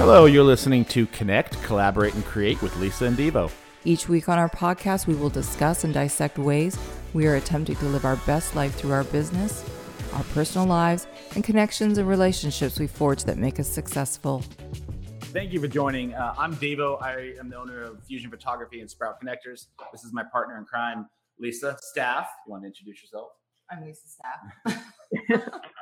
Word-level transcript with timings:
Hello, 0.00 0.24
you're 0.24 0.42
listening 0.42 0.86
to 0.86 1.04
Connect, 1.08 1.62
Collaborate, 1.62 2.14
and 2.14 2.24
Create 2.24 2.62
with 2.62 2.74
Lisa 2.76 3.04
and 3.04 3.18
Devo. 3.18 3.52
Each 3.84 4.08
week 4.08 4.30
on 4.30 4.38
our 4.38 4.48
podcast, 4.48 5.06
we 5.06 5.14
will 5.14 5.28
discuss 5.28 5.84
and 5.84 5.92
dissect 5.92 6.38
ways 6.38 6.78
we 7.12 7.26
are 7.26 7.34
attempting 7.34 7.76
to 7.76 7.84
live 7.84 8.06
our 8.06 8.16
best 8.24 8.56
life 8.56 8.74
through 8.74 8.92
our 8.92 9.04
business, 9.04 9.62
our 10.14 10.24
personal 10.32 10.66
lives, 10.66 11.06
and 11.34 11.44
connections 11.44 11.98
and 11.98 12.08
relationships 12.08 12.80
we 12.80 12.86
forge 12.86 13.24
that 13.24 13.36
make 13.36 13.60
us 13.60 13.68
successful. 13.68 14.42
Thank 15.34 15.52
you 15.52 15.60
for 15.60 15.68
joining. 15.68 16.14
Uh, 16.14 16.34
I'm 16.38 16.56
Devo. 16.56 17.00
I 17.02 17.34
am 17.38 17.50
the 17.50 17.58
owner 17.58 17.82
of 17.82 18.02
Fusion 18.04 18.30
Photography 18.30 18.80
and 18.80 18.90
Sprout 18.90 19.20
Connectors. 19.22 19.66
This 19.92 20.02
is 20.02 20.14
my 20.14 20.24
partner 20.32 20.56
in 20.56 20.64
crime, 20.64 21.10
Lisa 21.38 21.76
Staff. 21.78 22.26
You 22.46 22.52
want 22.52 22.62
to 22.62 22.68
introduce 22.68 23.02
yourself? 23.02 23.32
I'm 23.70 23.84
Lisa 23.84 24.08
Staff. 24.08 24.82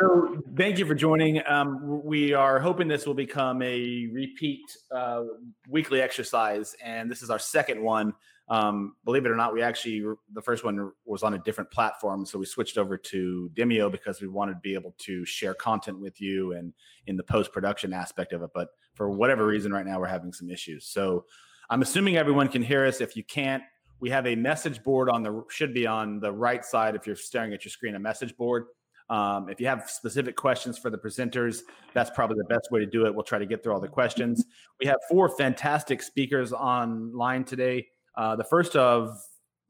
so, 0.01 0.43
thank 0.57 0.79
you 0.79 0.85
for 0.85 0.95
joining. 0.95 1.41
Um, 1.47 2.05
we 2.05 2.35
are 2.35 2.59
hoping 2.59 2.87
this 2.87 3.07
will 3.07 3.15
become 3.15 3.63
a 3.63 4.09
repeat 4.13 4.61
uh, 4.95 5.23
weekly 5.69 6.03
exercise, 6.03 6.77
and 6.85 7.11
this 7.11 7.23
is 7.23 7.31
our 7.31 7.39
second 7.39 7.83
one. 7.83 8.13
Um, 8.51 8.97
believe 9.07 9.25
it 9.25 9.31
or 9.31 9.37
not, 9.37 9.55
we 9.55 9.63
actually 9.63 10.03
the 10.35 10.43
first 10.43 10.65
one 10.65 10.93
was 11.07 11.23
on 11.23 11.33
a 11.33 11.39
different 11.39 11.71
platform, 11.71 12.27
so 12.27 12.39
we 12.39 12.45
switched 12.45 12.77
over 12.77 12.99
to 12.99 13.51
Demio 13.55 13.91
because 13.91 14.21
we 14.21 14.29
wanted 14.29 14.55
to 14.55 14.61
be 14.61 14.75
able 14.75 14.95
to 14.99 15.25
share 15.25 15.55
content 15.55 15.99
with 15.99 16.21
you 16.21 16.53
and 16.53 16.75
in 17.07 17.17
the 17.17 17.23
post 17.23 17.53
production 17.53 17.95
aspect 17.95 18.35
of 18.35 18.43
it. 18.43 18.51
But 18.55 18.69
for 18.95 19.11
whatever 19.11 19.47
reason, 19.47 19.73
right 19.73 19.87
now 19.87 19.99
we're 19.99 20.07
having 20.09 20.33
some 20.33 20.51
issues. 20.51 20.87
So 20.87 21.25
I'm 21.71 21.81
assuming 21.81 22.19
everyone 22.19 22.49
can 22.49 22.63
hear 22.63 22.85
us. 22.85 23.01
If 23.01 23.17
you 23.17 23.25
can't, 23.25 23.63
we 24.01 24.11
have 24.11 24.27
a 24.27 24.35
message 24.35 24.83
board 24.83 25.09
on 25.09 25.23
the 25.23 25.45
should 25.49 25.75
be 25.75 25.87
on 25.87 26.21
the 26.21 26.31
right 26.31 26.65
side 26.65 26.95
if 26.95 27.07
you're 27.07 27.17
staring 27.17 27.53
at 27.53 27.65
your 27.65 27.71
screen. 27.71 27.95
A 27.95 27.99
message 27.99 28.37
board. 28.37 28.67
Um, 29.11 29.49
if 29.49 29.59
you 29.61 29.67
have 29.67 29.89
specific 29.89 30.37
questions 30.37 30.79
for 30.79 30.91
the 30.91 30.99
presenters, 30.99 31.61
that's 31.95 32.11
probably 32.11 32.37
the 32.37 32.55
best 32.55 32.71
way 32.71 32.81
to 32.81 32.87
do 32.87 33.07
it. 33.07 33.15
We'll 33.15 33.25
try 33.25 33.39
to 33.39 33.47
get 33.47 33.63
through 33.63 33.73
all 33.73 33.81
the 33.81 33.89
questions. 33.89 34.45
We 34.81 34.87
have 34.87 34.99
four 35.09 35.31
fantastic 35.31 36.03
speakers 36.03 36.53
online 36.53 37.45
today. 37.45 37.87
Uh, 38.17 38.37
the 38.37 38.45
first 38.45 38.77
of 38.77 39.19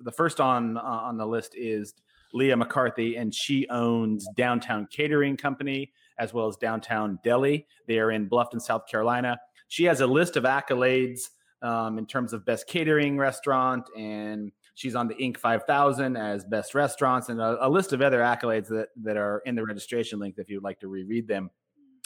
the 0.00 0.12
first 0.12 0.40
on 0.40 0.76
uh, 0.76 0.80
on 0.80 1.16
the 1.16 1.26
list 1.26 1.54
is 1.56 1.94
Leah 2.34 2.56
McCarthy, 2.56 3.16
and 3.16 3.34
she 3.34 3.66
owns 3.70 4.26
Downtown 4.36 4.86
Catering 4.90 5.36
Company 5.36 5.92
as 6.18 6.34
well 6.34 6.48
as 6.48 6.56
Downtown 6.56 7.18
Deli. 7.22 7.66
They 7.86 7.98
are 8.00 8.10
in 8.10 8.28
Bluffton, 8.28 8.60
South 8.60 8.86
Carolina. 8.90 9.38
She 9.68 9.84
has 9.84 10.00
a 10.00 10.06
list 10.06 10.36
of 10.36 10.44
accolades 10.44 11.28
um, 11.62 11.98
in 11.98 12.06
terms 12.06 12.32
of 12.32 12.44
best 12.44 12.66
catering 12.66 13.18
restaurant, 13.18 13.88
and 13.96 14.52
she's 14.74 14.94
on 14.94 15.08
the 15.08 15.14
Inc. 15.14 15.36
5000 15.36 16.16
as 16.16 16.44
best 16.44 16.74
restaurants, 16.74 17.28
and 17.28 17.40
a, 17.40 17.66
a 17.66 17.68
list 17.68 17.92
of 17.92 18.02
other 18.02 18.20
accolades 18.20 18.68
that 18.68 18.88
that 19.02 19.16
are 19.16 19.42
in 19.46 19.54
the 19.54 19.64
registration 19.64 20.18
link 20.18 20.36
if 20.38 20.48
you'd 20.48 20.62
like 20.62 20.80
to 20.80 20.88
reread 20.88 21.26
them. 21.26 21.50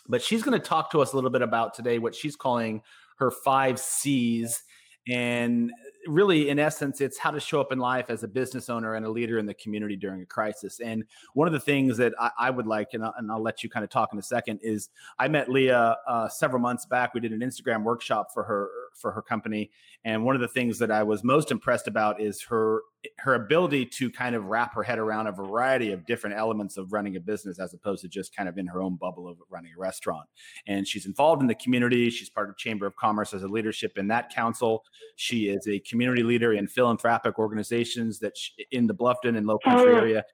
But 0.09 0.23
she's 0.23 0.43
going 0.43 0.61
to 0.61 0.67
talk 0.67 0.91
to 0.93 1.01
us 1.01 1.13
a 1.13 1.17
little 1.17 1.31
bit 1.31 1.43
about 1.43 1.75
today 1.75 1.99
what 1.99 2.15
she's 2.15 2.37
calling 2.37 2.83
her 3.19 3.31
five 3.31 3.79
C's 3.79 4.63
and 5.09 5.73
really 6.07 6.49
in 6.49 6.59
essence 6.59 7.01
it's 7.01 7.19
how 7.19 7.31
to 7.31 7.41
show 7.41 7.61
up 7.61 7.73
in 7.73 7.79
life 7.79 8.07
as 8.09 8.23
a 8.23 8.29
business 8.29 8.69
owner 8.69 8.95
and 8.95 9.05
a 9.05 9.09
leader 9.09 9.39
in 9.39 9.47
the 9.47 9.55
community 9.55 9.97
during 9.97 10.23
a 10.23 10.27
crisis 10.27 10.79
and 10.79 11.05
one 11.35 11.49
of 11.49 11.53
the 11.53 11.61
things 11.61 11.97
that 11.97 12.13
i, 12.21 12.31
I 12.39 12.51
would 12.51 12.67
like 12.67 12.89
and 12.93 13.05
I'll, 13.05 13.15
and 13.17 13.31
I'll, 13.31 13.43
let 13.43 13.65
you 13.65 13.71
kind 13.71 13.83
of 13.83 13.91
talk 13.91 14.11
in 14.13 14.19
a 14.19 14.23
second 14.23 14.61
is 14.63 14.91
i 15.19 15.27
met 15.27 15.49
leah 15.49 15.97
uh, 16.07 16.29
several 16.29 16.61
months 16.61 16.87
back 16.87 17.15
we 17.15 17.21
did 17.21 17.33
an 17.33 17.41
instagram 17.41 17.83
workshop 17.83 18.29
for 18.33 18.45
her 18.45 18.69
for 18.97 19.13
her 19.13 19.23
company. 19.23 19.71
And 20.05 20.25
one 20.25 20.35
of 20.35 20.41
the 20.41 20.49
things 20.49 20.79
that 20.79 20.91
i 20.91 21.03
was 21.03 21.23
most 21.23 21.51
impressed 21.51 21.89
about 21.89 22.21
is 22.21 22.43
her 22.43 22.83
her 23.19 23.35
ability 23.35 23.85
to 23.85 24.11
kind 24.11 24.35
of 24.37 24.47
wrap 24.47 24.75
her 24.75 24.83
head 24.83 24.99
around 24.99 25.27
a 25.27 25.33
variety 25.33 25.93
of 25.93 26.07
different 26.07 26.37
elements 26.37 26.77
of 26.77 26.93
running 26.93 27.17
a 27.17 27.21
business 27.21 27.59
as 27.59 27.75
opposed 27.75 28.03
to 28.03 28.09
just 28.09 28.35
kind 28.35 28.49
of 28.49 28.59
in 28.59 28.67
her 28.67 28.83
own 28.83 28.97
bubble 28.97 29.29
of 29.29 29.39
running 29.51 29.73
a 29.77 29.81
restaurant. 29.81 30.29
And 30.67 30.87
she's 30.87 31.07
involved 31.07 31.43
in 31.43 31.49
the 31.49 31.55
community. 31.55 32.11
She's 32.11 32.31
part 32.31 32.49
of 32.49 32.57
chamber 32.57 32.87
of 32.87 32.95
commerce 32.97 33.35
as 33.35 33.43
a 33.43 33.49
leadership 33.49 33.99
in 33.99 34.09
that 34.09 34.33
council. 34.33 34.85
She 35.17 35.49
is 35.49 35.67
a 35.67 35.81
community 35.81 36.23
leader 36.23 36.53
in 36.53 36.69
philanthropic 36.69 37.39
organizations 37.39 38.21
that 38.21 38.37
she, 38.37 38.53
in 38.71 38.87
the 38.87 38.95
bluffton 38.95 39.37
and 39.37 39.47
low 39.47 39.59
oh, 39.65 39.71
country 39.71 39.95
area. 39.95 40.25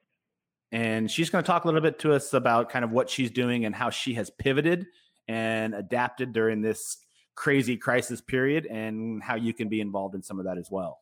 And 0.70 1.10
she's 1.10 1.30
going 1.30 1.42
to 1.42 1.46
talk 1.46 1.64
a 1.64 1.68
little 1.68 1.80
bit 1.80 1.98
to 2.00 2.12
us 2.12 2.34
about 2.34 2.68
kind 2.68 2.84
of 2.84 2.90
what 2.90 3.08
she's 3.08 3.30
doing 3.30 3.64
and 3.64 3.74
how 3.74 3.90
she 3.90 4.14
has 4.14 4.30
pivoted 4.30 4.86
and 5.26 5.74
adapted 5.74 6.32
during 6.32 6.60
this 6.60 6.98
crazy 7.38 7.76
crisis 7.76 8.20
period 8.20 8.66
and 8.66 9.22
how 9.22 9.36
you 9.36 9.54
can 9.54 9.68
be 9.68 9.80
involved 9.80 10.16
in 10.16 10.22
some 10.22 10.40
of 10.40 10.44
that 10.44 10.58
as 10.58 10.68
well 10.72 11.00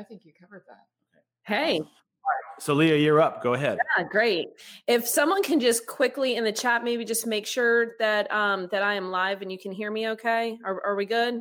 I 0.00 0.02
think 0.02 0.24
you 0.24 0.32
covered 0.40 0.62
that. 0.66 0.86
Hey. 1.42 1.82
So 2.58 2.72
Leah, 2.72 2.96
you're 2.96 3.20
up. 3.20 3.42
Go 3.42 3.52
ahead. 3.52 3.78
Yeah, 3.98 4.04
great. 4.04 4.48
If 4.86 5.06
someone 5.06 5.42
can 5.42 5.60
just 5.60 5.86
quickly 5.86 6.36
in 6.36 6.44
the 6.44 6.52
chat, 6.52 6.84
maybe 6.84 7.04
just 7.04 7.26
make 7.26 7.46
sure 7.46 7.92
that 7.98 8.30
um 8.32 8.68
that 8.70 8.82
I 8.82 8.94
am 8.94 9.10
live 9.10 9.42
and 9.42 9.52
you 9.52 9.58
can 9.58 9.72
hear 9.72 9.90
me 9.90 10.08
okay. 10.08 10.58
Are, 10.64 10.82
are 10.86 10.96
we 10.96 11.04
good? 11.04 11.40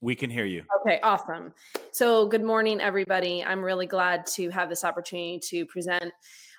We 0.00 0.14
can 0.14 0.30
hear 0.30 0.44
you. 0.44 0.62
Okay, 0.80 1.00
awesome. 1.02 1.54
So 1.90 2.28
good 2.28 2.44
morning, 2.44 2.80
everybody. 2.80 3.42
I'm 3.42 3.64
really 3.64 3.86
glad 3.86 4.26
to 4.34 4.50
have 4.50 4.68
this 4.68 4.84
opportunity 4.84 5.40
to 5.48 5.66
present 5.66 6.12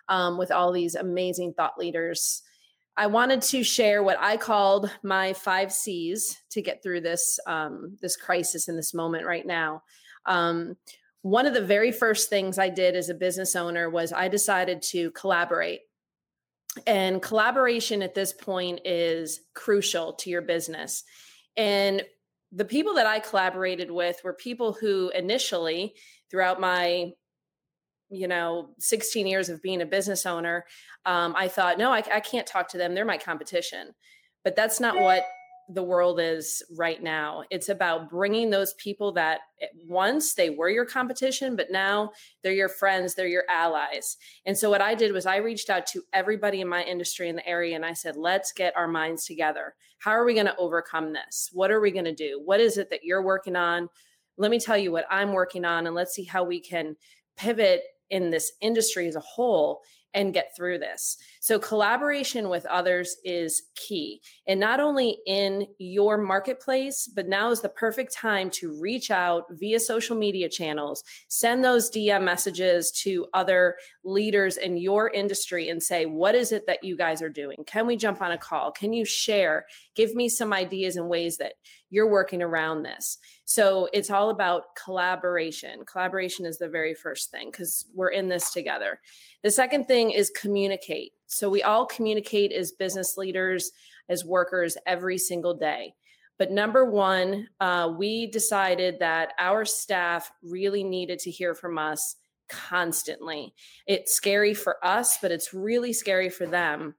um, 0.10 0.38
with 0.38 0.52
all 0.52 0.74
these 0.74 0.96
amazing 0.96 1.54
thought 1.54 1.78
leaders. 1.78 2.42
I 2.98 3.08
wanted 3.08 3.42
to 3.44 3.64
share 3.64 4.04
what 4.04 4.18
I 4.20 4.38
called 4.38 4.90
my 5.04 5.34
five 5.34 5.72
C's 5.72 6.38
to 6.52 6.62
get 6.62 6.82
through 6.82 7.02
this 7.02 7.40
um, 7.46 7.98
this 8.02 8.16
crisis 8.16 8.68
in 8.68 8.76
this 8.76 8.94
moment 8.94 9.26
right 9.26 9.46
now. 9.46 9.84
Um, 10.26 10.78
one 11.22 11.46
of 11.46 11.54
the 11.54 11.66
very 11.66 11.92
first 11.92 12.30
things 12.30 12.60
I 12.60 12.70
did 12.70 12.96
as 12.96 13.10
a 13.10 13.16
business 13.16 13.56
owner 13.56 13.90
was 13.90 14.14
I 14.14 14.28
decided 14.28 14.82
to 14.92 15.12
collaborate. 15.12 15.82
And 16.86 17.22
collaboration 17.22 18.02
at 18.02 18.14
this 18.14 18.32
point 18.32 18.82
is 18.86 19.42
crucial 19.54 20.14
to 20.14 20.30
your 20.30 20.42
business. 20.42 21.04
And 21.58 22.04
the 22.52 22.66
people 22.66 22.94
that 22.96 23.08
I 23.08 23.20
collaborated 23.20 23.90
with 23.90 24.22
were 24.24 24.34
people 24.34 24.74
who 24.74 25.10
initially, 25.16 25.96
throughout 26.30 26.60
my 26.60 27.12
you 28.16 28.28
know 28.28 28.70
16 28.80 29.28
years 29.28 29.50
of 29.50 29.62
being 29.62 29.82
a 29.82 29.86
business 29.86 30.26
owner 30.26 30.66
um, 31.06 31.34
i 31.38 31.48
thought 31.48 31.78
no 31.78 31.92
I, 31.92 32.04
I 32.12 32.20
can't 32.20 32.48
talk 32.48 32.68
to 32.70 32.78
them 32.78 32.96
they're 32.96 33.06
my 33.06 33.18
competition 33.18 33.94
but 34.44 34.56
that's 34.56 34.80
not 34.80 35.00
what 35.00 35.26
the 35.70 35.84
world 35.84 36.20
is 36.20 36.64
right 36.78 37.02
now. 37.02 37.44
It's 37.50 37.70
about 37.70 38.10
bringing 38.10 38.50
those 38.50 38.76
people 38.76 39.12
that 39.14 39.40
eh, 39.62 39.68
once 39.88 40.36
they 40.36 40.52
were 40.52 40.70
your 40.70 40.86
competition, 40.86 41.56
but 41.56 41.72
now 41.72 42.12
they're 42.44 42.54
your 42.54 42.70
friends, 42.70 43.16
they're 43.16 43.28
your 43.28 43.46
allies. 43.50 44.18
And 44.46 44.56
so 44.56 44.70
what 44.70 44.82
I 44.82 44.94
did 44.94 45.12
was 45.12 45.26
I 45.26 45.38
reached 45.38 45.70
out 45.70 45.88
to 45.88 46.04
everybody 46.14 46.62
in 46.62 46.68
my 46.68 46.84
industry 46.84 47.30
in 47.30 47.36
the 47.36 47.48
area 47.48 47.76
and 47.76 47.86
I 47.86 47.94
said, 47.94 48.16
let's 48.16 48.52
get 48.52 48.78
our 48.78 48.88
minds 48.88 49.26
together. 49.26 49.74
How 49.98 50.12
are 50.12 50.26
we 50.26 50.36
going 50.36 50.46
to 50.46 50.58
overcome 50.58 51.14
this? 51.14 51.50
What 51.52 51.72
are 51.72 51.82
we 51.82 51.92
going 51.92 52.06
to 52.06 52.14
do? 52.14 52.42
What 52.44 52.60
is 52.60 52.78
it 52.78 52.92
that 52.92 53.04
you're 53.04 53.24
working 53.24 53.56
on? 53.56 53.90
Let 54.38 54.52
me 54.52 54.60
tell 54.60 54.78
you 54.78 54.92
what 54.92 55.06
I'm 55.10 55.34
working 55.34 55.66
on 55.66 55.88
and 55.88 55.96
let's 55.96 56.14
see 56.14 56.26
how 56.26 56.44
we 56.44 56.60
can 56.60 56.96
pivot 57.38 57.82
in 58.10 58.30
this 58.30 58.52
industry 58.62 59.08
as 59.08 59.16
a 59.16 59.22
whole 59.22 59.82
and 60.14 60.34
get 60.34 60.52
through 60.56 60.80
this. 60.80 61.18
So, 61.46 61.60
collaboration 61.60 62.50
with 62.50 62.66
others 62.66 63.18
is 63.24 63.62
key. 63.76 64.20
And 64.48 64.60
not 64.60 64.80
only 64.80 65.20
in 65.28 65.68
your 65.78 66.18
marketplace, 66.18 67.08
but 67.08 67.28
now 67.28 67.52
is 67.52 67.62
the 67.62 67.70
perfect 67.70 68.12
time 68.12 68.50
to 68.50 68.76
reach 68.82 69.12
out 69.12 69.44
via 69.52 69.80
social 69.80 70.18
media 70.18 70.50
channels, 70.50 71.04
send 71.28 71.64
those 71.64 71.92
DM 71.92 72.24
messages 72.24 72.92
to 73.04 73.28
other 73.36 73.76
leaders 74.04 74.58
in 74.58 74.76
your 74.76 75.12
industry 75.12 75.70
and 75.70 75.84
say, 75.84 76.08
What 76.08 76.34
is 76.34 76.52
it 76.52 76.66
that 76.66 76.84
you 76.84 76.98
guys 76.98 77.22
are 77.22 77.30
doing? 77.30 77.64
Can 77.68 77.86
we 77.86 77.96
jump 77.96 78.24
on 78.24 78.32
a 78.32 78.40
call? 78.40 78.72
Can 78.72 78.92
you 78.92 79.06
share? 79.06 79.68
Give 79.96 80.16
me 80.16 80.30
some 80.30 80.52
ideas 80.52 80.96
and 80.96 81.10
ways 81.10 81.38
that 81.38 81.54
you're 81.92 82.10
working 82.10 82.42
around 82.42 82.84
this. 82.84 83.20
So 83.46 83.88
it's 83.94 84.10
all 84.10 84.32
about 84.32 84.76
collaboration. 84.84 85.86
Collaboration 85.86 86.46
is 86.46 86.58
the 86.58 86.68
very 86.68 86.94
first 86.94 87.30
thing 87.30 87.52
because 87.52 87.86
we're 87.94 88.10
in 88.10 88.28
this 88.28 88.52
together. 88.52 89.00
The 89.44 89.52
second 89.52 89.86
thing 89.86 90.12
is 90.12 90.32
communicate. 90.32 91.14
So 91.28 91.50
we 91.50 91.64
all 91.64 91.86
communicate 91.86 92.52
as 92.52 92.72
business 92.72 93.18
leaders, 93.18 93.72
as 94.10 94.26
workers 94.26 94.78
every 94.86 95.18
single 95.18 95.54
day. 95.54 95.96
But 96.38 96.52
number 96.52 96.86
one, 96.86 97.48
uh, 97.60 97.94
we 97.98 98.28
decided 98.28 99.00
that 99.00 99.34
our 99.40 99.64
staff 99.66 100.32
really 100.44 100.84
needed 100.84 101.20
to 101.20 101.32
hear 101.32 101.56
from 101.56 101.78
us 101.78 102.18
constantly. 102.50 103.54
It's 103.88 104.14
scary 104.14 104.54
for 104.54 104.84
us, 104.86 105.18
but 105.22 105.32
it's 105.32 105.54
really 105.54 105.94
scary 105.94 106.30
for 106.30 106.46
them 106.46 106.96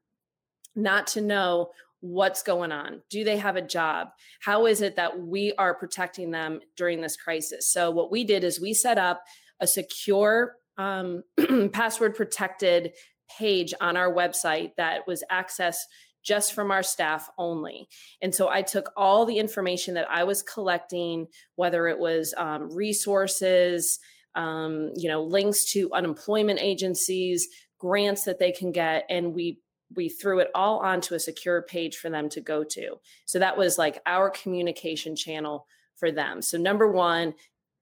not 0.74 1.06
to 1.08 1.20
know 1.20 1.70
what's 2.00 2.42
going 2.42 2.70
on 2.70 3.00
do 3.08 3.24
they 3.24 3.38
have 3.38 3.56
a 3.56 3.62
job 3.62 4.08
how 4.40 4.66
is 4.66 4.82
it 4.82 4.96
that 4.96 5.18
we 5.18 5.52
are 5.56 5.74
protecting 5.74 6.30
them 6.30 6.60
during 6.76 7.00
this 7.00 7.16
crisis 7.16 7.68
so 7.68 7.90
what 7.90 8.12
we 8.12 8.22
did 8.22 8.44
is 8.44 8.60
we 8.60 8.74
set 8.74 8.98
up 8.98 9.24
a 9.60 9.66
secure 9.66 10.56
um, 10.76 11.22
password 11.72 12.14
protected 12.14 12.92
page 13.38 13.74
on 13.80 13.96
our 13.96 14.12
website 14.12 14.72
that 14.76 15.06
was 15.06 15.22
accessed 15.30 15.84
just 16.26 16.54
from 16.54 16.72
our 16.72 16.82
staff 16.82 17.30
only. 17.38 17.88
And 18.20 18.34
so 18.34 18.48
I 18.48 18.62
took 18.62 18.90
all 18.96 19.24
the 19.24 19.38
information 19.38 19.94
that 19.94 20.10
I 20.10 20.24
was 20.24 20.42
collecting, 20.42 21.28
whether 21.54 21.86
it 21.86 21.98
was 21.98 22.34
um, 22.36 22.74
resources, 22.74 24.00
um, 24.34 24.90
you 24.96 25.08
know, 25.08 25.22
links 25.22 25.72
to 25.72 25.92
unemployment 25.92 26.58
agencies, 26.60 27.48
grants 27.78 28.24
that 28.24 28.38
they 28.38 28.52
can 28.52 28.72
get, 28.72 29.06
and 29.08 29.34
we 29.34 29.60
we 29.94 30.08
threw 30.08 30.40
it 30.40 30.50
all 30.52 30.80
onto 30.80 31.14
a 31.14 31.20
secure 31.20 31.62
page 31.62 31.96
for 31.96 32.10
them 32.10 32.28
to 32.28 32.40
go 32.40 32.64
to. 32.64 32.96
So 33.24 33.38
that 33.38 33.56
was 33.56 33.78
like 33.78 34.02
our 34.04 34.30
communication 34.30 35.14
channel 35.14 35.64
for 35.94 36.10
them. 36.10 36.42
So 36.42 36.58
number 36.58 36.90
1, 36.90 37.34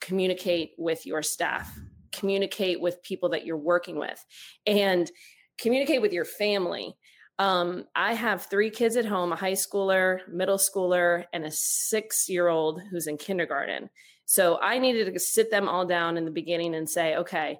communicate 0.03 0.73
with 0.77 1.07
your 1.07 1.23
staff, 1.23 1.75
communicate 2.15 2.81
with 2.81 3.03
people 3.03 3.31
that 3.31 3.45
you're 3.45 3.57
working 3.57 3.99
with 3.99 4.25
and 4.67 5.11
communicate 5.59 6.03
with 6.03 6.13
your 6.13 6.25
family. 6.25 6.97
Um, 7.39 7.85
I 7.97 8.15
have 8.15 8.47
three 8.47 8.71
kids 8.71 8.97
at 8.97 9.07
home 9.07 9.33
a 9.33 9.37
high 9.37 9.53
schooler, 9.53 10.21
middle 10.29 10.59
schooler, 10.59 11.25
and 11.33 11.45
a 11.45 11.51
six 11.51 12.29
year 12.29 12.49
old 12.49 12.81
who's 12.91 13.07
in 13.07 13.17
kindergarten. 13.17 13.91
So 14.27 14.59
I 14.61 14.79
needed 14.79 15.13
to 15.13 15.21
sit 15.21 15.51
them 15.51 15.69
all 15.69 15.85
down 15.85 16.17
in 16.17 16.25
the 16.25 16.31
beginning 16.31 16.75
and 16.75 16.89
say, 16.89 17.17
okay, 17.17 17.59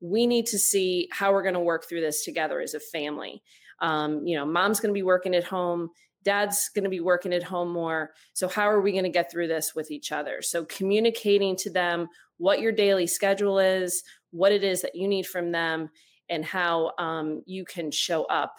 we 0.00 0.26
need 0.26 0.46
to 0.46 0.58
see 0.58 1.08
how 1.10 1.32
we're 1.32 1.42
going 1.42 1.54
to 1.54 1.60
work 1.60 1.88
through 1.88 2.02
this 2.02 2.24
together 2.24 2.60
as 2.60 2.74
a 2.74 2.80
family. 2.80 3.42
Um, 3.80 4.26
you 4.26 4.36
know, 4.36 4.46
mom's 4.46 4.80
going 4.80 4.92
to 4.92 4.98
be 4.98 5.02
working 5.02 5.34
at 5.34 5.44
home, 5.44 5.90
dad's 6.24 6.68
going 6.70 6.84
to 6.84 6.90
be 6.90 7.00
working 7.00 7.32
at 7.32 7.42
home 7.42 7.72
more. 7.72 8.12
So, 8.32 8.48
how 8.48 8.68
are 8.68 8.80
we 8.80 8.92
going 8.92 9.04
to 9.04 9.10
get 9.10 9.30
through 9.30 9.48
this 9.48 9.74
with 9.74 9.90
each 9.90 10.12
other? 10.12 10.42
So, 10.42 10.64
communicating 10.64 11.56
to 11.56 11.70
them 11.70 12.08
what 12.38 12.60
your 12.60 12.72
daily 12.72 13.06
schedule 13.06 13.58
is, 13.58 14.02
what 14.30 14.52
it 14.52 14.64
is 14.64 14.82
that 14.82 14.94
you 14.94 15.06
need 15.06 15.26
from 15.26 15.52
them, 15.52 15.90
and 16.28 16.44
how 16.44 16.92
um, 16.98 17.42
you 17.46 17.64
can 17.64 17.90
show 17.90 18.24
up 18.24 18.58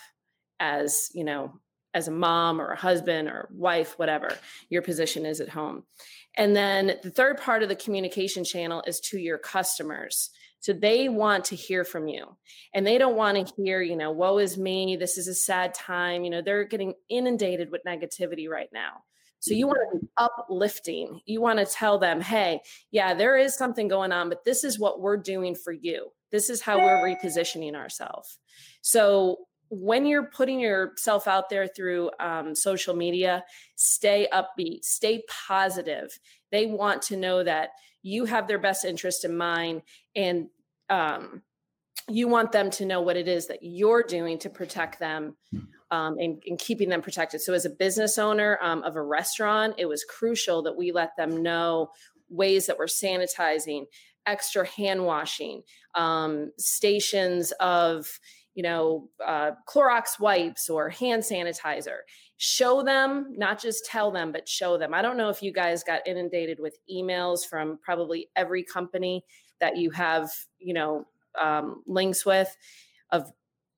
as, 0.59 1.09
you 1.13 1.23
know, 1.23 1.59
as 1.93 2.07
a 2.07 2.11
mom 2.11 2.59
or 2.59 2.71
a 2.71 2.77
husband 2.77 3.27
or 3.29 3.49
wife, 3.51 3.97
whatever 3.97 4.37
your 4.69 4.81
position 4.81 5.25
is 5.25 5.39
at 5.39 5.49
home. 5.49 5.83
And 6.35 6.55
then 6.55 6.97
the 7.01 7.09
third 7.09 7.39
part 7.39 7.63
of 7.63 7.69
the 7.69 7.75
communication 7.75 8.43
channel 8.43 8.83
is 8.85 8.99
to 9.01 9.17
your 9.17 9.37
customers. 9.37 10.29
So 10.65 10.73
they 10.73 11.09
want 11.09 11.45
to 11.45 11.55
hear 11.55 11.83
from 11.83 12.07
you 12.07 12.25
and 12.73 12.87
they 12.87 12.97
don't 12.97 13.15
want 13.15 13.37
to 13.37 13.53
hear, 13.55 13.83
you 13.83 13.95
know, 13.95 14.09
woe 14.09 14.39
is 14.39 14.57
me. 14.57 14.95
This 14.95 15.15
is 15.15 15.27
a 15.27 15.35
sad 15.35 15.75
time. 15.75 16.23
You 16.23 16.31
know, 16.31 16.41
they're 16.41 16.63
getting 16.63 16.95
inundated 17.07 17.69
with 17.69 17.83
negativity 17.87 18.49
right 18.49 18.69
now. 18.73 19.03
So 19.41 19.53
you 19.53 19.67
want 19.67 19.77
to 19.93 19.99
be 19.99 20.07
uplifting. 20.17 21.21
You 21.27 21.39
want 21.39 21.59
to 21.59 21.67
tell 21.67 21.99
them, 21.99 22.19
hey, 22.19 22.61
yeah, 22.89 23.13
there 23.13 23.37
is 23.37 23.55
something 23.55 23.87
going 23.87 24.11
on, 24.11 24.27
but 24.27 24.43
this 24.43 24.63
is 24.63 24.79
what 24.79 25.01
we're 25.01 25.17
doing 25.17 25.53
for 25.53 25.71
you. 25.71 26.09
This 26.31 26.49
is 26.49 26.61
how 26.61 26.79
we're 26.79 26.97
repositioning 26.97 27.75
ourselves. 27.75 28.39
So 28.81 29.41
when 29.69 30.07
you're 30.07 30.31
putting 30.31 30.59
yourself 30.59 31.27
out 31.27 31.51
there 31.51 31.67
through 31.67 32.09
um, 32.19 32.55
social 32.55 32.95
media, 32.95 33.43
stay 33.75 34.27
upbeat, 34.33 34.83
stay 34.83 35.21
positive. 35.47 36.17
They 36.51 36.65
want 36.65 37.03
to 37.03 37.17
know 37.17 37.43
that 37.43 37.69
you 38.01 38.25
have 38.25 38.47
their 38.47 38.59
best 38.59 38.85
interest 38.85 39.25
in 39.25 39.35
mind 39.35 39.81
and 40.15 40.47
um, 40.89 41.41
you 42.07 42.27
want 42.27 42.51
them 42.51 42.69
to 42.71 42.85
know 42.85 43.01
what 43.01 43.17
it 43.17 43.27
is 43.27 43.47
that 43.47 43.59
you're 43.61 44.03
doing 44.03 44.37
to 44.39 44.49
protect 44.49 44.99
them 44.99 45.35
um, 45.91 46.17
and, 46.19 46.41
and, 46.45 46.59
keeping 46.59 46.89
them 46.89 47.01
protected. 47.01 47.41
So, 47.41 47.53
as 47.53 47.65
a 47.65 47.69
business 47.69 48.17
owner 48.17 48.59
um, 48.61 48.83
of 48.83 48.95
a 48.95 49.01
restaurant, 49.01 49.75
it 49.77 49.85
was 49.85 50.03
crucial 50.03 50.61
that 50.63 50.75
we 50.75 50.91
let 50.91 51.15
them 51.17 51.41
know 51.41 51.89
ways 52.29 52.67
that 52.67 52.77
we're 52.77 52.85
sanitizing, 52.85 53.85
extra 54.25 54.67
hand 54.67 55.03
washing, 55.05 55.61
um, 55.95 56.51
stations 56.57 57.53
of 57.59 58.19
you 58.55 58.63
know, 58.63 59.09
uh, 59.23 59.51
Clorox 59.67 60.19
wipes 60.19 60.69
or 60.69 60.89
hand 60.89 61.21
sanitizer. 61.21 61.99
Show 62.37 62.83
them, 62.83 63.33
not 63.37 63.61
just 63.61 63.85
tell 63.85 64.11
them, 64.11 64.31
but 64.31 64.47
show 64.47 64.77
them. 64.77 64.93
I 64.93 65.01
don't 65.01 65.17
know 65.17 65.29
if 65.29 65.43
you 65.43 65.51
guys 65.51 65.83
got 65.83 66.07
inundated 66.07 66.59
with 66.59 66.77
emails 66.91 67.39
from 67.47 67.77
probably 67.83 68.29
every 68.35 68.63
company 68.63 69.23
that 69.59 69.77
you 69.77 69.91
have, 69.91 70.31
you 70.59 70.73
know, 70.73 71.05
um, 71.39 71.83
links 71.87 72.25
with 72.25 72.55
of 73.11 73.31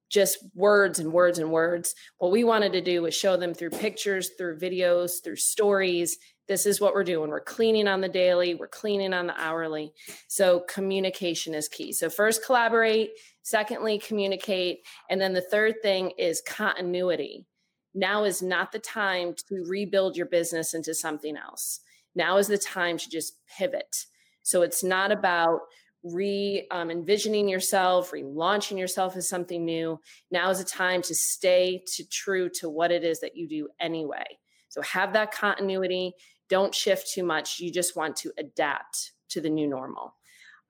just 0.10 0.38
words 0.56 1.00
and 1.00 1.12
words 1.12 1.40
and 1.40 1.52
words. 1.52 1.94
What 2.18 2.32
we 2.32 2.44
wanted 2.44 2.72
to 2.74 2.82
do 2.82 3.02
was 3.02 3.14
show 3.14 3.36
them 3.36 3.54
through 3.54 3.72
pictures, 3.72 4.32
through 4.38 4.60
videos, 4.60 5.24
through 5.24 5.36
stories. 5.36 6.18
This 6.48 6.66
is 6.66 6.80
what 6.80 6.94
we're 6.94 7.04
doing. 7.04 7.30
We're 7.30 7.42
cleaning 7.42 7.88
on 7.90 8.00
the 8.00 8.08
daily, 8.08 8.56
we're 8.56 8.70
cleaning 8.70 9.14
on 9.14 9.28
the 9.28 9.40
hourly. 9.40 9.92
So 10.30 10.62
communication 10.62 11.54
is 11.54 11.68
key. 11.68 11.92
So, 11.92 12.10
first, 12.10 12.46
collaborate. 12.46 13.12
Secondly, 13.44 14.00
communicate. 14.00 14.80
And 15.10 15.20
then 15.20 15.34
the 15.34 15.42
third 15.42 15.76
thing 15.82 16.12
is 16.18 16.42
continuity. 16.46 17.46
Now 17.94 18.24
is 18.24 18.42
not 18.42 18.72
the 18.72 18.80
time 18.80 19.34
to 19.50 19.66
rebuild 19.68 20.16
your 20.16 20.28
business 20.28 20.74
into 20.74 20.94
something 20.94 21.36
else. 21.36 21.82
Now 22.16 22.38
is 22.38 22.48
the 22.48 22.58
time 22.58 22.98
to 22.98 23.10
just 23.10 23.34
pivot. 23.48 24.06
So, 24.48 24.62
it's 24.62 24.84
not 24.84 25.12
about 25.12 25.62
re 26.04 26.68
um, 26.72 26.90
envisioning 26.90 27.48
yourself, 27.50 28.12
relaunching 28.12 28.78
yourself 28.78 29.16
as 29.16 29.30
something 29.30 29.66
new. 29.66 30.00
Now 30.32 30.50
is 30.50 30.60
a 30.60 30.66
time 30.66 31.02
to 31.04 31.16
stay 31.16 31.84
to 31.96 32.08
true 32.08 32.50
to 32.56 32.70
what 32.70 32.92
it 32.92 33.04
is 33.04 33.20
that 33.22 33.36
you 33.36 33.48
do 33.48 33.68
anyway. 33.80 34.26
So 34.70 34.82
have 34.82 35.14
that 35.14 35.32
continuity. 35.32 36.14
Don't 36.50 36.74
shift 36.74 37.12
too 37.12 37.24
much. 37.24 37.60
You 37.60 37.72
just 37.72 37.96
want 37.96 38.16
to 38.18 38.32
adapt 38.38 39.14
to 39.30 39.42
the 39.42 39.50
new 39.50 39.68
normal. 39.68 40.16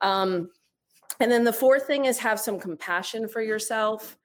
Um, 0.01 0.49
and 1.19 1.31
then 1.31 1.43
the 1.43 1.53
fourth 1.53 1.87
thing 1.87 2.05
is 2.05 2.19
have 2.19 2.39
some 2.39 2.59
compassion 2.59 3.27
for 3.27 3.41
yourself. 3.41 4.17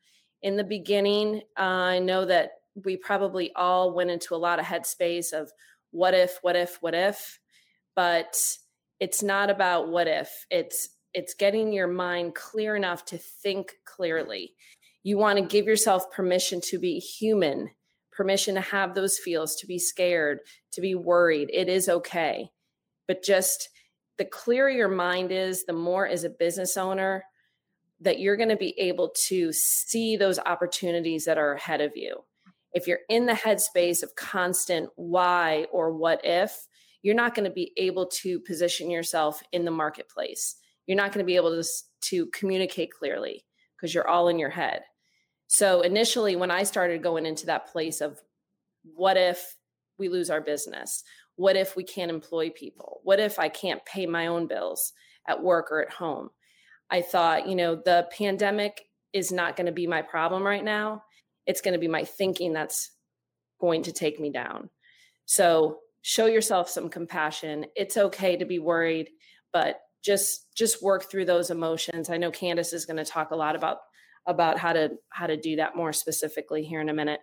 In 0.43 0.57
the 0.57 0.65
beginning, 0.65 1.43
uh, 1.59 1.63
I 1.63 1.99
know 1.99 2.25
that 2.27 2.53
we 2.85 2.97
probably 2.97 3.53
all 3.55 3.95
went 3.95 4.11
into 4.11 4.35
a 4.35 4.37
lot 4.37 4.59
of 4.59 4.65
headspace 4.65 5.33
of 5.33 5.51
what 5.91 6.15
if, 6.15 6.39
what 6.43 6.57
if, 6.57 6.79
what 6.81 6.95
if, 6.95 7.39
but 7.95 8.35
it's 9.03 9.21
not 9.21 9.51
about 9.51 9.89
what 9.89 10.07
if. 10.07 10.47
It's 10.49 10.91
it's 11.13 11.35
getting 11.35 11.73
your 11.73 11.89
mind 11.89 12.37
clear 12.37 12.77
enough 12.77 13.05
to 13.07 13.19
think 13.19 13.73
clearly. 13.85 14.55
You 15.03 15.19
want 15.19 15.41
to 15.41 15.45
give 15.45 15.67
yourself 15.67 16.13
permission 16.13 16.61
to 16.67 16.79
be 16.79 17.01
human, 17.01 17.71
permission 18.13 18.55
to 18.55 18.61
have 18.61 18.95
those 18.95 19.19
feels, 19.19 19.57
to 19.57 19.67
be 19.67 19.81
scared, 19.81 20.39
to 20.71 20.81
be 20.81 20.95
worried. 20.95 21.51
It 21.53 21.69
is 21.69 21.89
okay. 21.89 22.51
But 23.09 23.25
just 23.25 23.71
the 24.19 24.25
clearer 24.25 24.71
your 24.71 24.89
mind 24.89 25.33
is, 25.33 25.65
the 25.65 25.73
more 25.73 26.07
as 26.07 26.23
a 26.23 26.31
business 26.31 26.77
owner 26.77 27.25
that 28.03 28.21
you're 28.21 28.37
going 28.37 28.51
to 28.51 28.57
be 28.57 28.79
able 28.79 29.13
to 29.27 29.53
see 29.53 30.17
those 30.17 30.39
opportunities 30.39 31.25
that 31.25 31.39
are 31.39 31.55
ahead 31.55 31.81
of 31.81 31.91
you. 31.97 32.23
If 32.73 32.87
you're 32.87 33.01
in 33.09 33.27
the 33.27 33.33
headspace 33.33 34.05
of 34.05 34.15
constant 34.15 34.91
why 34.95 35.67
or 35.73 35.91
what 35.91 36.21
if, 36.23 36.69
you're 37.03 37.15
not 37.15 37.35
going 37.35 37.45
to 37.45 37.55
be 37.55 37.73
able 37.77 38.07
to 38.07 38.41
position 38.41 38.91
yourself 38.91 39.43
in 39.53 39.65
the 39.65 39.71
marketplace 39.71 40.57
you're 40.87 40.97
not 40.97 41.13
going 41.13 41.25
to 41.25 41.27
be 41.27 41.37
able 41.37 41.63
to, 41.63 41.69
to 42.03 42.27
communicate 42.27 42.91
clearly 42.91 43.45
because 43.77 43.95
you're 43.95 44.09
all 44.09 44.29
in 44.29 44.39
your 44.39 44.51
head. 44.51 44.83
So 45.47 45.83
initially, 45.83 46.37
when 46.37 46.51
I 46.51 46.63
started 46.63 47.03
going 47.03 47.27
into 47.27 47.47
that 47.47 47.71
place 47.71 48.01
of 48.01 48.21
what 48.83 49.17
if 49.17 49.57
we 49.99 50.09
lose 50.09 50.31
our 50.31 50.41
business? 50.41 51.05
What 51.37 51.57
if 51.57 51.77
we 51.77 51.85
can't 51.85 52.11
employ 52.11 52.51
people? 52.51 53.01
What 53.05 53.21
if 53.21 53.39
I 53.39 53.49
can't 53.49 53.85
pay 53.85 54.07
my 54.07 54.27
own 54.27 54.47
bills 54.47 54.93
at 55.29 55.43
work 55.43 55.71
or 55.71 55.83
at 55.83 55.93
home? 55.93 56.31
I 56.91 57.01
thought, 57.01 57.49
you 57.49 57.55
know, 57.55 57.77
the 57.77 58.09
pandemic 58.17 58.83
is 59.13 59.31
not 59.31 59.57
going 59.57 59.67
to 59.67 59.73
be 59.73 59.87
my 59.87 60.03
problem 60.03 60.43
right 60.43 60.65
now. 60.65 61.05
It's 61.47 61.61
going 61.61 61.75
to 61.75 61.81
be 61.81 61.89
my 61.89 62.05
thinking 62.05 62.53
that's 62.53 62.91
going 63.61 63.83
to 63.85 63.93
take 63.93 64.19
me 64.19 64.31
down. 64.31 64.71
So 65.27 65.79
show 66.03 66.27
yourself 66.27 66.69
some 66.69 66.89
compassion. 66.89 67.67
It's 67.75 67.97
okay 67.97 68.37
to 68.37 68.45
be 68.45 68.59
worried, 68.59 69.09
but 69.53 69.81
just 70.05 70.55
just 70.57 70.83
work 70.83 71.11
through 71.11 71.25
those 71.25 71.51
emotions. 71.51 72.11
I 72.11 72.17
know 72.19 72.31
Candace 72.31 72.73
is 72.73 72.87
going 72.87 72.97
to 72.97 73.05
talk 73.05 73.31
a 73.31 73.37
lot 73.37 73.57
about 73.57 73.79
about 74.27 74.59
how 74.59 74.73
to 74.73 74.91
how 75.11 75.27
to 75.27 75.37
do 75.37 75.57
that 75.57 75.77
more 75.77 75.93
specifically 75.93 76.65
here 76.65 76.81
in 76.81 76.89
a 76.89 76.95
minute. 76.95 77.21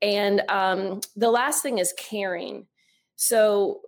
And 0.00 0.42
um, 0.48 1.00
the 1.16 1.30
last 1.30 1.62
thing 1.62 1.78
is 1.78 1.94
caring. 1.98 2.66
So 3.16 3.80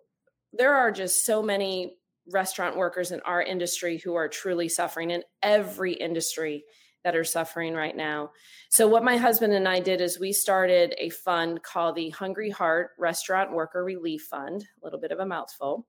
there 0.52 0.74
are 0.74 0.90
just 0.90 1.24
so 1.24 1.42
many 1.42 1.96
restaurant 2.32 2.76
workers 2.76 3.12
in 3.12 3.20
our 3.20 3.42
industry 3.42 3.98
who 3.98 4.14
are 4.14 4.28
truly 4.28 4.68
suffering 4.68 5.10
in 5.10 5.22
every 5.42 5.92
industry 5.92 6.64
that 7.06 7.16
are 7.16 7.24
suffering 7.24 7.72
right 7.72 7.96
now. 7.96 8.32
So 8.68 8.86
what 8.86 9.04
my 9.04 9.16
husband 9.16 9.54
and 9.54 9.66
I 9.66 9.80
did 9.80 10.00
is 10.00 10.18
we 10.18 10.32
started 10.32 10.94
a 10.98 11.08
fund 11.08 11.62
called 11.62 11.94
the 11.94 12.10
Hungry 12.10 12.50
Heart 12.50 12.90
Restaurant 12.98 13.52
Worker 13.52 13.82
Relief 13.84 14.26
Fund, 14.28 14.62
a 14.62 14.84
little 14.84 15.00
bit 15.00 15.12
of 15.12 15.20
a 15.20 15.26
mouthful 15.26 15.86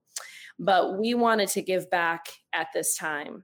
but 0.60 0.98
we 0.98 1.14
wanted 1.14 1.50
to 1.50 1.62
give 1.62 1.90
back 1.90 2.28
at 2.54 2.68
this 2.74 2.98
time. 2.98 3.44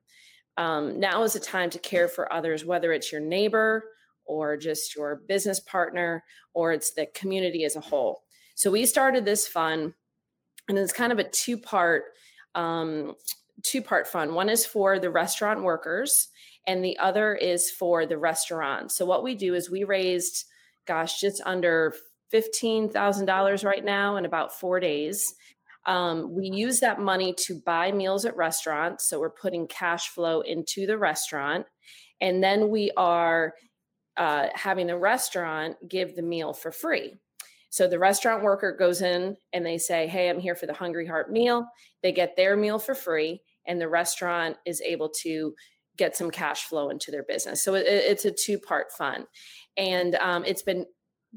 Um, 0.58 1.00
now 1.00 1.24
is 1.24 1.34
the 1.34 1.40
time 1.40 1.70
to 1.72 1.80
care 1.80 2.08
for 2.08 2.32
others, 2.32 2.66
whether 2.66 2.92
it's 2.92 3.12
your 3.12 3.22
neighbor 3.22 3.84
or 4.26 4.58
just 4.58 4.96
your 4.96 5.22
business 5.28 5.60
partner 5.60 6.24
or 6.54 6.72
it's 6.72 6.94
the 6.94 7.08
community 7.14 7.66
as 7.66 7.76
a 7.76 7.82
whole. 7.82 8.24
So 8.56 8.72
we 8.72 8.86
started 8.86 9.26
this 9.26 9.48
fund, 9.48 9.94
and 10.70 10.78
it's 10.78 10.94
kind 10.94 11.12
of 11.12 11.20
a 11.20 11.24
two 11.24 11.58
part 11.58 12.04
um, 12.56 13.16
two 13.64 13.82
part 13.82 14.08
fund. 14.08 14.34
One 14.34 14.50
is 14.50 14.66
for 14.66 15.00
the 15.00 15.10
restaurant 15.10 15.64
workers, 15.64 16.28
and 16.68 16.84
the 16.84 16.98
other 16.98 17.36
is 17.36 17.72
for 17.72 18.06
the 18.06 18.18
restaurant. 18.18 18.92
So 18.92 19.06
what 19.06 19.24
we 19.24 19.36
do 19.36 19.54
is 19.54 19.70
we 19.70 19.84
raised, 19.84 20.46
gosh, 20.88 21.20
just 21.20 21.42
under 21.46 21.94
fifteen 22.30 22.90
thousand 22.90 23.26
dollars 23.26 23.64
right 23.64 23.84
now 23.84 24.16
in 24.16 24.26
about 24.26 24.58
four 24.60 24.80
days. 24.80 25.34
Um, 25.86 26.34
we 26.34 26.48
use 26.48 26.80
that 26.80 27.00
money 27.00 27.34
to 27.46 27.60
buy 27.66 27.92
meals 27.92 28.26
at 28.26 28.38
restaurants. 28.38 29.08
So 29.08 29.20
we're 29.20 29.30
putting 29.30 29.68
cash 29.68 30.10
flow 30.10 30.42
into 30.42 30.88
the 30.88 30.98
restaurant. 30.98 31.66
And 32.22 32.42
then 32.42 32.70
we 32.70 32.92
are 32.96 33.54
uh, 34.16 34.48
having 34.54 34.88
the 34.88 34.98
restaurant 34.98 35.76
give 35.90 36.16
the 36.16 36.22
meal 36.22 36.54
for 36.54 36.72
free. 36.72 37.16
So 37.70 37.88
the 37.88 38.00
restaurant 38.00 38.44
worker 38.44 38.76
goes 38.78 39.02
in 39.02 39.36
and 39.52 39.66
they 39.66 39.78
say, 39.78 40.08
Hey, 40.08 40.30
I'm 40.30 40.40
here 40.40 40.56
for 40.56 40.68
the 40.68 40.74
Hungry 40.74 41.08
Heart 41.08 41.32
meal. 41.32 41.68
They 42.04 42.12
get 42.12 42.36
their 42.36 42.56
meal 42.56 42.78
for 42.78 42.94
free, 42.94 43.42
and 43.66 43.82
the 43.82 43.90
restaurant 43.90 44.58
is 44.66 44.80
able 44.82 45.10
to 45.24 45.56
get 45.98 46.16
some 46.16 46.32
cash 46.32 46.66
flow 46.66 46.90
into 46.90 47.12
their 47.12 47.24
business. 47.24 47.64
So 47.64 47.76
it, 47.76 47.86
it's 47.88 48.26
a 48.26 48.32
two 48.32 48.58
part 48.58 48.92
fund. 48.92 49.26
And 49.78 50.16
um, 50.16 50.44
it's 50.46 50.64
been 50.64 50.86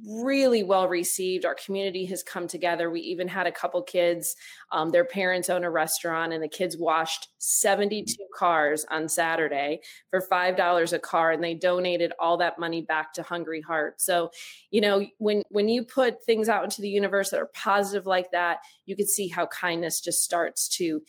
really 0.05 0.63
well 0.63 0.89
received. 0.89 1.45
Our 1.45 1.55
community 1.55 2.05
has 2.07 2.23
come 2.23 2.47
together. 2.47 2.91
We 2.91 3.01
even 3.01 3.29
had 3.29 3.47
a 3.47 3.53
couple 3.53 3.83
kids, 3.83 4.37
um, 4.71 4.91
their 4.91 5.05
parents 5.05 5.49
own 5.49 5.65
a 5.65 5.71
restaurant, 5.71 6.33
and 6.33 6.43
the 6.43 6.49
kids 6.49 6.77
washed 6.77 7.29
72 7.39 8.15
cars 8.35 8.85
on 8.91 9.09
Saturday 9.09 9.81
for 10.11 10.21
$5 10.21 10.93
a 10.93 10.99
car, 10.99 11.33
and 11.33 11.43
they 11.43 11.55
donated 11.55 12.13
all 12.19 12.37
that 12.39 12.59
money 12.59 12.83
back 12.83 13.15
to 13.15 13.23
Hungry 13.23 13.63
Heart. 13.63 14.01
So, 14.01 14.31
you 14.71 14.81
know, 14.81 15.07
when 15.19 15.43
when 15.49 15.69
you 15.69 15.83
put 15.85 16.23
things 16.25 16.49
out 16.49 16.65
into 16.65 16.83
the 16.83 16.91
universe 16.91 17.31
that 17.31 17.41
are 17.41 17.51
positive 17.55 18.07
like 18.07 18.31
that, 18.33 18.59
you 18.85 18.97
can 18.97 19.07
see 19.07 19.29
how 19.29 19.47
kindness 19.47 20.01
just 20.01 20.23
starts 20.23 20.69
to 20.77 21.01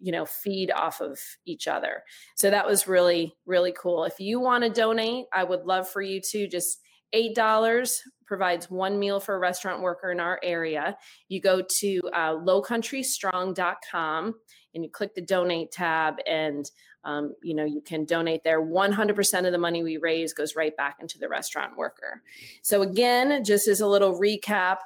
you 0.00 0.12
know 0.12 0.26
feed 0.26 0.70
off 0.70 1.00
of 1.00 1.18
each 1.46 1.68
other. 1.68 2.02
So 2.36 2.50
that 2.50 2.66
was 2.66 2.88
really 2.88 3.34
really 3.46 3.72
cool. 3.72 4.04
If 4.04 4.18
you 4.18 4.40
want 4.40 4.64
to 4.64 4.70
donate 4.70 5.26
i 5.32 5.44
would 5.44 5.64
love 5.64 5.88
for 5.88 6.02
you 6.02 6.20
to 6.32 6.48
just 6.48 6.80
$8 7.14 7.92
provides 8.26 8.70
one 8.70 8.98
meal 8.98 9.18
for 9.18 9.34
a 9.34 9.38
restaurant 9.38 9.82
worker 9.82 10.12
in 10.12 10.20
our 10.20 10.38
area. 10.42 10.96
You 11.28 11.40
go 11.40 11.62
to 11.62 12.00
uh, 12.12 12.34
lowcountrystrong.com 12.34 14.34
and 14.74 14.84
you 14.84 14.90
click 14.90 15.14
the 15.14 15.20
donate 15.20 15.72
tab 15.72 16.16
and 16.28 16.70
um, 17.02 17.34
you 17.42 17.54
know 17.54 17.64
you 17.64 17.80
can 17.80 18.04
donate 18.04 18.44
there. 18.44 18.62
100% 18.62 19.46
of 19.46 19.52
the 19.52 19.58
money 19.58 19.82
we 19.82 19.96
raise 19.96 20.32
goes 20.32 20.54
right 20.54 20.76
back 20.76 20.98
into 21.00 21.18
the 21.18 21.28
restaurant 21.28 21.76
worker. 21.76 22.22
So 22.62 22.82
again 22.82 23.42
just 23.42 23.66
as 23.66 23.80
a 23.80 23.86
little 23.86 24.18
recap 24.18 24.78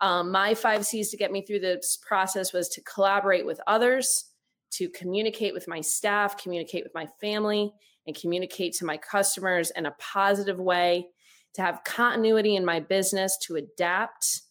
um, 0.00 0.32
my 0.32 0.54
five 0.54 0.84
c's 0.84 1.10
to 1.10 1.16
get 1.16 1.32
me 1.32 1.42
through 1.42 1.60
this 1.60 1.98
process 2.06 2.52
was 2.52 2.68
to 2.70 2.82
collaborate 2.82 3.46
with 3.46 3.60
others 3.66 4.31
to 4.72 4.88
communicate 4.90 5.54
with 5.54 5.68
my 5.68 5.80
staff 5.80 6.36
communicate 6.36 6.82
with 6.84 6.94
my 6.94 7.06
family 7.20 7.72
and 8.06 8.16
communicate 8.16 8.74
to 8.74 8.84
my 8.84 8.96
customers 8.96 9.70
in 9.76 9.86
a 9.86 9.94
positive 9.98 10.58
way 10.58 11.06
to 11.54 11.62
have 11.62 11.84
continuity 11.84 12.56
in 12.56 12.64
my 12.64 12.80
business, 12.80 13.36
to 13.42 13.56
adapt, 13.56 14.42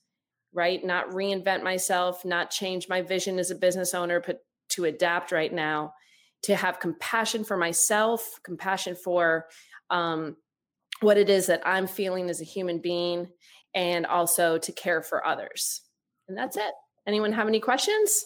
right? 0.54 0.84
Not 0.84 1.10
reinvent 1.10 1.64
myself, 1.64 2.24
not 2.24 2.52
change 2.52 2.88
my 2.88 3.02
vision 3.02 3.40
as 3.40 3.52
a 3.52 3.56
business 3.56 3.94
owner, 3.94 4.22
but 4.26 4.40
to 4.70 4.86
adapt 4.86 5.32
right 5.32 5.52
now, 5.52 5.94
to 6.44 6.56
have 6.56 6.80
compassion 6.80 7.44
for 7.44 7.58
myself, 7.58 8.40
compassion 8.44 8.96
for 8.96 9.48
um, 9.90 10.38
what 11.02 11.18
it 11.18 11.30
is 11.30 11.48
that 11.48 11.62
I'm 11.66 11.88
feeling 11.88 12.30
as 12.30 12.42
a 12.42 12.46
human 12.46 12.80
being, 12.80 13.28
and 13.74 14.06
also 14.06 14.58
to 14.60 14.72
care 14.72 15.02
for 15.02 15.26
others. 15.26 15.82
And 16.28 16.38
that's 16.38 16.58
it. 16.58 16.74
Anyone 17.08 17.34
have 17.34 17.48
any 17.48 17.60
questions? 17.60 18.26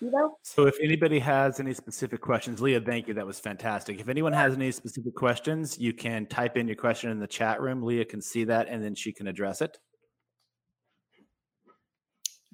You 0.00 0.10
know? 0.10 0.36
So 0.42 0.66
if 0.66 0.76
anybody 0.82 1.18
has 1.20 1.58
any 1.58 1.72
specific 1.72 2.20
questions, 2.20 2.60
Leah, 2.60 2.80
thank 2.80 3.08
you. 3.08 3.14
That 3.14 3.26
was 3.26 3.40
fantastic. 3.40 3.98
If 4.00 4.08
anyone 4.08 4.34
has 4.34 4.54
any 4.54 4.70
specific 4.70 5.14
questions, 5.14 5.78
you 5.78 5.94
can 5.94 6.26
type 6.26 6.56
in 6.56 6.68
your 6.68 6.76
question 6.76 7.10
in 7.10 7.18
the 7.18 7.26
chat 7.26 7.60
room. 7.60 7.82
Leah 7.82 8.04
can 8.04 8.20
see 8.20 8.44
that 8.44 8.68
and 8.68 8.84
then 8.84 8.94
she 8.94 9.12
can 9.12 9.26
address 9.26 9.62
it. 9.62 9.76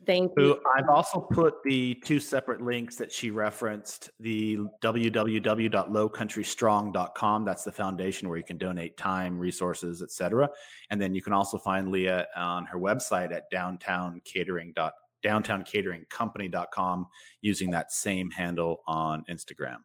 Thank 0.04 0.32
you. 0.36 0.58
I've 0.76 0.88
also 0.88 1.20
put 1.20 1.62
the 1.62 1.94
two 2.04 2.18
separate 2.18 2.60
links 2.60 2.96
that 2.96 3.12
she 3.12 3.30
referenced 3.30 4.10
the 4.18 4.58
www.lowcountrystrong.com. 4.82 7.44
That's 7.44 7.62
the 7.62 7.70
foundation 7.70 8.28
where 8.28 8.36
you 8.36 8.42
can 8.42 8.58
donate 8.58 8.96
time, 8.96 9.38
resources, 9.38 10.02
etc. 10.02 10.50
And 10.90 11.00
then 11.00 11.14
you 11.14 11.22
can 11.22 11.32
also 11.32 11.56
find 11.56 11.92
Leah 11.92 12.26
on 12.34 12.66
her 12.66 12.80
website 12.80 13.32
at 13.32 13.48
downtowncatering.com 13.52 14.90
downtowncateringcompany.com 15.24 17.06
using 17.40 17.70
that 17.70 17.92
same 17.92 18.30
handle 18.30 18.82
on 18.86 19.24
Instagram. 19.30 19.78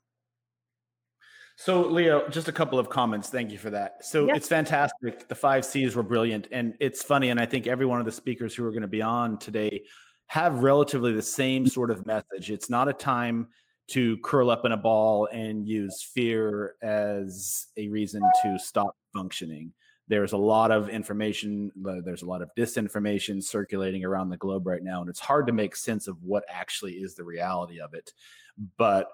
So, 1.60 1.82
Leah, 1.88 2.30
just 2.30 2.48
a 2.48 2.52
couple 2.52 2.78
of 2.78 2.88
comments. 2.90 3.30
Thank 3.30 3.52
you 3.52 3.58
for 3.58 3.72
that. 3.72 4.06
So, 4.06 4.30
it's 4.30 4.48
fantastic. 4.48 5.28
The 5.28 5.36
five 5.36 5.66
C's 5.66 5.96
were 5.96 6.04
brilliant. 6.04 6.48
And 6.52 6.76
it's 6.80 7.02
funny. 7.02 7.30
And 7.30 7.40
I 7.40 7.48
think 7.48 7.66
every 7.66 7.88
one 7.88 8.00
of 8.00 8.06
the 8.06 8.12
speakers 8.12 8.54
who 8.54 8.64
are 8.64 8.70
going 8.70 8.84
to 8.84 8.88
be 8.88 9.02
on 9.02 9.40
today 9.40 9.84
have 10.28 10.62
relatively 10.62 11.14
the 11.14 11.22
same 11.22 11.66
sort 11.66 11.90
of 11.90 12.06
message. 12.06 12.52
It's 12.52 12.70
not 12.70 12.88
a 12.88 12.94
time 12.94 13.48
to 13.92 14.18
curl 14.18 14.52
up 14.52 14.66
in 14.66 14.74
a 14.74 14.78
ball 14.78 15.28
and 15.32 15.68
use 15.68 16.04
fear 16.04 16.76
as 16.84 17.68
a 17.78 17.88
reason 17.88 18.22
to 18.44 18.60
stop 18.60 18.96
functioning 19.14 19.74
there's 20.08 20.34
a 20.34 20.38
lot 20.38 20.72
of 20.72 20.90
information 20.90 21.72
there's 22.04 22.22
a 22.22 22.26
lot 22.26 22.42
of 22.42 22.50
disinformation 22.58 23.44
circulating 23.44 24.06
around 24.06 24.30
the 24.30 24.38
globe 24.38 24.66
right 24.66 24.84
now 24.84 25.02
and 25.02 25.10
it's 25.10 25.20
hard 25.20 25.48
to 25.48 25.54
make 25.54 25.76
sense 25.76 26.08
of 26.08 26.22
what 26.24 26.44
actually 26.50 26.94
is 26.94 27.16
the 27.16 27.24
reality 27.24 27.80
of 27.80 27.94
it. 27.94 28.14
But 28.78 29.10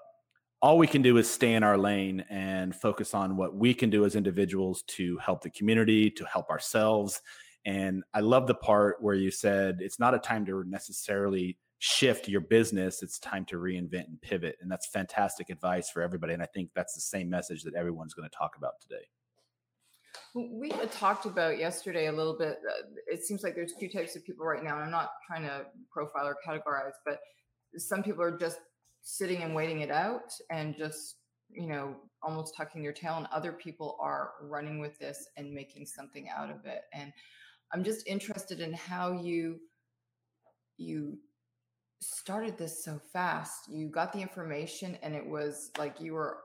all 0.62 0.78
we 0.78 0.86
can 0.86 1.02
do 1.02 1.18
is 1.18 1.30
stay 1.30 1.54
in 1.54 1.62
our 1.62 1.76
lane 1.76 2.24
and 2.30 2.74
focus 2.74 3.12
on 3.12 3.36
what 3.36 3.54
we 3.54 3.74
can 3.74 3.90
do 3.90 4.04
as 4.04 4.16
individuals 4.16 4.82
to 4.82 5.18
help 5.18 5.42
the 5.42 5.50
community 5.50 6.10
to 6.10 6.24
help 6.24 6.48
ourselves. 6.50 7.20
And 7.66 8.04
i 8.12 8.20
love 8.20 8.46
the 8.46 8.54
part 8.54 9.02
where 9.02 9.14
you 9.14 9.30
said 9.30 9.78
it's 9.80 9.98
not 9.98 10.14
a 10.14 10.18
time 10.18 10.44
to 10.46 10.64
necessarily 10.64 11.58
shift 11.78 12.28
your 12.28 12.40
business 12.40 13.02
it's 13.02 13.18
time 13.18 13.44
to 13.44 13.56
reinvent 13.56 14.06
and 14.06 14.20
pivot 14.22 14.56
and 14.62 14.70
that's 14.70 14.86
fantastic 14.86 15.50
advice 15.50 15.90
for 15.90 16.02
everybody 16.02 16.32
and 16.32 16.42
i 16.42 16.46
think 16.46 16.70
that's 16.74 16.94
the 16.94 17.00
same 17.00 17.28
message 17.28 17.62
that 17.62 17.74
everyone's 17.74 18.14
going 18.14 18.28
to 18.28 18.34
talk 18.34 18.56
about 18.56 18.80
today 18.80 19.04
we 20.34 20.70
talked 20.90 21.26
about 21.26 21.58
yesterday 21.58 22.06
a 22.06 22.12
little 22.12 22.36
bit. 22.36 22.58
Uh, 22.68 22.86
it 23.06 23.24
seems 23.24 23.44
like 23.44 23.54
there's 23.54 23.74
two 23.78 23.88
types 23.88 24.16
of 24.16 24.24
people 24.24 24.44
right 24.44 24.64
now. 24.64 24.76
I'm 24.76 24.90
not 24.90 25.10
trying 25.26 25.42
to 25.42 25.66
profile 25.92 26.26
or 26.26 26.36
categorize, 26.46 26.94
but 27.06 27.20
some 27.76 28.02
people 28.02 28.22
are 28.22 28.36
just 28.36 28.58
sitting 29.02 29.42
and 29.42 29.54
waiting 29.54 29.80
it 29.80 29.90
out 29.90 30.32
and 30.50 30.76
just, 30.76 31.16
you 31.48 31.68
know, 31.68 31.94
almost 32.22 32.56
tucking 32.56 32.82
their 32.82 32.92
tail, 32.92 33.16
and 33.16 33.26
other 33.32 33.52
people 33.52 33.96
are 34.00 34.32
running 34.42 34.80
with 34.80 34.98
this 34.98 35.28
and 35.36 35.52
making 35.52 35.86
something 35.86 36.28
out 36.36 36.50
of 36.50 36.64
it. 36.66 36.82
And 36.92 37.12
I'm 37.72 37.84
just 37.84 38.06
interested 38.06 38.60
in 38.60 38.72
how 38.72 39.12
you 39.12 39.60
you 40.76 41.18
started 42.00 42.58
this 42.58 42.84
so 42.84 43.00
fast. 43.12 43.68
You 43.68 43.88
got 43.88 44.12
the 44.12 44.20
information 44.20 44.98
and 45.02 45.14
it 45.14 45.24
was 45.24 45.70
like 45.78 46.00
you 46.00 46.14
were 46.14 46.38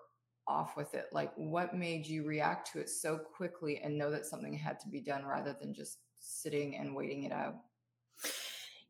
off 0.49 0.75
with 0.75 0.93
it? 0.95 1.05
Like, 1.13 1.31
what 1.35 1.75
made 1.75 2.05
you 2.05 2.25
react 2.25 2.73
to 2.73 2.79
it 2.79 2.89
so 2.89 3.17
quickly 3.17 3.79
and 3.81 3.97
know 3.97 4.11
that 4.11 4.25
something 4.25 4.53
had 4.53 4.79
to 4.81 4.89
be 4.89 4.99
done 4.99 5.23
rather 5.25 5.55
than 5.59 5.73
just 5.73 5.99
sitting 6.19 6.75
and 6.75 6.95
waiting 6.95 7.23
it 7.23 7.31
out? 7.31 7.55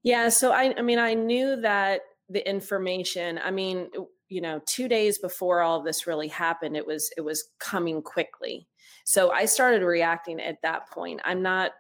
Yeah. 0.02 0.30
So, 0.30 0.52
I, 0.52 0.74
I 0.78 0.82
mean, 0.82 0.98
I 0.98 1.14
knew 1.14 1.58
that 1.58 2.02
the 2.30 2.48
information, 2.50 3.40
I 3.44 3.52
mean, 3.52 3.90
you 4.30 4.42
know, 4.42 4.62
two 4.66 4.88
days 4.88 5.18
before 5.18 5.62
all 5.62 5.80
of 5.80 5.86
this 5.86 6.08
really 6.08 6.30
happened, 6.30 6.78
it 6.78 6.88
was, 6.88 7.12
it 7.18 7.22
was 7.22 7.44
coming 7.60 8.02
quickly. 8.02 8.68
So 9.04 9.32
I 9.32 9.46
started 9.46 9.84
reacting 9.84 10.40
at 10.40 10.62
that 10.64 10.90
point. 10.90 11.20
I'm 11.26 11.42
not, 11.42 11.72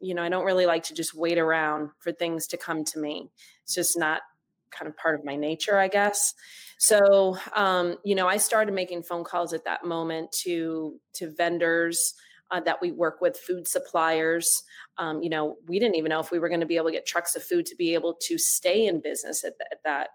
you 0.00 0.14
know, 0.14 0.22
I 0.22 0.28
don't 0.28 0.44
really 0.44 0.66
like 0.66 0.82
to 0.84 0.94
just 0.94 1.14
wait 1.14 1.38
around 1.38 1.90
for 2.00 2.12
things 2.12 2.48
to 2.48 2.56
come 2.56 2.84
to 2.86 2.98
me. 2.98 3.30
It's 3.62 3.74
just 3.74 3.96
not 3.96 4.20
kind 4.76 4.88
of 4.88 4.96
part 4.96 5.18
of 5.18 5.24
my 5.24 5.36
nature, 5.36 5.78
I 5.78 5.88
guess. 5.88 6.34
So, 6.78 7.36
um, 7.54 7.96
you 8.04 8.14
know, 8.14 8.26
I 8.26 8.38
started 8.38 8.74
making 8.74 9.04
phone 9.04 9.24
calls 9.24 9.52
at 9.52 9.64
that 9.64 9.84
moment 9.84 10.32
to 10.42 10.98
to 11.14 11.32
vendors 11.36 12.14
uh, 12.50 12.60
that 12.60 12.80
we 12.82 12.92
work 12.92 13.20
with, 13.20 13.36
food 13.36 13.66
suppliers. 13.66 14.62
Um, 14.98 15.22
you 15.22 15.30
know, 15.30 15.56
we 15.66 15.78
didn't 15.78 15.96
even 15.96 16.10
know 16.10 16.20
if 16.20 16.30
we 16.30 16.38
were 16.38 16.48
going 16.48 16.60
to 16.60 16.66
be 16.66 16.76
able 16.76 16.86
to 16.86 16.92
get 16.92 17.06
trucks 17.06 17.34
of 17.34 17.42
food 17.42 17.66
to 17.66 17.76
be 17.76 17.94
able 17.94 18.16
to 18.28 18.36
stay 18.38 18.86
in 18.86 19.00
business 19.00 19.42
at, 19.44 19.54
at 19.70 19.78
that 19.84 20.08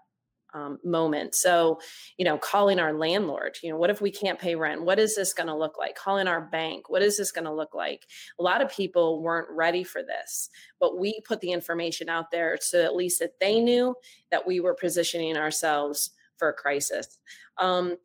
um, 0.54 0.78
moment. 0.84 1.34
So, 1.34 1.80
you 2.16 2.24
know, 2.24 2.38
calling 2.38 2.78
our 2.78 2.92
landlord, 2.92 3.58
you 3.62 3.70
know, 3.70 3.76
what 3.76 3.90
if 3.90 4.00
we 4.00 4.10
can't 4.10 4.38
pay 4.38 4.54
rent? 4.54 4.84
What 4.84 4.98
is 4.98 5.14
this 5.14 5.32
going 5.32 5.48
to 5.48 5.54
look 5.54 5.78
like? 5.78 5.94
Calling 5.94 6.28
our 6.28 6.40
bank, 6.40 6.88
what 6.88 7.02
is 7.02 7.18
this 7.18 7.32
going 7.32 7.44
to 7.44 7.52
look 7.52 7.74
like? 7.74 8.06
A 8.38 8.42
lot 8.42 8.62
of 8.62 8.70
people 8.70 9.22
weren't 9.22 9.48
ready 9.50 9.84
for 9.84 10.02
this, 10.02 10.50
but 10.80 10.98
we 10.98 11.20
put 11.26 11.40
the 11.40 11.52
information 11.52 12.08
out 12.08 12.30
there 12.30 12.58
so 12.60 12.82
at 12.82 12.96
least 12.96 13.18
that 13.20 13.40
they 13.40 13.60
knew 13.60 13.94
that 14.30 14.46
we 14.46 14.60
were 14.60 14.74
positioning 14.74 15.36
ourselves 15.36 16.10
for 16.36 16.48
a 16.48 16.54
crisis. 16.54 17.18
Um, 17.58 17.96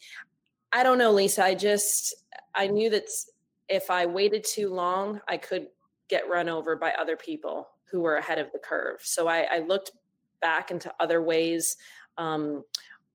I 0.71 0.83
don't 0.83 0.97
know, 0.97 1.11
Lisa. 1.11 1.43
I 1.43 1.55
just, 1.55 2.15
I 2.55 2.67
knew 2.67 2.89
that 2.89 3.07
if 3.69 3.89
I 3.89 4.05
waited 4.05 4.43
too 4.43 4.69
long, 4.69 5.21
I 5.27 5.37
could 5.37 5.67
get 6.09 6.27
run 6.27 6.49
over 6.49 6.75
by 6.75 6.91
other 6.91 7.15
people 7.15 7.69
who 7.91 8.01
were 8.01 8.17
ahead 8.17 8.39
of 8.39 8.51
the 8.51 8.59
curve. 8.59 8.99
So 9.03 9.27
I, 9.27 9.47
I 9.51 9.59
looked 9.59 9.91
back 10.41 10.71
into 10.71 10.93
other 10.99 11.21
ways 11.21 11.77
um, 12.17 12.63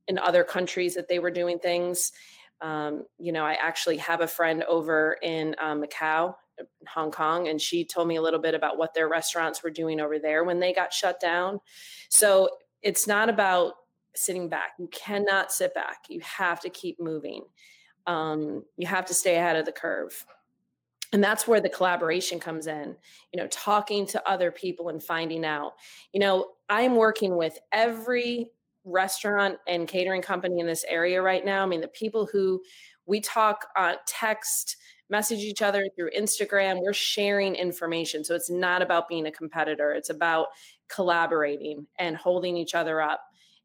in 0.07 0.19
other 0.19 0.45
countries 0.45 0.95
that 0.95 1.09
they 1.09 1.19
were 1.19 1.31
doing 1.31 1.59
things. 1.59 2.13
Um, 2.61 3.05
you 3.19 3.33
know, 3.33 3.45
I 3.45 3.55
actually 3.55 3.99
have 3.99 4.21
a 4.21 4.27
friend 4.27 4.65
over 4.65 5.17
in 5.23 5.55
uh, 5.61 5.75
Macau, 5.75 6.35
Hong 6.89 7.11
Kong, 7.13 7.49
and 7.49 7.61
she 7.61 7.85
told 7.85 8.09
me 8.09 8.17
a 8.17 8.23
little 8.23 8.41
bit 8.41 8.55
about 8.55 8.79
what 8.79 8.95
their 8.95 9.09
restaurants 9.09 9.63
were 9.63 9.71
doing 9.71 10.01
over 10.01 10.19
there 10.19 10.43
when 10.45 10.59
they 10.59 10.73
got 10.73 10.93
shut 10.93 11.21
down. 11.21 11.61
So 12.09 12.49
it's 12.83 13.07
not 13.07 13.29
about 13.29 13.75
sitting 14.15 14.49
back. 14.49 14.71
You 14.79 14.89
cannot 14.89 15.53
sit 15.53 15.75
back. 15.75 16.07
You 16.09 16.21
have 16.21 16.61
to 16.61 16.71
keep 16.71 16.99
moving. 16.99 17.45
Um, 18.07 18.65
you 18.77 18.87
have 18.89 19.05
to 19.07 19.15
stay 19.15 19.37
ahead 19.37 19.57
of 19.57 19.67
the 19.67 19.73
curve. 19.73 20.25
and 21.13 21.23
that's 21.23 21.47
where 21.47 21.61
the 21.61 21.69
collaboration 21.69 22.39
comes 22.39 22.67
in 22.67 22.95
you 23.33 23.41
know 23.41 23.47
talking 23.49 24.07
to 24.07 24.29
other 24.29 24.51
people 24.51 24.89
and 24.91 25.03
finding 25.03 25.45
out 25.45 25.73
you 26.13 26.21
know 26.21 26.53
i'm 26.69 26.97
working 26.97 27.37
with 27.37 27.59
every 27.73 28.51
restaurant 28.89 29.57
and 29.67 29.89
catering 29.89 30.23
company 30.23 30.61
in 30.61 30.67
this 30.67 30.85
area 30.89 31.21
right 31.21 31.45
now 31.45 31.63
i 31.63 31.67
mean 31.67 31.81
the 31.81 31.89
people 31.89 32.27
who 32.33 32.61
we 33.07 33.21
talk 33.21 33.67
uh, 33.77 33.95
text 34.07 34.77
message 35.11 35.39
each 35.41 35.63
other 35.63 35.87
through 35.97 36.11
instagram 36.11 36.81
we're 36.83 36.93
sharing 36.93 37.55
information. 37.55 38.25
So 38.25 38.35
it's 38.35 38.51
not 38.51 38.83
about 38.83 39.09
being 39.09 39.27
a 39.27 39.33
competitor 39.33 39.93
it's 39.93 40.11
about 40.11 40.49
collaborating 40.89 41.87
and 41.99 42.17
holding 42.17 42.57
each 42.57 42.75
other 42.75 43.01
up 43.01 43.21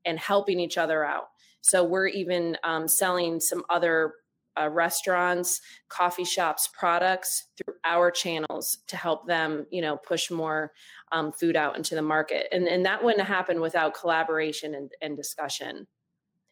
and 0.05 0.19
helping 0.19 0.59
each 0.59 0.77
other 0.77 1.05
out. 1.05 1.29
So 1.61 1.83
we're 1.83 2.07
even 2.07 2.57
um, 2.63 2.87
selling 2.87 3.39
some 3.39 3.63
other 3.69 4.13
uh, 4.59 4.69
restaurants, 4.69 5.61
coffee 5.89 6.23
shops 6.23 6.69
products 6.77 7.45
through 7.57 7.75
our 7.85 8.11
channels 8.11 8.79
to 8.87 8.97
help 8.97 9.27
them, 9.27 9.65
you 9.71 9.81
know, 9.81 9.97
push 9.97 10.29
more 10.31 10.71
um, 11.11 11.31
food 11.31 11.55
out 11.55 11.77
into 11.77 11.95
the 11.95 12.01
market. 12.01 12.47
And, 12.51 12.67
and 12.67 12.85
that 12.85 13.03
wouldn't 13.03 13.27
happen 13.27 13.61
without 13.61 13.93
collaboration 13.93 14.75
and, 14.75 14.91
and 15.01 15.17
discussion 15.17 15.87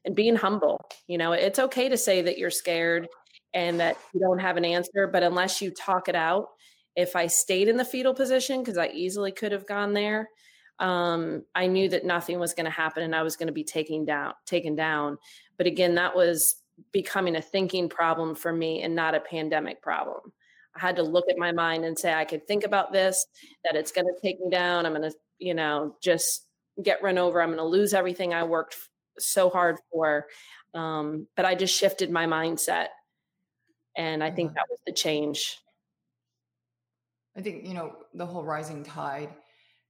and 0.05 0.15
being 0.15 0.35
humble. 0.35 0.79
You 1.07 1.17
know, 1.17 1.33
it's 1.33 1.59
okay 1.59 1.89
to 1.89 1.97
say 1.97 2.21
that 2.21 2.37
you're 2.37 2.49
scared 2.49 3.07
and 3.53 3.79
that 3.79 3.97
you 4.13 4.19
don't 4.19 4.39
have 4.39 4.57
an 4.57 4.65
answer, 4.65 5.07
but 5.07 5.23
unless 5.23 5.61
you 5.61 5.71
talk 5.71 6.07
it 6.07 6.15
out, 6.15 6.47
if 6.95 7.15
I 7.15 7.27
stayed 7.27 7.67
in 7.67 7.77
the 7.77 7.85
fetal 7.85 8.13
position, 8.13 8.61
because 8.61 8.77
I 8.77 8.87
easily 8.87 9.31
could 9.31 9.51
have 9.51 9.67
gone 9.67 9.93
there, 9.93 10.29
um, 10.79 11.43
I 11.53 11.67
knew 11.67 11.87
that 11.89 12.05
nothing 12.05 12.39
was 12.39 12.53
going 12.53 12.65
to 12.65 12.71
happen 12.71 13.03
and 13.03 13.15
I 13.15 13.21
was 13.21 13.35
going 13.35 13.47
to 13.47 13.53
be 13.53 13.63
taken 13.63 14.03
down, 14.03 14.33
taken 14.45 14.75
down. 14.75 15.17
But 15.57 15.67
again, 15.67 15.95
that 15.95 16.15
was 16.15 16.55
becoming 16.91 17.35
a 17.35 17.41
thinking 17.41 17.89
problem 17.89 18.35
for 18.35 18.51
me 18.51 18.81
and 18.81 18.95
not 18.95 19.15
a 19.15 19.19
pandemic 19.19 19.81
problem. 19.81 20.19
I 20.75 20.79
had 20.79 20.95
to 20.97 21.03
look 21.03 21.29
at 21.29 21.37
my 21.37 21.51
mind 21.51 21.85
and 21.85 21.97
say, 21.97 22.13
I 22.13 22.25
could 22.25 22.47
think 22.47 22.63
about 22.63 22.93
this, 22.93 23.25
that 23.63 23.75
it's 23.75 23.91
going 23.91 24.07
to 24.07 24.21
take 24.21 24.39
me 24.39 24.49
down. 24.49 24.85
I'm 24.85 24.93
going 24.93 25.09
to, 25.09 25.17
you 25.37 25.53
know, 25.53 25.95
just 26.01 26.45
get 26.81 27.03
run 27.03 27.17
over. 27.17 27.41
I'm 27.41 27.49
going 27.49 27.57
to 27.57 27.65
lose 27.65 27.93
everything 27.93 28.33
I 28.33 28.43
worked 28.43 28.77
so 29.19 29.49
hard 29.49 29.77
for. 29.91 30.27
Um, 30.73 31.27
but 31.35 31.45
I 31.45 31.55
just 31.55 31.77
shifted 31.77 32.09
my 32.09 32.25
mindset. 32.25 32.87
And 33.97 34.23
I 34.23 34.31
think 34.31 34.49
mm-hmm. 34.49 34.55
that 34.55 34.67
was 34.69 34.79
the 34.85 34.93
change. 34.93 35.57
I 37.35 37.41
think, 37.41 37.67
you 37.67 37.73
know, 37.73 37.95
the 38.13 38.25
whole 38.25 38.43
rising 38.43 38.83
tide 38.83 39.29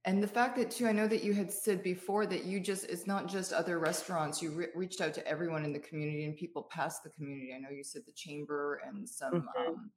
and 0.04 0.22
the 0.22 0.28
fact 0.28 0.56
that 0.56 0.70
too, 0.70 0.86
I 0.86 0.92
know 0.92 1.06
that 1.06 1.22
you 1.22 1.32
had 1.32 1.52
said 1.52 1.82
before 1.82 2.26
that 2.26 2.44
you 2.44 2.58
just, 2.58 2.84
it's 2.84 3.06
not 3.06 3.28
just 3.28 3.52
other 3.52 3.78
restaurants. 3.78 4.42
You 4.42 4.50
re- 4.50 4.66
reached 4.74 5.00
out 5.00 5.14
to 5.14 5.26
everyone 5.26 5.64
in 5.64 5.72
the 5.72 5.78
community 5.78 6.24
and 6.24 6.36
people 6.36 6.68
past 6.70 7.04
the 7.04 7.10
community. 7.10 7.52
I 7.54 7.60
know 7.60 7.70
you 7.70 7.84
said 7.84 8.02
the 8.04 8.12
chamber 8.12 8.80
and 8.86 9.08
some 9.08 9.32
mm-hmm. 9.32 9.68
um, 9.68 9.90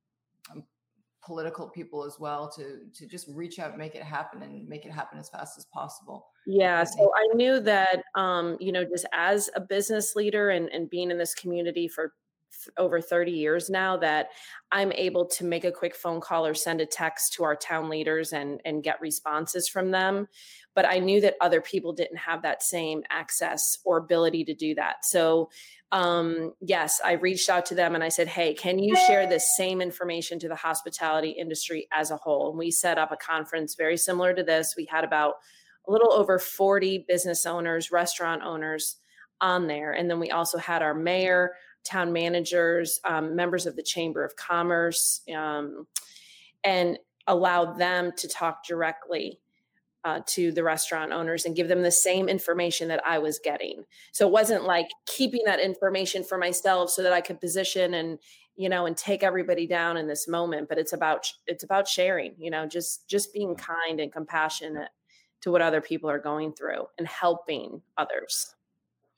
um, 0.52 0.64
political 1.24 1.68
people 1.68 2.04
as 2.04 2.20
well 2.20 2.48
to 2.52 2.82
to 2.94 3.08
just 3.08 3.28
reach 3.30 3.58
out, 3.58 3.78
make 3.80 3.96
it 3.96 4.04
happen, 4.04 4.44
and 4.44 4.70
make 4.70 4.86
it 4.86 4.92
happen 4.92 5.18
as 5.18 5.28
fast 5.28 5.58
as 5.58 5.66
possible. 5.66 6.28
Yeah. 6.46 6.84
So 6.84 7.12
I 7.16 7.36
knew 7.36 7.60
that, 7.62 8.04
um, 8.14 8.58
you 8.60 8.72
know, 8.72 8.86
just 8.86 9.08
as 9.12 9.50
a 9.56 9.62
business 9.62 10.16
leader 10.16 10.52
and 10.52 10.70
and 10.70 10.88
being 10.88 11.10
in 11.10 11.18
this 11.18 11.34
community 11.34 11.88
for 11.88 12.14
over 12.78 13.02
30 13.02 13.32
years 13.32 13.70
now 13.70 13.98
that 13.98 14.28
I'm 14.72 14.92
able 14.92 15.26
to 15.28 15.46
make 15.46 15.64
a 15.64 15.72
quick 15.72 15.96
phone 15.96 16.22
call 16.22 16.46
or 16.46 16.54
send 16.54 16.82
a 16.82 16.86
text 16.86 17.34
to 17.34 17.44
our 17.44 17.56
town 17.56 17.90
leaders 17.90 18.34
and 18.34 18.62
and 18.66 18.84
get 18.84 19.02
responses 19.02 19.68
from 19.68 19.92
them 19.92 20.28
but 20.76 20.86
I 20.86 21.00
knew 21.00 21.22
that 21.22 21.36
other 21.40 21.62
people 21.62 21.94
didn't 21.94 22.18
have 22.18 22.42
that 22.42 22.62
same 22.62 23.04
access 23.10 23.78
or 23.86 23.98
ability 23.98 24.44
to 24.44 24.54
do 24.54 24.76
that. 24.76 25.06
So 25.06 25.50
um, 25.92 26.54
yes 26.60 27.00
I 27.04 27.14
reached 27.14 27.50
out 27.50 27.66
to 27.68 27.76
them 27.76 27.96
and 27.96 28.04
I 28.04 28.10
said 28.10 28.28
hey 28.28 28.54
can 28.54 28.80
you 28.80 28.96
share 28.96 29.28
this 29.28 29.56
same 29.58 29.82
information 29.82 30.40
to 30.40 30.48
the 30.48 30.56
hospitality 30.56 31.30
industry 31.30 31.88
as 31.94 32.12
a 32.12 32.18
whole? 32.18 32.50
And 32.50 32.58
we 32.58 32.72
set 32.72 32.98
up 32.98 33.12
a 33.12 33.18
conference 33.18 33.76
very 33.76 33.98
similar 33.98 34.34
to 34.34 34.44
this. 34.44 34.74
We 34.76 34.86
had 34.86 35.04
about 35.04 35.36
a 35.88 35.92
little 35.92 36.12
over 36.12 36.40
40 36.40 37.06
business 37.08 37.46
owners 37.46 37.92
restaurant 37.92 38.42
owners 38.44 38.98
on 39.42 39.68
there. 39.68 39.92
And 39.92 40.10
then 40.10 40.20
we 40.20 40.32
also 40.32 40.58
had 40.58 40.82
our 40.82 40.94
mayor 40.94 41.52
town 41.86 42.12
managers, 42.12 43.00
um, 43.04 43.36
members 43.36 43.66
of 43.66 43.76
the 43.76 43.84
Chamber 43.84 44.24
of 44.24 44.36
Commerce, 44.36 45.22
um, 45.36 45.88
and 46.64 46.98
allow 47.28 47.74
them 47.74 48.12
to 48.18 48.28
talk 48.28 48.66
directly 48.66 49.40
uh, 50.06 50.20
to 50.28 50.52
the 50.52 50.64
restaurant 50.64 51.12
owners 51.12 51.46
and 51.46 51.56
give 51.56 51.68
them 51.68 51.82
the 51.82 51.92
same 51.92 52.30
information 52.30 52.88
that 52.90 53.06
I 53.06 53.18
was 53.18 53.40
getting. 53.40 53.84
So 54.12 54.28
it 54.28 54.32
wasn't 54.32 54.64
like 54.64 54.88
keeping 55.08 55.42
that 55.46 55.60
information 55.60 56.24
for 56.24 56.38
myself 56.38 56.92
so 56.92 57.02
that 57.02 57.12
I 57.12 57.22
could 57.22 57.42
position 57.42 57.96
and 57.96 58.20
you 58.56 58.70
know 58.70 58.86
and 58.86 58.96
take 58.96 59.24
everybody 59.24 59.66
down 59.68 59.98
in 59.98 60.08
this 60.08 60.28
moment. 60.28 60.70
But 60.70 60.78
it's 60.78 60.94
about 60.94 61.28
it's 61.48 61.64
about 61.64 61.88
sharing. 61.88 62.36
You 62.38 62.52
know, 62.52 62.68
just 62.68 63.10
just 63.10 63.34
being 63.34 63.56
kind 63.56 64.00
and 64.00 64.14
compassionate 64.14 64.90
to 65.42 65.52
what 65.52 65.64
other 65.64 65.82
people 65.82 66.10
are 66.10 66.20
going 66.20 66.54
through 66.54 66.86
and 67.00 67.08
helping 67.08 67.82
others. 67.98 68.56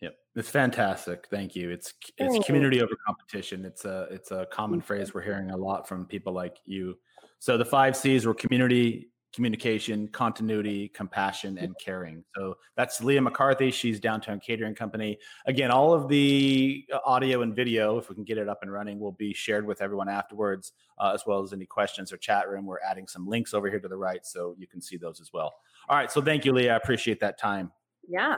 Yep, 0.02 0.16
it's 0.36 0.50
fantastic. 0.50 1.28
Thank 1.32 1.56
you. 1.56 1.72
It's 1.72 1.94
it's 2.18 2.46
community 2.46 2.82
over 2.82 2.94
competition. 3.06 3.66
It's 3.66 3.86
a 3.86 4.08
it's 4.12 4.32
a 4.32 4.48
common 4.52 4.82
phrase 4.82 5.14
we're 5.14 5.24
hearing 5.24 5.50
a 5.52 5.58
lot 5.58 5.88
from 5.88 6.06
people 6.06 6.34
like 6.34 6.58
you. 6.66 6.98
So 7.40 7.58
the 7.58 7.66
five 7.66 7.96
C's 7.96 8.26
were 8.26 8.34
community, 8.36 9.10
communication, 9.34 10.08
continuity, 10.08 10.90
compassion, 10.90 11.58
and 11.58 11.76
caring. 11.80 12.24
So 12.36 12.56
that's 12.76 13.04
Leah 13.04 13.22
McCarthy. 13.22 13.72
She's 13.72 14.00
Downtown 14.00 14.40
Catering 14.40 14.76
Company. 14.76 15.18
Again, 15.46 15.70
all 15.72 15.94
of 15.94 16.08
the 16.08 16.86
uh, 16.94 17.00
audio 17.06 17.42
and 17.42 17.56
video, 17.56 17.98
if 17.98 18.10
we 18.10 18.16
can 18.16 18.24
get 18.24 18.38
it 18.38 18.50
up 18.50 18.60
and 18.62 18.72
running, 18.72 19.00
will 19.00 19.12
be 19.12 19.34
shared 19.34 19.66
with 19.66 19.82
everyone 19.82 20.10
afterwards, 20.10 20.74
uh, 21.00 21.12
as 21.14 21.24
well 21.26 21.44
as 21.44 21.54
any 21.54 21.66
questions 21.66 22.12
or 22.12 22.18
chat 22.18 22.50
room. 22.50 22.66
We're 22.66 22.80
adding 22.88 23.08
some 23.08 23.28
links 23.28 23.54
over 23.54 23.70
here 23.70 23.80
to 23.80 23.88
the 23.88 23.98
right, 23.98 24.26
so 24.26 24.56
you 24.58 24.68
can 24.68 24.82
see 24.82 24.98
those 24.98 25.22
as 25.22 25.32
well. 25.34 25.56
All 25.90 25.98
right. 25.98 26.12
So 26.12 26.22
thank 26.22 26.46
you, 26.46 26.54
Leah. 26.54 26.74
I 26.74 26.78
appreciate 26.78 27.20
that 27.20 27.40
time. 27.40 27.72
Yeah. 28.08 28.38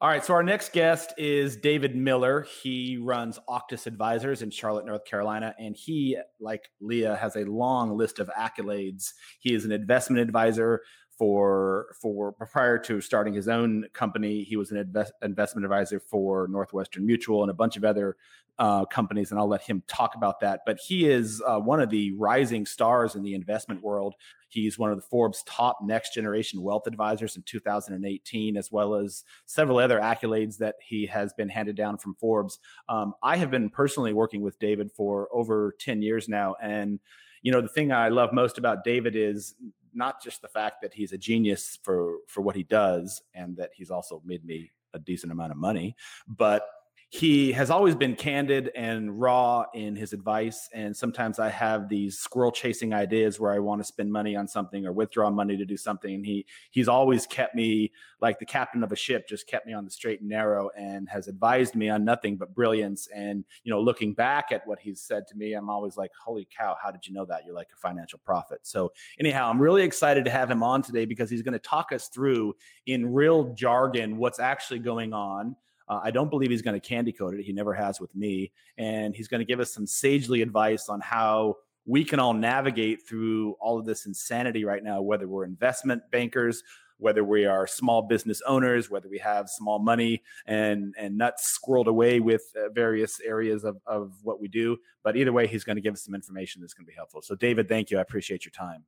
All 0.00 0.08
right, 0.08 0.24
so 0.24 0.32
our 0.32 0.44
next 0.44 0.72
guest 0.72 1.12
is 1.18 1.56
David 1.56 1.96
Miller. 1.96 2.46
He 2.62 2.98
runs 2.98 3.40
Octus 3.48 3.88
Advisors 3.88 4.42
in 4.42 4.50
Charlotte, 4.50 4.86
North 4.86 5.04
Carolina, 5.04 5.56
and 5.58 5.76
he, 5.76 6.16
like 6.38 6.70
Leah, 6.80 7.16
has 7.16 7.34
a 7.34 7.42
long 7.42 7.96
list 7.96 8.20
of 8.20 8.30
accolades. 8.38 9.14
He 9.40 9.54
is 9.54 9.64
an 9.64 9.72
investment 9.72 10.22
advisor 10.22 10.82
for 11.18 11.96
for 12.00 12.30
prior 12.30 12.78
to 12.78 13.00
starting 13.00 13.34
his 13.34 13.48
own 13.48 13.86
company. 13.92 14.44
He 14.44 14.56
was 14.56 14.70
an 14.70 14.76
invest, 14.76 15.14
investment 15.20 15.64
advisor 15.64 15.98
for 15.98 16.46
Northwestern 16.46 17.04
Mutual 17.04 17.42
and 17.42 17.50
a 17.50 17.54
bunch 17.54 17.76
of 17.76 17.82
other 17.82 18.16
uh, 18.56 18.84
companies, 18.84 19.32
and 19.32 19.40
I'll 19.40 19.48
let 19.48 19.62
him 19.62 19.82
talk 19.88 20.14
about 20.14 20.38
that. 20.40 20.60
But 20.64 20.78
he 20.78 21.08
is 21.08 21.42
uh, 21.44 21.58
one 21.58 21.80
of 21.80 21.90
the 21.90 22.12
rising 22.12 22.66
stars 22.66 23.16
in 23.16 23.24
the 23.24 23.34
investment 23.34 23.82
world. 23.82 24.14
He's 24.48 24.78
one 24.78 24.90
of 24.90 24.96
the 24.96 25.06
Forbes 25.10 25.42
top 25.44 25.78
next 25.82 26.14
generation 26.14 26.62
wealth 26.62 26.86
advisors 26.86 27.36
in 27.36 27.42
2018, 27.42 28.56
as 28.56 28.72
well 28.72 28.94
as 28.94 29.24
several 29.46 29.78
other 29.78 30.00
accolades 30.00 30.56
that 30.58 30.76
he 30.80 31.06
has 31.06 31.32
been 31.34 31.48
handed 31.48 31.76
down 31.76 31.98
from 31.98 32.14
Forbes. 32.14 32.58
Um, 32.88 33.14
I 33.22 33.36
have 33.36 33.50
been 33.50 33.70
personally 33.70 34.12
working 34.12 34.40
with 34.40 34.58
David 34.58 34.90
for 34.92 35.28
over 35.32 35.74
10 35.80 36.02
years 36.02 36.28
now. 36.28 36.56
And, 36.62 36.98
you 37.42 37.52
know, 37.52 37.60
the 37.60 37.68
thing 37.68 37.92
I 37.92 38.08
love 38.08 38.32
most 38.32 38.58
about 38.58 38.84
David 38.84 39.14
is 39.16 39.54
not 39.94 40.22
just 40.22 40.42
the 40.42 40.48
fact 40.48 40.82
that 40.82 40.94
he's 40.94 41.12
a 41.12 41.18
genius 41.18 41.78
for 41.82 42.18
for 42.28 42.40
what 42.40 42.56
he 42.56 42.62
does 42.62 43.22
and 43.34 43.56
that 43.56 43.70
he's 43.74 43.90
also 43.90 44.22
made 44.24 44.44
me 44.44 44.70
a 44.94 44.98
decent 44.98 45.32
amount 45.32 45.52
of 45.52 45.58
money, 45.58 45.96
but 46.26 46.66
he 47.10 47.52
has 47.52 47.70
always 47.70 47.94
been 47.94 48.14
candid 48.14 48.70
and 48.74 49.18
raw 49.18 49.64
in 49.72 49.96
his 49.96 50.12
advice 50.12 50.68
and 50.74 50.94
sometimes 50.94 51.38
i 51.38 51.48
have 51.48 51.88
these 51.88 52.18
squirrel 52.18 52.52
chasing 52.52 52.92
ideas 52.92 53.40
where 53.40 53.52
i 53.52 53.58
want 53.58 53.80
to 53.80 53.84
spend 53.84 54.12
money 54.12 54.36
on 54.36 54.46
something 54.46 54.84
or 54.84 54.92
withdraw 54.92 55.30
money 55.30 55.56
to 55.56 55.64
do 55.64 55.76
something 55.76 56.14
and 56.14 56.26
he 56.26 56.44
he's 56.70 56.86
always 56.86 57.26
kept 57.26 57.54
me 57.54 57.90
like 58.20 58.38
the 58.38 58.44
captain 58.44 58.82
of 58.82 58.92
a 58.92 58.96
ship 58.96 59.26
just 59.26 59.46
kept 59.46 59.66
me 59.66 59.72
on 59.72 59.86
the 59.86 59.90
straight 59.90 60.20
and 60.20 60.28
narrow 60.28 60.68
and 60.76 61.08
has 61.08 61.28
advised 61.28 61.74
me 61.74 61.88
on 61.88 62.04
nothing 62.04 62.36
but 62.36 62.54
brilliance 62.54 63.08
and 63.14 63.42
you 63.64 63.72
know 63.72 63.80
looking 63.80 64.12
back 64.12 64.52
at 64.52 64.66
what 64.66 64.78
he's 64.78 65.00
said 65.00 65.26
to 65.26 65.34
me 65.34 65.54
i'm 65.54 65.70
always 65.70 65.96
like 65.96 66.10
holy 66.22 66.46
cow 66.54 66.76
how 66.82 66.90
did 66.90 67.06
you 67.06 67.14
know 67.14 67.24
that? 67.24 67.44
You're 67.46 67.54
like 67.54 67.70
a 67.72 67.76
financial 67.76 68.18
prophet. 68.24 68.60
So 68.62 68.92
anyhow 69.18 69.48
i'm 69.48 69.60
really 69.60 69.82
excited 69.82 70.24
to 70.26 70.30
have 70.30 70.50
him 70.50 70.62
on 70.62 70.82
today 70.82 71.06
because 71.06 71.30
he's 71.30 71.42
going 71.42 71.52
to 71.54 71.58
talk 71.58 71.92
us 71.92 72.08
through 72.08 72.54
in 72.86 73.14
real 73.14 73.54
jargon 73.54 74.18
what's 74.18 74.40
actually 74.40 74.80
going 74.80 75.14
on 75.14 75.56
uh, 75.88 76.00
I 76.02 76.10
don't 76.10 76.30
believe 76.30 76.50
he's 76.50 76.62
going 76.62 76.78
to 76.78 76.86
candy 76.86 77.12
coat 77.12 77.34
it. 77.34 77.44
He 77.44 77.52
never 77.52 77.74
has 77.74 78.00
with 78.00 78.14
me. 78.14 78.52
And 78.76 79.14
he's 79.14 79.28
going 79.28 79.40
to 79.40 79.44
give 79.44 79.60
us 79.60 79.72
some 79.72 79.86
sagely 79.86 80.42
advice 80.42 80.88
on 80.88 81.00
how 81.00 81.56
we 81.86 82.04
can 82.04 82.20
all 82.20 82.34
navigate 82.34 83.06
through 83.06 83.56
all 83.60 83.78
of 83.78 83.86
this 83.86 84.04
insanity 84.04 84.64
right 84.64 84.84
now, 84.84 85.00
whether 85.00 85.26
we're 85.26 85.44
investment 85.44 86.02
bankers, 86.10 86.62
whether 86.98 87.24
we 87.24 87.46
are 87.46 87.66
small 87.66 88.02
business 88.02 88.42
owners, 88.46 88.90
whether 88.90 89.08
we 89.08 89.18
have 89.18 89.48
small 89.48 89.78
money 89.78 90.22
and 90.46 90.94
and 90.98 91.16
nuts 91.16 91.58
squirreled 91.58 91.86
away 91.86 92.20
with 92.20 92.42
uh, 92.56 92.68
various 92.70 93.20
areas 93.20 93.64
of, 93.64 93.78
of 93.86 94.12
what 94.22 94.40
we 94.40 94.48
do. 94.48 94.76
But 95.02 95.16
either 95.16 95.32
way, 95.32 95.46
he's 95.46 95.64
going 95.64 95.76
to 95.76 95.82
give 95.82 95.94
us 95.94 96.04
some 96.04 96.14
information 96.14 96.60
that's 96.60 96.74
going 96.74 96.84
to 96.84 96.90
be 96.90 96.96
helpful. 96.96 97.22
So, 97.22 97.34
David, 97.34 97.68
thank 97.68 97.90
you. 97.90 97.98
I 97.98 98.02
appreciate 98.02 98.44
your 98.44 98.52
time. 98.52 98.84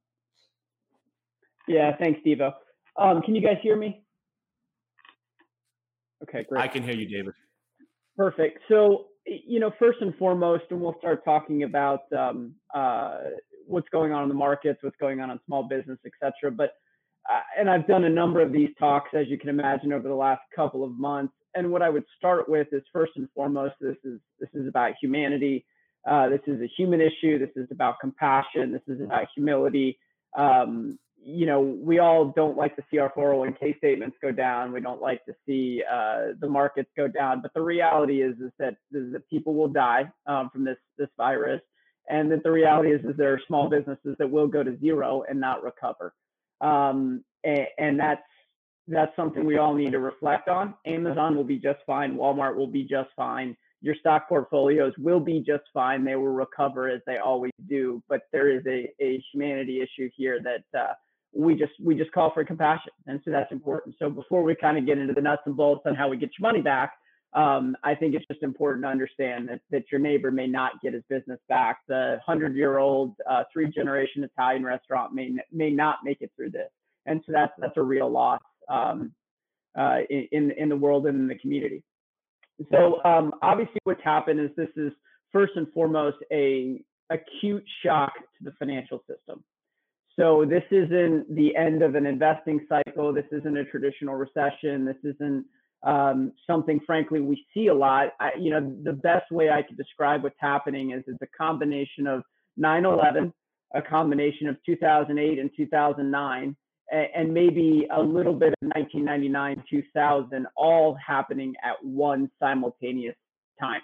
Yeah, 1.66 1.96
thanks, 1.96 2.20
Devo. 2.26 2.52
Um, 2.96 3.22
can 3.22 3.34
you 3.34 3.40
guys 3.40 3.58
hear 3.62 3.76
me? 3.76 4.02
Okay, 6.22 6.44
great. 6.48 6.62
I 6.62 6.68
can 6.68 6.82
hear 6.82 6.94
you, 6.94 7.08
David. 7.08 7.34
Perfect. 8.16 8.58
So, 8.68 9.06
you 9.26 9.60
know, 9.60 9.70
first 9.78 9.98
and 10.00 10.14
foremost, 10.16 10.64
and 10.70 10.80
we'll 10.80 10.96
start 10.98 11.24
talking 11.24 11.62
about 11.62 12.00
um, 12.12 12.54
uh, 12.74 13.18
what's 13.66 13.88
going 13.90 14.12
on 14.12 14.22
in 14.24 14.28
the 14.28 14.34
markets, 14.34 14.80
what's 14.82 14.96
going 15.00 15.20
on 15.20 15.30
in 15.30 15.38
small 15.46 15.62
business, 15.62 15.98
et 16.04 16.12
cetera. 16.20 16.50
But 16.50 16.74
uh, 17.30 17.40
and 17.58 17.70
I've 17.70 17.86
done 17.86 18.04
a 18.04 18.08
number 18.08 18.40
of 18.40 18.52
these 18.52 18.70
talks, 18.78 19.10
as 19.14 19.26
you 19.28 19.38
can 19.38 19.50
imagine, 19.50 19.92
over 19.92 20.08
the 20.08 20.14
last 20.14 20.40
couple 20.54 20.82
of 20.84 20.92
months. 20.92 21.34
And 21.54 21.70
what 21.70 21.82
I 21.82 21.90
would 21.90 22.04
start 22.16 22.48
with 22.48 22.68
is 22.72 22.82
first 22.92 23.12
and 23.16 23.28
foremost, 23.34 23.74
this 23.80 23.96
is 24.04 24.20
this 24.38 24.50
is 24.54 24.66
about 24.68 24.94
humanity. 25.00 25.64
Uh, 26.08 26.28
this 26.28 26.40
is 26.46 26.60
a 26.60 26.68
human 26.76 27.00
issue. 27.00 27.38
This 27.38 27.50
is 27.56 27.68
about 27.70 28.00
compassion. 28.00 28.72
This 28.72 28.82
is 28.88 29.02
about 29.02 29.26
humility. 29.34 29.98
Um, 30.36 30.98
you 31.22 31.46
know, 31.46 31.60
we 31.60 31.98
all 31.98 32.32
don't 32.34 32.56
like 32.56 32.76
to 32.76 32.82
see 32.90 32.98
our 32.98 33.12
401k 33.12 33.76
statements 33.78 34.16
go 34.22 34.32
down. 34.32 34.72
We 34.72 34.80
don't 34.80 35.02
like 35.02 35.24
to 35.26 35.34
see 35.46 35.82
uh, 35.90 36.28
the 36.40 36.48
markets 36.48 36.90
go 36.96 37.08
down. 37.08 37.42
But 37.42 37.52
the 37.54 37.60
reality 37.60 38.22
is, 38.22 38.36
is 38.40 38.52
that, 38.58 38.76
is 38.92 39.12
that 39.12 39.28
people 39.28 39.54
will 39.54 39.68
die 39.68 40.10
um, 40.26 40.50
from 40.50 40.64
this 40.64 40.78
this 40.98 41.08
virus, 41.16 41.60
and 42.08 42.30
that 42.32 42.42
the 42.42 42.50
reality 42.50 42.92
is, 42.92 43.04
is 43.04 43.16
there 43.16 43.32
are 43.32 43.40
small 43.46 43.68
businesses 43.68 44.16
that 44.18 44.30
will 44.30 44.48
go 44.48 44.62
to 44.62 44.78
zero 44.78 45.24
and 45.28 45.38
not 45.38 45.62
recover. 45.62 46.14
Um, 46.60 47.24
and, 47.44 47.66
and 47.78 48.00
that's 48.00 48.22
that's 48.88 49.14
something 49.14 49.44
we 49.44 49.58
all 49.58 49.74
need 49.74 49.92
to 49.92 50.00
reflect 50.00 50.48
on. 50.48 50.74
Amazon 50.86 51.36
will 51.36 51.44
be 51.44 51.58
just 51.58 51.80
fine. 51.86 52.16
Walmart 52.16 52.56
will 52.56 52.66
be 52.66 52.82
just 52.82 53.10
fine. 53.14 53.56
Your 53.82 53.94
stock 53.94 54.28
portfolios 54.28 54.92
will 54.98 55.20
be 55.20 55.40
just 55.40 55.64
fine. 55.72 56.04
They 56.04 56.16
will 56.16 56.28
recover 56.28 56.88
as 56.88 57.00
they 57.06 57.18
always 57.18 57.52
do. 57.68 58.02
But 58.08 58.22
there 58.32 58.50
is 58.50 58.66
a, 58.66 58.90
a 59.00 59.22
humanity 59.32 59.80
issue 59.80 60.10
here 60.16 60.40
that 60.42 60.78
uh, 60.78 60.94
we 61.32 61.54
just 61.54 61.72
we 61.82 61.94
just 61.94 62.12
call 62.12 62.32
for 62.32 62.44
compassion, 62.44 62.92
and 63.06 63.20
so 63.24 63.30
that's 63.30 63.50
important. 63.52 63.94
So 63.98 64.10
before 64.10 64.42
we 64.42 64.54
kind 64.54 64.78
of 64.78 64.86
get 64.86 64.98
into 64.98 65.14
the 65.14 65.20
nuts 65.20 65.42
and 65.46 65.56
bolts 65.56 65.82
on 65.86 65.94
how 65.94 66.08
we 66.08 66.16
get 66.16 66.30
your 66.38 66.50
money 66.50 66.60
back, 66.60 66.94
um, 67.32 67.76
I 67.84 67.94
think 67.94 68.14
it's 68.14 68.26
just 68.26 68.42
important 68.42 68.84
to 68.84 68.88
understand 68.88 69.48
that, 69.48 69.60
that 69.70 69.84
your 69.92 70.00
neighbor 70.00 70.32
may 70.32 70.48
not 70.48 70.80
get 70.82 70.94
his 70.94 71.04
business 71.08 71.38
back. 71.48 71.78
The 71.86 72.18
hundred 72.26 72.56
year 72.56 72.78
old 72.78 73.14
uh, 73.28 73.44
three 73.52 73.70
generation 73.70 74.24
Italian 74.24 74.64
restaurant 74.64 75.14
may 75.14 75.30
may 75.52 75.70
not 75.70 75.98
make 76.04 76.20
it 76.20 76.32
through 76.34 76.50
this, 76.50 76.70
and 77.06 77.22
so 77.26 77.32
that's 77.32 77.52
that's 77.58 77.76
a 77.76 77.82
real 77.82 78.10
loss 78.10 78.40
um, 78.68 79.12
uh, 79.78 79.98
in 80.08 80.50
in 80.50 80.68
the 80.68 80.76
world 80.76 81.06
and 81.06 81.16
in 81.16 81.28
the 81.28 81.36
community. 81.36 81.84
So 82.72 83.02
um, 83.04 83.34
obviously, 83.40 83.78
what's 83.84 84.02
happened 84.02 84.40
is 84.40 84.50
this 84.56 84.68
is 84.76 84.92
first 85.32 85.52
and 85.56 85.72
foremost 85.72 86.18
a 86.32 86.82
acute 87.10 87.64
shock 87.84 88.12
to 88.14 88.44
the 88.44 88.52
financial 88.58 89.02
system. 89.08 89.42
So 90.18 90.44
this 90.44 90.64
isn't 90.70 91.34
the 91.34 91.54
end 91.56 91.82
of 91.82 91.94
an 91.94 92.06
investing 92.06 92.66
cycle. 92.68 93.12
This 93.12 93.26
isn't 93.30 93.56
a 93.56 93.64
traditional 93.64 94.14
recession. 94.14 94.84
This 94.84 94.96
isn't 95.04 95.46
um, 95.82 96.32
something, 96.46 96.80
frankly, 96.86 97.20
we 97.20 97.44
see 97.54 97.68
a 97.68 97.74
lot. 97.74 98.08
I, 98.20 98.32
you 98.38 98.50
know, 98.50 98.76
the 98.82 98.92
best 98.92 99.30
way 99.30 99.50
I 99.50 99.62
could 99.62 99.76
describe 99.76 100.22
what's 100.22 100.36
happening 100.38 100.90
is 100.92 101.02
it's 101.06 101.22
a 101.22 101.38
combination 101.38 102.06
of 102.06 102.22
9/11, 102.58 103.32
a 103.74 103.82
combination 103.82 104.48
of 104.48 104.56
2008 104.66 105.38
and 105.38 105.50
2009, 105.56 106.56
and, 106.92 107.06
and 107.14 107.32
maybe 107.32 107.86
a 107.90 108.02
little 108.02 108.34
bit 108.34 108.52
of 108.60 108.68
1999, 108.74 109.64
2000, 109.70 110.46
all 110.56 110.94
happening 110.94 111.54
at 111.62 111.82
one 111.82 112.30
simultaneous 112.38 113.16
time. 113.58 113.80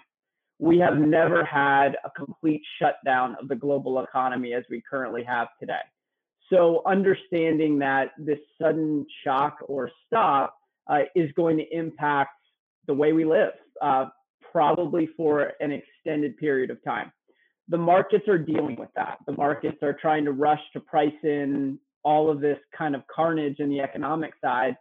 We 0.59 0.77
have 0.79 0.97
never 0.97 1.43
had 1.43 1.97
a 2.03 2.11
complete 2.11 2.61
shutdown 2.79 3.37
of 3.41 3.47
the 3.47 3.55
global 3.55 3.99
economy 4.03 4.53
as 4.53 4.63
we 4.69 4.83
currently 4.87 5.23
have 5.23 5.47
today. 5.59 5.81
So 6.51 6.81
understanding 6.85 7.79
that 7.79 8.11
this 8.17 8.39
sudden 8.61 9.05
shock 9.23 9.57
or 9.67 9.91
stop 10.05 10.55
uh, 10.89 11.01
is 11.15 11.31
going 11.33 11.57
to 11.57 11.65
impact 11.75 12.31
the 12.87 12.93
way 12.93 13.11
we 13.11 13.25
live, 13.25 13.51
uh, 13.81 14.05
probably 14.51 15.09
for 15.17 15.51
an 15.59 15.71
extended 15.71 16.37
period 16.37 16.69
of 16.69 16.81
time. 16.83 17.11
The 17.67 17.77
markets 17.77 18.29
are 18.29 18.37
dealing 18.37 18.77
with 18.77 18.89
that. 18.95 19.17
The 19.25 19.33
markets 19.33 19.77
are 19.83 19.93
trying 19.93 20.23
to 20.25 20.31
rush 20.31 20.61
to 20.73 20.79
price 20.79 21.11
in 21.23 21.79
all 22.03 22.31
of 22.31 22.39
this 22.39 22.57
kind 22.75 22.95
of 22.95 23.01
carnage 23.13 23.59
in 23.59 23.69
the 23.69 23.81
economic 23.81 24.31
side. 24.41 24.77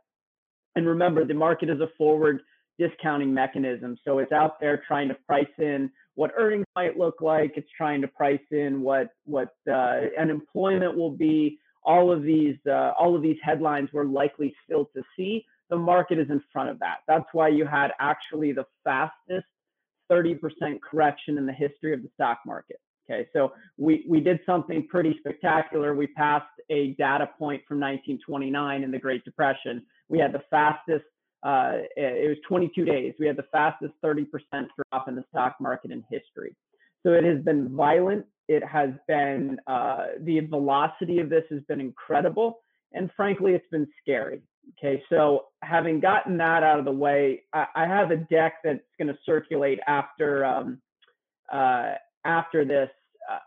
And 0.77 0.87
remember, 0.87 1.25
the 1.25 1.35
market 1.35 1.69
is 1.69 1.81
a 1.81 1.89
forward 1.99 2.43
discounting 2.79 3.35
mechanism. 3.35 3.97
So 4.05 4.19
it's 4.21 4.31
out 4.31 4.61
there 4.61 4.83
trying 4.87 5.09
to 5.09 5.15
price 5.27 5.47
in 5.59 5.91
what 6.17 6.33
earnings 6.37 6.67
might 6.75 6.99
look 6.99 7.21
like. 7.21 7.53
It's 7.57 7.71
trying 7.77 8.01
to 8.01 8.09
price 8.09 8.41
in 8.51 8.83
what 8.83 9.11
what 9.25 9.55
uh, 9.71 10.01
unemployment 10.19 10.97
will 10.97 11.13
be. 11.13 11.59
All 11.85 12.11
of 12.11 12.23
these 12.23 12.57
uh, 12.67 12.93
all 12.99 13.15
of 13.15 13.23
these 13.23 13.39
headlines 13.43 13.91
we're 13.93 14.05
likely 14.05 14.55
still 14.65 14.87
to 14.97 15.03
see. 15.17 15.47
The 15.71 15.77
market 15.77 16.19
is 16.19 16.29
in 16.31 16.43
front 16.53 16.71
of 16.71 16.79
that. 16.81 16.99
That's 17.07 17.27
why 17.33 17.49
you 17.49 17.67
had 17.67 17.93
actually 18.01 18.53
the 18.53 18.67
fastest 18.85 19.47
30% 20.11 20.39
correction 20.81 21.39
in 21.39 21.47
the 21.47 21.53
history 21.53 21.93
of 21.93 22.03
the 22.03 22.09
stock 22.15 22.39
market. 22.47 22.77
Okay, 23.09 23.29
so 23.33 23.53
we, 23.77 24.05
we 24.09 24.21
did 24.21 24.41
something 24.47 24.87
pretty 24.89 25.17
spectacular. 25.19 25.95
We 25.95 26.09
passed 26.09 26.47
a 26.71 26.89
data 26.93 27.29
point 27.39 27.63
from 27.67 27.79
1929 27.79 28.83
in 28.83 28.91
the 28.91 28.99
Great 28.99 29.25
Depression. 29.25 29.85
We 30.09 30.19
had 30.19 30.33
the 30.33 30.43
fastest 30.51 31.05
uh, 31.43 31.73
it 31.97 32.29
was 32.29 32.39
22 32.49 32.85
days. 32.85 33.15
We 33.19 33.27
had 33.27 33.37
the 33.37 33.47
fastest 33.53 33.93
30% 34.05 34.27
drop 34.53 35.09
in 35.09 35.15
the 35.15 35.25
stock 35.31 35.57
market 35.61 35.91
in 35.91 36.05
history. 36.11 36.57
So 37.05 37.13
it 37.13 37.25
has 37.25 37.43
been 37.45 37.75
violent. 37.75 38.27
It 38.49 38.65
has 38.65 38.91
been, 39.07 39.59
uh, 39.67 40.07
the 40.21 40.41
velocity 40.41 41.21
of 41.21 41.29
this 41.29 41.45
has 41.51 41.61
been 41.69 41.81
incredible. 41.81 42.61
And 42.93 43.11
frankly, 43.17 43.53
it's 43.53 43.69
been 43.71 43.87
scary. 44.03 44.43
Okay, 44.79 45.03
so 45.09 45.47
having 45.63 46.01
gotten 46.01 46.37
that 46.39 46.65
out 46.65 46.81
of 46.81 46.85
the 46.85 46.93
way, 46.93 47.43
I, 47.53 47.67
I 47.77 47.87
have 47.87 48.11
a 48.11 48.17
deck 48.17 48.55
that's 48.65 48.81
going 48.99 49.09
to 49.09 49.19
circulate 49.25 49.79
after 49.87 50.45
um, 50.45 50.81
uh, 51.53 51.93
after 52.25 52.65
this. 52.65 52.91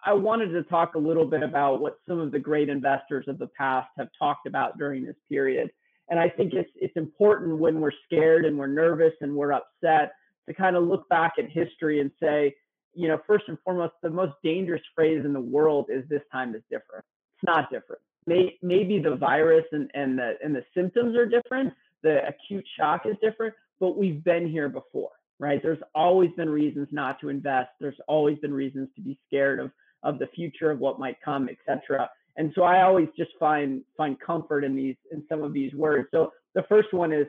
I 0.06 0.14
wanted 0.14 0.50
to 0.52 0.64
talk 0.64 0.96
a 0.96 1.00
little 1.00 1.26
bit 1.26 1.44
about 1.44 1.82
what 1.82 2.00
some 2.08 2.20
of 2.20 2.32
the 2.32 2.40
great 2.40 2.70
investors 2.70 3.26
of 3.28 3.38
the 3.38 3.48
past 3.58 3.90
have 3.98 4.10
talked 4.18 4.46
about 4.46 4.78
during 4.78 5.06
this 5.06 5.16
period. 5.30 5.72
And 6.10 6.20
I 6.20 6.30
think 6.30 6.54
it's 6.54 6.70
it's 6.76 6.96
important 6.96 7.58
when 7.58 7.80
we're 7.80 7.92
scared 8.06 8.46
and 8.46 8.58
we're 8.58 8.68
nervous 8.68 9.14
and 9.22 9.36
we're 9.36 9.54
upset 9.54 10.14
to 10.48 10.54
kind 10.54 10.76
of 10.76 10.84
look 10.84 11.08
back 11.10 11.34
at 11.38 11.50
history 11.50 12.02
and 12.02 12.12
say, 12.22 12.56
you 12.94 13.08
know, 13.08 13.20
first 13.28 13.46
and 13.48 13.58
foremost, 13.64 13.94
the 14.02 14.10
most 14.10 14.34
dangerous 14.44 14.82
phrase 14.96 15.24
in 15.24 15.34
the 15.34 15.40
world 15.40 15.86
is 15.90 16.04
this 16.10 16.24
time 16.32 16.56
is 16.56 16.62
different. 16.70 17.06
It's 17.36 17.46
not 17.46 17.70
different. 17.72 18.02
May, 18.26 18.58
maybe 18.62 19.00
the 19.00 19.16
virus 19.16 19.66
and, 19.72 19.90
and 19.94 20.18
the 20.18 20.34
and 20.44 20.56
the 20.56 20.64
symptoms 20.76 21.16
are 21.16 21.26
different, 21.26 21.74
the 22.04 22.20
acute 22.28 22.66
shock 22.78 23.06
is 23.06 23.16
different, 23.22 23.54
but 23.80 23.98
we've 23.98 24.24
been 24.24 24.48
here 24.48 24.70
before, 24.70 25.12
right? 25.40 25.62
There's 25.62 25.82
always 25.96 26.32
been 26.36 26.50
reasons 26.50 26.88
not 26.92 27.20
to 27.22 27.30
invest. 27.30 27.70
There's 27.80 28.00
always 28.08 28.38
been 28.40 28.54
reasons 28.54 28.90
to 28.96 29.02
be 29.02 29.20
scared 29.28 29.60
of 29.60 29.72
of 30.02 30.18
the 30.18 30.28
future 30.28 30.72
of 30.72 30.80
what 30.80 30.98
might 30.98 31.18
come, 31.24 31.50
et 31.50 31.58
cetera. 31.66 32.10
And 32.38 32.52
so 32.56 32.64
I 32.64 32.84
always 32.84 33.08
just 33.18 33.32
find 33.40 33.82
find 33.98 34.20
comfort 34.20 34.64
in 34.64 34.76
these 34.76 34.96
in 35.12 35.24
some 35.28 35.44
of 35.44 35.54
these 35.54 35.74
words. 35.74 36.08
So 36.12 36.32
the 36.56 36.64
first 36.70 36.94
one 36.94 37.12
is 37.12 37.28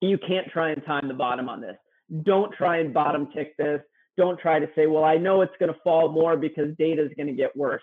you 0.00 0.18
can't 0.18 0.46
try 0.48 0.70
and 0.70 0.84
time 0.84 1.08
the 1.08 1.14
bottom 1.14 1.48
on 1.48 1.60
this. 1.60 1.76
Don't 2.22 2.52
try 2.54 2.78
and 2.78 2.92
bottom 2.92 3.28
tick 3.34 3.56
this. 3.56 3.80
Don't 4.16 4.38
try 4.38 4.58
to 4.58 4.68
say, 4.74 4.86
well, 4.86 5.04
I 5.04 5.16
know 5.16 5.42
it's 5.42 5.54
going 5.58 5.72
to 5.72 5.78
fall 5.82 6.10
more 6.10 6.36
because 6.36 6.76
data 6.76 7.04
is 7.04 7.10
going 7.16 7.28
to 7.28 7.32
get 7.32 7.56
worse. 7.56 7.82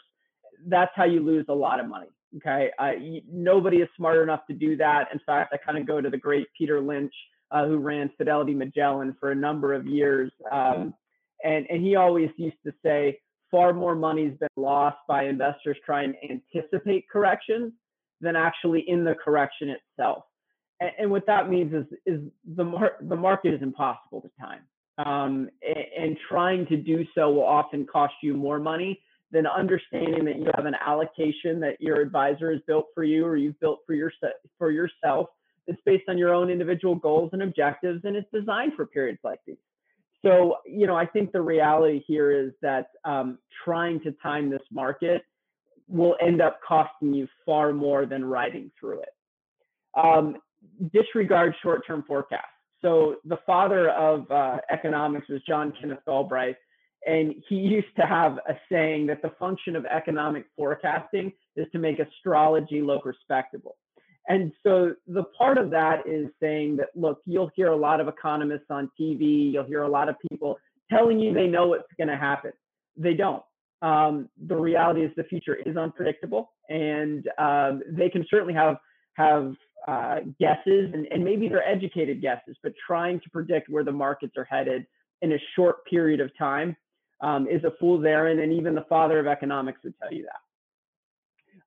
That's 0.67 0.91
how 0.95 1.05
you 1.05 1.21
lose 1.21 1.45
a 1.49 1.53
lot 1.53 1.79
of 1.79 1.87
money. 1.87 2.07
Okay. 2.37 2.71
Uh, 2.77 2.91
nobody 3.31 3.77
is 3.77 3.89
smart 3.95 4.21
enough 4.21 4.41
to 4.47 4.53
do 4.53 4.75
that. 4.77 5.07
In 5.13 5.19
fact, 5.25 5.53
I 5.53 5.57
kind 5.57 5.77
of 5.77 5.87
go 5.87 6.01
to 6.01 6.09
the 6.09 6.17
great 6.17 6.47
Peter 6.57 6.81
Lynch, 6.81 7.13
uh, 7.51 7.65
who 7.65 7.77
ran 7.77 8.09
Fidelity 8.17 8.53
Magellan 8.53 9.15
for 9.19 9.31
a 9.31 9.35
number 9.35 9.73
of 9.73 9.87
years. 9.87 10.31
Um, 10.51 10.93
and, 11.43 11.65
and 11.69 11.81
he 11.81 11.95
always 11.95 12.29
used 12.37 12.57
to 12.65 12.73
say, 12.83 13.19
far 13.51 13.73
more 13.73 13.95
money 13.95 14.25
has 14.25 14.37
been 14.37 14.49
lost 14.57 14.97
by 15.07 15.25
investors 15.25 15.77
trying 15.85 16.13
to 16.13 16.31
anticipate 16.31 17.09
corrections 17.09 17.73
than 18.21 18.35
actually 18.35 18.83
in 18.87 19.03
the 19.03 19.15
correction 19.15 19.69
itself. 19.69 20.23
And, 20.79 20.91
and 20.99 21.11
what 21.11 21.25
that 21.27 21.49
means 21.49 21.73
is, 21.73 21.85
is 22.05 22.21
the, 22.55 22.63
mar- 22.63 22.97
the 23.01 23.15
market 23.15 23.53
is 23.53 23.61
impossible 23.61 24.21
to 24.21 24.29
time. 24.39 24.61
Um, 24.97 25.49
and, 25.61 26.03
and 26.09 26.17
trying 26.29 26.65
to 26.67 26.77
do 26.77 27.05
so 27.13 27.29
will 27.31 27.45
often 27.45 27.85
cost 27.85 28.13
you 28.21 28.33
more 28.33 28.59
money 28.59 29.01
than 29.31 29.45
understanding 29.45 30.23
that 30.25 30.37
you 30.37 30.49
have 30.55 30.65
an 30.65 30.75
allocation 30.75 31.59
that 31.59 31.75
your 31.79 31.99
advisor 31.99 32.51
has 32.51 32.61
built 32.67 32.85
for 32.93 33.03
you 33.03 33.25
or 33.25 33.35
you've 33.35 33.59
built 33.59 33.79
for, 33.85 33.93
your, 33.93 34.11
for 34.57 34.71
yourself. 34.71 35.27
It's 35.67 35.81
based 35.85 36.03
on 36.07 36.17
your 36.17 36.33
own 36.33 36.49
individual 36.49 36.95
goals 36.95 37.31
and 37.33 37.41
objectives, 37.41 38.01
and 38.05 38.15
it's 38.15 38.29
designed 38.31 38.73
for 38.75 38.85
periods 38.85 39.19
like 39.23 39.39
these. 39.45 39.57
So, 40.25 40.55
you 40.65 40.87
know, 40.87 40.95
I 40.95 41.05
think 41.05 41.31
the 41.31 41.41
reality 41.41 42.03
here 42.07 42.31
is 42.31 42.51
that 42.63 42.87
um, 43.03 43.37
trying 43.63 43.99
to 44.01 44.11
time 44.23 44.49
this 44.49 44.63
market 44.71 45.21
will 45.87 46.15
end 46.19 46.41
up 46.41 46.59
costing 46.67 47.13
you 47.13 47.27
far 47.45 47.73
more 47.73 48.07
than 48.07 48.25
riding 48.25 48.71
through 48.79 49.01
it. 49.01 49.09
Um, 49.95 50.37
disregard 50.91 51.53
short-term 51.61 52.03
forecasts. 52.07 52.47
So 52.81 53.17
the 53.23 53.37
father 53.45 53.91
of 53.91 54.29
uh, 54.31 54.57
economics 54.71 55.29
was 55.29 55.41
John 55.47 55.71
Kenneth 55.79 55.99
Galbraith, 56.07 56.57
and 57.05 57.35
he 57.47 57.55
used 57.75 57.95
to 57.97 58.05
have 58.07 58.39
a 58.49 58.55
saying 58.71 59.05
that 59.07 59.21
the 59.21 59.31
function 59.39 59.75
of 59.75 59.85
economic 59.85 60.45
forecasting 60.55 61.33
is 61.55 61.67
to 61.71 61.77
make 61.77 61.99
astrology 61.99 62.81
look 62.81 63.05
respectable. 63.05 63.75
And 64.27 64.51
so 64.63 64.95
the 65.07 65.23
part 65.37 65.57
of 65.57 65.69
that 65.71 66.07
is 66.07 66.27
saying 66.41 66.77
that, 66.77 66.87
look, 66.95 67.21
you'll 67.25 67.51
hear 67.55 67.67
a 67.67 67.75
lot 67.75 67.99
of 67.99 68.07
economists 68.07 68.65
on 68.69 68.89
TV, 68.99 69.51
you'll 69.53 69.65
hear 69.65 69.83
a 69.83 69.89
lot 69.89 70.09
of 70.09 70.15
people 70.29 70.57
telling 70.91 71.19
you 71.19 71.33
they 71.33 71.47
know 71.47 71.67
what's 71.67 71.83
going 71.97 72.07
to 72.07 72.17
happen. 72.17 72.51
They 72.97 73.13
don't. 73.13 73.43
Um, 73.81 74.29
the 74.47 74.55
reality 74.55 75.03
is 75.03 75.11
the 75.15 75.25
future 75.25 75.55
is 75.55 75.77
unpredictable, 75.77 76.51
and 76.69 77.27
um, 77.37 77.83
they 77.87 78.09
can 78.09 78.25
certainly 78.29 78.53
have 78.53 78.77
have 79.13 79.53
uh, 79.87 80.21
guesses, 80.39 80.91
and, 80.93 81.05
and 81.11 81.23
maybe 81.23 81.47
they're 81.47 81.67
educated 81.67 82.21
guesses, 82.21 82.57
but 82.63 82.73
trying 82.87 83.19
to 83.19 83.29
predict 83.29 83.69
where 83.69 83.83
the 83.83 83.91
markets 83.91 84.33
are 84.37 84.45
headed 84.45 84.85
in 85.21 85.33
a 85.33 85.37
short 85.55 85.85
period 85.85 86.19
of 86.19 86.35
time 86.37 86.75
um, 87.21 87.47
is 87.47 87.63
a 87.63 87.71
fool's 87.79 88.03
errand, 88.05 88.39
and 88.39 88.51
even 88.51 88.73
the 88.73 88.85
father 88.89 89.19
of 89.19 89.27
economics 89.27 89.79
would 89.83 89.93
tell 90.01 90.11
you 90.11 90.23
that. 90.23 90.39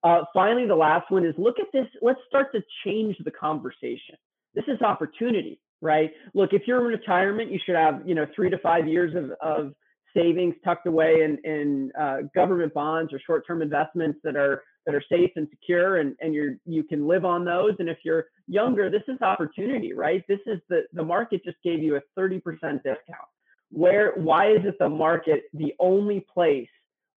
Uh, 0.05 0.23
finally, 0.33 0.67
the 0.67 0.77
last 0.77 1.11
one 1.11 1.25
is 1.25 1.35
look 1.39 1.59
at 1.59 1.67
this. 1.73 1.87
Let's 2.01 2.21
start 2.29 2.53
to 2.53 2.63
change 2.85 3.17
the 3.25 3.31
conversation. 3.31 4.17
This 4.55 4.65
is 4.69 4.81
opportunity, 4.81 5.61
right? 5.81 6.13
Look, 6.35 6.53
if 6.53 6.63
you're 6.67 6.81
in 6.81 6.87
retirement, 6.87 7.51
you 7.51 7.59
should 7.65 7.75
have 7.75 8.03
you 8.07 8.15
know 8.15 8.27
three 8.35 8.51
to 8.51 8.59
five 8.59 8.87
years 8.87 9.15
of, 9.15 9.33
of 9.41 9.75
savings 10.17 10.55
tucked 10.65 10.87
away 10.87 11.23
in, 11.23 11.39
in 11.45 11.93
uh, 12.01 12.19
government 12.35 12.73
bonds 12.75 13.13
or 13.13 13.21
short-term 13.27 13.61
investments 13.61 14.19
that 14.25 14.37
are 14.37 14.63
that 14.87 14.95
are 14.95 15.03
safe 15.11 15.31
and 15.37 15.49
secure, 15.51 15.99
and 15.99 16.15
and 16.21 16.33
you're 16.33 16.57
you 16.65 16.85
can 16.85 17.09
live 17.09 17.25
on 17.25 17.45
those. 17.45 17.73
And 17.81 17.89
if 17.89 17.99
you're 18.05 18.27
younger, 18.47 18.91
this 18.91 19.03
is 19.09 19.21
opportunity, 19.21 19.93
right? 19.93 20.25
This 20.29 20.41
is 20.47 20.61
the 20.69 20.83
the 20.93 21.05
market 21.05 21.43
just 21.45 21.59
gave 21.65 21.83
you 21.83 21.97
a 21.97 22.21
30% 22.21 22.41
discount 22.83 23.29
where 23.71 24.13
why 24.17 24.51
is 24.51 24.61
it 24.65 24.79
the 24.79 24.89
market 24.89 25.45
the 25.53 25.75
only 25.79 26.25
place 26.33 26.69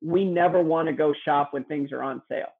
we 0.01 0.25
never 0.25 0.61
want 0.61 0.87
to 0.87 0.93
go 0.93 1.13
shop 1.23 1.49
when 1.51 1.63
things 1.65 1.91
are 1.91 2.03
on 2.03 2.21
sale 2.29 2.51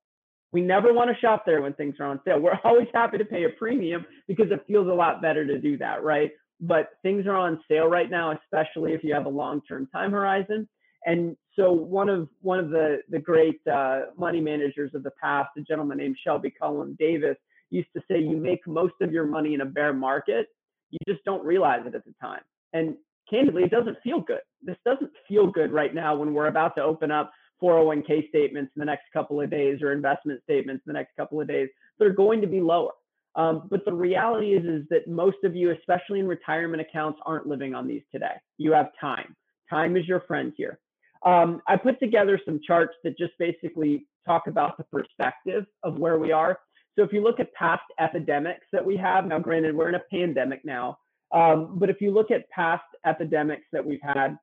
we 0.54 0.62
never 0.62 0.94
want 0.94 1.10
to 1.10 1.20
shop 1.20 1.44
there 1.46 1.62
when 1.62 1.74
things 1.74 1.96
are 2.00 2.06
on 2.06 2.20
sale. 2.26 2.40
We're 2.40 2.60
always 2.64 2.88
happy 2.94 3.18
to 3.18 3.26
pay 3.26 3.46
a 3.46 3.50
premium 3.50 4.06
because 4.28 4.52
it 4.52 4.64
feels 4.68 4.88
a 4.88 4.94
lot 4.94 5.22
better 5.22 5.46
to 5.46 5.60
do 5.60 5.78
that 5.78 6.04
right? 6.04 6.32
But 6.60 6.90
things 7.02 7.26
are 7.26 7.36
on 7.36 7.62
sale 7.70 7.88
right 7.88 8.10
now 8.10 8.32
especially 8.32 8.94
if 8.94 9.04
you 9.04 9.14
have 9.14 9.26
a 9.26 9.30
long-term 9.30 9.88
time 9.94 10.12
horizon. 10.12 10.68
And 11.06 11.36
so 11.56 11.72
one 11.72 12.10
of 12.10 12.30
one 12.42 12.60
of 12.60 12.70
the 12.70 13.00
the 13.10 13.20
great 13.20 13.60
uh, 13.72 14.02
money 14.18 14.40
managers 14.40 14.92
of 14.94 15.04
the 15.04 15.12
past 15.22 15.50
a 15.58 15.62
gentleman 15.62 15.98
named 15.98 16.18
shelby 16.24 16.54
cullom 16.62 16.96
davis 16.98 17.38
used 17.72 17.90
to 17.96 18.04
say 18.10 18.20
you 18.20 18.38
make 18.38 18.68
most 18.68 18.94
of 19.02 19.12
your 19.12 19.26
money 19.26 19.54
in 19.54 19.62
a 19.62 19.66
bear 19.66 19.94
market. 19.94 20.48
You 20.92 21.00
just 21.08 21.24
don't 21.24 21.44
realize 21.44 21.82
it 21.88 21.96
at 21.96 22.06
the 22.06 22.14
time. 22.22 22.42
And 22.74 22.96
candidly, 23.30 23.64
it 23.64 23.72
doesn't 23.72 23.98
feel 24.04 24.20
good. 24.20 24.42
This 24.62 24.76
doesn't 24.86 25.12
feel 25.28 25.48
good 25.48 25.72
right 25.72 25.96
now 25.96 26.16
when 26.16 26.34
we're 26.34 26.48
about 26.48 26.76
to 26.76 26.84
open 26.84 27.12
up 27.12 27.32
401k 27.62 28.30
statements 28.30 28.72
in 28.76 28.80
the 28.80 28.86
next 28.86 29.06
couple 29.14 29.40
of 29.42 29.50
days 29.50 29.82
or 29.82 29.92
investment 29.92 30.42
statements 30.44 30.84
in 30.86 30.94
the 30.94 30.98
next 30.98 31.16
couple 31.16 31.40
of 31.40 31.48
days. 31.48 31.70
They're 32.00 32.14
going 32.14 32.42
to 32.42 32.48
be 32.48 32.62
lower. 32.62 32.92
Um, 33.36 33.68
but 33.70 33.86
the 33.86 33.94
reality 33.94 34.54
is, 34.54 34.66
is 34.66 34.86
that 34.90 35.08
most 35.08 35.38
of 35.44 35.56
you, 35.56 35.72
especially 35.72 36.20
in 36.20 36.28
retirement 36.28 36.82
accounts, 36.82 37.20
aren't 37.26 37.48
living 37.48 37.74
on 37.74 37.88
these 37.88 38.02
today. 38.12 38.36
You 38.58 38.74
have 38.74 38.90
time. 39.00 39.36
Time 39.70 39.96
is 39.96 40.06
your 40.08 40.22
friend 40.22 40.52
here. 40.58 40.80
Um, 41.26 41.62
I 41.68 41.78
put 41.78 42.00
together 42.00 42.40
some 42.44 42.60
charts 42.66 42.96
that 43.04 43.18
just 43.18 43.34
basically 43.40 44.06
talk 44.26 44.48
about 44.48 44.78
the 44.78 44.84
perspective 44.86 45.66
of 45.84 45.98
where 45.98 46.18
we 46.18 46.32
are. 46.32 46.60
So 46.98 47.06
if 47.06 47.14
you 47.14 47.24
look 47.24 47.40
at 47.40 47.54
past 47.54 47.84
epidemics 48.00 48.66
that 48.74 48.86
we 48.86 48.98
have, 48.98 49.26
now 49.26 49.40
granted, 49.40 49.76
we're 49.76 49.88
in 49.88 49.96
a 49.96 50.04
pandemic 50.12 50.66
now, 50.66 50.98
um, 51.32 51.78
but 51.80 51.90
if 51.90 52.02
you 52.02 52.12
look 52.12 52.32
at 52.32 52.50
past 52.50 52.84
epidemics 53.06 53.66
that 53.72 53.86
we've 53.86 54.02
had, 54.02 54.38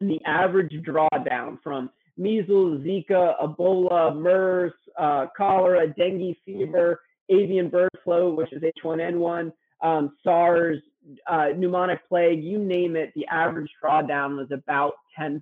the 0.00 0.18
average 0.26 0.72
drawdown 0.86 1.58
from 1.62 1.90
measles, 2.16 2.80
Zika, 2.82 3.34
Ebola, 3.42 4.16
MERS, 4.16 4.72
uh, 4.98 5.26
cholera, 5.36 5.88
dengue 5.88 6.36
fever, 6.44 7.00
avian 7.28 7.68
bird 7.68 7.90
flu, 8.02 8.34
which 8.34 8.52
is 8.52 8.62
H1N1, 8.62 9.52
um, 9.82 10.16
SARS, 10.22 10.78
uh, 11.26 11.48
pneumonic 11.54 11.98
plague, 12.08 12.42
you 12.42 12.58
name 12.58 12.96
it, 12.96 13.12
the 13.14 13.26
average 13.26 13.70
drawdown 13.82 14.36
was 14.36 14.48
about 14.50 14.94
10%. 15.18 15.40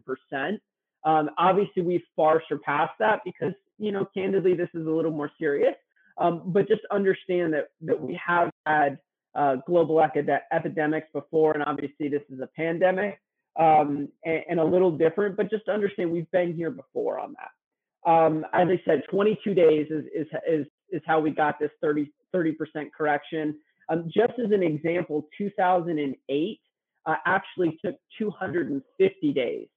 Um, 1.05 1.31
obviously, 1.39 1.83
we've 1.83 2.03
far 2.17 2.43
surpassed 2.49 2.95
that 2.99 3.21
because, 3.25 3.53
you 3.79 3.93
know, 3.93 4.07
candidly, 4.15 4.55
this 4.55 4.69
is 4.75 4.87
a 4.87 4.91
little 4.91 5.11
more 5.11 5.31
serious. 5.39 5.75
Um, 6.19 6.43
but 6.47 6.69
just 6.69 6.83
understand 6.91 7.55
that 7.55 7.71
that 7.81 8.01
we 8.01 8.21
have 8.25 8.51
had 8.67 8.99
uh, 9.35 9.57
global 9.67 10.01
epidemics 10.01 11.09
before, 11.13 11.53
and 11.53 11.63
obviously 11.63 12.09
this 12.09 12.23
is 12.31 12.41
a 12.41 12.49
pandemic 12.55 13.19
um, 13.59 14.09
and, 14.25 14.43
and, 14.49 14.61
a 14.61 14.65
little 14.65 14.91
different, 14.91 15.37
but 15.37 15.51
just 15.51 15.69
understand 15.69 16.11
we've 16.11 16.31
been 16.31 16.55
here 16.55 16.71
before 16.71 17.19
on 17.19 17.35
that. 17.35 18.11
Um, 18.11 18.45
as 18.53 18.69
I 18.69 18.81
said, 18.85 19.03
22 19.11 19.55
days 19.55 19.87
is, 19.91 20.05
is, 20.15 20.27
is, 20.49 20.67
is 20.91 21.03
how 21.07 21.21
we 21.21 21.31
got 21.31 21.59
this 21.61 21.71
30, 21.83 22.11
30% 22.35 22.55
correction. 22.97 23.55
Um, 23.89 24.11
just 24.13 24.33
as 24.43 24.51
an 24.53 24.63
example, 24.63 25.29
2008 25.37 26.61
uh, 27.05 27.15
actually 27.27 27.79
took 27.85 27.97
250 28.19 29.33
days 29.33 29.69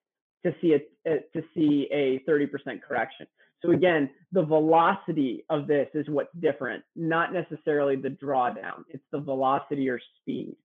to 0.46 0.56
see 0.62 0.74
a, 0.74 1.12
uh, 1.12 1.18
to 1.34 1.44
see 1.54 1.88
a 1.92 2.20
30% 2.30 2.82
correction. 2.82 3.28
So 3.62 3.72
again, 3.72 4.10
the 4.32 4.44
velocity 4.44 5.44
of 5.50 5.68
this 5.68 5.88
is 5.94 6.08
what's 6.08 6.34
different, 6.40 6.84
not 6.96 7.34
necessarily 7.34 7.96
the 7.96 8.10
drawdown. 8.10 8.84
It's 8.90 9.04
the 9.12 9.20
velocity 9.20 9.90
or 9.90 10.00
speed. 10.22 10.56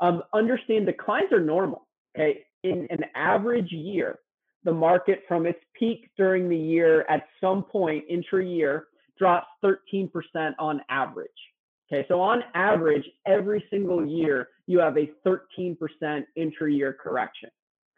Um, 0.00 0.22
understand 0.34 0.86
declines 0.86 1.32
are 1.32 1.40
normal. 1.40 1.86
Okay, 2.16 2.44
in 2.64 2.86
an 2.90 3.04
average 3.14 3.70
year, 3.70 4.18
the 4.64 4.72
market 4.72 5.22
from 5.26 5.46
its 5.46 5.58
peak 5.78 6.10
during 6.16 6.48
the 6.48 6.56
year 6.56 7.02
at 7.08 7.26
some 7.40 7.62
point 7.62 8.04
intra-year 8.08 8.86
drops 9.18 9.46
13% 9.64 10.10
on 10.58 10.80
average. 10.90 11.30
Okay, 11.92 12.06
so 12.08 12.20
on 12.20 12.42
average, 12.54 13.04
every 13.26 13.64
single 13.70 14.06
year 14.06 14.48
you 14.66 14.78
have 14.78 14.96
a 14.96 15.10
13% 15.26 15.76
intra-year 16.36 16.96
correction. 17.02 17.50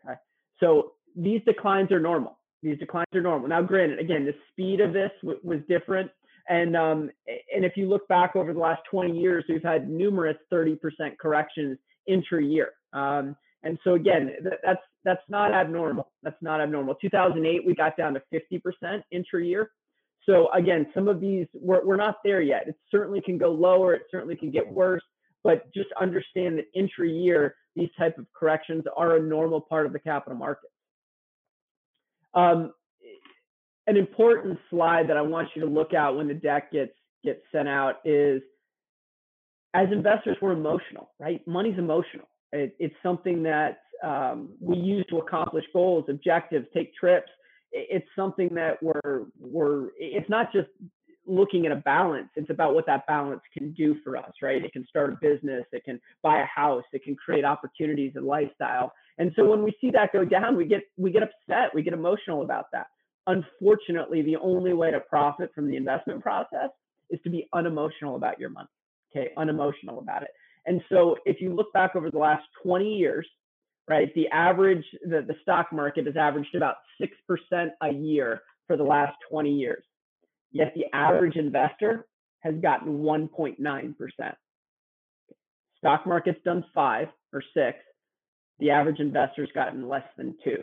Okay, 0.05 0.19
so 0.61 0.93
these 1.17 1.43
declines 1.45 1.91
are 1.91 2.01
normal. 2.01 2.39
These 2.63 2.79
declines 2.79 3.09
are 3.15 3.21
normal. 3.21 3.49
Now, 3.49 3.63
granted, 3.63 3.99
again, 3.99 4.25
the 4.25 4.35
speed 4.51 4.81
of 4.81 4.93
this 4.93 5.11
w- 5.23 5.41
was 5.43 5.59
different. 5.69 6.11
And 6.49 6.77
um, 6.77 7.11
and 7.55 7.65
if 7.65 7.77
you 7.77 7.89
look 7.89 8.07
back 8.09 8.35
over 8.35 8.53
the 8.53 8.59
last 8.59 8.83
20 8.91 9.17
years, 9.17 9.45
we've 9.49 9.63
had 9.63 9.89
numerous 9.89 10.37
30% 10.53 10.79
corrections 11.21 11.79
intra-year. 12.07 12.71
Um, 12.93 13.37
and 13.63 13.79
so 13.85 13.95
again, 13.95 14.33
that's 14.65 14.83
that's 15.05 15.23
not 15.29 15.53
abnormal. 15.53 16.11
That's 16.23 16.41
not 16.41 16.61
abnormal. 16.61 16.95
2008, 16.97 17.67
we 17.67 17.75
got 17.75 17.97
down 17.97 18.15
to 18.15 18.23
50% 18.33 19.03
intra-year. 19.11 19.71
So 20.25 20.49
again, 20.53 20.87
some 20.95 21.09
of 21.09 21.21
these 21.21 21.47
we're, 21.55 21.85
we're 21.85 21.97
not 21.97 22.17
there 22.25 22.41
yet. 22.41 22.69
It 22.69 22.77
certainly 22.91 23.21
can 23.21 23.39
go 23.39 23.51
lower. 23.53 23.95
It 23.95 24.03
certainly 24.11 24.37
can 24.37 24.51
get 24.51 24.69
worse. 24.71 25.03
But 25.45 25.73
just 25.75 25.89
understand 26.01 26.59
that 26.59 26.67
intra-year, 26.75 27.57
these 27.75 27.89
type 27.99 28.17
of 28.19 28.27
corrections 28.33 28.85
are 28.97 29.17
a 29.17 29.23
normal 29.23 29.61
part 29.61 29.87
of 29.87 29.93
the 29.93 29.99
capital 29.99 30.39
market. 30.39 30.71
Um, 32.35 32.73
an 33.87 33.97
important 33.97 34.59
slide 34.71 35.09
that 35.09 35.17
I 35.17 35.23
want 35.23 35.49
you 35.55 35.63
to 35.63 35.69
look 35.69 35.93
at 35.95 36.11
when 36.11 36.29
the 36.29 36.35
deck 36.35 36.73
gets 36.73 36.93
gets 37.25 37.41
sent 37.53 37.69
out 37.69 37.97
is 38.05 38.43
as 39.75 39.89
investors 39.93 40.37
we're 40.43 40.53
emotional 40.53 41.11
right 41.21 41.47
money's 41.47 41.79
emotional 41.79 42.27
it, 42.53 42.77
it's 42.79 42.95
something 43.03 43.43
that 43.45 43.83
um, 44.03 44.51
we 44.61 44.77
use 44.77 45.05
to 45.11 45.19
accomplish 45.19 45.65
goals 45.73 46.05
objectives 46.09 46.67
take 46.75 46.95
trips. 46.95 47.31
It's 47.73 48.07
something 48.15 48.51
that 48.55 48.83
we're 48.83 49.25
we're 49.41 49.91
it's 49.97 50.29
not 50.29 50.53
just 50.53 50.69
looking 51.27 51.67
at 51.67 51.73
a 51.73 51.77
balance. 51.77 52.29
It's 52.37 52.51
about 52.51 52.75
what 52.75 52.85
that 52.87 53.07
balance 53.07 53.41
can 53.57 53.73
do 53.73 53.97
for 54.05 54.17
us 54.17 54.33
right? 54.43 54.63
It 54.63 54.73
can 54.73 54.87
start 54.89 55.13
a 55.13 55.17
business. 55.21 55.65
It 55.73 55.85
can 55.85 56.01
buy 56.23 56.43
a 56.43 56.47
house. 56.47 56.85
It 56.93 57.05
can 57.05 57.15
create 57.17 57.45
opportunities 57.45 58.13
and 58.17 58.27
lifestyle. 58.27 58.93
And 59.19 59.33
so 59.37 59.45
when 59.45 59.63
we 59.63 59.73
see 59.81 59.91
that 59.93 60.13
go 60.13 60.25
down, 60.25 60.57
we 60.57 60.67
get 60.67 60.83
we 60.97 61.11
get 61.11 61.23
upset, 61.23 61.75
we 61.75 61.83
get 61.83 61.93
emotional 61.95 62.43
about 62.43 62.67
that. 62.73 62.89
Unfortunately, 63.27 64.21
the 64.23 64.37
only 64.37 64.73
way 64.73 64.91
to 64.91 65.01
profit 65.01 65.51
from 65.55 65.69
the 65.69 65.77
investment 65.77 66.21
process 66.23 66.71
is 67.09 67.21
to 67.25 67.31
be 67.31 67.49
unemotional 67.53 68.17
about 68.17 68.41
your 68.41 68.51
money. 68.51 68.69
Okay, 69.15 69.31
unemotional 69.37 69.99
about 69.99 70.23
it. 70.23 70.31
And 70.67 70.81
so 70.91 71.17
if 71.25 71.41
you 71.41 71.55
look 71.55 71.73
back 71.73 71.97
over 71.97 72.11
the 72.11 72.19
last 72.19 72.45
20 72.63 72.95
years, 72.95 73.27
right, 73.89 74.15
the 74.15 74.29
average 74.29 74.85
the, 75.03 75.23
the 75.27 75.35
stock 75.43 75.73
market 75.73 76.07
has 76.07 76.17
averaged 76.17 76.55
about 76.55 76.77
6% 77.01 77.69
a 77.83 77.93
year 77.93 78.43
for 78.67 78.77
the 78.77 78.85
last 78.85 79.17
20 79.31 79.53
years. 79.53 79.85
Yet 80.53 80.73
the 80.75 80.85
average 80.95 81.37
investor 81.37 82.07
has 82.41 82.55
gotten 82.61 82.99
1.9%. 82.99 83.95
Stock 85.79 86.07
market's 86.07 86.41
done 86.45 86.65
5 86.75 87.09
or 87.33 87.43
6 87.55 87.79
the 88.63 88.71
average 88.71 89.01
investor's 89.01 89.51
gotten 89.55 89.89
less 89.89 90.05
than 90.17 90.37
two 90.45 90.63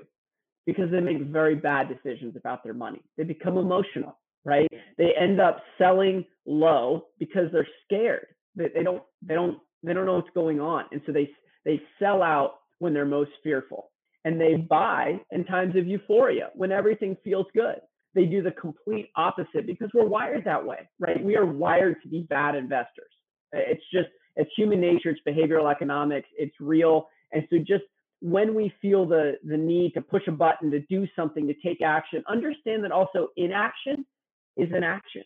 because 0.66 0.90
they 0.90 1.02
make 1.02 1.22
very 1.22 1.56
bad 1.56 1.90
decisions 1.90 2.36
about 2.38 2.64
their 2.64 2.74
money. 2.74 3.02
They 3.18 3.26
become 3.26 3.58
emotional, 3.58 4.18
right? 4.46 4.70
They 4.98 5.12
end 5.20 5.42
up 5.42 5.62
selling 5.78 6.26
low 6.46 7.08
because 7.20 7.52
they're 7.52 7.68
scared. 7.86 8.28
They, 8.56 8.70
they 8.74 8.84
don't 8.84 9.04
they 9.22 9.34
don't 9.34 9.60
they 9.84 9.94
don't 9.94 10.06
know 10.06 10.16
what's 10.16 10.30
going 10.34 10.60
on, 10.60 10.86
and 10.92 11.02
so 11.06 11.12
they 11.12 11.30
they 11.66 11.82
sell 12.00 12.22
out 12.22 12.56
when 12.80 12.94
they're 12.94 13.06
most 13.06 13.32
fearful, 13.44 13.92
and 14.26 14.40
they 14.40 14.54
mm. 14.54 14.68
buy 14.68 15.20
in 15.32 15.44
times 15.46 15.76
of 15.76 15.88
euphoria 15.88 16.50
when 16.56 16.72
everything 16.72 17.18
feels 17.24 17.46
good. 17.54 17.78
They 18.16 18.26
do 18.26 18.42
the 18.42 18.52
complete 18.52 19.10
opposite 19.16 19.68
because 19.68 19.90
we're 19.94 20.08
wired 20.08 20.44
that 20.46 20.66
way, 20.66 20.90
right? 21.00 21.24
We 21.24 21.38
are 21.38 21.46
wired 21.46 21.98
to 22.02 22.10
be 22.10 22.22
bad 22.22 22.56
investors. 22.56 23.12
It's 23.54 23.84
just 23.94 24.08
it's 24.36 24.50
human 24.56 24.82
nature. 24.82 25.10
It's 25.10 25.22
behavioral 25.28 25.72
economics. 25.72 26.28
It's 26.38 26.56
real 26.60 27.08
and 27.32 27.44
so 27.50 27.58
just 27.60 27.84
when 28.22 28.54
we 28.54 28.74
feel 28.82 29.06
the 29.06 29.34
the 29.46 29.58
need 29.58 29.94
to 29.94 30.02
push 30.02 30.24
a 30.28 30.32
button 30.32 30.72
to 30.72 30.80
do 30.82 31.08
something 31.16 31.48
to 31.48 31.54
take 31.66 31.82
action 31.82 32.24
understand 32.30 32.84
that 32.84 32.92
also 32.92 33.30
inaction 33.38 34.06
is 34.58 34.70
an 34.74 34.84
action 34.84 35.24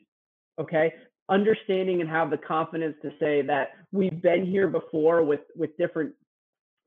okay 0.59 0.93
understanding 1.29 2.01
and 2.01 2.09
have 2.09 2.29
the 2.29 2.37
confidence 2.37 2.95
to 3.01 3.11
say 3.19 3.41
that 3.41 3.69
we've 3.91 4.21
been 4.21 4.45
here 4.45 4.67
before 4.67 5.23
with 5.23 5.41
with 5.55 5.75
different 5.77 6.13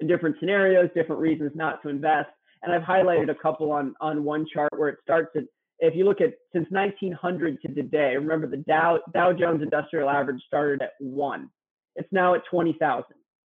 different 0.07 0.37
scenarios 0.39 0.91
different 0.95 1.21
reasons 1.21 1.53
not 1.55 1.83
to 1.83 1.89
invest. 1.89 2.29
And 2.63 2.73
i've 2.73 2.83
highlighted 2.83 3.31
a 3.31 3.35
couple 3.35 3.73
on 3.73 3.95
on 4.01 4.25
one 4.25 4.47
chart 4.53 4.71
where 4.77 4.91
it 4.91 4.99
starts 5.03 5.31
at 5.37 5.45
if 5.79 5.95
you 5.95 6.05
look 6.05 6.21
at 6.21 6.35
since 6.53 6.67
1900 6.71 7.61
to 7.63 7.75
today 7.75 8.17
remember 8.17 8.47
the 8.47 8.59
dow 8.59 8.99
dow 9.15 9.33
jones 9.33 9.63
industrial 9.63 10.11
average 10.11 10.43
started 10.47 10.83
at 10.83 10.93
one. 11.01 11.49
It's 11.95 12.09
now 12.13 12.35
at 12.35 12.43
20000 12.51 13.05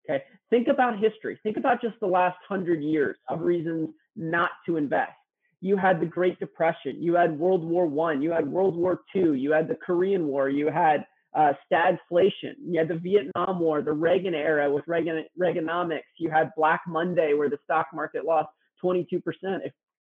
okay? 0.10 0.24
Think 0.50 0.68
about 0.68 1.00
history. 1.00 1.40
Think 1.44 1.58
about 1.58 1.82
just 1.82 2.00
the 2.00 2.08
last 2.08 2.38
100 2.48 2.82
years 2.82 3.16
of 3.30 3.42
reasons 3.42 3.90
not 4.16 4.50
to 4.66 4.78
invest 4.78 5.19
you 5.62 5.78
had 5.78 6.00
the 6.00 6.06
Great 6.06 6.40
Depression, 6.40 7.02
you 7.02 7.16
had 7.16 7.38
World 7.38 7.64
War 7.64 7.86
One, 7.86 8.22
you 8.22 8.32
had 8.32 8.48
World 8.48 8.76
War 8.76 9.02
Two, 9.14 9.34
you 9.34 9.52
had 9.52 9.68
the 9.68 9.76
Korean 9.76 10.28
War, 10.28 10.50
you 10.50 10.70
had 10.70 11.06
uh, 11.36 11.54
stagflation, 11.72 12.56
you 12.66 12.80
had 12.80 12.88
the 12.88 12.98
Vietnam 12.98 13.60
War, 13.60 13.82
the 13.82 13.92
Reagan 13.92 14.34
era 14.34 14.72
with 14.72 14.86
Reagan 14.88 15.26
Reaganomics, 15.40 16.02
you 16.18 16.30
had 16.30 16.52
Black 16.56 16.82
Monday 16.88 17.34
where 17.34 17.50
the 17.50 17.60
stock 17.66 17.88
market 17.94 18.26
lost 18.26 18.50
22% 18.84 19.22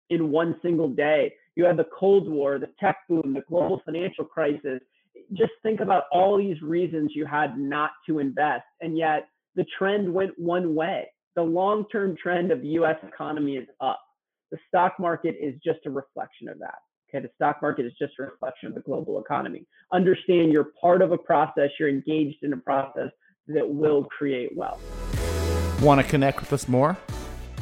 in 0.09 0.31
one 0.31 0.55
single 0.61 0.89
day. 0.89 1.33
You 1.55 1.65
had 1.65 1.77
the 1.77 1.87
Cold 1.97 2.29
War, 2.29 2.59
the 2.59 2.69
tech 2.79 2.97
boom, 3.09 3.33
the 3.33 3.43
global 3.47 3.81
financial 3.85 4.25
crisis. 4.25 4.79
Just 5.33 5.51
think 5.63 5.79
about 5.79 6.03
all 6.11 6.37
these 6.37 6.61
reasons 6.61 7.11
you 7.13 7.25
had 7.25 7.57
not 7.57 7.91
to 8.07 8.19
invest, 8.19 8.63
and 8.79 8.97
yet 8.97 9.27
the 9.55 9.65
trend 9.77 10.11
went 10.13 10.31
one 10.37 10.75
way. 10.75 11.07
The 11.35 11.41
long-term 11.41 12.17
trend 12.21 12.51
of 12.51 12.61
the 12.61 12.67
U.S. 12.69 12.97
economy 13.03 13.57
is 13.57 13.67
up 13.79 13.99
the 14.51 14.57
stock 14.67 14.99
market 14.99 15.35
is 15.39 15.55
just 15.63 15.79
a 15.85 15.89
reflection 15.89 16.49
of 16.49 16.59
that. 16.59 16.75
Okay, 17.09 17.25
the 17.25 17.31
stock 17.35 17.61
market 17.61 17.85
is 17.85 17.93
just 17.99 18.13
a 18.19 18.23
reflection 18.23 18.67
of 18.69 18.75
the 18.75 18.81
global 18.81 19.19
economy. 19.19 19.65
Understand 19.91 20.51
you're 20.51 20.71
part 20.79 21.01
of 21.01 21.11
a 21.11 21.17
process, 21.17 21.69
you're 21.79 21.89
engaged 21.89 22.43
in 22.43 22.53
a 22.53 22.57
process 22.57 23.09
that 23.47 23.67
will 23.67 24.03
create 24.05 24.55
wealth. 24.55 24.81
Want 25.81 25.99
to 26.01 26.07
connect 26.07 26.39
with 26.39 26.53
us 26.53 26.67
more? 26.67 26.97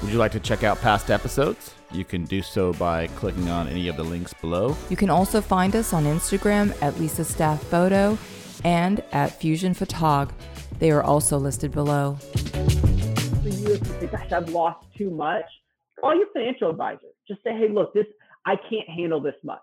Would 0.01 0.11
you 0.11 0.17
like 0.17 0.31
to 0.33 0.39
check 0.39 0.63
out 0.63 0.79
past 0.81 1.09
episodes? 1.09 1.73
You 1.91 2.05
can 2.05 2.25
do 2.25 2.41
so 2.41 2.73
by 2.73 3.07
clicking 3.07 3.49
on 3.49 3.67
any 3.67 3.87
of 3.87 3.97
the 3.97 4.03
links 4.03 4.33
below. 4.33 4.75
You 4.89 4.97
can 4.97 5.09
also 5.09 5.41
find 5.41 5.75
us 5.75 5.93
on 5.93 6.05
Instagram 6.05 6.75
at 6.81 6.99
Lisa 6.99 7.23
Staff 7.23 7.63
Photo 7.63 8.17
and 8.63 9.03
at 9.11 9.39
Fusion 9.39 9.73
Photog. 9.73 10.31
They 10.79 10.91
are 10.91 11.03
also 11.03 11.37
listed 11.37 11.71
below. 11.71 12.13
For 12.13 13.49
you, 13.49 13.73
if 13.73 13.87
you 13.87 13.93
think, 13.93 14.11
gosh, 14.11 14.31
I've 14.31 14.49
lost 14.49 14.85
too 14.97 15.09
much, 15.09 15.45
call 15.99 16.15
your 16.15 16.27
financial 16.33 16.69
advisor. 16.69 17.07
Just 17.27 17.43
say, 17.43 17.51
hey, 17.51 17.69
look, 17.69 17.93
this 17.93 18.05
I 18.45 18.55
can't 18.55 18.89
handle 18.89 19.21
this 19.21 19.35
much. 19.43 19.59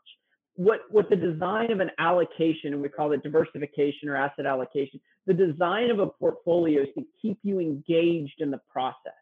What 0.55 0.81
what 0.91 1.11
the 1.11 1.17
design 1.17 1.71
of 1.71 1.81
an 1.81 1.91
allocation, 1.99 2.73
and 2.73 2.83
we 2.83 2.89
call 2.89 3.13
it 3.13 3.23
diversification 3.23 4.09
or 4.09 4.17
asset 4.17 4.47
allocation, 4.47 5.01
the 5.27 5.35
design 5.35 5.91
of 5.91 5.99
a 5.99 6.07
portfolio 6.07 6.83
is 6.83 6.89
to 6.97 7.05
keep 7.21 7.39
you 7.43 7.61
engaged 7.61 8.41
in 8.41 8.51
the 8.51 8.61
process. 8.71 9.13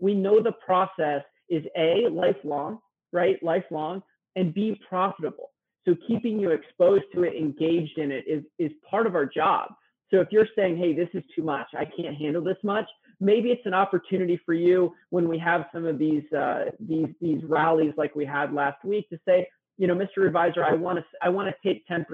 We 0.00 0.14
know 0.14 0.42
the 0.42 0.52
process 0.52 1.22
is 1.48 1.64
A, 1.76 2.08
lifelong, 2.10 2.78
right? 3.12 3.42
Lifelong, 3.42 4.02
and 4.36 4.52
B, 4.52 4.80
profitable. 4.88 5.50
So 5.84 5.96
keeping 6.06 6.38
you 6.38 6.50
exposed 6.50 7.04
to 7.14 7.24
it, 7.24 7.34
engaged 7.34 7.98
in 7.98 8.12
it 8.12 8.24
is, 8.26 8.44
is 8.58 8.70
part 8.88 9.06
of 9.06 9.14
our 9.14 9.26
job. 9.26 9.72
So 10.10 10.20
if 10.20 10.28
you're 10.30 10.48
saying, 10.56 10.76
hey, 10.76 10.92
this 10.92 11.08
is 11.14 11.22
too 11.34 11.42
much, 11.42 11.66
I 11.76 11.84
can't 11.84 12.16
handle 12.16 12.42
this 12.42 12.58
much, 12.62 12.86
maybe 13.22 13.50
it's 13.50 13.64
an 13.66 13.74
opportunity 13.74 14.38
for 14.44 14.52
you 14.52 14.92
when 15.10 15.28
we 15.28 15.38
have 15.38 15.66
some 15.72 15.86
of 15.86 15.98
these 15.98 16.24
uh, 16.32 16.66
these 16.80 17.06
these 17.20 17.42
rallies 17.44 17.94
like 17.96 18.14
we 18.14 18.26
had 18.26 18.52
last 18.52 18.84
week 18.84 19.08
to 19.10 19.18
say, 19.26 19.48
you 19.78 19.86
know, 19.86 19.94
Mr. 19.94 20.26
Advisor, 20.26 20.64
I 20.64 20.74
want 20.74 20.98
to 20.98 21.04
I 21.22 21.28
want 21.28 21.48
to 21.48 21.68
take 21.68 21.86
10% 21.86 22.04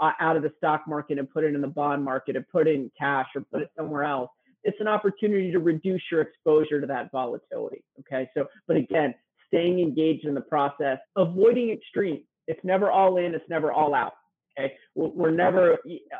uh, 0.00 0.10
out 0.20 0.36
of 0.36 0.42
the 0.42 0.52
stock 0.58 0.82
market 0.86 1.18
and 1.18 1.28
put 1.28 1.44
it 1.44 1.54
in 1.54 1.60
the 1.60 1.66
bond 1.66 2.04
market 2.04 2.36
and 2.36 2.46
put 2.48 2.68
it 2.68 2.74
in 2.74 2.90
cash 2.98 3.26
or 3.34 3.42
put 3.52 3.62
it 3.62 3.70
somewhere 3.76 4.04
else. 4.04 4.30
It's 4.62 4.80
an 4.80 4.88
opportunity 4.88 5.50
to 5.50 5.58
reduce 5.58 6.02
your 6.10 6.20
exposure 6.20 6.80
to 6.80 6.86
that 6.86 7.10
volatility. 7.10 7.82
Okay, 8.00 8.28
so 8.36 8.46
but 8.68 8.76
again, 8.76 9.14
staying 9.48 9.80
engaged 9.80 10.26
in 10.26 10.34
the 10.34 10.42
process, 10.42 10.98
avoiding 11.16 11.70
extremes. 11.70 12.24
It's 12.46 12.60
never 12.62 12.90
all 12.90 13.16
in. 13.16 13.34
It's 13.34 13.48
never 13.48 13.72
all 13.72 13.94
out. 13.94 14.12
Okay, 14.58 14.74
we're 14.94 15.30
never 15.30 15.78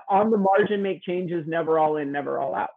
on 0.09 0.31
the 0.31 0.39
margin 0.39 0.83
make 0.83 1.03
changes. 1.03 1.45
Never 1.47 1.79
all 1.79 1.99
in. 1.99 2.11
Never 2.11 2.41
all 2.41 2.55
out. 2.55 2.71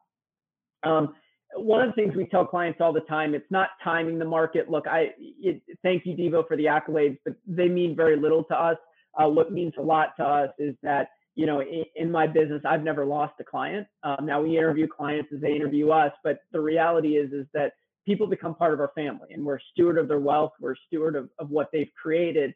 Um, 0.84 1.16
one 1.58 1.82
of 1.82 1.88
the 1.88 1.94
things 1.94 2.16
we 2.16 2.26
tell 2.26 2.46
clients 2.46 2.80
all 2.82 2.94
the 2.94 3.02
time 3.02 3.34
it's 3.36 3.50
not 3.50 3.70
timing 3.84 4.20
the 4.20 4.26
market. 4.26 4.70
Look 4.70 4.88
i 4.88 5.10
it, 5.20 5.62
thank 5.84 6.06
you 6.06 6.16
devo 6.16 6.48
for 6.48 6.58
the 6.58 6.66
accolades 6.66 7.18
but 7.26 7.36
they 7.46 7.68
mean 7.68 7.96
very 7.96 8.18
little 8.18 8.44
to 8.46 8.56
us. 8.56 8.78
Uh, 9.20 9.28
what 9.28 9.52
means 9.52 9.74
a 9.78 9.82
lot 9.82 10.16
to 10.18 10.24
us 10.24 10.50
is 10.60 10.76
that 10.84 11.10
you 11.36 11.46
know 11.46 11.62
in, 11.62 11.86
in 11.96 12.12
my 12.12 12.28
business 12.28 12.62
i've 12.66 12.84
never 12.84 13.06
lost 13.06 13.34
a 13.40 13.44
client. 13.44 13.88
Um, 14.04 14.26
now 14.26 14.42
we 14.42 14.58
interview 14.58 14.88
clients 14.88 15.32
as 15.34 15.42
they 15.42 15.56
interview 15.56 15.90
us 15.90 16.12
but 16.24 16.40
the 16.52 16.60
reality 16.60 17.18
is 17.18 17.32
is 17.32 17.46
that 17.54 17.74
people 18.06 18.28
become 18.28 18.56
part 18.56 18.74
of 18.74 18.80
our 18.80 18.92
family 18.96 19.28
and 19.32 19.44
we're 19.46 19.60
steward 19.74 19.98
of 19.98 20.08
their 20.08 20.20
wealth 20.20 20.54
we're 20.60 20.76
steward 20.88 21.16
of, 21.16 21.30
of 21.40 21.50
what 21.50 21.70
they've 21.72 21.92
created. 22.02 22.54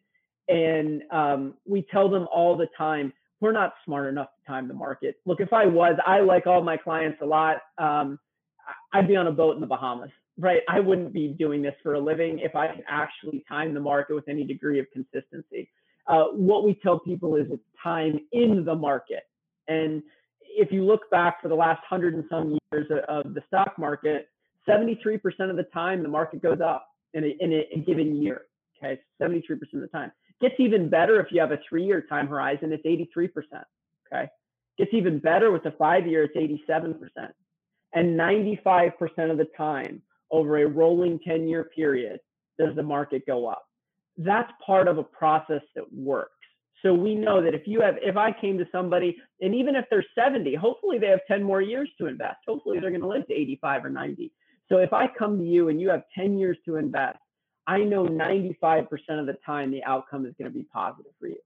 And 0.48 1.04
um, 1.12 1.54
we 1.66 1.86
tell 1.92 2.10
them 2.10 2.28
all 2.34 2.58
the 2.58 2.68
time 2.78 3.14
we're 3.42 3.52
not 3.52 3.74
smart 3.86 4.08
enough 4.08 4.28
to 4.28 4.52
time 4.52 4.68
the 4.68 4.74
market. 4.74 5.16
Look 5.26 5.40
if 5.42 5.52
i 5.52 5.66
was 5.66 5.98
i 6.06 6.20
like 6.20 6.46
all 6.48 6.64
my 6.64 6.78
clients 6.78 7.20
a 7.22 7.26
lot. 7.26 7.58
Um, 7.78 8.20
I'd 8.94 9.08
be 9.08 9.16
on 9.16 9.28
a 9.28 9.32
boat 9.32 9.56
in 9.56 9.62
the 9.62 9.68
Bahamas, 9.68 10.12
right? 10.38 10.62
I 10.68 10.80
wouldn't 10.80 11.14
be 11.14 11.30
doing 11.30 11.62
this 11.62 11.76
for 11.82 11.94
a 11.94 12.00
living 12.00 12.40
if 12.40 12.56
I 12.56 12.68
could 12.68 12.84
actually 12.88 13.44
time 13.48 13.74
the 13.74 13.80
market 13.80 14.16
with 14.16 14.28
any 14.28 14.44
degree 14.44 14.80
of 14.80 14.86
consistency. 14.92 15.70
Uh, 16.08 16.26
what 16.34 16.66
we 16.66 16.74
tell 16.76 17.00
people 17.00 17.36
is 17.36 17.48
it's 17.52 17.64
time 17.82 18.20
in 18.32 18.66
the 18.66 18.76
market. 18.76 19.24
And 19.68 20.04
if 20.42 20.72
you 20.72 20.84
look 20.84 21.10
back 21.10 21.42
for 21.42 21.48
the 21.48 21.56
last 21.56 21.82
hundred 21.88 22.16
and 22.16 22.26
some 22.30 22.58
years 22.72 22.88
of 23.08 23.34
the 23.34 23.42
stock 23.48 23.78
market, 23.78 24.28
73% 24.68 25.22
of 25.50 25.56
the 25.56 25.66
time 25.74 26.04
the 26.04 26.10
market 26.10 26.42
goes 26.42 26.60
up 26.62 26.88
in 27.14 27.24
a, 27.24 27.36
in 27.40 27.54
a, 27.54 27.68
a 27.74 27.80
given 27.80 28.22
year. 28.22 28.44
Okay, 28.78 29.00
73% 29.22 29.42
of 29.74 29.82
the 29.82 29.88
time. 29.88 30.12
Gets 30.42 30.56
even 30.60 30.90
better 30.90 31.20
if 31.20 31.28
you 31.32 31.40
have 31.40 31.52
a 31.52 31.60
three-year 31.70 32.02
time 32.10 32.28
horizon. 32.28 32.74
It's 32.74 32.86
83%. 32.86 33.30
Okay, 34.12 34.28
gets 34.78 34.92
even 34.94 35.20
better 35.20 35.52
with 35.52 35.64
the 35.64 35.72
five-year. 35.72 36.30
It's 36.34 36.72
87%. 36.74 37.00
And 37.94 38.20
95% 38.20 38.94
of 39.32 39.38
the 39.38 39.48
time 39.58 40.02
over 40.32 40.58
a 40.60 40.68
rolling 40.68 41.20
10 41.20 41.48
year 41.48 41.66
period 41.76 42.20
does 42.58 42.76
the 42.76 42.84
market 42.84 43.26
go 43.26 43.48
up. 43.48 43.64
That's 44.18 44.52
part 44.66 44.88
of 44.88 44.98
a 44.98 45.04
process 45.04 45.62
that 45.76 45.92
works. 45.94 46.32
So 46.82 46.94
we 46.94 47.16
know 47.16 47.44
that 47.44 47.54
if 47.54 47.68
you 47.68 47.82
have, 47.82 47.96
if 48.02 48.18
I 48.18 48.32
came 48.32 48.58
to 48.58 48.68
somebody, 48.72 49.18
and 49.40 49.54
even 49.54 49.76
if 49.76 49.86
they're 49.90 50.06
70, 50.16 50.56
hopefully 50.56 50.98
they 50.98 51.08
have 51.08 51.20
10 51.28 51.44
more 51.44 51.62
years 51.62 51.90
to 52.00 52.08
invest. 52.08 52.38
Hopefully 52.48 52.80
they're 52.80 52.90
going 52.90 53.02
to 53.02 53.08
live 53.08 53.28
to 53.28 53.34
85 53.34 53.86
or 53.86 53.90
90. 53.90 54.32
So 54.68 54.78
if 54.78 54.94
I 54.94 55.08
come 55.08 55.38
to 55.38 55.44
you 55.44 55.70
and 55.70 55.80
you 55.80 55.90
have 55.90 56.04
10 56.18 56.38
years 56.38 56.58
to 56.66 56.78
invest, 56.78 57.20
I 57.68 57.80
know 57.80 58.06
95% 58.08 58.88
of 59.20 59.28
the 59.28 59.38
time 59.46 59.70
the 59.70 59.84
outcome 59.84 60.26
is 60.26 60.34
going 60.40 60.52
to 60.52 60.58
be 60.58 60.66
positive 60.74 61.12
for 61.20 61.28
you. 61.28 61.38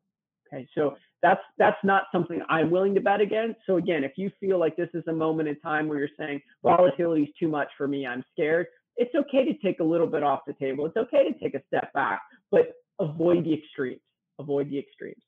Okay, 0.48 0.68
so 0.76 0.96
that's 1.22 1.42
that's 1.58 1.78
not 1.84 2.04
something 2.12 2.42
I'm 2.50 2.70
willing 2.70 2.94
to 2.96 3.02
bet 3.02 3.22
against. 3.22 3.60
So 3.66 3.78
again, 3.78 4.04
if 4.04 4.14
you 4.16 4.32
feel 4.40 4.60
like 4.60 4.76
this 4.76 4.90
is 4.94 5.04
a 5.08 5.14
moment 5.14 5.50
in 5.50 5.60
time 5.60 5.88
where 5.88 5.98
you're 5.98 6.10
saying 6.18 6.42
volatility 6.64 7.24
is 7.24 7.30
too 7.40 7.48
much 7.48 7.70
for 7.78 7.88
me, 7.88 8.06
I'm 8.06 8.24
scared. 8.32 8.68
It's 8.98 9.14
okay 9.16 9.44
to 9.44 9.58
take 9.58 9.80
a 9.80 9.84
little 9.84 10.08
bit 10.08 10.24
off 10.24 10.42
the 10.48 10.54
table. 10.54 10.86
It's 10.86 10.98
okay 10.98 11.30
to 11.30 11.38
take 11.40 11.56
a 11.56 11.62
step 11.68 11.92
back, 11.94 12.22
but 12.52 12.74
avoid 13.00 13.44
the 13.44 13.54
extremes. 13.54 14.02
Avoid 14.40 14.70
the 14.70 14.80
extremes. 14.80 15.22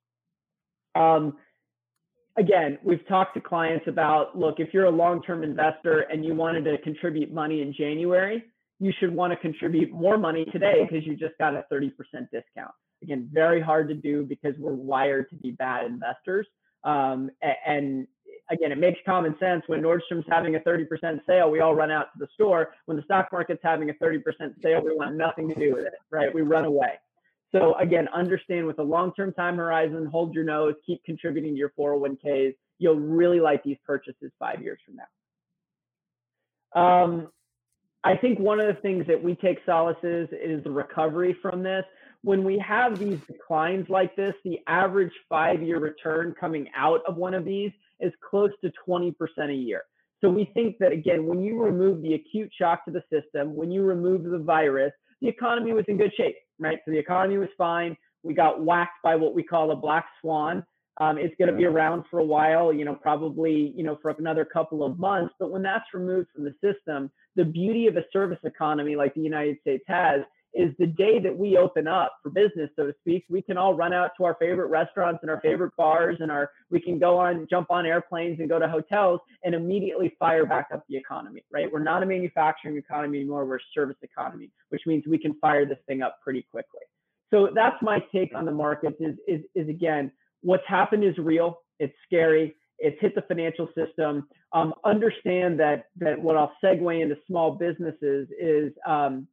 Um, 0.95 1.37
again, 2.37 2.77
we've 2.83 3.05
talked 3.07 3.33
to 3.33 3.41
clients 3.41 3.85
about 3.87 4.37
look, 4.37 4.59
if 4.59 4.73
you're 4.73 4.85
a 4.85 4.91
long-term 4.91 5.43
investor 5.43 6.01
and 6.01 6.23
you 6.23 6.35
wanted 6.35 6.63
to 6.65 6.77
contribute 6.83 7.33
money 7.33 7.61
in 7.61 7.73
January, 7.73 8.43
you 8.79 8.93
should 8.99 9.13
want 9.13 9.33
to 9.33 9.37
contribute 9.37 9.91
more 9.91 10.17
money 10.17 10.45
today 10.51 10.87
because 10.87 11.05
you 11.05 11.15
just 11.15 11.37
got 11.39 11.55
a 11.55 11.65
30% 11.71 11.91
discount. 12.31 12.71
Again, 13.03 13.29
very 13.31 13.61
hard 13.61 13.87
to 13.89 13.93
do 13.93 14.23
because 14.23 14.55
we're 14.57 14.73
wired 14.73 15.29
to 15.29 15.35
be 15.35 15.51
bad 15.51 15.85
investors. 15.85 16.47
Um, 16.83 17.29
and 17.65 18.07
again, 18.49 18.71
it 18.71 18.77
makes 18.77 18.99
common 19.05 19.35
sense 19.39 19.63
when 19.67 19.81
Nordstrom's 19.81 20.25
having 20.29 20.55
a 20.55 20.59
30% 20.59 21.19
sale, 21.27 21.51
we 21.51 21.59
all 21.59 21.75
run 21.75 21.91
out 21.91 22.13
to 22.13 22.19
the 22.19 22.27
store. 22.33 22.73
When 22.85 22.97
the 22.97 23.03
stock 23.03 23.29
market's 23.31 23.61
having 23.63 23.89
a 23.89 23.93
30% 23.93 24.21
sale, 24.63 24.81
we 24.83 24.95
want 24.95 25.15
nothing 25.15 25.49
to 25.49 25.55
do 25.55 25.73
with 25.73 25.85
it, 25.85 25.93
right? 26.11 26.33
We 26.33 26.41
run 26.41 26.65
away. 26.65 26.93
So 27.51 27.75
again, 27.75 28.07
understand 28.13 28.67
with 28.67 28.79
a 28.79 28.83
long-term 28.83 29.33
time 29.33 29.57
horizon, 29.57 30.05
hold 30.05 30.33
your 30.33 30.43
nose, 30.43 30.75
keep 30.85 31.03
contributing 31.03 31.53
to 31.53 31.57
your 31.57 31.71
401ks. 31.77 32.55
You'll 32.79 32.99
really 32.99 33.39
like 33.39 33.63
these 33.63 33.77
purchases 33.85 34.31
five 34.37 34.61
years 34.61 34.79
from 34.85 34.97
now. 34.97 35.03
Um, 36.81 37.27
I 38.03 38.15
think 38.15 38.39
one 38.39 38.59
of 38.59 38.67
the 38.67 38.81
things 38.81 39.07
that 39.07 39.21
we 39.21 39.35
take 39.35 39.65
solaces 39.65 40.27
is 40.31 40.63
the 40.63 40.71
recovery 40.71 41.35
from 41.41 41.63
this 41.63 41.83
when 42.27 42.43
we 42.43 42.59
have 42.59 42.99
these 42.99 43.19
declines 43.25 43.85
like 43.87 44.13
this, 44.17 44.33
the 44.43 44.59
average 44.67 45.13
five 45.29 45.63
year 45.63 45.79
return 45.79 46.35
coming 46.37 46.67
out 46.75 46.99
of 47.07 47.15
one 47.15 47.33
of 47.33 47.45
these 47.45 47.71
is 48.01 48.11
close 48.29 48.49
to 48.61 48.69
20% 48.85 49.13
a 49.49 49.53
year. 49.53 49.83
So 50.19 50.29
we 50.29 50.51
think 50.53 50.75
that 50.79 50.91
again, 50.91 51.25
when 51.25 51.41
you 51.41 51.57
remove 51.57 52.01
the 52.01 52.15
acute 52.15 52.51
shock 52.59 52.83
to 52.83 52.91
the 52.91 53.01
system, 53.09 53.55
when 53.55 53.71
you 53.71 53.81
remove 53.83 54.25
the 54.25 54.39
virus, 54.39 54.91
the 55.21 55.29
economy 55.29 55.71
was 55.71 55.85
in 55.87 55.95
good 55.95 56.11
shape, 56.17 56.35
right? 56.59 56.79
So 56.83 56.91
the 56.91 56.97
economy 56.97 57.37
was 57.37 57.47
fine. 57.57 57.95
We 58.23 58.33
got 58.33 58.61
whacked 58.61 59.01
by 59.05 59.15
what 59.15 59.33
we 59.33 59.41
call 59.41 59.71
a 59.71 59.75
black 59.77 60.07
swan. 60.19 60.65
Um, 60.99 61.17
it's 61.17 61.35
going 61.37 61.49
to 61.49 61.55
be 61.55 61.63
around 61.63 62.03
for 62.11 62.19
a 62.19 62.25
while, 62.25 62.73
you 62.73 62.83
know, 62.83 62.95
probably, 62.95 63.71
you 63.73 63.83
know, 63.83 63.99
for 64.01 64.11
another 64.11 64.43
couple 64.43 64.83
of 64.83 64.99
months. 64.99 65.33
But 65.39 65.49
when 65.49 65.61
that's 65.61 65.85
removed 65.93 66.27
from 66.35 66.43
the 66.43 66.55
system, 66.61 67.09
the 67.37 67.45
beauty 67.45 67.87
of 67.87 67.95
a 67.95 68.03
service 68.11 68.39
economy 68.43 68.97
like 68.97 69.13
the 69.13 69.21
United 69.21 69.59
States 69.61 69.85
has 69.87 70.23
is 70.53 70.73
the 70.79 70.87
day 70.87 71.19
that 71.19 71.37
we 71.37 71.57
open 71.57 71.87
up 71.87 72.13
for 72.23 72.29
business, 72.29 72.69
so 72.75 72.87
to 72.87 72.93
speak, 72.99 73.25
we 73.29 73.41
can 73.41 73.57
all 73.57 73.73
run 73.73 73.93
out 73.93 74.11
to 74.17 74.23
our 74.23 74.35
favorite 74.39 74.67
restaurants 74.67 75.19
and 75.21 75.29
our 75.29 75.39
favorite 75.41 75.71
bars 75.77 76.17
and 76.19 76.31
our 76.31 76.51
we 76.69 76.79
can 76.79 76.97
go 76.99 77.17
on 77.17 77.47
jump 77.49 77.69
on 77.69 77.85
airplanes 77.85 78.39
and 78.39 78.49
go 78.49 78.57
to 78.59 78.67
hotels 78.67 79.19
and 79.43 79.53
immediately 79.53 80.15
fire 80.19 80.45
back 80.45 80.67
up 80.73 80.83
the 80.89 80.97
economy, 80.97 81.43
right? 81.51 81.71
We're 81.71 81.83
not 81.83 82.03
a 82.03 82.05
manufacturing 82.05 82.77
economy 82.77 83.19
anymore, 83.19 83.45
we're 83.45 83.57
a 83.57 83.69
service 83.73 83.97
economy, 84.01 84.51
which 84.69 84.81
means 84.85 85.03
we 85.07 85.17
can 85.17 85.33
fire 85.35 85.65
this 85.65 85.79
thing 85.87 86.01
up 86.01 86.17
pretty 86.23 86.45
quickly. 86.49 86.81
So 87.31 87.49
that's 87.53 87.81
my 87.81 87.99
take 88.11 88.33
on 88.33 88.45
the 88.45 88.51
markets 88.51 88.97
is 88.99 89.15
is, 89.27 89.41
is 89.53 89.69
again, 89.69 90.11
what's 90.41 90.67
happened 90.67 91.03
is 91.03 91.17
real, 91.17 91.59
it's 91.79 91.93
scary, 92.05 92.55
it's 92.79 92.99
hit 93.01 93.15
the 93.15 93.21
financial 93.23 93.67
system. 93.75 94.27
Um, 94.53 94.73
understand 94.85 95.59
that 95.59 95.85
that 95.97 96.19
what 96.19 96.37
I'll 96.37 96.53
segue 96.63 97.01
into 97.01 97.17
small 97.27 97.51
businesses 97.51 98.27
is 98.39 98.71
um, 98.85 99.27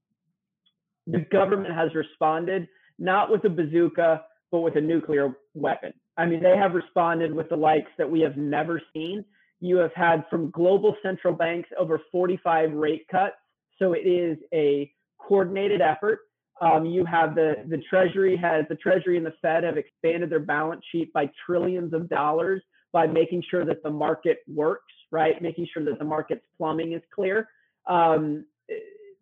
the 1.06 1.20
government 1.20 1.74
has 1.74 1.94
responded 1.94 2.68
not 2.98 3.30
with 3.30 3.44
a 3.44 3.48
bazooka, 3.48 4.22
but 4.50 4.60
with 4.60 4.76
a 4.76 4.80
nuclear 4.80 5.36
weapon. 5.54 5.92
I 6.16 6.26
mean, 6.26 6.42
they 6.42 6.56
have 6.56 6.74
responded 6.74 7.34
with 7.34 7.48
the 7.48 7.56
likes 7.56 7.90
that 7.98 8.08
we 8.08 8.20
have 8.20 8.36
never 8.36 8.80
seen. 8.92 9.24
You 9.60 9.78
have 9.78 9.92
had 9.94 10.24
from 10.30 10.50
global 10.50 10.96
central 11.02 11.34
banks 11.34 11.68
over 11.78 12.00
45 12.12 12.72
rate 12.72 13.06
cuts. 13.10 13.34
So 13.78 13.92
it 13.92 14.06
is 14.06 14.38
a 14.52 14.92
coordinated 15.18 15.80
effort. 15.80 16.20
Um, 16.60 16.86
you 16.86 17.04
have 17.04 17.34
the 17.34 17.64
the 17.68 17.78
Treasury 17.90 18.36
has 18.36 18.64
the 18.68 18.76
Treasury 18.76 19.16
and 19.16 19.26
the 19.26 19.34
Fed 19.42 19.64
have 19.64 19.76
expanded 19.76 20.30
their 20.30 20.38
balance 20.38 20.84
sheet 20.92 21.12
by 21.12 21.28
trillions 21.44 21.92
of 21.92 22.08
dollars 22.08 22.62
by 22.92 23.08
making 23.08 23.42
sure 23.50 23.64
that 23.64 23.82
the 23.82 23.90
market 23.90 24.38
works, 24.46 24.92
right? 25.10 25.42
Making 25.42 25.66
sure 25.74 25.84
that 25.84 25.98
the 25.98 26.04
market's 26.04 26.44
plumbing 26.56 26.92
is 26.92 27.02
clear. 27.12 27.48
Um, 27.88 28.44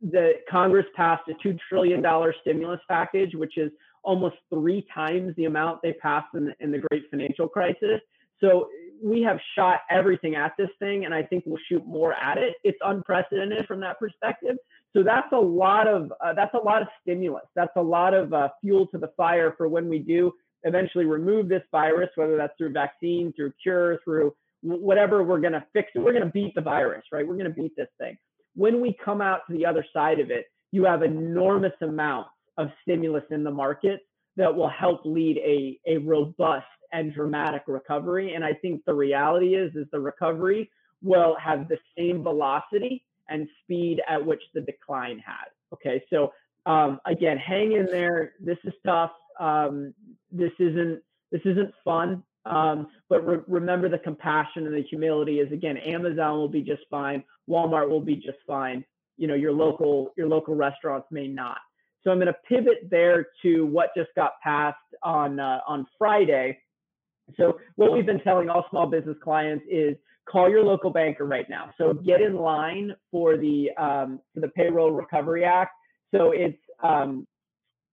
the 0.03 0.33
Congress 0.51 0.87
passed 0.97 1.23
a 1.29 1.47
$2 1.47 1.57
trillion 1.69 2.05
stimulus 2.41 2.81
package, 2.89 3.35
which 3.35 3.57
is 3.57 3.71
almost 4.03 4.37
three 4.53 4.85
times 4.93 5.35
the 5.37 5.45
amount 5.45 5.81
they 5.83 5.93
passed 5.95 6.35
in 6.35 6.47
the, 6.47 6.55
in 6.61 6.73
the 6.73 6.79
great 6.79 7.05
financial 7.11 7.49
crisis. 7.49 8.01
So 8.41 8.69
we 9.03 9.23
have 9.23 9.39
shot 9.57 9.81
everything 9.91 10.35
at 10.35 10.53
this 10.59 10.71
thing, 10.79 11.05
and 11.05 11.15
I 11.15 11.23
think 11.23 11.45
we'll 11.47 11.61
shoot 11.69 11.87
more 11.87 12.15
at 12.15 12.39
it. 12.39 12.55
It's 12.65 12.79
unprecedented 12.85 13.67
from 13.67 13.81
that 13.81 13.99
perspective. 13.99 14.57
So 14.93 15.03
that's 15.03 15.33
a 15.33 15.39
lot 15.39 15.87
of 15.87 16.13
uh, 16.23 16.35
that's 16.35 16.55
a 16.55 16.59
lot 16.59 16.83
of 16.83 16.89
stimulus. 17.01 17.45
That's 17.55 17.73
a 17.77 17.83
lot 17.83 18.15
of 18.15 18.33
uh, 18.33 18.49
fuel 18.61 18.87
to 18.89 18.99
the 18.99 19.11
fire 19.17 19.55
for 19.57 19.69
when 19.69 19.89
we 19.89 19.99
do 19.99 20.33
eventually 20.65 21.07
remove 21.07 21.49
this 21.49 21.63
virus, 21.71 22.11
whether 22.17 22.37
that's 22.37 22.53
through 22.59 22.73
vaccine, 22.73 23.33
through 23.35 23.53
cure, 23.63 24.01
through 24.05 24.35
whatever 24.63 25.25
we're 25.25 25.41
going 25.41 25.55
to 25.55 25.65
fix 25.73 25.91
it. 25.95 26.01
We're 26.01 26.13
going 26.13 26.25
to 26.25 26.31
beat 26.31 26.55
the 26.55 26.61
virus, 26.61 27.05
right? 27.11 27.27
We're 27.27 27.37
going 27.37 27.53
to 27.53 27.63
beat 27.63 27.75
this 27.77 27.89
thing 27.99 28.17
when 28.55 28.81
we 28.81 28.97
come 29.05 29.21
out 29.21 29.41
to 29.47 29.53
the 29.53 29.67
other 29.67 29.85
side 29.93 30.21
of 30.21 30.31
it, 30.31 30.47
you 30.71 30.85
have 30.85 31.03
enormous 31.03 31.73
amounts 31.81 32.31
of 32.59 32.69
stimulus 32.83 33.25
in 33.31 33.45
the 33.45 33.51
market 33.51 34.01
that 34.37 34.55
will 34.55 34.69
help 34.69 35.03
lead 35.05 35.39
a, 35.39 35.79
a 35.87 35.99
robust 35.99 36.67
and 36.93 37.15
dramatic 37.15 37.63
recovery. 37.67 38.35
And 38.35 38.45
I 38.45 38.55
think 38.55 38.83
the 38.85 38.95
reality 38.95 39.55
is, 39.55 39.75
is 39.75 39.87
the 39.93 40.01
recovery 40.01 40.71
will 41.03 41.37
have 41.43 41.69
the 41.69 41.79
same 41.97 42.23
velocity 42.23 43.05
and 43.29 43.49
speed 43.63 44.01
at 44.09 44.25
which 44.25 44.43
the 44.55 44.61
decline 44.61 45.19
had. 45.19 45.47
Okay, 45.73 46.03
so 46.11 46.33
um, 46.67 47.01
again, 47.07 47.39
hang 47.39 47.73
in 47.73 47.87
there. 47.87 48.33
This 48.41 48.59
is 48.65 48.73
tough. 48.85 49.13
Um, 49.41 49.95
this 50.31 50.53
isn't 50.59 51.03
this 51.31 51.41
isn't 51.45 51.73
fun. 51.83 52.23
Um, 52.45 52.89
but 53.09 53.27
re- 53.27 53.45
remember 53.47 53.89
the 53.89 53.99
compassion 53.99 54.67
and 54.67 54.75
the 54.75 54.83
humility 54.83 55.39
is 55.41 55.53
again, 55.53 55.77
Amazon 55.77 56.39
will 56.39 56.49
be 56.49 56.63
just 56.63 56.83
fine. 56.91 57.23
Walmart 57.49 57.89
will 57.89 58.01
be 58.01 58.17
just 58.17 58.39
fine. 58.47 58.85
You 59.17 59.29
know, 59.29 59.35
your 59.35 59.53
local 59.53 60.13
your 60.17 60.29
local 60.29 60.55
restaurants 60.55 61.07
may 61.11 61.29
not. 61.29 61.59
So 62.03 62.11
I'm 62.11 62.19
going 62.19 62.27
to 62.27 62.37
pivot 62.49 62.89
there 62.91 63.27
to 63.43 63.67
what 63.67 63.91
just 63.97 64.11
got 64.17 64.33
passed 64.43 64.77
on 65.03 65.39
uh, 65.39 65.61
on 65.67 65.87
Friday. 65.99 66.59
So 67.37 67.59
what 67.77 67.93
we've 67.93 68.07
been 68.07 68.21
telling 68.21 68.49
all 68.49 68.67
small 68.71 68.87
business 68.87 69.17
clients 69.23 69.65
is 69.71 69.95
call 70.29 70.51
your 70.51 70.65
local 70.65 70.91
banker 70.91 71.25
right 71.25 71.49
now. 71.49 71.71
So 71.79 71.95
get 71.95 72.21
in 72.21 72.37
line 72.37 72.93
for 73.11 73.37
the 73.37 73.71
um, 73.79 74.21
for 74.35 74.41
the 74.41 74.49
Payroll 74.49 74.91
Recovery 74.91 75.45
Act. 75.45 75.73
So 76.13 76.33
it's 76.33 76.59
um, 76.83 77.27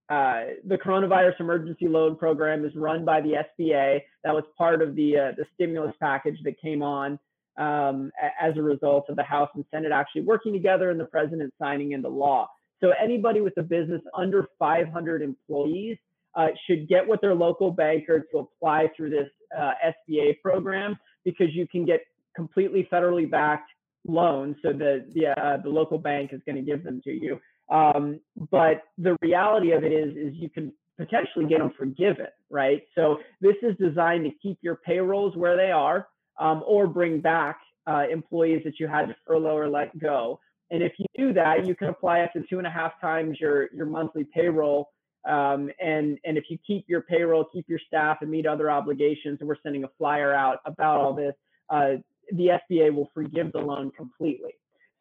uh, 0.09 0.41
the 0.65 0.75
coronavirus 0.75 1.39
emergency 1.39 1.87
loan 1.87 2.15
program 2.15 2.65
is 2.65 2.75
run 2.75 3.05
by 3.05 3.21
the 3.21 3.33
SBA. 3.59 4.01
That 4.23 4.33
was 4.33 4.43
part 4.57 4.81
of 4.81 4.95
the 4.95 5.17
uh, 5.17 5.31
the 5.37 5.45
stimulus 5.53 5.93
package 5.99 6.37
that 6.43 6.59
came 6.59 6.81
on 6.81 7.19
um, 7.57 8.11
as 8.41 8.57
a 8.57 8.61
result 8.61 9.05
of 9.09 9.15
the 9.15 9.23
House 9.23 9.49
and 9.53 9.63
Senate 9.71 9.91
actually 9.91 10.21
working 10.21 10.51
together 10.51 10.89
and 10.89 10.99
the 10.99 11.05
president 11.05 11.53
signing 11.59 11.91
into 11.91 12.09
law. 12.09 12.49
So 12.81 12.91
anybody 13.01 13.41
with 13.41 13.57
a 13.57 13.61
business 13.61 14.01
under 14.17 14.47
500 14.57 15.21
employees 15.21 15.97
uh, 16.35 16.47
should 16.65 16.87
get 16.87 17.07
with 17.07 17.21
their 17.21 17.35
local 17.35 17.71
banker 17.71 18.25
to 18.31 18.39
apply 18.39 18.89
through 18.95 19.09
this 19.09 19.29
uh, 19.55 19.71
SBA 20.09 20.41
program 20.41 20.97
because 21.25 21.47
you 21.53 21.67
can 21.67 21.85
get 21.85 22.01
completely 22.35 22.87
federally 22.91 23.29
backed 23.29 23.69
loans. 24.07 24.55
So 24.63 24.71
the 24.71 25.05
the, 25.13 25.27
uh, 25.39 25.57
the 25.57 25.69
local 25.69 25.97
bank 25.97 26.31
is 26.33 26.41
going 26.45 26.55
to 26.55 26.61
give 26.61 26.83
them 26.83 27.01
to 27.03 27.11
you. 27.11 27.39
Um, 27.69 28.19
but 28.51 28.83
the 28.97 29.15
reality 29.21 29.71
of 29.71 29.83
it 29.83 29.91
is, 29.91 30.15
is 30.15 30.33
you 30.35 30.49
can 30.49 30.73
potentially 30.97 31.45
get 31.45 31.59
them 31.59 31.71
forgiven, 31.77 32.27
right? 32.49 32.83
So 32.95 33.19
this 33.41 33.55
is 33.61 33.75
designed 33.77 34.25
to 34.25 34.31
keep 34.41 34.57
your 34.61 34.75
payrolls 34.75 35.35
where 35.35 35.55
they 35.55 35.71
are, 35.71 36.07
um, 36.39 36.63
or 36.65 36.87
bring 36.87 37.21
back 37.21 37.59
uh, 37.87 38.03
employees 38.11 38.61
that 38.65 38.79
you 38.79 38.87
had 38.87 39.07
to 39.07 39.15
furlough 39.25 39.57
or 39.57 39.69
let 39.69 39.97
go. 39.99 40.39
And 40.71 40.83
if 40.83 40.93
you 40.97 41.05
do 41.15 41.33
that, 41.33 41.65
you 41.65 41.75
can 41.75 41.89
apply 41.89 42.21
up 42.21 42.33
to 42.33 42.43
two 42.49 42.57
and 42.57 42.67
a 42.67 42.69
half 42.69 42.99
times 43.01 43.39
your 43.39 43.69
your 43.73 43.85
monthly 43.85 44.23
payroll. 44.23 44.89
Um, 45.27 45.69
and 45.81 46.19
and 46.23 46.37
if 46.37 46.45
you 46.49 46.57
keep 46.65 46.85
your 46.87 47.01
payroll, 47.01 47.45
keep 47.51 47.67
your 47.67 47.79
staff, 47.87 48.17
and 48.21 48.29
meet 48.29 48.45
other 48.45 48.69
obligations, 48.69 49.37
and 49.39 49.49
we're 49.49 49.57
sending 49.63 49.83
a 49.83 49.89
flyer 49.97 50.33
out 50.33 50.59
about 50.65 50.99
all 50.99 51.13
this, 51.13 51.33
uh, 51.69 51.93
the 52.33 52.59
SBA 52.71 52.93
will 52.93 53.09
forgive 53.13 53.51
the 53.51 53.59
loan 53.59 53.91
completely. 53.91 54.53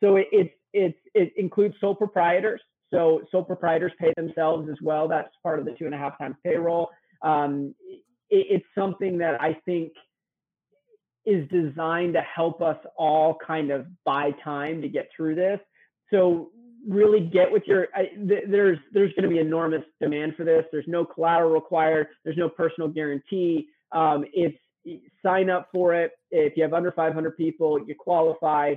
So 0.02 0.16
it, 0.16 0.26
it, 0.72 0.94
it 1.14 1.32
includes 1.36 1.74
sole 1.80 1.94
proprietors. 1.94 2.60
So 2.92 3.22
sole 3.30 3.44
proprietors 3.44 3.92
pay 4.00 4.12
themselves 4.16 4.68
as 4.70 4.76
well. 4.82 5.08
That's 5.08 5.28
part 5.42 5.58
of 5.58 5.64
the 5.64 5.72
two 5.72 5.86
and 5.86 5.94
a 5.94 5.98
half 5.98 6.16
times 6.18 6.36
payroll. 6.44 6.90
Um, 7.22 7.74
it, 8.30 8.46
it's 8.50 8.66
something 8.74 9.18
that 9.18 9.40
I 9.40 9.54
think 9.64 9.92
is 11.26 11.46
designed 11.50 12.14
to 12.14 12.22
help 12.22 12.62
us 12.62 12.78
all 12.96 13.36
kind 13.46 13.70
of 13.70 13.86
buy 14.04 14.30
time 14.42 14.80
to 14.80 14.88
get 14.88 15.10
through 15.14 15.34
this. 15.34 15.60
So 16.10 16.50
really 16.88 17.20
get 17.20 17.50
with 17.50 17.64
your 17.66 17.88
I, 17.94 18.06
th- 18.06 18.44
there's 18.48 18.78
there's 18.92 19.12
going 19.12 19.24
to 19.24 19.28
be 19.28 19.38
enormous 19.38 19.82
demand 20.00 20.34
for 20.36 20.44
this. 20.44 20.64
There's 20.72 20.86
no 20.88 21.04
collateral 21.04 21.50
required. 21.50 22.08
There's 22.24 22.36
no 22.38 22.48
personal 22.48 22.88
guarantee. 22.88 23.68
Um, 23.92 24.24
it's 24.32 24.56
sign 25.22 25.50
up 25.50 25.68
for 25.72 25.94
it. 25.94 26.12
If 26.30 26.56
you 26.56 26.62
have 26.62 26.72
under 26.72 26.92
500 26.92 27.36
people, 27.36 27.78
you 27.86 27.94
qualify. 27.94 28.74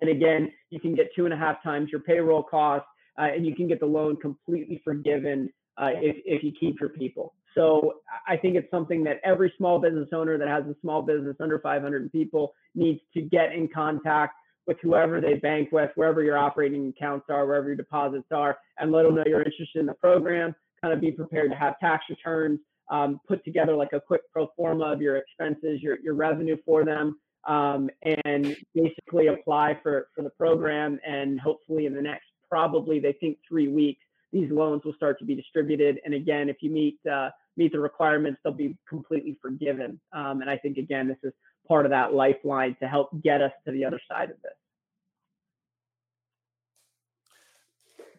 And 0.00 0.10
again, 0.10 0.52
you 0.70 0.80
can 0.80 0.94
get 0.94 1.10
two 1.14 1.24
and 1.24 1.34
a 1.34 1.36
half 1.36 1.62
times 1.62 1.90
your 1.90 2.00
payroll 2.00 2.42
cost, 2.42 2.86
uh, 3.18 3.24
and 3.34 3.46
you 3.46 3.54
can 3.54 3.68
get 3.68 3.80
the 3.80 3.86
loan 3.86 4.16
completely 4.16 4.80
forgiven 4.84 5.50
uh, 5.78 5.90
if, 5.94 6.16
if 6.24 6.42
you 6.42 6.52
keep 6.58 6.80
your 6.80 6.90
people. 6.90 7.34
So 7.54 7.94
I 8.28 8.36
think 8.36 8.56
it's 8.56 8.70
something 8.70 9.02
that 9.04 9.20
every 9.24 9.52
small 9.56 9.80
business 9.80 10.08
owner 10.12 10.38
that 10.38 10.48
has 10.48 10.64
a 10.66 10.76
small 10.80 11.02
business 11.02 11.36
under 11.40 11.58
500 11.58 12.12
people 12.12 12.54
needs 12.74 13.00
to 13.14 13.22
get 13.22 13.52
in 13.52 13.68
contact 13.68 14.34
with 14.66 14.76
whoever 14.82 15.20
they 15.20 15.34
bank 15.34 15.70
with, 15.72 15.90
wherever 15.96 16.22
your 16.22 16.38
operating 16.38 16.88
accounts 16.88 17.26
are, 17.28 17.46
wherever 17.46 17.66
your 17.66 17.76
deposits 17.76 18.28
are, 18.30 18.58
and 18.78 18.92
let 18.92 19.02
them 19.02 19.16
know 19.16 19.24
you're 19.26 19.42
interested 19.42 19.80
in 19.80 19.86
the 19.86 19.94
program. 19.94 20.54
Kind 20.80 20.94
of 20.94 21.00
be 21.00 21.10
prepared 21.10 21.50
to 21.50 21.56
have 21.56 21.78
tax 21.80 22.04
returns, 22.08 22.60
um, 22.88 23.20
put 23.26 23.44
together 23.44 23.74
like 23.74 23.92
a 23.92 24.00
quick 24.00 24.22
pro 24.32 24.48
forma 24.56 24.84
of 24.84 25.02
your 25.02 25.16
expenses, 25.16 25.82
your, 25.82 25.98
your 26.00 26.14
revenue 26.14 26.56
for 26.64 26.84
them, 26.84 27.18
um, 27.46 27.90
and 28.24 28.56
basically 28.74 29.28
apply 29.28 29.78
for, 29.82 30.08
for 30.14 30.22
the 30.22 30.30
program. 30.30 30.98
And 31.06 31.40
hopefully, 31.40 31.86
in 31.86 31.94
the 31.94 32.02
next 32.02 32.26
probably 32.48 32.98
they 32.98 33.12
think 33.12 33.38
three 33.48 33.68
weeks, 33.68 34.02
these 34.32 34.50
loans 34.50 34.84
will 34.84 34.94
start 34.94 35.18
to 35.18 35.24
be 35.24 35.34
distributed. 35.34 36.00
And 36.04 36.14
again, 36.14 36.48
if 36.48 36.56
you 36.60 36.70
meet 36.70 36.98
uh, 37.10 37.30
meet 37.56 37.72
the 37.72 37.80
requirements, 37.80 38.40
they'll 38.42 38.52
be 38.52 38.76
completely 38.88 39.36
forgiven. 39.40 40.00
Um, 40.12 40.40
and 40.40 40.50
I 40.50 40.56
think 40.56 40.76
again, 40.76 41.08
this 41.08 41.18
is 41.22 41.32
part 41.66 41.84
of 41.86 41.90
that 41.90 42.14
lifeline 42.14 42.76
to 42.80 42.88
help 42.88 43.10
get 43.22 43.40
us 43.42 43.52
to 43.64 43.72
the 43.72 43.84
other 43.84 44.00
side 44.10 44.30
of 44.30 44.36
this. 44.42 44.52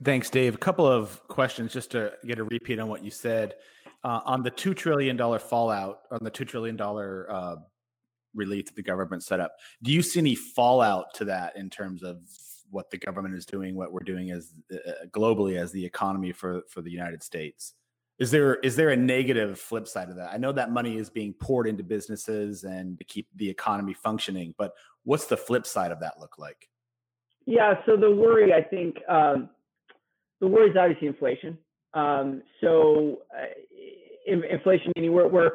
Thanks, 0.03 0.29
Dave. 0.29 0.55
A 0.55 0.57
couple 0.57 0.87
of 0.87 1.21
questions 1.27 1.73
just 1.73 1.91
to 1.91 2.13
get 2.25 2.39
a 2.39 2.43
repeat 2.43 2.79
on 2.79 2.89
what 2.89 3.03
you 3.03 3.11
said. 3.11 3.55
Uh, 4.03 4.19
on 4.25 4.41
the 4.41 4.49
$2 4.49 4.75
trillion 4.75 5.15
fallout, 5.37 5.99
on 6.09 6.19
the 6.23 6.31
$2 6.31 6.47
trillion 6.47 6.79
uh, 6.81 7.57
relief 8.33 8.65
that 8.65 8.75
the 8.75 8.83
government 8.83 9.23
set 9.23 9.39
up. 9.39 9.55
Do 9.83 9.91
you 9.91 10.01
see 10.01 10.19
any 10.19 10.35
fallout 10.35 11.13
to 11.15 11.25
that 11.25 11.55
in 11.55 11.69
terms 11.69 12.03
of 12.03 12.19
what 12.69 12.89
the 12.89 12.97
government 12.97 13.35
is 13.35 13.45
doing, 13.45 13.75
what 13.75 13.91
we're 13.91 13.99
doing 13.99 14.31
as 14.31 14.53
uh, 14.73 15.05
globally 15.09 15.57
as 15.57 15.71
the 15.71 15.85
economy 15.85 16.31
for 16.31 16.61
for 16.69 16.81
the 16.81 16.91
United 16.91 17.21
States? 17.23 17.73
Is 18.19 18.31
there 18.31 18.55
is 18.55 18.75
there 18.75 18.89
a 18.89 18.95
negative 18.95 19.59
flip 19.59 19.87
side 19.87 20.09
of 20.09 20.15
that? 20.17 20.31
I 20.31 20.37
know 20.37 20.51
that 20.51 20.71
money 20.71 20.97
is 20.97 21.09
being 21.09 21.33
poured 21.33 21.67
into 21.67 21.83
businesses 21.83 22.63
and 22.63 22.97
to 22.99 23.03
keep 23.03 23.27
the 23.35 23.49
economy 23.49 23.93
functioning, 23.93 24.53
but 24.57 24.73
what's 25.03 25.25
the 25.25 25.37
flip 25.37 25.65
side 25.65 25.91
of 25.91 25.99
that 26.01 26.19
look 26.19 26.37
like? 26.37 26.69
Yeah, 27.45 27.75
so 27.85 27.97
the 27.97 28.11
worry, 28.11 28.53
I 28.53 28.61
think, 28.61 28.97
um, 29.09 29.49
the 30.39 30.47
worry 30.47 30.69
is 30.69 30.77
obviously 30.77 31.07
inflation. 31.07 31.57
Um, 31.93 32.43
so 32.61 33.19
uh, 33.35 33.45
inflation 34.27 34.91
meaning 34.95 35.13
where, 35.13 35.27
where 35.27 35.53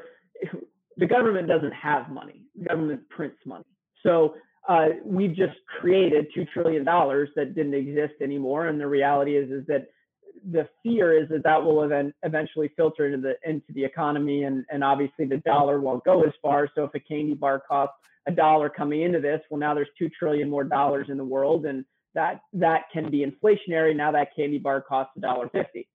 the 0.96 1.06
government 1.06 1.48
doesn't 1.48 1.72
have 1.72 2.10
money, 2.10 2.42
the 2.58 2.66
government 2.66 3.08
prints 3.08 3.38
money. 3.44 3.64
So 4.02 4.34
uh, 4.68 4.86
we've 5.04 5.34
just 5.34 5.56
created 5.80 6.26
two 6.34 6.44
trillion 6.52 6.84
dollars 6.84 7.28
that 7.36 7.54
didn't 7.54 7.74
exist 7.74 8.14
anymore, 8.22 8.66
and 8.66 8.80
the 8.80 8.86
reality 8.86 9.36
is 9.36 9.50
is 9.50 9.66
that 9.66 9.88
the 10.52 10.68
fear 10.82 11.18
is 11.20 11.28
that 11.30 11.42
that 11.44 11.62
will 11.62 11.82
event, 11.82 12.14
eventually 12.22 12.70
filter 12.76 13.06
into 13.06 13.18
the 13.18 13.34
into 13.48 13.72
the 13.74 13.84
economy, 13.84 14.44
and 14.44 14.64
and 14.70 14.82
obviously 14.82 15.24
the 15.24 15.38
dollar 15.38 15.80
won't 15.80 16.04
go 16.04 16.22
as 16.22 16.32
far. 16.42 16.68
So 16.74 16.84
if 16.84 16.94
a 16.94 17.00
candy 17.00 17.34
bar 17.34 17.60
costs 17.60 17.96
a 18.26 18.32
dollar 18.32 18.68
coming 18.68 19.02
into 19.02 19.20
this, 19.20 19.40
well 19.50 19.60
now 19.60 19.74
there's 19.74 19.88
two 19.98 20.08
trillion 20.08 20.50
more 20.50 20.64
dollars 20.64 21.06
in 21.10 21.16
the 21.16 21.24
world, 21.24 21.66
and 21.66 21.84
that 22.14 22.40
that 22.52 22.82
can 22.92 23.10
be 23.10 23.24
inflationary. 23.24 23.94
Now 23.94 24.10
that 24.12 24.34
candy 24.34 24.58
bar 24.58 24.80
costs 24.80 25.12
a 25.16 25.20
dollar 25.20 25.48
fifty. 25.48 25.88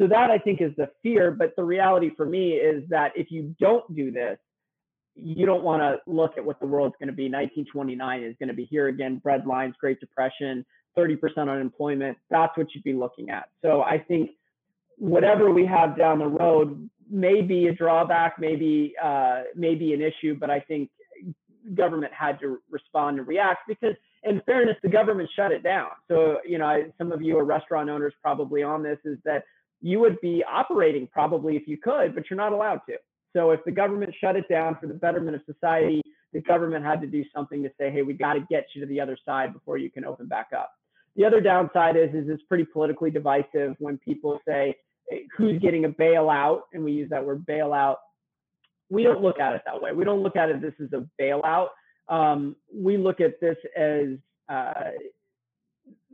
So 0.00 0.06
that 0.06 0.30
I 0.30 0.38
think 0.38 0.60
is 0.60 0.72
the 0.76 0.90
fear. 1.02 1.30
But 1.30 1.56
the 1.56 1.64
reality 1.64 2.10
for 2.16 2.26
me 2.26 2.52
is 2.52 2.84
that 2.88 3.12
if 3.16 3.30
you 3.30 3.54
don't 3.58 3.94
do 3.96 4.10
this, 4.10 4.38
you 5.20 5.46
don't 5.46 5.62
want 5.62 5.82
to 5.82 5.98
look 6.10 6.38
at 6.38 6.44
what 6.44 6.60
the 6.60 6.66
world's 6.66 6.94
going 6.98 7.08
to 7.08 7.14
be. 7.14 7.24
1929 7.24 8.22
is 8.22 8.36
going 8.38 8.48
to 8.48 8.54
be 8.54 8.64
here 8.64 8.88
again. 8.88 9.18
Bread 9.18 9.46
lines, 9.46 9.74
Great 9.80 10.00
Depression, 10.00 10.64
30% 10.96 11.18
unemployment. 11.38 12.16
That's 12.30 12.56
what 12.56 12.68
you'd 12.74 12.84
be 12.84 12.92
looking 12.92 13.30
at. 13.30 13.48
So 13.62 13.82
I 13.82 13.98
think 13.98 14.30
whatever 14.96 15.50
we 15.52 15.66
have 15.66 15.96
down 15.96 16.18
the 16.18 16.26
road 16.26 16.88
may 17.10 17.42
be 17.42 17.68
a 17.68 17.74
drawback, 17.74 18.38
maybe 18.38 18.94
uh, 19.02 19.42
maybe 19.54 19.92
an 19.94 20.02
issue, 20.02 20.36
but 20.38 20.50
I 20.50 20.60
think 20.60 20.90
government 21.74 22.12
had 22.12 22.40
to 22.40 22.58
respond 22.70 23.18
and 23.18 23.26
react 23.26 23.60
because 23.68 23.94
in 24.24 24.40
fairness, 24.46 24.76
the 24.82 24.88
government 24.88 25.28
shut 25.34 25.52
it 25.52 25.62
down. 25.62 25.88
So, 26.08 26.38
you 26.46 26.58
know, 26.58 26.90
some 26.98 27.12
of 27.12 27.22
you 27.22 27.38
are 27.38 27.44
restaurant 27.44 27.88
owners 27.88 28.14
probably 28.20 28.62
on 28.62 28.82
this 28.82 28.98
is 29.04 29.18
that 29.24 29.44
you 29.80 30.00
would 30.00 30.20
be 30.20 30.42
operating 30.48 31.06
probably 31.06 31.56
if 31.56 31.68
you 31.68 31.76
could, 31.76 32.14
but 32.14 32.24
you're 32.28 32.36
not 32.36 32.52
allowed 32.52 32.80
to. 32.88 32.96
So 33.34 33.50
if 33.50 33.60
the 33.64 33.70
government 33.70 34.14
shut 34.20 34.36
it 34.36 34.48
down 34.48 34.76
for 34.80 34.86
the 34.86 34.94
betterment 34.94 35.36
of 35.36 35.42
society, 35.44 36.02
the 36.32 36.40
government 36.40 36.84
had 36.84 37.00
to 37.00 37.06
do 37.06 37.24
something 37.34 37.62
to 37.62 37.70
say, 37.78 37.90
hey, 37.90 38.02
we 38.02 38.14
got 38.14 38.34
to 38.34 38.40
get 38.50 38.66
you 38.74 38.80
to 38.80 38.86
the 38.86 39.00
other 39.00 39.16
side 39.24 39.52
before 39.52 39.78
you 39.78 39.90
can 39.90 40.04
open 40.04 40.26
back 40.26 40.48
up. 40.56 40.70
The 41.16 41.24
other 41.24 41.40
downside 41.40 41.96
is, 41.96 42.10
is 42.14 42.28
it's 42.28 42.42
pretty 42.44 42.64
politically 42.64 43.10
divisive 43.10 43.76
when 43.78 43.98
people 43.98 44.40
say 44.46 44.76
who's 45.36 45.58
getting 45.60 45.84
a 45.84 45.88
bailout, 45.88 46.60
and 46.72 46.84
we 46.84 46.92
use 46.92 47.10
that 47.10 47.24
word 47.24 47.44
bailout. 47.46 47.96
We 48.90 49.02
don't 49.02 49.22
look 49.22 49.40
at 49.40 49.54
it 49.54 49.62
that 49.66 49.80
way. 49.80 49.92
We 49.92 50.04
don't 50.04 50.22
look 50.22 50.36
at 50.36 50.50
it 50.50 50.60
this 50.60 50.74
is 50.78 50.92
a 50.92 51.06
bailout. 51.20 51.68
Um, 52.08 52.56
we 52.72 52.96
look 52.96 53.20
at 53.20 53.40
this 53.40 53.56
as 53.76 54.16
uh, 54.48 54.90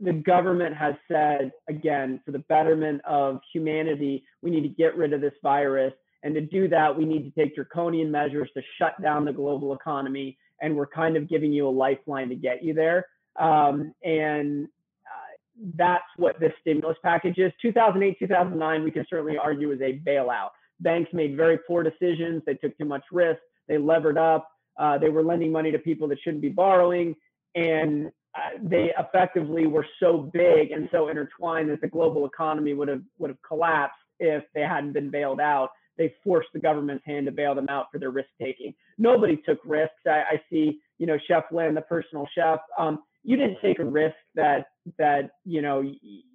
the 0.01 0.13
government 0.13 0.75
has 0.75 0.95
said, 1.09 1.51
again, 1.69 2.19
for 2.25 2.31
the 2.31 2.39
betterment 2.39 3.01
of 3.05 3.39
humanity, 3.53 4.25
we 4.41 4.49
need 4.49 4.63
to 4.63 4.69
get 4.69 4.97
rid 4.97 5.13
of 5.13 5.21
this 5.21 5.33
virus. 5.41 5.93
And 6.25 6.33
to 6.33 6.41
do 6.41 6.67
that, 6.69 6.97
we 6.97 7.05
need 7.05 7.23
to 7.23 7.29
take 7.39 7.55
draconian 7.55 8.09
measures 8.09 8.49
to 8.55 8.63
shut 8.79 8.99
down 8.99 9.25
the 9.25 9.31
global 9.31 9.73
economy. 9.73 10.37
And 10.59 10.75
we're 10.75 10.87
kind 10.87 11.15
of 11.15 11.29
giving 11.29 11.53
you 11.53 11.67
a 11.67 11.69
lifeline 11.69 12.29
to 12.29 12.35
get 12.35 12.63
you 12.63 12.73
there. 12.73 13.05
Um, 13.39 13.93
and 14.03 14.65
uh, 15.05 15.67
that's 15.75 16.03
what 16.17 16.39
this 16.39 16.51
stimulus 16.61 16.97
package 17.03 17.37
is. 17.37 17.51
2008, 17.61 18.17
2009, 18.17 18.83
we 18.83 18.89
can 18.89 19.05
certainly 19.07 19.37
argue 19.37 19.71
is 19.71 19.81
a 19.81 19.99
bailout. 19.99 20.49
Banks 20.79 21.11
made 21.13 21.37
very 21.37 21.59
poor 21.67 21.83
decisions. 21.83 22.41
They 22.47 22.55
took 22.55 22.75
too 22.75 22.85
much 22.85 23.03
risk. 23.11 23.39
They 23.67 23.77
levered 23.77 24.17
up. 24.17 24.49
Uh, 24.79 24.97
they 24.97 25.09
were 25.09 25.23
lending 25.23 25.51
money 25.51 25.71
to 25.71 25.79
people 25.79 26.07
that 26.07 26.17
shouldn't 26.23 26.41
be 26.41 26.49
borrowing. 26.49 27.15
And 27.53 28.07
uh, 28.33 28.57
they 28.63 28.91
effectively 28.97 29.67
were 29.67 29.85
so 29.99 30.29
big 30.33 30.71
and 30.71 30.89
so 30.91 31.07
intertwined 31.09 31.69
that 31.69 31.81
the 31.81 31.87
global 31.87 32.25
economy 32.25 32.73
would 32.73 32.87
have 32.87 33.01
would 33.19 33.29
have 33.29 33.41
collapsed 33.47 33.95
if 34.19 34.43
they 34.55 34.61
hadn't 34.61 34.93
been 34.93 35.11
bailed 35.11 35.39
out. 35.39 35.69
They 35.97 36.13
forced 36.23 36.49
the 36.53 36.59
government's 36.59 37.05
hand 37.05 37.25
to 37.25 37.31
bail 37.31 37.55
them 37.55 37.67
out 37.69 37.87
for 37.91 37.99
their 37.99 38.11
risk 38.11 38.29
taking. 38.41 38.73
Nobody 38.97 39.37
took 39.37 39.59
risks. 39.65 39.95
I, 40.05 40.23
I, 40.31 40.41
see, 40.49 40.79
you 40.97 41.05
know, 41.05 41.17
Chef 41.27 41.45
Lynn, 41.51 41.73
the 41.73 41.81
personal 41.81 42.27
chef. 42.35 42.59
Um, 42.77 42.99
you 43.23 43.37
didn't 43.37 43.57
take 43.61 43.79
a 43.79 43.85
risk 43.85 44.15
that 44.35 44.67
that 44.99 45.31
you 45.45 45.61
know 45.61 45.81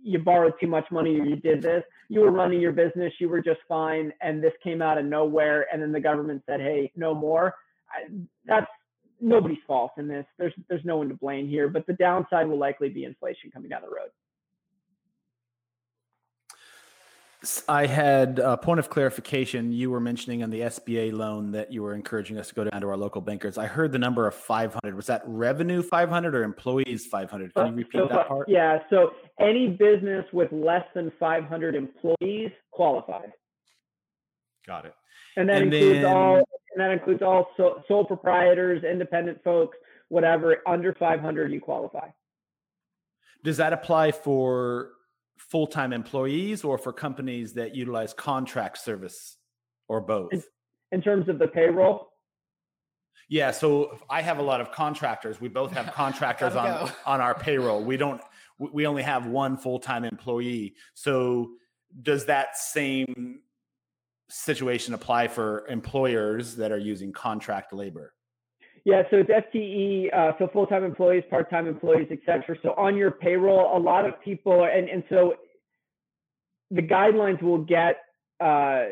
you 0.03 0.19
borrowed 0.19 0.55
too 0.61 0.67
much 0.67 0.91
money 0.91 1.21
or 1.21 1.25
you 1.25 1.37
did 1.37 1.63
this. 1.63 1.85
You 2.09 2.21
were 2.21 2.33
running 2.33 2.61
your 2.61 2.73
business. 2.73 3.13
You 3.21 3.29
were 3.29 3.41
just 3.41 3.61
fine, 3.69 4.13
and 4.21 4.43
this 4.43 4.53
came 4.63 4.83
out 4.83 4.99
of 4.99 5.05
nowhere. 5.05 5.67
And 5.73 5.81
then 5.81 5.93
the 5.93 6.01
government 6.01 6.43
said, 6.47 6.61
"Hey, 6.61 6.91
no 6.97 7.15
more." 7.15 7.55
I, 7.89 8.11
that's 8.45 8.67
nobody's 9.21 9.59
fault 9.67 9.93
in 9.99 10.09
this. 10.09 10.27
There's 10.37 10.53
there's 10.69 10.85
no 10.85 10.97
one 10.97 11.09
to 11.09 11.15
blame 11.15 11.49
here, 11.49 11.69
but 11.69 11.87
the 11.87 11.93
downside 11.93 12.49
will 12.49 12.59
likely 12.59 12.89
be 12.89 13.05
inflation 13.05 13.51
coming 13.53 13.69
down 13.69 13.83
the 13.83 13.89
road. 13.89 14.11
I 17.69 17.87
had 17.87 18.39
a 18.39 18.59
point 18.59 18.81
of 18.81 18.91
clarification. 18.91 19.73
You 19.73 19.91
were 19.91 20.01
mentioning 20.01 20.43
on 20.43 20.51
the 20.51 20.61
SBA 20.61 21.13
loan 21.13 21.53
that 21.53 21.73
you 21.73 21.83
were 21.83 21.95
encouraging 21.95 22.39
us 22.39 22.49
to 22.49 22.55
go 22.55 22.65
down 22.65 22.83
to 22.83 22.89
our 22.89 22.99
local 22.99 23.23
bankers. 23.23 23.57
I 23.57 23.67
heard 23.67 23.93
the 23.93 23.99
number 23.99 24.27
of 24.27 24.35
500. 24.35 24.95
Was 24.95 25.07
that 25.07 25.23
revenue 25.25 25.83
500 25.83 26.35
or 26.35 26.43
employees 26.43 27.07
500? 27.07 27.55
Can 27.55 27.67
you 27.69 27.73
repeat 27.73 27.99
so, 27.99 28.09
that 28.09 28.29
part? 28.29 28.47
Yeah. 28.49 28.81
So 28.91 29.13
any 29.41 29.69
business 29.69 30.27
with 30.35 30.53
less 30.53 30.85
than 30.95 31.11
500 31.19 31.75
employees 31.75 32.51
qualifies. 32.73 33.31
Got 34.67 34.85
it. 34.85 34.95
And 35.37 35.49
that 35.49 35.63
and 35.63 35.73
includes 35.73 36.03
then, 36.03 36.13
all 36.13 36.37
and 36.37 36.45
that 36.77 36.91
includes 36.91 37.23
all 37.23 37.49
sole, 37.57 37.83
sole 37.89 38.05
proprietors, 38.05 38.85
independent 38.85 39.43
folks, 39.43 39.79
whatever. 40.09 40.59
Under 40.67 40.95
500, 40.95 41.53
you 41.53 41.61
qualify. 41.61 42.09
Does 43.43 43.57
that 43.57 43.73
apply 43.73 44.13
for 44.13 44.91
full 45.49 45.67
time 45.67 45.93
employees 45.93 46.65
or 46.65 46.79
for 46.79 46.93
companies 46.93 47.55
that 47.55 47.75
utilize 47.75 48.13
contract 48.13 48.79
service 48.79 49.37
or 49.89 50.01
both? 50.01 50.33
In, 50.33 50.43
in 50.93 51.03
terms 51.03 51.29
of 51.29 51.39
the 51.39 51.49
payroll, 51.49 52.11
yeah, 53.31 53.53
so 53.53 53.97
I 54.11 54.23
have 54.23 54.39
a 54.39 54.43
lot 54.43 54.61
of 54.61 54.73
contractors. 54.73 55.41
We 55.41 55.49
both 55.49 55.71
have 55.73 55.93
contractors 55.95 56.57
on 56.57 56.91
on 57.07 57.21
our 57.21 57.35
payroll. 57.35 57.83
We 57.83 57.97
don't 57.97 58.21
we 58.59 58.87
only 58.87 59.03
have 59.03 59.27
one 59.27 59.57
full-time 59.57 60.05
employee. 60.05 60.75
So 60.95 61.53
does 62.03 62.27
that 62.27 62.57
same 62.59 63.41
situation 64.29 64.95
apply 64.95 65.29
for 65.29 65.67
employers 65.69 66.57
that 66.57 66.71
are 66.71 66.79
using 66.79 67.13
contract 67.13 67.73
labor? 67.73 68.13
Yeah, 68.85 69.03
so 69.11 69.19
it's 69.19 69.31
FTE, 69.31 70.15
uh, 70.15 70.33
so 70.39 70.49
full-time 70.53 70.85
employees, 70.85 71.23
part-time 71.29 71.67
employees, 71.67 72.09
etc. 72.11 72.57
So 72.63 72.71
on 72.77 72.97
your 72.97 73.11
payroll, 73.11 73.77
a 73.77 73.79
lot 73.79 74.07
of 74.07 74.21
people, 74.23 74.65
and 74.65 74.89
and 74.89 75.05
so 75.11 75.35
the 76.71 76.83
guidelines 76.83 77.43
will 77.43 77.63
get 77.63 77.97
uh, 78.41 78.85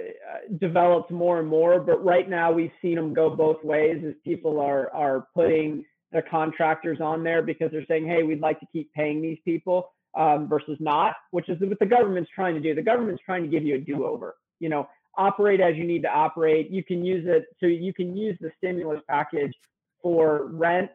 developed 0.61 1.11
more 1.11 1.39
and 1.39 1.49
more. 1.49 1.81
But 1.81 2.05
right 2.05 2.29
now, 2.29 2.53
we've 2.53 2.73
seen 2.83 2.97
them 2.97 3.15
go 3.15 3.31
both 3.31 3.65
ways, 3.65 4.03
as 4.07 4.15
people 4.25 4.61
are 4.61 4.93
are 4.93 5.27
putting 5.35 5.85
their 6.13 6.23
contractors 6.23 7.01
on 7.01 7.23
there 7.25 7.41
because 7.43 7.71
they're 7.73 7.87
saying, 7.87 8.07
"Hey, 8.07 8.23
we'd 8.23 8.41
like 8.41 8.61
to 8.61 8.67
keep 8.71 8.93
paying 8.93 9.23
these 9.23 9.39
people," 9.43 9.91
um, 10.15 10.49
versus 10.49 10.77
not, 10.81 11.15
which 11.31 11.49
is 11.49 11.59
what 11.61 11.79
the 11.79 11.87
government's 11.87 12.31
trying 12.35 12.55
to 12.55 12.61
do. 12.61 12.75
The 12.75 12.83
government's 12.83 13.23
trying 13.25 13.43
to 13.43 13.49
give 13.49 13.65
you 13.65 13.77
a 13.77 13.79
do-over. 13.79 14.37
You 14.61 14.69
know, 14.69 14.87
operate 15.17 15.61
as 15.61 15.77
you 15.77 15.85
need 15.85 16.03
to 16.03 16.11
operate. 16.11 16.71
You 16.71 16.85
can 16.85 17.05
use 17.05 17.25
it 17.27 17.47
so 17.59 17.67
you 17.67 17.95
can 17.95 18.15
use 18.17 18.37
the 18.41 18.51
stimulus 18.59 19.01
package 19.09 19.55
for 20.03 20.47
rent, 20.47 20.91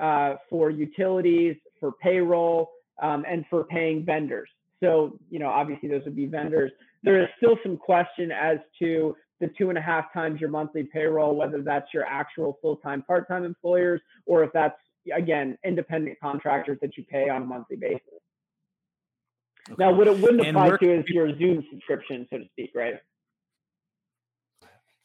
uh, 0.00 0.34
for 0.48 0.70
utilities, 0.70 1.56
for 1.80 1.92
payroll, 1.92 2.70
um, 3.02 3.24
and 3.28 3.44
for 3.50 3.64
paying 3.64 4.04
vendors. 4.04 4.48
So, 4.82 5.18
you 5.30 5.38
know, 5.38 5.48
obviously 5.48 5.88
those 5.88 6.02
would 6.04 6.16
be 6.16 6.26
vendors. 6.26 6.72
There 7.02 7.22
is 7.22 7.28
still 7.36 7.56
some 7.62 7.76
question 7.76 8.30
as 8.32 8.58
to 8.80 9.16
the 9.40 9.48
two 9.58 9.68
and 9.68 9.78
a 9.78 9.80
half 9.80 10.12
times 10.12 10.40
your 10.40 10.50
monthly 10.50 10.84
payroll, 10.84 11.34
whether 11.34 11.62
that's 11.62 11.92
your 11.92 12.04
actual 12.04 12.58
full-time, 12.62 13.02
part-time 13.02 13.44
employers, 13.44 14.00
or 14.26 14.44
if 14.44 14.52
that's 14.52 14.78
again 15.16 15.58
independent 15.64 16.18
contractors 16.20 16.78
that 16.80 16.96
you 16.96 17.04
pay 17.04 17.28
on 17.28 17.42
a 17.42 17.44
monthly 17.44 17.76
basis. 17.76 18.00
Okay. 19.70 19.76
Now, 19.78 19.92
what 19.92 20.06
it 20.06 20.18
wouldn't 20.18 20.46
apply 20.46 20.76
to 20.76 20.98
is 21.00 21.04
your 21.08 21.36
Zoom 21.38 21.64
subscription, 21.70 22.26
so 22.30 22.38
to 22.38 22.44
speak, 22.52 22.70
right? 22.74 22.94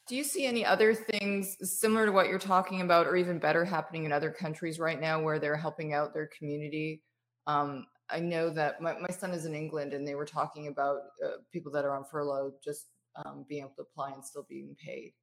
Do 0.08 0.16
you 0.16 0.24
see 0.24 0.46
any 0.46 0.66
other 0.66 0.94
things 0.94 1.58
similar 1.62 2.06
to 2.06 2.12
what 2.12 2.28
you're 2.28 2.40
talking 2.40 2.82
about, 2.82 3.08
or 3.08 3.18
even 3.18 3.40
better, 3.40 3.66
happening 3.66 4.06
in 4.06 4.12
other 4.12 4.32
countries 4.32 4.80
right 4.80 5.00
now 5.00 5.22
where 5.22 5.38
they're 5.38 5.58
helping 5.58 5.94
out 5.94 6.14
their 6.14 6.30
community? 6.38 7.02
Um, 7.46 7.86
I 8.10 8.20
know 8.20 8.50
that 8.52 8.82
my, 8.82 8.94
my 8.94 9.10
son 9.10 9.32
is 9.32 9.46
in 9.46 9.54
England 9.54 9.94
and 9.94 10.08
they 10.08 10.16
were 10.16 10.26
talking 10.26 10.68
about 10.68 11.00
uh, 11.24 11.38
people 11.52 11.72
that 11.74 11.84
are 11.84 11.96
on 11.96 12.06
furlough 12.10 12.54
just 12.64 12.86
um, 13.26 13.46
being 13.50 13.62
able 13.62 13.74
to 13.76 13.82
apply 13.82 14.12
and 14.12 14.24
still 14.24 14.46
being 14.48 14.76
paid. 14.84 15.14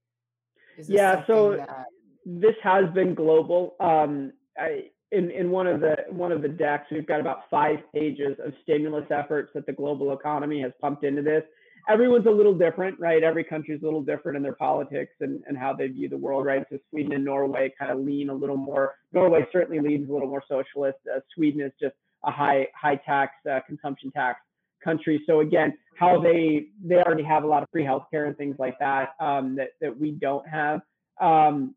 yeah, 0.86 1.24
so 1.26 1.56
that... 1.56 1.86
this 2.26 2.54
has 2.62 2.84
been 2.94 3.14
global. 3.14 3.76
Um, 3.80 4.32
I, 4.58 4.90
in, 5.12 5.30
in 5.30 5.50
one 5.50 5.66
of 5.66 5.80
the 5.80 5.96
one 6.10 6.32
of 6.32 6.42
the 6.42 6.48
decks, 6.48 6.86
we've 6.90 7.06
got 7.06 7.20
about 7.20 7.42
five 7.50 7.78
pages 7.94 8.36
of 8.44 8.52
stimulus 8.62 9.06
efforts 9.10 9.50
that 9.54 9.64
the 9.64 9.72
global 9.72 10.12
economy 10.12 10.60
has 10.60 10.72
pumped 10.80 11.04
into 11.04 11.22
this. 11.22 11.44
Everyone's 11.88 12.26
a 12.26 12.30
little 12.30 12.54
different, 12.54 12.98
right? 12.98 13.22
Every 13.22 13.44
country's 13.44 13.82
a 13.82 13.84
little 13.84 14.02
different 14.02 14.36
in 14.36 14.42
their 14.42 14.54
politics 14.54 15.12
and, 15.20 15.42
and 15.46 15.56
how 15.56 15.74
they 15.74 15.88
view 15.88 16.08
the 16.08 16.16
world, 16.16 16.46
right? 16.46 16.64
So 16.70 16.78
Sweden 16.90 17.12
and 17.12 17.24
Norway 17.24 17.72
kind 17.78 17.90
of 17.90 17.98
lean 17.98 18.30
a 18.30 18.34
little 18.34 18.56
more. 18.56 18.94
Norway 19.12 19.46
certainly 19.52 19.80
leans 19.80 20.08
a 20.08 20.12
little 20.12 20.28
more 20.28 20.42
socialist. 20.48 20.98
Uh, 21.14 21.20
Sweden 21.34 21.60
is 21.60 21.72
just 21.80 21.94
a 22.24 22.30
high 22.30 22.68
high 22.74 22.96
tax 22.96 23.32
uh, 23.50 23.60
consumption 23.66 24.10
tax 24.10 24.40
country. 24.82 25.22
So 25.26 25.40
again, 25.40 25.76
how 25.98 26.20
they 26.20 26.66
they 26.82 26.96
already 26.96 27.22
have 27.24 27.44
a 27.44 27.46
lot 27.46 27.62
of 27.62 27.68
free 27.70 27.84
healthcare 27.84 28.26
and 28.26 28.36
things 28.36 28.56
like 28.58 28.78
that 28.78 29.10
um, 29.20 29.56
that 29.56 29.70
that 29.80 29.98
we 29.98 30.12
don't 30.12 30.46
have. 30.48 30.80
Um, 31.20 31.74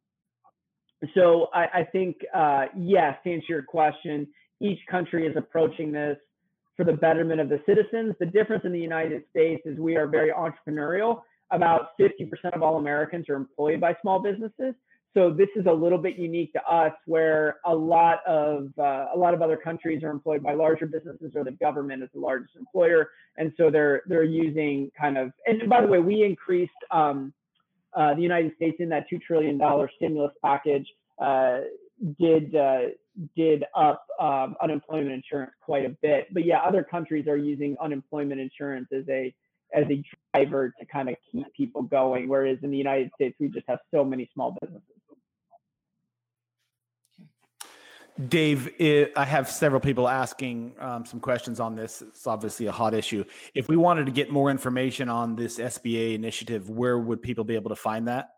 so 1.13 1.47
I, 1.53 1.65
I 1.79 1.83
think, 1.83 2.17
uh, 2.33 2.65
yes, 2.75 3.15
to 3.23 3.31
answer 3.31 3.45
your 3.49 3.63
question, 3.63 4.27
each 4.59 4.79
country 4.89 5.27
is 5.27 5.35
approaching 5.37 5.91
this 5.91 6.17
for 6.77 6.85
the 6.85 6.93
betterment 6.93 7.41
of 7.41 7.49
the 7.49 7.59
citizens. 7.65 8.15
The 8.19 8.25
difference 8.25 8.63
in 8.63 8.71
the 8.71 8.79
United 8.79 9.23
States 9.31 9.63
is 9.65 9.77
we 9.79 9.97
are 9.97 10.07
very 10.07 10.31
entrepreneurial. 10.31 11.21
About 11.51 11.97
50% 11.99 12.29
of 12.53 12.61
all 12.61 12.77
Americans 12.77 13.27
are 13.29 13.35
employed 13.35 13.81
by 13.81 13.95
small 14.01 14.19
businesses. 14.19 14.75
So 15.13 15.31
this 15.31 15.47
is 15.55 15.65
a 15.65 15.71
little 15.71 15.97
bit 15.97 16.17
unique 16.17 16.53
to 16.53 16.63
us, 16.63 16.93
where 17.07 17.57
a 17.65 17.73
lot 17.73 18.19
of 18.27 18.69
uh, 18.77 19.07
a 19.15 19.17
lot 19.17 19.33
of 19.33 19.41
other 19.41 19.57
countries 19.57 20.03
are 20.03 20.11
employed 20.11 20.43
by 20.43 20.53
larger 20.53 20.85
businesses, 20.85 21.31
or 21.35 21.43
the 21.43 21.53
government 21.53 22.03
is 22.03 22.09
the 22.13 22.19
largest 22.19 22.55
employer, 22.55 23.09
and 23.37 23.51
so 23.57 23.71
they're 23.71 24.03
they're 24.05 24.23
using 24.23 24.91
kind 24.99 25.17
of. 25.17 25.31
And 25.47 25.67
by 25.67 25.81
the 25.81 25.87
way, 25.87 25.97
we 25.97 26.23
increased 26.23 26.71
um, 26.91 27.33
uh, 27.95 28.13
the 28.13 28.21
United 28.21 28.55
States 28.57 28.77
in 28.79 28.89
that 28.89 29.09
two 29.09 29.17
trillion 29.17 29.57
dollar 29.57 29.89
stimulus 29.95 30.33
package 30.43 30.85
uh, 31.19 31.61
did 32.19 32.55
uh, 32.55 32.81
did 33.35 33.63
up 33.75 34.05
um, 34.19 34.55
unemployment 34.61 35.11
insurance 35.11 35.51
quite 35.61 35.85
a 35.85 35.95
bit. 36.01 36.27
But 36.33 36.45
yeah, 36.45 36.59
other 36.59 36.83
countries 36.83 37.27
are 37.27 37.37
using 37.37 37.75
unemployment 37.81 38.39
insurance 38.39 38.87
as 38.91 39.03
a 39.09 39.33
as 39.73 39.85
a 39.89 40.01
driver 40.33 40.73
to 40.79 40.85
kind 40.85 41.09
of 41.09 41.15
keep 41.29 41.45
people 41.53 41.81
going, 41.81 42.29
whereas 42.29 42.57
in 42.63 42.71
the 42.71 42.77
United 42.77 43.11
States 43.15 43.35
we 43.39 43.49
just 43.49 43.65
have 43.67 43.79
so 43.93 44.03
many 44.03 44.29
small 44.33 44.55
businesses. 44.61 44.97
Dave, 48.29 48.71
I 49.15 49.25
have 49.25 49.47
several 49.47 49.79
people 49.79 50.07
asking 50.07 50.73
um, 50.79 51.05
some 51.05 51.19
questions 51.19 51.59
on 51.59 51.75
this. 51.75 52.01
It's 52.01 52.25
obviously 52.25 52.65
a 52.65 52.71
hot 52.71 52.95
issue. 52.95 53.23
If 53.53 53.67
we 53.67 53.77
wanted 53.77 54.07
to 54.07 54.11
get 54.11 54.31
more 54.31 54.49
information 54.49 55.07
on 55.07 55.35
this 55.35 55.59
SBA 55.59 56.15
initiative, 56.15 56.67
where 56.67 56.97
would 56.97 57.21
people 57.21 57.43
be 57.43 57.53
able 57.53 57.69
to 57.69 57.75
find 57.75 58.07
that? 58.07 58.29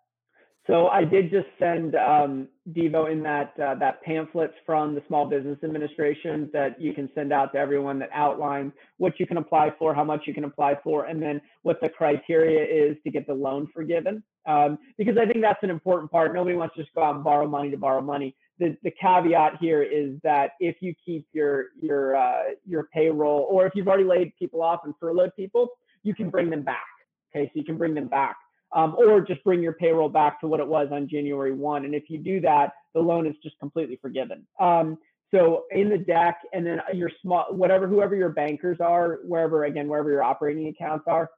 So 0.69 0.87
I 0.87 1.03
did 1.03 1.31
just 1.31 1.47
send 1.57 1.95
um, 1.95 2.47
Devo 2.73 3.11
in 3.11 3.23
that 3.23 3.53
uh, 3.59 3.73
that 3.79 4.03
pamphlets 4.03 4.53
from 4.67 4.93
the 4.93 5.01
Small 5.07 5.25
Business 5.27 5.57
Administration 5.63 6.47
that 6.53 6.79
you 6.79 6.93
can 6.93 7.09
send 7.15 7.33
out 7.33 7.53
to 7.53 7.57
everyone 7.57 7.97
that 7.99 8.09
outlines 8.13 8.71
what 8.97 9.19
you 9.19 9.25
can 9.25 9.37
apply 9.37 9.73
for, 9.79 9.95
how 9.95 10.03
much 10.03 10.21
you 10.27 10.33
can 10.33 10.43
apply 10.43 10.75
for, 10.83 11.05
and 11.05 11.19
then 11.19 11.41
what 11.63 11.81
the 11.81 11.89
criteria 11.89 12.63
is 12.91 12.95
to 13.03 13.09
get 13.09 13.25
the 13.25 13.33
loan 13.33 13.67
forgiven. 13.73 14.21
Um, 14.45 14.77
because 14.95 15.17
I 15.19 15.25
think 15.25 15.41
that's 15.41 15.63
an 15.63 15.71
important 15.71 16.11
part. 16.11 16.35
Nobody 16.35 16.55
wants 16.55 16.75
to 16.75 16.83
just 16.83 16.93
go 16.93 17.01
out 17.01 17.15
and 17.15 17.23
borrow 17.23 17.47
money 17.47 17.71
to 17.71 17.77
borrow 17.77 18.01
money 18.01 18.35
the, 18.59 18.77
the 18.83 18.91
caveat 18.91 19.53
here 19.59 19.81
is 19.81 20.19
that 20.23 20.51
if 20.59 20.77
you 20.81 20.93
keep 21.03 21.25
your 21.33 21.67
your 21.81 22.15
uh, 22.15 22.43
your 22.65 22.89
payroll 22.93 23.47
or 23.49 23.65
if 23.65 23.73
you've 23.73 23.87
already 23.87 24.03
laid 24.03 24.33
people 24.37 24.61
off 24.61 24.81
and 24.83 24.93
furloughed 24.99 25.35
people, 25.35 25.69
you 26.03 26.13
can 26.13 26.29
bring 26.29 26.49
them 26.49 26.61
back. 26.61 26.85
Okay, 27.33 27.45
so 27.45 27.51
you 27.55 27.63
can 27.63 27.77
bring 27.77 27.93
them 27.93 28.07
back. 28.07 28.35
Um, 28.75 28.95
or 28.99 29.21
just 29.21 29.43
bring 29.43 29.63
your 29.63 29.73
payroll 29.73 30.09
back 30.09 30.39
to 30.41 30.47
what 30.47 30.59
it 30.59 30.67
was 30.67 30.89
on 30.91 31.09
January 31.09 31.53
1. 31.53 31.85
And 31.85 31.95
if 31.95 32.03
you 32.07 32.19
do 32.19 32.39
that, 32.41 32.73
the 32.93 32.99
loan 32.99 33.25
is 33.25 33.35
just 33.41 33.57
completely 33.59 33.97
forgiven. 33.99 34.45
Um, 34.59 34.97
so 35.33 35.63
in 35.71 35.89
the 35.89 35.97
deck, 35.97 36.39
and 36.53 36.65
then 36.65 36.79
your 36.93 37.09
small, 37.21 37.47
whatever, 37.49 37.87
whoever 37.87 38.15
your 38.15 38.29
bankers 38.29 38.77
are, 38.79 39.19
wherever, 39.23 39.63
again, 39.65 39.87
wherever 39.87 40.11
your 40.11 40.21
operating 40.21 40.67
accounts 40.67 41.05
are, 41.07 41.31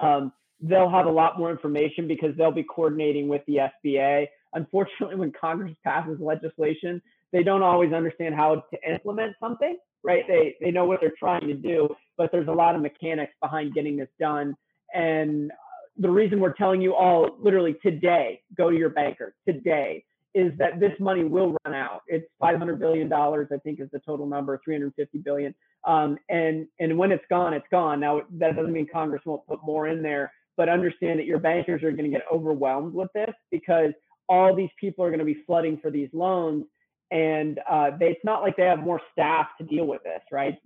um, 0.00 0.32
they'll 0.60 0.90
have 0.90 1.06
a 1.06 1.10
lot 1.10 1.38
more 1.38 1.50
information 1.52 2.08
because 2.08 2.36
they'll 2.36 2.50
be 2.50 2.64
coordinating 2.64 3.28
with 3.28 3.42
the 3.46 3.68
SBA 3.84 4.26
unfortunately, 4.54 5.16
when 5.16 5.32
Congress 5.32 5.74
passes 5.84 6.18
legislation, 6.20 7.02
they 7.32 7.42
don't 7.42 7.62
always 7.62 7.92
understand 7.92 8.34
how 8.34 8.64
to 8.72 8.90
implement 8.92 9.36
something, 9.40 9.76
right? 10.02 10.24
They 10.26 10.56
they 10.60 10.70
know 10.70 10.84
what 10.84 11.00
they're 11.00 11.12
trying 11.18 11.46
to 11.46 11.54
do, 11.54 11.88
but 12.16 12.30
there's 12.32 12.48
a 12.48 12.52
lot 12.52 12.74
of 12.74 12.82
mechanics 12.82 13.32
behind 13.40 13.74
getting 13.74 13.96
this 13.96 14.08
done. 14.18 14.56
And 14.94 15.52
the 16.00 16.10
reason 16.10 16.40
we're 16.40 16.52
telling 16.54 16.80
you 16.80 16.94
all 16.94 17.36
literally 17.38 17.76
today, 17.82 18.42
go 18.56 18.70
to 18.70 18.76
your 18.76 18.88
banker 18.88 19.34
today, 19.46 20.04
is 20.34 20.52
that 20.58 20.80
this 20.80 20.92
money 21.00 21.24
will 21.24 21.56
run 21.64 21.74
out. 21.74 22.02
It's 22.06 22.26
500 22.40 22.78
billion 22.78 23.08
dollars, 23.08 23.48
I 23.52 23.58
think, 23.58 23.80
is 23.80 23.88
the 23.92 23.98
total 24.00 24.26
number, 24.26 24.60
350 24.64 25.18
billion. 25.18 25.54
Um, 25.84 26.18
and 26.28 26.66
and 26.78 26.98
when 26.98 27.12
it's 27.12 27.24
gone, 27.30 27.54
it's 27.54 27.66
gone. 27.70 28.00
Now 28.00 28.22
that 28.38 28.56
doesn't 28.56 28.72
mean 28.72 28.86
Congress 28.92 29.22
won't 29.24 29.46
put 29.46 29.62
more 29.64 29.88
in 29.88 30.02
there, 30.02 30.32
but 30.56 30.68
understand 30.68 31.18
that 31.20 31.26
your 31.26 31.38
bankers 31.38 31.82
are 31.82 31.90
going 31.90 32.10
to 32.10 32.16
get 32.16 32.24
overwhelmed 32.32 32.94
with 32.94 33.12
this 33.14 33.34
because 33.50 33.92
all 34.28 34.54
these 34.54 34.70
people 34.80 35.04
are 35.04 35.08
going 35.08 35.20
to 35.20 35.24
be 35.24 35.42
flooding 35.46 35.78
for 35.78 35.90
these 35.90 36.08
loans 36.12 36.64
and 37.10 37.58
uh, 37.68 37.90
they, 37.98 38.06
it's 38.10 38.24
not 38.24 38.42
like 38.42 38.56
they 38.56 38.64
have 38.64 38.78
more 38.78 39.00
staff 39.12 39.48
to 39.58 39.64
deal 39.64 39.86
with 39.86 40.02
this 40.04 40.22
right 40.30 40.56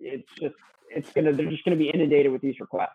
it's 0.00 0.28
just 0.38 0.54
it's 0.90 1.10
gonna 1.12 1.32
they're 1.32 1.50
just 1.50 1.64
gonna 1.64 1.76
be 1.76 1.88
inundated 1.88 2.30
with 2.30 2.42
these 2.42 2.60
requests 2.60 2.90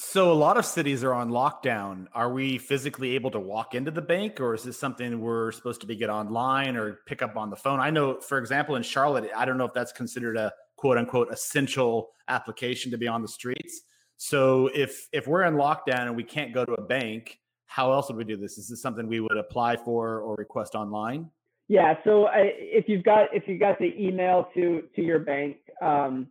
so 0.00 0.30
a 0.30 0.34
lot 0.34 0.56
of 0.56 0.64
cities 0.64 1.02
are 1.02 1.12
on 1.12 1.30
lockdown 1.30 2.06
are 2.14 2.32
we 2.32 2.56
physically 2.58 3.14
able 3.14 3.30
to 3.30 3.40
walk 3.40 3.74
into 3.74 3.90
the 3.90 4.02
bank 4.02 4.40
or 4.40 4.54
is 4.54 4.62
this 4.62 4.78
something 4.78 5.20
we're 5.20 5.50
supposed 5.52 5.80
to 5.80 5.86
be 5.86 5.96
get 5.96 6.08
online 6.08 6.76
or 6.76 7.00
pick 7.06 7.20
up 7.20 7.36
on 7.36 7.50
the 7.50 7.56
phone 7.56 7.80
i 7.80 7.90
know 7.90 8.20
for 8.20 8.38
example 8.38 8.76
in 8.76 8.82
charlotte 8.82 9.28
i 9.36 9.44
don't 9.44 9.58
know 9.58 9.64
if 9.64 9.72
that's 9.72 9.92
considered 9.92 10.36
a 10.36 10.52
quote 10.76 10.96
unquote 10.96 11.32
essential 11.32 12.10
application 12.28 12.90
to 12.90 12.98
be 12.98 13.08
on 13.08 13.22
the 13.22 13.28
streets 13.28 13.82
so 14.16 14.70
if 14.74 15.08
if 15.12 15.26
we're 15.26 15.42
in 15.42 15.54
lockdown 15.54 16.06
and 16.06 16.16
we 16.16 16.24
can't 16.24 16.54
go 16.54 16.64
to 16.64 16.72
a 16.72 16.82
bank 16.82 17.38
how 17.68 17.92
else 17.92 18.08
would 18.08 18.16
we 18.16 18.24
do 18.24 18.36
this? 18.36 18.58
Is 18.58 18.66
this 18.66 18.82
something 18.82 19.06
we 19.06 19.20
would 19.20 19.36
apply 19.36 19.76
for 19.76 20.20
or 20.20 20.34
request 20.34 20.74
online? 20.74 21.30
Yeah. 21.68 21.94
So 22.02 22.26
I, 22.26 22.52
if 22.56 22.88
you've 22.88 23.04
got 23.04 23.26
if 23.32 23.46
you 23.46 23.58
got 23.58 23.78
the 23.78 23.94
email 24.02 24.48
to 24.54 24.82
to 24.96 25.02
your 25.02 25.18
bank 25.18 25.58
um, 25.82 26.28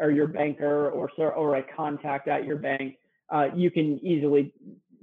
or 0.00 0.10
your 0.10 0.26
banker 0.26 0.90
or 0.90 1.10
or 1.18 1.56
a 1.56 1.62
contact 1.62 2.26
at 2.26 2.46
your 2.46 2.56
bank, 2.56 2.96
uh, 3.30 3.46
you 3.54 3.70
can 3.70 3.98
easily 4.04 4.52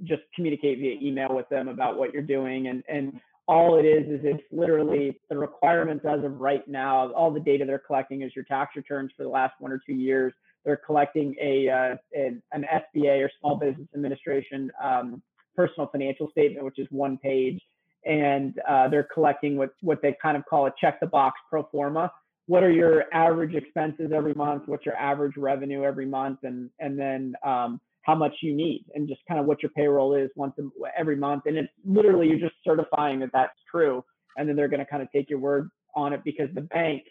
just 0.04 0.22
communicate 0.34 0.78
via 0.78 0.96
email 1.00 1.34
with 1.34 1.48
them 1.48 1.68
about 1.68 1.98
what 1.98 2.12
you're 2.12 2.22
doing 2.22 2.68
and 2.68 2.82
and 2.88 3.20
all 3.48 3.78
it 3.78 3.84
is 3.84 4.04
is 4.08 4.20
it's 4.24 4.42
literally 4.50 5.18
the 5.30 5.38
requirements 5.38 6.04
as 6.04 6.22
of 6.24 6.40
right 6.40 6.66
now 6.68 7.10
all 7.12 7.30
the 7.30 7.40
data 7.40 7.64
they're 7.64 7.78
collecting 7.78 8.22
is 8.22 8.32
your 8.34 8.44
tax 8.44 8.76
returns 8.76 9.10
for 9.16 9.22
the 9.22 9.28
last 9.28 9.54
one 9.58 9.72
or 9.72 9.80
two 9.86 9.94
years 9.94 10.32
they're 10.64 10.76
collecting 10.76 11.34
a 11.40 11.68
uh, 11.68 11.96
an, 12.12 12.42
an 12.52 12.66
sba 12.96 13.24
or 13.24 13.30
small 13.40 13.56
business 13.56 13.88
administration 13.94 14.70
um, 14.82 15.22
personal 15.56 15.88
financial 15.88 16.30
statement, 16.30 16.64
which 16.64 16.78
is 16.78 16.86
one 16.90 17.16
page, 17.16 17.60
and 18.04 18.60
uh, 18.68 18.86
they're 18.88 19.08
collecting 19.12 19.56
what 19.56 19.70
what 19.80 20.00
they 20.02 20.14
kind 20.22 20.36
of 20.36 20.44
call 20.44 20.66
a 20.66 20.72
check 20.78 21.00
the 21.00 21.06
box 21.06 21.40
pro 21.50 21.64
forma. 21.72 22.12
What 22.46 22.62
are 22.62 22.70
your 22.70 23.12
average 23.12 23.54
expenses 23.54 24.12
every 24.14 24.34
month? 24.34 24.64
What's 24.66 24.86
your 24.86 24.96
average 24.96 25.36
revenue 25.36 25.82
every 25.82 26.06
month? 26.06 26.40
And 26.44 26.70
and 26.78 26.96
then 26.96 27.34
um, 27.42 27.80
how 28.06 28.14
much 28.14 28.34
you 28.40 28.54
need, 28.54 28.84
and 28.94 29.08
just 29.08 29.20
kind 29.28 29.40
of 29.40 29.46
what 29.46 29.62
your 29.62 29.70
payroll 29.70 30.14
is 30.14 30.30
once 30.36 30.54
a, 30.58 30.62
every 30.98 31.16
month. 31.16 31.42
And 31.46 31.56
it's 31.56 31.72
literally 31.84 32.28
you're 32.28 32.38
just 32.38 32.54
certifying 32.64 33.20
that 33.20 33.30
that's 33.32 33.58
true, 33.70 34.04
and 34.36 34.48
then 34.48 34.56
they're 34.56 34.68
going 34.68 34.80
to 34.80 34.86
kind 34.86 35.02
of 35.02 35.10
take 35.12 35.28
your 35.28 35.40
word 35.40 35.70
on 35.94 36.12
it 36.12 36.22
because 36.24 36.48
the 36.54 36.60
bank 36.62 37.02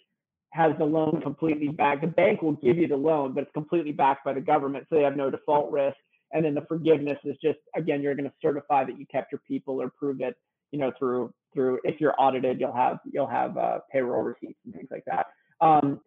has 0.52 0.72
the 0.78 0.86
loan 0.86 1.20
completely 1.22 1.68
backed. 1.68 2.02
The 2.02 2.08
bank 2.08 2.42
will 2.42 2.54
give 2.54 2.78
you 2.78 2.88
the 2.88 2.96
loan, 2.96 3.34
but 3.34 3.44
it's 3.44 3.52
completely 3.54 3.92
backed 3.92 4.24
by 4.24 4.34
the 4.34 4.42
government, 4.42 4.86
so 4.90 4.96
they 4.96 5.04
have 5.04 5.18
no 5.18 5.30
default 5.30 5.72
risk 5.72 5.98
and 6.36 6.44
then 6.44 6.54
the 6.54 6.66
forgiveness 6.68 7.18
is 7.24 7.36
just 7.42 7.60
again 7.76 8.02
you're 8.02 8.16
going 8.16 8.30
to 8.30 8.34
certify 8.42 8.84
that 8.84 9.00
you 9.00 9.06
kept 9.08 9.32
your 9.32 9.42
people 9.48 9.82
or 9.82 9.90
prove 9.90 10.22
it 10.22 10.36
you 10.72 10.80
know 10.80 10.92
through 11.00 11.34
through 11.54 11.80
if 11.84 12.00
you're 12.00 12.14
audited 12.20 12.60
you'll 12.60 12.74
have 12.74 13.00
you'll 13.12 13.28
have 13.28 13.58
uh, 13.58 13.80
payroll 13.92 14.22
receipts 14.22 14.60
and 14.66 14.74
things 14.74 14.90
like 14.92 15.04
that 15.06 15.28
um, 15.62 16.00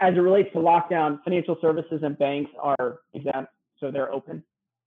as 0.00 0.14
it 0.14 0.20
relates 0.20 0.50
to 0.52 0.58
lockdown 0.58 1.18
financial 1.24 1.56
services 1.60 2.00
and 2.02 2.18
banks 2.18 2.50
are 2.60 3.00
exempt 3.14 3.50
so 3.80 3.90
they're 3.90 4.12
open. 4.12 4.42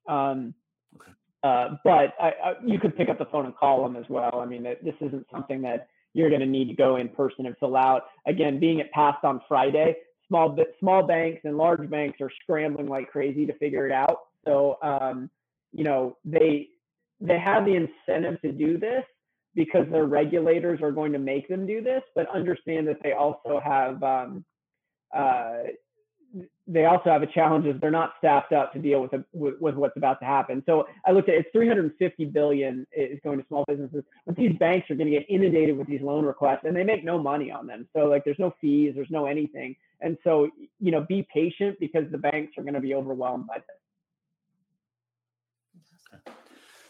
Um, 0.08 0.54
okay. 0.96 1.12
uh, 1.44 1.76
but 1.84 2.14
I, 2.20 2.34
I, 2.44 2.54
you 2.66 2.80
could 2.80 2.96
pick 2.96 3.10
up 3.10 3.18
the 3.18 3.26
phone 3.26 3.46
and 3.46 3.56
call 3.56 3.84
them 3.84 3.96
as 3.96 4.06
well. 4.10 4.40
I 4.40 4.46
mean 4.46 4.64
this 4.64 4.96
isn't 5.02 5.28
something 5.32 5.62
that 5.64 5.88
you're 6.14 6.30
going 6.30 6.42
to 6.42 6.48
need 6.48 6.68
to 6.70 6.76
go 6.76 6.98
in 6.98 7.10
person 7.10 7.46
and 7.46 7.56
fill 7.60 7.76
out. 7.76 8.04
Again 8.28 8.60
being 8.60 8.80
it 8.80 8.92
passed 8.92 9.24
on 9.24 9.42
friday 9.48 9.96
small 10.28 10.58
small 10.80 11.06
banks 11.06 11.42
and 11.44 11.58
large 11.58 11.90
banks 11.90 12.20
are 12.22 12.32
scrambling 12.42 12.88
like 12.88 13.12
crazy 13.12 13.46
to 13.46 13.54
figure 13.58 13.86
it 13.86 13.92
out. 13.92 14.18
So, 14.46 14.78
um, 14.82 15.30
you 15.72 15.84
know, 15.84 16.18
they 16.26 16.70
they 17.22 17.40
have 17.40 17.66
the 17.66 17.76
incentive 17.76 18.42
to 18.42 18.52
do 18.52 18.78
this 18.78 19.04
because 19.56 19.86
their 19.92 20.06
regulators 20.06 20.82
are 20.82 20.92
going 20.92 21.12
to 21.14 21.20
make 21.20 21.48
them 21.48 21.68
do 21.68 21.82
this, 21.82 22.02
but 22.16 22.28
understand 22.34 22.88
that 22.88 22.98
they 23.04 23.14
also 23.14 23.62
have 23.64 24.02
um, 24.02 24.44
uh, 25.16 25.58
they 26.66 26.86
also 26.86 27.10
have 27.10 27.22
a 27.22 27.28
challenge 27.28 27.66
is 27.66 27.80
they're 27.82 27.92
not 27.92 28.14
staffed 28.20 28.54
up 28.54 28.72
to 28.72 28.80
deal 28.80 29.02
with, 29.02 29.12
a, 29.14 29.24
with, 29.34 29.60
with 29.60 29.76
what's 29.76 29.98
about 29.98 30.20
to 30.20 30.26
happen. 30.26 30.64
So 30.66 30.88
I 31.06 31.12
looked 31.12 31.28
at 31.28 31.36
it's 31.36 31.50
350 31.52 32.26
billion 32.26 32.88
is 32.96 33.20
going 33.24 33.40
to 33.40 33.48
small 33.48 33.66
businesses, 33.68 34.04
but 34.26 34.36
these 34.36 34.54
banks 34.58 34.90
are 34.90 34.96
going 34.96 35.12
to 35.12 35.18
get 35.18 35.30
inundated 35.30 35.78
with 35.78 35.88
these 35.88 36.02
loan 36.02 36.26
requests, 36.26 36.62
and 36.64 36.76
they 36.76 36.84
make 36.84 37.04
no 37.04 37.20
money 37.20 37.52
on 37.52 37.68
them. 37.68 37.88
So 37.96 38.06
like 38.06 38.24
there's 38.24 38.40
no 38.40 38.54
fees, 38.62 38.94
there's 38.96 39.12
no 39.12 39.26
anything, 39.26 39.76
and 40.00 40.18
so 40.24 40.50
you 40.80 40.92
know 40.92 41.02
be 41.02 41.28
patient 41.34 41.78
because 41.80 42.06
the 42.12 42.18
banks 42.18 42.54
are 42.58 42.64
going 42.64 42.76
to 42.76 42.80
be 42.80 42.96
overwhelmed 42.96 43.48
by 43.48 43.56
this. 43.56 43.66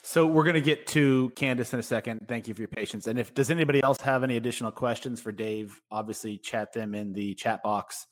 So 0.06 0.28
we're 0.28 0.44
going 0.44 0.56
to 0.56 0.62
get 0.62 0.86
to 0.88 1.32
Candace 1.36 1.74
in 1.74 1.80
a 1.80 1.84
second. 1.84 2.28
Thank 2.28 2.48
you 2.48 2.54
for 2.54 2.62
your 2.62 2.68
patience. 2.68 3.08
And 3.08 3.18
if 3.18 3.34
does 3.34 3.50
anybody 3.50 3.82
else 3.82 4.02
have 4.02 4.24
any 4.24 4.38
additional 4.38 4.72
questions 4.72 5.22
for 5.22 5.32
Dave, 5.32 5.82
obviously 5.90 6.38
chat 6.38 6.74
them 6.74 6.94
in 6.94 7.14
the 7.14 7.34
chat 7.36 7.64
box. 7.64 8.06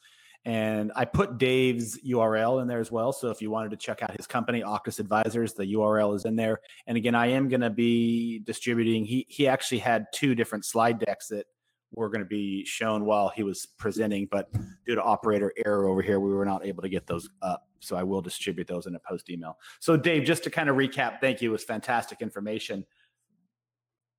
And 0.43 0.91
I 0.95 1.05
put 1.05 1.37
Dave's 1.37 1.99
URL 2.01 2.61
in 2.61 2.67
there 2.67 2.79
as 2.79 2.91
well. 2.91 3.13
So 3.13 3.29
if 3.29 3.41
you 3.41 3.51
wanted 3.51 3.69
to 3.71 3.77
check 3.77 4.01
out 4.01 4.15
his 4.17 4.25
company, 4.25 4.61
Octus 4.61 4.99
Advisors, 4.99 5.53
the 5.53 5.73
URL 5.73 6.15
is 6.15 6.25
in 6.25 6.35
there. 6.35 6.61
And 6.87 6.97
again, 6.97 7.13
I 7.13 7.27
am 7.27 7.47
going 7.47 7.61
to 7.61 7.69
be 7.69 8.39
distributing. 8.39 9.05
He 9.05 9.27
he 9.29 9.47
actually 9.47 9.79
had 9.79 10.07
two 10.13 10.33
different 10.33 10.65
slide 10.65 10.97
decks 10.99 11.27
that 11.27 11.45
were 11.93 12.09
going 12.09 12.21
to 12.21 12.25
be 12.25 12.65
shown 12.65 13.05
while 13.05 13.29
he 13.29 13.43
was 13.43 13.67
presenting, 13.77 14.27
but 14.31 14.49
due 14.85 14.95
to 14.95 15.03
operator 15.03 15.53
error 15.65 15.87
over 15.87 16.01
here, 16.01 16.19
we 16.19 16.33
were 16.33 16.45
not 16.45 16.65
able 16.65 16.81
to 16.81 16.89
get 16.89 17.05
those 17.05 17.29
up. 17.41 17.67
So 17.79 17.95
I 17.95 18.03
will 18.03 18.21
distribute 18.21 18.67
those 18.67 18.85
in 18.87 18.95
a 18.95 18.99
post 18.99 19.29
email. 19.29 19.57
So 19.79 19.97
Dave, 19.97 20.23
just 20.23 20.43
to 20.45 20.49
kind 20.49 20.69
of 20.69 20.75
recap, 20.77 21.19
thank 21.19 21.41
you. 21.41 21.49
It 21.49 21.53
was 21.53 21.63
fantastic 21.63 22.21
information. 22.21 22.85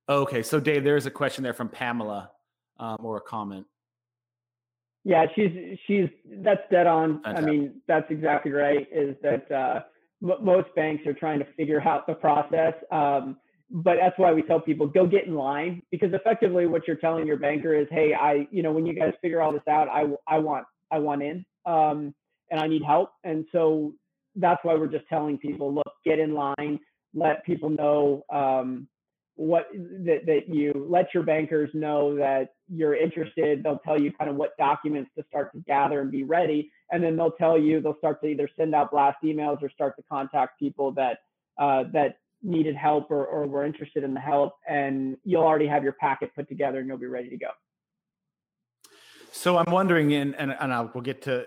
Okay, 0.07 0.43
so 0.43 0.59
Dave, 0.59 0.83
there 0.83 0.97
is 0.97 1.05
a 1.05 1.11
question 1.11 1.43
there 1.43 1.53
from 1.53 1.69
Pamela 1.69 2.29
um, 2.77 2.97
or 2.99 3.17
a 3.17 3.21
comment. 3.21 3.65
Yeah, 5.03 5.25
she's 5.35 5.77
she's 5.85 6.07
that's 6.43 6.61
dead 6.71 6.87
on. 6.87 7.21
Fantastic. 7.23 7.43
I 7.43 7.51
mean, 7.51 7.81
that's 7.87 8.09
exactly 8.09 8.51
right. 8.51 8.87
Is 8.91 9.15
that 9.21 9.51
uh, 9.51 9.81
m- 10.21 10.43
most 10.45 10.73
banks 10.75 11.05
are 11.05 11.13
trying 11.13 11.39
to 11.39 11.45
figure 11.57 11.81
out 11.81 12.07
the 12.07 12.13
process. 12.13 12.73
Um, 12.91 13.37
but 13.73 13.95
that's 13.99 14.17
why 14.17 14.31
we 14.31 14.43
tell 14.43 14.59
people 14.59 14.87
go 14.87 15.07
get 15.07 15.25
in 15.25 15.33
line 15.33 15.81
because 15.89 16.13
effectively 16.13 16.67
what 16.67 16.87
you're 16.87 16.97
telling 16.97 17.25
your 17.25 17.37
banker 17.37 17.73
is, 17.73 17.87
hey, 17.89 18.13
I, 18.13 18.47
you 18.51 18.61
know, 18.61 18.71
when 18.71 18.85
you 18.85 18.93
guys 18.93 19.13
figure 19.19 19.41
all 19.41 19.51
this 19.51 19.67
out, 19.67 19.87
I, 19.89 20.03
I 20.27 20.37
want, 20.37 20.65
I 20.91 20.99
want 20.99 21.23
in, 21.23 21.43
um, 21.65 22.13
and 22.51 22.59
I 22.59 22.67
need 22.67 22.83
help. 22.83 23.13
And 23.23 23.45
so 23.51 23.93
that's 24.35 24.59
why 24.63 24.75
we're 24.75 24.87
just 24.87 25.07
telling 25.07 25.39
people, 25.39 25.73
look, 25.73 25.91
get 26.05 26.19
in 26.19 26.35
line, 26.35 26.79
let 27.15 27.43
people 27.45 27.71
know 27.71 28.23
um, 28.31 28.87
what 29.35 29.67
that, 29.73 30.21
that 30.27 30.41
you 30.47 30.85
let 30.87 31.07
your 31.13 31.23
bankers 31.23 31.71
know 31.73 32.15
that 32.15 32.53
you're 32.67 32.95
interested. 32.95 33.63
They'll 33.63 33.79
tell 33.79 33.99
you 33.99 34.11
kind 34.11 34.29
of 34.29 34.35
what 34.35 34.55
documents 34.57 35.11
to 35.17 35.23
start 35.29 35.51
to 35.53 35.59
gather 35.59 36.01
and 36.01 36.11
be 36.11 36.23
ready, 36.23 36.71
and 36.91 37.03
then 37.03 37.15
they'll 37.15 37.31
tell 37.31 37.57
you 37.57 37.81
they'll 37.81 37.97
start 37.97 38.21
to 38.21 38.27
either 38.27 38.49
send 38.57 38.73
out 38.73 38.91
blast 38.91 39.17
emails 39.23 39.61
or 39.61 39.69
start 39.69 39.95
to 39.97 40.03
contact 40.09 40.59
people 40.59 40.91
that 40.93 41.19
uh, 41.59 41.83
that 41.93 42.17
needed 42.41 42.75
help 42.75 43.09
or, 43.09 43.25
or 43.25 43.47
were 43.47 43.65
interested 43.65 44.03
in 44.03 44.13
the 44.13 44.19
help, 44.19 44.53
and 44.67 45.17
you'll 45.23 45.43
already 45.43 45.67
have 45.67 45.83
your 45.83 45.93
packet 45.93 46.33
put 46.35 46.47
together 46.49 46.79
and 46.79 46.87
you'll 46.87 46.97
be 46.97 47.05
ready 47.05 47.29
to 47.29 47.37
go. 47.37 47.49
So 49.31 49.57
I'm 49.57 49.71
wondering, 49.71 50.13
and 50.13 50.35
and, 50.35 50.55
and 50.59 50.73
I'll, 50.73 50.91
we'll 50.93 51.03
get 51.03 51.21
to. 51.23 51.45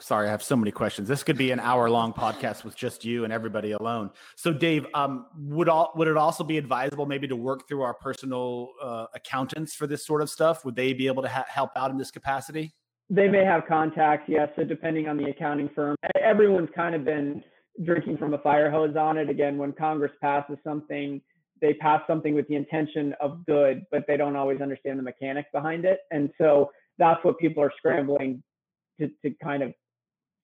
Sorry, 0.00 0.28
I 0.28 0.30
have 0.30 0.42
so 0.42 0.54
many 0.54 0.70
questions. 0.70 1.08
This 1.08 1.22
could 1.22 1.38
be 1.38 1.50
an 1.50 1.60
hour-long 1.60 2.12
podcast 2.12 2.62
with 2.62 2.76
just 2.76 3.04
you 3.06 3.24
and 3.24 3.32
everybody 3.32 3.72
alone. 3.72 4.10
So, 4.36 4.52
Dave, 4.52 4.86
um, 4.92 5.26
would 5.38 5.68
all 5.68 5.92
would 5.96 6.08
it 6.08 6.16
also 6.16 6.44
be 6.44 6.58
advisable 6.58 7.06
maybe 7.06 7.26
to 7.28 7.36
work 7.36 7.66
through 7.66 7.82
our 7.82 7.94
personal 7.94 8.70
uh, 8.82 9.06
accountants 9.14 9.74
for 9.74 9.86
this 9.86 10.04
sort 10.04 10.20
of 10.20 10.28
stuff? 10.28 10.64
Would 10.64 10.76
they 10.76 10.92
be 10.92 11.06
able 11.06 11.22
to 11.22 11.28
ha- 11.28 11.46
help 11.48 11.70
out 11.74 11.90
in 11.90 11.96
this 11.96 12.10
capacity? 12.10 12.74
They 13.08 13.28
may 13.28 13.44
have 13.44 13.62
contacts, 13.66 14.24
yes. 14.28 14.50
So, 14.56 14.64
depending 14.64 15.08
on 15.08 15.16
the 15.16 15.30
accounting 15.30 15.70
firm, 15.74 15.96
everyone's 16.20 16.70
kind 16.76 16.94
of 16.94 17.04
been 17.04 17.42
drinking 17.82 18.18
from 18.18 18.34
a 18.34 18.38
fire 18.38 18.70
hose 18.70 18.94
on 18.94 19.16
it. 19.16 19.30
Again, 19.30 19.56
when 19.56 19.72
Congress 19.72 20.12
passes 20.20 20.58
something, 20.64 21.20
they 21.62 21.72
pass 21.74 22.02
something 22.06 22.34
with 22.34 22.46
the 22.48 22.56
intention 22.56 23.14
of 23.20 23.46
good, 23.46 23.86
but 23.90 24.04
they 24.06 24.18
don't 24.18 24.36
always 24.36 24.60
understand 24.60 24.98
the 24.98 25.02
mechanics 25.02 25.48
behind 25.52 25.86
it. 25.86 26.00
And 26.10 26.30
so 26.36 26.70
that's 26.98 27.24
what 27.24 27.38
people 27.38 27.62
are 27.62 27.72
scrambling 27.78 28.42
to, 28.98 29.08
to 29.22 29.34
kind 29.42 29.62
of 29.62 29.72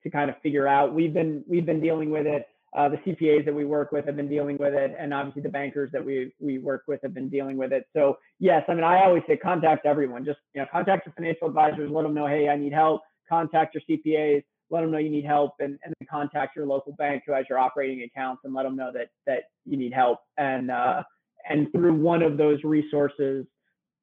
to 0.02 0.11
kind 0.11 0.30
of 0.30 0.36
figure 0.42 0.66
out. 0.66 0.94
We've 0.94 1.12
been 1.12 1.44
we've 1.48 1.66
been 1.66 1.80
dealing 1.80 2.11
with 2.11 2.26
it. 2.26 2.46
Uh, 2.76 2.88
the 2.88 2.96
CPAs 2.96 3.44
that 3.44 3.55
we 3.55 3.64
work 3.64 3.92
with 3.92 4.05
have 4.05 4.16
been 4.16 4.28
dealing 4.28 4.57
with 4.59 4.74
it, 4.74 4.96
and 4.98 5.14
obviously 5.14 5.42
the 5.42 5.48
bankers 5.48 5.90
that 5.92 6.05
we 6.05 6.32
we 6.40 6.59
work 6.59 6.82
with 6.88 7.00
have 7.02 7.14
been 7.14 7.28
dealing 7.28 7.57
with 7.57 7.72
it. 7.72 7.86
So 7.94 8.18
yes, 8.38 8.64
I 8.68 8.74
mean 8.74 8.84
I 8.84 9.05
always 9.05 9.22
say 9.26 9.36
contact 9.36 9.86
everyone. 9.86 10.24
Just 10.24 10.38
you 10.55 10.61
know 10.61 10.66
contact 10.70 11.07
your 11.07 11.14
financial 11.14 11.48
advisors, 11.48 11.90
let 11.90 12.02
them 12.02 12.14
know, 12.14 12.26
hey, 12.26 12.48
I 12.48 12.57
need 12.57 12.72
help. 12.72 13.02
Contact 13.28 13.74
your 13.74 13.82
CPAs 13.88 14.42
let 14.70 14.80
them 14.80 14.90
know 14.90 14.98
you 14.98 15.11
need 15.11 15.24
help 15.24 15.52
and, 15.61 15.78
and 15.84 15.94
contact 16.11 16.57
your 16.57 16.66
local 16.66 16.92
bank 16.94 17.22
who 17.26 17.32
has 17.32 17.44
your 17.48 17.59
operating 17.59 18.02
accounts 18.02 18.42
and 18.44 18.55
let 18.55 18.64
them 18.64 18.76
know 18.76 18.90
that 18.92 19.09
that 19.26 19.44
you 19.64 19.76
need 19.76 19.92
help 19.92 20.20
and 20.38 20.70
uh, 20.70 21.02
and 21.48 21.70
through 21.72 21.94
one 21.94 22.22
of 22.22 22.36
those 22.36 22.62
resources 22.64 23.46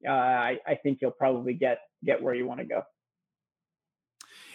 uh, 0.06 0.10
I, 0.10 0.58
I 0.66 0.74
think 0.76 0.98
you'll 1.00 1.10
probably 1.10 1.54
get 1.54 1.78
get 2.04 2.20
where 2.22 2.34
you 2.34 2.46
want 2.46 2.60
to 2.60 2.66
go 2.66 2.82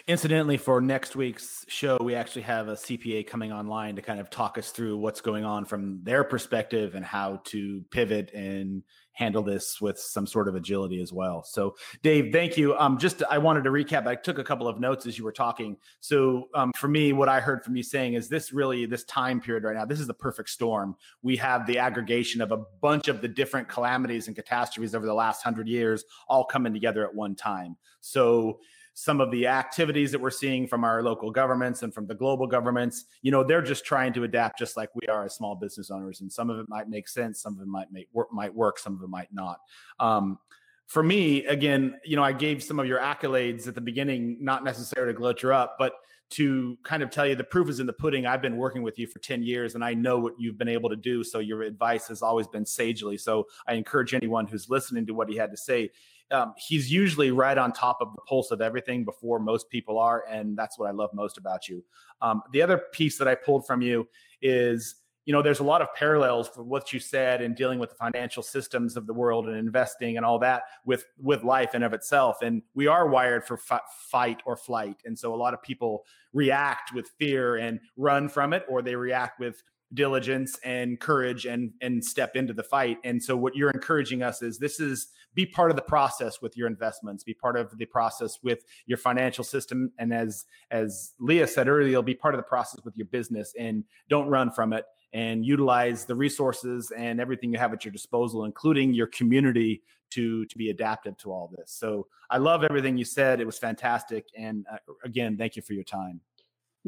Incidentally, 0.08 0.56
for 0.56 0.80
next 0.80 1.16
week's 1.16 1.66
show, 1.68 1.98
we 2.00 2.14
actually 2.14 2.40
have 2.40 2.68
a 2.68 2.72
CPA 2.72 3.26
coming 3.26 3.52
online 3.52 3.94
to 3.96 4.00
kind 4.00 4.18
of 4.18 4.30
talk 4.30 4.56
us 4.56 4.70
through 4.70 4.96
what's 4.96 5.20
going 5.20 5.44
on 5.44 5.66
from 5.66 6.02
their 6.02 6.24
perspective 6.24 6.94
and 6.94 7.04
how 7.04 7.42
to 7.44 7.84
pivot 7.90 8.32
and 8.32 8.84
handle 9.12 9.42
this 9.42 9.82
with 9.82 9.98
some 9.98 10.26
sort 10.26 10.48
of 10.48 10.54
agility 10.54 11.02
as 11.02 11.12
well. 11.12 11.42
So, 11.42 11.74
Dave, 12.02 12.32
thank 12.32 12.56
you. 12.56 12.74
Um, 12.78 12.96
just 12.96 13.22
I 13.28 13.36
wanted 13.36 13.64
to 13.64 13.70
recap. 13.70 14.06
I 14.06 14.14
took 14.14 14.38
a 14.38 14.44
couple 14.44 14.66
of 14.66 14.80
notes 14.80 15.04
as 15.04 15.18
you 15.18 15.24
were 15.24 15.32
talking. 15.32 15.76
So, 16.00 16.48
um, 16.54 16.72
for 16.74 16.88
me, 16.88 17.12
what 17.12 17.28
I 17.28 17.40
heard 17.40 17.62
from 17.62 17.76
you 17.76 17.82
saying 17.82 18.14
is 18.14 18.30
this 18.30 18.50
really 18.50 18.86
this 18.86 19.04
time 19.04 19.42
period 19.42 19.64
right 19.64 19.76
now. 19.76 19.84
This 19.84 20.00
is 20.00 20.06
the 20.06 20.14
perfect 20.14 20.48
storm. 20.48 20.96
We 21.20 21.36
have 21.36 21.66
the 21.66 21.80
aggregation 21.80 22.40
of 22.40 22.50
a 22.50 22.64
bunch 22.80 23.08
of 23.08 23.20
the 23.20 23.28
different 23.28 23.68
calamities 23.68 24.26
and 24.26 24.34
catastrophes 24.34 24.94
over 24.94 25.04
the 25.04 25.12
last 25.12 25.42
hundred 25.42 25.68
years 25.68 26.02
all 26.28 26.46
coming 26.46 26.72
together 26.72 27.06
at 27.06 27.14
one 27.14 27.34
time. 27.34 27.76
So 28.00 28.60
some 28.98 29.20
of 29.20 29.30
the 29.30 29.46
activities 29.46 30.10
that 30.10 30.20
we're 30.20 30.28
seeing 30.28 30.66
from 30.66 30.82
our 30.82 31.04
local 31.04 31.30
governments 31.30 31.84
and 31.84 31.94
from 31.94 32.04
the 32.08 32.14
global 32.16 32.48
governments, 32.48 33.04
you 33.22 33.30
know, 33.30 33.44
they're 33.44 33.62
just 33.62 33.84
trying 33.84 34.12
to 34.12 34.24
adapt 34.24 34.58
just 34.58 34.76
like 34.76 34.90
we 34.96 35.06
are 35.06 35.24
as 35.24 35.36
small 35.36 35.54
business 35.54 35.88
owners. 35.88 36.20
And 36.20 36.32
some 36.32 36.50
of 36.50 36.58
it 36.58 36.68
might 36.68 36.88
make 36.88 37.06
sense, 37.06 37.40
some 37.40 37.54
of 37.54 37.62
it 37.62 37.68
might 37.68 37.92
make 37.92 38.08
work, 38.12 38.26
might 38.32 38.52
work, 38.52 38.76
some 38.76 38.96
of 38.96 39.02
it 39.04 39.08
might 39.08 39.32
not. 39.32 39.60
Um, 40.00 40.40
for 40.88 41.04
me, 41.04 41.46
again, 41.46 41.94
you 42.04 42.16
know, 42.16 42.24
I 42.24 42.32
gave 42.32 42.60
some 42.60 42.80
of 42.80 42.86
your 42.86 42.98
accolades 42.98 43.68
at 43.68 43.76
the 43.76 43.80
beginning, 43.80 44.38
not 44.40 44.64
necessarily 44.64 45.12
to 45.12 45.16
gloat 45.16 45.44
you 45.44 45.54
up, 45.54 45.76
but 45.78 45.92
to 46.30 46.76
kind 46.82 47.04
of 47.04 47.10
tell 47.10 47.24
you 47.24 47.36
the 47.36 47.44
proof 47.44 47.68
is 47.68 47.78
in 47.78 47.86
the 47.86 47.92
pudding. 47.92 48.26
I've 48.26 48.42
been 48.42 48.56
working 48.56 48.82
with 48.82 48.98
you 48.98 49.06
for 49.06 49.20
10 49.20 49.44
years 49.44 49.76
and 49.76 49.84
I 49.84 49.94
know 49.94 50.18
what 50.18 50.34
you've 50.38 50.58
been 50.58 50.68
able 50.68 50.90
to 50.90 50.96
do. 50.96 51.22
So 51.22 51.38
your 51.38 51.62
advice 51.62 52.08
has 52.08 52.20
always 52.20 52.48
been 52.48 52.66
sagely. 52.66 53.16
So 53.16 53.46
I 53.68 53.74
encourage 53.74 54.12
anyone 54.12 54.48
who's 54.48 54.68
listening 54.68 55.06
to 55.06 55.14
what 55.14 55.28
he 55.28 55.36
had 55.36 55.52
to 55.52 55.56
say 55.56 55.90
um, 56.30 56.54
he's 56.56 56.90
usually 56.90 57.30
right 57.30 57.56
on 57.56 57.72
top 57.72 57.98
of 58.00 58.14
the 58.14 58.20
pulse 58.22 58.50
of 58.50 58.60
everything 58.60 59.04
before 59.04 59.38
most 59.38 59.70
people 59.70 59.98
are, 59.98 60.24
and 60.28 60.56
that's 60.56 60.78
what 60.78 60.88
I 60.88 60.92
love 60.92 61.10
most 61.14 61.38
about 61.38 61.68
you. 61.68 61.84
Um, 62.20 62.42
the 62.52 62.62
other 62.62 62.78
piece 62.92 63.18
that 63.18 63.28
I 63.28 63.34
pulled 63.34 63.66
from 63.66 63.80
you 63.82 64.08
is 64.42 64.96
you 65.28 65.32
know 65.32 65.42
there's 65.42 65.60
a 65.60 65.64
lot 65.64 65.82
of 65.82 65.92
parallels 65.94 66.48
for 66.48 66.62
what 66.62 66.90
you 66.90 66.98
said 66.98 67.42
in 67.42 67.52
dealing 67.52 67.78
with 67.78 67.90
the 67.90 67.96
financial 67.96 68.42
systems 68.42 68.96
of 68.96 69.06
the 69.06 69.12
world 69.12 69.46
and 69.46 69.58
investing 69.58 70.16
and 70.16 70.24
all 70.24 70.38
that 70.38 70.62
with 70.86 71.04
with 71.18 71.44
life 71.44 71.74
and 71.74 71.84
of 71.84 71.92
itself 71.92 72.40
and 72.40 72.62
we 72.74 72.86
are 72.86 73.06
wired 73.08 73.44
for 73.44 73.60
f- 73.70 73.82
fight 74.10 74.40
or 74.46 74.56
flight 74.56 74.96
and 75.04 75.18
so 75.18 75.34
a 75.34 75.36
lot 75.36 75.52
of 75.52 75.62
people 75.62 76.06
react 76.32 76.94
with 76.94 77.10
fear 77.18 77.56
and 77.56 77.78
run 77.98 78.26
from 78.26 78.54
it 78.54 78.64
or 78.70 78.80
they 78.80 78.96
react 78.96 79.38
with 79.38 79.62
diligence 79.94 80.58
and 80.64 81.00
courage 81.00 81.46
and 81.46 81.72
and 81.80 82.04
step 82.04 82.36
into 82.36 82.52
the 82.52 82.62
fight. 82.62 82.98
And 83.04 83.22
so 83.22 83.36
what 83.36 83.56
you're 83.56 83.70
encouraging 83.70 84.22
us 84.22 84.42
is 84.42 84.58
this 84.58 84.80
is 84.80 85.08
be 85.34 85.46
part 85.46 85.70
of 85.70 85.76
the 85.76 85.82
process 85.82 86.42
with 86.42 86.56
your 86.56 86.66
investments 86.66 87.24
be 87.24 87.34
part 87.34 87.56
of 87.56 87.76
the 87.78 87.86
process 87.86 88.38
with 88.42 88.64
your 88.86 88.98
financial 88.98 89.44
system. 89.44 89.90
And 89.98 90.12
as 90.12 90.44
as 90.70 91.14
leah 91.18 91.46
said 91.46 91.68
earlier 91.68 92.02
be 92.02 92.14
part 92.14 92.34
of 92.34 92.38
the 92.38 92.44
process 92.44 92.84
with 92.84 92.96
your 92.96 93.06
business 93.06 93.54
and 93.58 93.84
don't 94.08 94.28
run 94.28 94.50
from 94.50 94.72
it 94.72 94.84
and 95.14 95.44
utilize 95.46 96.04
the 96.04 96.14
resources 96.14 96.92
and 96.96 97.18
everything 97.18 97.50
you 97.50 97.58
have 97.58 97.72
at 97.72 97.84
your 97.84 97.92
disposal 97.92 98.44
including 98.44 98.92
your 98.92 99.06
community 99.06 99.82
to 100.10 100.44
to 100.46 100.58
be 100.58 100.68
adaptive 100.68 101.16
to 101.18 101.32
all 101.32 101.50
this. 101.56 101.72
So 101.72 102.08
i 102.30 102.36
love 102.36 102.62
everything 102.62 102.98
you 102.98 103.06
said. 103.06 103.40
It 103.40 103.46
was 103.46 103.58
fantastic. 103.58 104.26
And 104.36 104.66
uh, 104.70 104.76
again 105.02 105.38
thank 105.38 105.56
you 105.56 105.62
for 105.62 105.72
your 105.72 105.84
time 105.84 106.20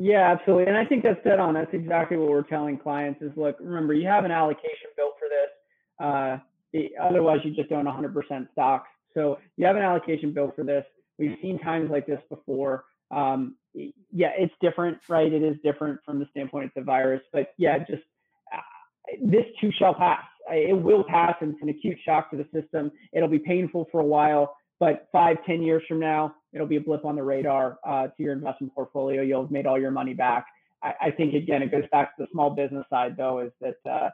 yeah, 0.01 0.33
absolutely. 0.33 0.67
And 0.67 0.77
I 0.77 0.85
think 0.87 1.03
that's 1.03 1.23
dead 1.25 1.39
on. 1.39 1.55
That's 1.55 1.73
exactly 1.75 2.17
what 2.17 2.31
we're 2.31 2.43
telling 2.43 2.79
clients 2.79 3.21
is 3.21 3.31
look, 3.37 3.57
remember, 3.61 3.93
you 3.93 4.09
have 4.09 4.25
an 4.25 4.31
allocation 4.31 4.89
built 4.97 5.15
for 5.19 5.29
this. 5.29 5.51
Uh, 6.03 6.39
otherwise, 7.03 7.41
you 7.45 7.55
just 7.55 7.71
own 7.71 7.85
100% 7.85 8.49
stocks. 8.53 8.89
So 9.15 9.39
you 9.57 9.67
have 9.67 9.77
an 9.77 9.83
allocation 9.83 10.33
built 10.33 10.57
for 10.57 10.65
this. 10.65 10.85
We've 11.19 11.37
seen 11.43 11.59
times 11.59 11.91
like 11.91 12.07
this 12.07 12.21
before. 12.31 12.85
Um, 13.11 13.57
yeah, 13.75 14.31
it's 14.39 14.55
different, 14.63 14.99
right? 15.09 15.31
It 15.31 15.43
is 15.43 15.57
different 15.63 16.01
from 16.05 16.19
the 16.19 16.27
standpoint 16.31 16.67
of 16.67 16.71
the 16.77 16.83
virus. 16.83 17.21
But 17.33 17.53
yeah, 17.59 17.79
just 17.79 18.03
uh, 18.55 19.17
this 19.23 19.45
too 19.61 19.71
shall 19.79 19.95
pass. 19.95 20.25
It 20.51 20.81
will 20.81 21.05
pass, 21.05 21.35
and 21.41 21.53
it's 21.53 21.63
an 21.63 21.69
acute 21.69 21.99
shock 22.05 22.31
to 22.31 22.37
the 22.37 22.47
system. 22.59 22.91
It'll 23.13 23.29
be 23.29 23.39
painful 23.39 23.89
for 23.93 24.01
a 24.01 24.05
while, 24.05 24.57
but 24.81 25.09
five, 25.13 25.37
ten 25.45 25.63
years 25.63 25.83
from 25.87 26.01
now, 26.01 26.35
it'll 26.53 26.67
be 26.67 26.77
a 26.77 26.81
blip 26.81 27.05
on 27.05 27.17
the 27.17 27.23
radar 27.23 27.79
uh, 27.87 28.09
to 28.09 28.23
your 28.23 28.33
investment 28.33 28.75
portfolio. 28.75 29.23
You'll 29.23 29.43
have 29.43 29.51
made 29.51 29.67
all 29.67 29.81
your 29.81 29.91
money 29.91 30.15
back. 30.15 30.47
I, 30.83 30.95
I 31.01 31.11
think 31.11 31.35
again, 31.35 31.63
it 31.63 31.71
goes 31.71 31.85
back 31.93 32.17
to 32.17 32.23
the 32.25 32.29
small 32.33 32.51
business 32.51 32.85
side 32.91 33.17
though, 33.17 33.41
is 33.41 33.53
that 33.61 33.91
uh, 33.91 34.11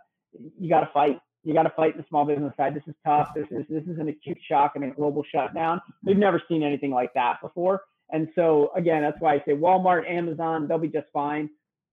you 0.59 0.69
got 0.69 0.81
to 0.81 0.91
fight. 0.93 1.21
You 1.45 1.55
got 1.55 1.63
to 1.63 1.73
fight 1.77 1.97
the 1.97 2.05
small 2.09 2.25
business 2.25 2.53
side. 2.57 2.75
This 2.75 2.83
is 2.89 2.95
tough. 3.05 3.29
This 3.35 3.47
is 3.51 3.65
this 3.69 3.85
is 3.85 4.01
an 4.01 4.09
acute 4.09 4.39
shock 4.49 4.73
and 4.75 4.85
a 4.85 4.91
global 4.91 5.23
shutdown. 5.33 5.81
We've 6.05 6.17
never 6.17 6.43
seen 6.49 6.63
anything 6.63 6.91
like 6.91 7.15
that 7.15 7.41
before. 7.41 7.83
And 8.11 8.29
so 8.35 8.71
again, 8.77 9.03
that's 9.03 9.21
why 9.21 9.35
I 9.35 9.39
say 9.47 9.53
Walmart, 9.53 10.11
Amazon, 10.11 10.67
they'll 10.67 10.79
be 10.79 10.89
just 10.89 11.07
fine. 11.13 11.49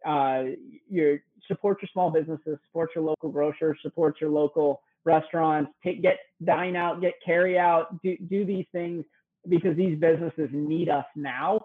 Uh, 0.05 0.43
you 0.89 1.19
support 1.47 1.81
your 1.81 1.89
small 1.93 2.09
businesses, 2.09 2.57
support 2.67 2.89
your 2.95 3.03
local 3.03 3.29
grocers, 3.29 3.77
support 3.81 4.19
your 4.19 4.31
local 4.31 4.81
restaurants, 5.05 5.71
take 5.83 6.01
get 6.01 6.17
dine 6.43 6.75
out, 6.75 6.99
get 6.99 7.13
carry 7.23 7.57
out, 7.57 8.01
do 8.01 8.17
do 8.27 8.45
these 8.45 8.65
things 8.71 9.05
because 9.47 9.75
these 9.75 9.99
businesses 9.99 10.49
need 10.51 10.89
us 10.89 11.05
now. 11.15 11.61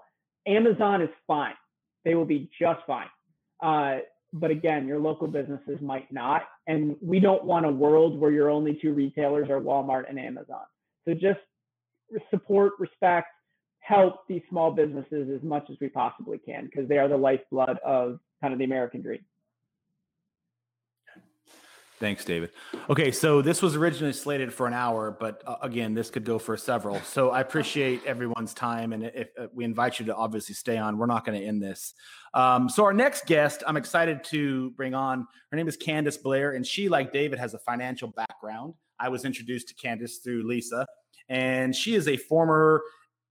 Amazon 0.46 1.02
is 1.02 1.10
fine; 1.26 1.54
they 2.04 2.14
will 2.14 2.24
be 2.24 2.50
just 2.58 2.80
fine. 2.86 3.08
Uh, 3.62 3.98
but 4.32 4.50
again, 4.50 4.86
your 4.86 4.98
local 4.98 5.26
businesses 5.26 5.80
might 5.80 6.12
not, 6.12 6.42
and 6.66 6.96
we 7.00 7.18
don't 7.18 7.44
want 7.44 7.64
a 7.64 7.70
world 7.70 8.18
where 8.18 8.30
your 8.30 8.50
only 8.50 8.78
two 8.80 8.92
retailers 8.92 9.48
are 9.48 9.60
Walmart 9.60 10.08
and 10.08 10.18
Amazon. 10.18 10.64
So 11.06 11.14
just 11.14 11.40
support, 12.30 12.72
respect, 12.78 13.28
help 13.80 14.26
these 14.28 14.42
small 14.50 14.70
businesses 14.70 15.30
as 15.34 15.42
much 15.42 15.68
as 15.70 15.76
we 15.80 15.88
possibly 15.88 16.38
can 16.38 16.66
because 16.66 16.88
they 16.88 16.98
are 16.98 17.08
the 17.08 17.16
lifeblood 17.16 17.78
of 17.84 18.20
kind 18.40 18.52
of 18.52 18.58
the 18.58 18.64
American 18.64 19.00
dream. 19.00 19.24
Thanks, 21.98 22.24
David. 22.24 22.50
Okay, 22.88 23.10
so 23.10 23.42
this 23.42 23.60
was 23.60 23.74
originally 23.74 24.12
slated 24.12 24.54
for 24.54 24.68
an 24.68 24.72
hour, 24.72 25.10
but 25.10 25.42
uh, 25.44 25.56
again, 25.62 25.94
this 25.94 26.10
could 26.10 26.24
go 26.24 26.38
for 26.38 26.56
several. 26.56 27.00
So 27.00 27.30
I 27.30 27.40
appreciate 27.40 28.04
everyone's 28.04 28.54
time, 28.54 28.92
and 28.92 29.04
if 29.04 29.28
uh, 29.36 29.48
we 29.52 29.64
invite 29.64 29.98
you 29.98 30.06
to 30.06 30.14
obviously 30.14 30.54
stay 30.54 30.76
on, 30.76 30.96
we're 30.96 31.06
not 31.06 31.24
going 31.24 31.40
to 31.40 31.44
end 31.44 31.60
this. 31.60 31.94
Um, 32.34 32.68
so 32.68 32.84
our 32.84 32.92
next 32.92 33.26
guest, 33.26 33.64
I'm 33.66 33.76
excited 33.76 34.22
to 34.24 34.70
bring 34.70 34.94
on. 34.94 35.26
Her 35.50 35.56
name 35.56 35.66
is 35.66 35.76
Candace 35.76 36.16
Blair, 36.16 36.52
and 36.52 36.64
she, 36.64 36.88
like 36.88 37.12
David, 37.12 37.40
has 37.40 37.54
a 37.54 37.58
financial 37.58 38.08
background. 38.08 38.74
I 39.00 39.08
was 39.08 39.24
introduced 39.24 39.68
to 39.68 39.74
Candace 39.74 40.18
through 40.18 40.46
Lisa, 40.46 40.86
and 41.28 41.74
she 41.74 41.96
is 41.96 42.06
a 42.06 42.16
former 42.16 42.82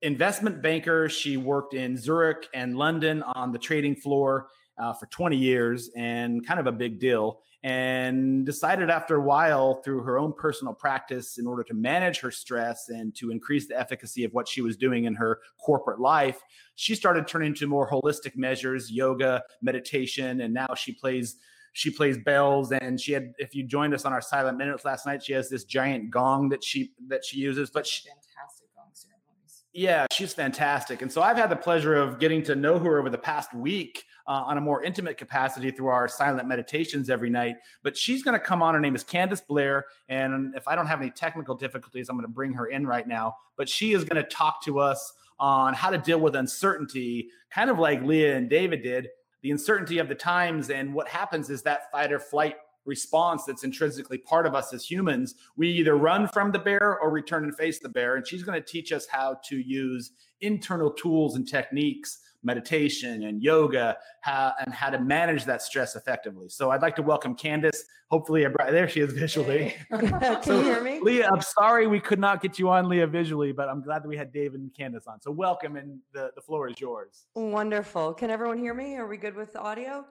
investment 0.01 0.61
banker. 0.61 1.07
She 1.07 1.38
worked 1.38 1.74
in 1.74 1.95
Zurich 1.95 2.47
and 2.53 2.78
London 2.78 3.24
on 3.24 3.53
the 3.53 3.59
trading 3.59 3.95
floor 3.95 4.49
uh, 4.78 4.91
for 4.91 5.05
20 5.05 5.38
years, 5.38 5.89
and 5.95 6.45
kind 6.45 6.59
of 6.59 6.68
a 6.68 6.72
big 6.74 6.99
deal 6.99 7.39
and 7.63 8.45
decided 8.45 8.89
after 8.89 9.15
a 9.15 9.21
while 9.21 9.81
through 9.81 10.03
her 10.03 10.19
own 10.19 10.31
personal 10.31 10.73
practice 10.73 11.37
in 11.37 11.47
order 11.47 11.63
to 11.63 11.73
manage 11.73 12.19
her 12.19 12.29
stress 12.29 12.89
and 12.89 13.15
to 13.15 13.31
increase 13.31 13.67
the 13.67 13.77
efficacy 13.77 14.23
of 14.23 14.31
what 14.33 14.47
she 14.47 14.61
was 14.61 14.77
doing 14.77 15.05
in 15.05 15.15
her 15.15 15.39
corporate 15.59 15.99
life 15.99 16.39
she 16.75 16.93
started 16.93 17.27
turning 17.27 17.55
to 17.55 17.65
more 17.65 17.89
holistic 17.89 18.35
measures 18.35 18.91
yoga 18.91 19.41
meditation 19.61 20.41
and 20.41 20.53
now 20.53 20.67
she 20.75 20.93
plays 20.93 21.37
she 21.77 21.91
plays 21.91 22.17
bells. 22.17 22.71
And 22.71 22.99
she 22.99 23.11
had 23.11 23.33
if 23.37 23.53
you 23.53 23.63
joined 23.63 23.93
us 23.93 24.03
on 24.03 24.11
our 24.11 24.21
silent 24.21 24.57
minutes 24.57 24.83
last 24.83 25.05
night 25.05 25.23
she 25.23 25.33
has 25.33 25.47
this 25.47 25.63
giant 25.63 26.09
gong 26.09 26.49
that 26.49 26.63
she 26.63 26.91
that 27.07 27.23
she 27.23 27.37
uses 27.37 27.69
but 27.69 27.85
she, 27.85 28.01
fantastic 28.01 28.67
gong 28.75 28.89
ceremonies. 28.93 29.65
Yeah 29.73 30.07
she's 30.11 30.33
fantastic. 30.33 31.03
And 31.03 31.11
so 31.11 31.21
i've 31.21 31.37
had 31.37 31.51
the 31.51 31.55
pleasure 31.55 31.95
of 31.95 32.19
getting 32.19 32.41
to 32.43 32.55
know 32.55 32.79
her 32.79 32.97
over 32.97 33.11
the 33.11 33.17
past 33.17 33.53
week 33.53 34.03
uh, 34.28 34.43
on 34.45 34.57
a 34.57 34.61
more 34.61 34.84
intimate 34.84 35.17
capacity 35.17 35.71
through 35.71 35.88
our 35.88 36.07
silent 36.07 36.47
meditations 36.47 37.09
every 37.09 37.30
night. 37.30 37.55
But 37.84 37.95
she's 37.95 38.23
going 38.23 38.38
to 38.38 38.45
come 38.45 38.61
on. 38.61 38.73
Her 38.73 38.80
name 38.80 38.95
is 38.95 39.03
Candace 39.03 39.41
Blair. 39.41 39.86
And 40.09 40.53
if 40.55 40.67
I 40.67 40.75
don't 40.75 40.88
have 40.88 41.01
any 41.01 41.11
technical 41.11 41.55
difficulties, 41.55 42.09
I'm 42.09 42.17
going 42.17 42.28
to 42.28 42.34
bring 42.34 42.53
her 42.53 42.67
in 42.67 42.86
right 42.86 43.07
now. 43.07 43.38
But 43.55 43.69
she 43.69 43.93
is 43.93 44.03
going 44.03 44.21
to 44.21 44.30
talk 44.30 44.63
to 44.65 44.80
us 44.80 45.13
on 45.39 45.73
how 45.73 45.89
to 45.89 45.97
deal 45.97 46.19
with 46.19 46.36
uncertainty, 46.36 47.30
kind 47.51 47.69
of 47.69 47.80
like 47.80 48.01
Leah 48.01 48.36
and 48.36 48.49
David 48.49 48.84
did. 48.84 49.07
The 49.43 49.51
uncertainty 49.51 49.99
of 49.99 50.09
the 50.09 50.15
times 50.15 50.69
and 50.71 50.93
what 50.93 51.07
happens 51.07 51.49
is 51.49 51.61
that 51.61 51.91
fight 51.91 52.11
or 52.11 52.19
flight 52.19 52.55
response 52.86 53.43
that's 53.43 53.63
intrinsically 53.63 54.17
part 54.17 54.47
of 54.47 54.55
us 54.55 54.73
as 54.73 54.84
humans. 54.84 55.36
We 55.57 55.69
either 55.69 55.95
run 55.95 56.28
from 56.28 56.51
the 56.51 56.59
bear 56.59 56.97
or 56.99 57.11
return 57.11 57.43
and 57.43 57.55
face 57.55 57.80
the 57.80 57.89
bear. 57.89 58.15
And 58.15 58.25
she's 58.25 58.43
going 58.43 58.59
to 58.59 58.65
teach 58.65 58.91
us 58.91 59.05
how 59.05 59.39
to 59.45 59.57
use 59.57 60.11
internal 60.41 60.91
tools 60.91 61.36
and 61.36 61.47
techniques 61.47 62.19
meditation 62.47 63.23
and 63.23 63.43
yoga 63.43 63.95
how, 64.21 64.53
and 64.59 64.73
how 64.73 64.89
to 64.89 64.99
manage 64.99 65.45
that 65.45 65.61
stress 65.61 65.95
effectively. 65.95 66.49
So 66.49 66.71
I'd 66.71 66.81
like 66.81 66.95
to 66.95 67.03
welcome 67.03 67.35
Candace. 67.35 67.83
Hopefully, 68.09 68.43
brought, 68.47 68.71
there 68.71 68.87
she 68.87 69.01
is 69.01 69.13
visually. 69.13 69.75
Can 69.91 70.41
so, 70.41 70.57
you 70.57 70.63
hear 70.63 70.81
me? 70.81 70.99
Leah, 71.03 71.29
I'm 71.31 71.41
sorry 71.41 71.85
we 71.85 71.99
could 71.99 72.19
not 72.19 72.41
get 72.41 72.57
you 72.57 72.69
on, 72.69 72.89
Leah, 72.89 73.05
visually, 73.05 73.51
but 73.51 73.69
I'm 73.69 73.81
glad 73.83 74.01
that 74.03 74.07
we 74.07 74.17
had 74.17 74.31
David 74.31 74.61
and 74.61 74.73
Candace 74.73 75.05
on. 75.05 75.21
So 75.21 75.29
welcome, 75.29 75.75
and 75.75 75.99
the, 76.13 76.31
the 76.35 76.41
floor 76.41 76.67
is 76.69 76.79
yours. 76.79 77.27
Wonderful. 77.35 78.13
Can 78.13 78.31
everyone 78.31 78.57
hear 78.57 78.73
me? 78.73 78.95
Are 78.95 79.05
we 79.05 79.17
good 79.17 79.35
with 79.35 79.53
the 79.53 79.59
audio? 79.59 80.05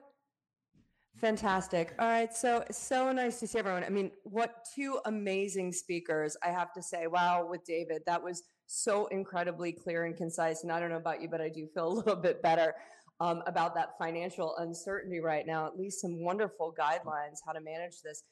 Fantastic. 1.17 1.95
All 1.97 2.07
right. 2.07 2.31
So, 2.33 2.63
so 2.69 3.11
nice 3.11 3.39
to 3.39 3.47
see 3.47 3.57
everyone. 3.57 3.83
I 3.83 3.89
mean, 3.89 4.11
what 4.23 4.67
two 4.75 4.99
amazing 5.05 5.73
speakers, 5.73 6.37
I 6.43 6.49
have 6.49 6.71
to 6.73 6.81
say. 6.83 7.07
Wow, 7.07 7.47
with 7.49 7.65
David, 7.65 8.03
that 8.05 8.23
was 8.23 8.43
so 8.67 9.07
incredibly 9.07 9.71
clear 9.71 10.05
and 10.05 10.15
concise. 10.15 10.63
And 10.63 10.71
I 10.71 10.79
don't 10.79 10.89
know 10.89 10.97
about 10.97 11.21
you, 11.21 11.29
but 11.29 11.41
I 11.41 11.49
do 11.49 11.67
feel 11.73 11.87
a 11.91 11.93
little 11.93 12.15
bit 12.15 12.41
better 12.41 12.75
um, 13.19 13.41
about 13.47 13.73
that 13.75 13.97
financial 13.97 14.55
uncertainty 14.57 15.19
right 15.19 15.47
now. 15.47 15.65
At 15.65 15.77
least 15.77 16.01
some 16.01 16.23
wonderful 16.23 16.75
guidelines 16.79 17.39
how 17.45 17.53
to 17.53 17.61
manage 17.61 18.01
this. 18.03 18.23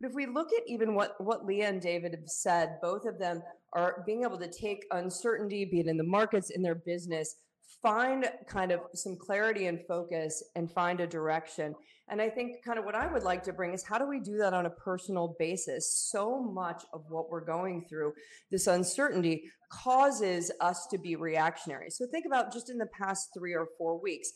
But 0.00 0.10
if 0.10 0.14
we 0.14 0.26
look 0.26 0.48
at 0.52 0.62
even 0.66 0.94
what 0.94 1.14
what 1.18 1.46
Leah 1.46 1.68
and 1.68 1.80
David 1.80 2.12
have 2.12 2.28
said, 2.28 2.78
both 2.82 3.06
of 3.06 3.18
them 3.18 3.42
are 3.72 4.02
being 4.04 4.22
able 4.22 4.38
to 4.38 4.50
take 4.50 4.84
uncertainty, 4.90 5.64
be 5.64 5.80
it 5.80 5.86
in 5.86 5.96
the 5.96 6.04
markets, 6.04 6.50
in 6.50 6.62
their 6.62 6.74
business, 6.74 7.36
find 7.82 8.30
kind 8.46 8.72
of 8.72 8.80
some 8.94 9.16
clarity 9.16 9.66
and 9.66 9.78
focus 9.86 10.42
and 10.54 10.70
find 10.70 11.00
a 11.00 11.06
direction. 11.06 11.74
And 12.08 12.20
I 12.20 12.28
think 12.28 12.64
kind 12.64 12.78
of 12.78 12.84
what 12.84 12.94
I 12.94 13.10
would 13.10 13.22
like 13.22 13.42
to 13.44 13.52
bring 13.52 13.72
is 13.72 13.84
how 13.84 13.98
do 13.98 14.06
we 14.06 14.20
do 14.20 14.36
that 14.38 14.54
on 14.54 14.66
a 14.66 14.70
personal 14.70 15.36
basis? 15.38 16.08
So 16.10 16.42
much 16.42 16.82
of 16.92 17.04
what 17.08 17.30
we're 17.30 17.44
going 17.44 17.86
through, 17.88 18.12
this 18.50 18.66
uncertainty, 18.66 19.44
causes 19.70 20.50
us 20.60 20.86
to 20.90 20.98
be 20.98 21.16
reactionary. 21.16 21.90
So 21.90 22.06
think 22.06 22.26
about 22.26 22.52
just 22.52 22.70
in 22.70 22.78
the 22.78 22.88
past 22.98 23.30
three 23.36 23.54
or 23.54 23.68
four 23.78 24.00
weeks. 24.00 24.30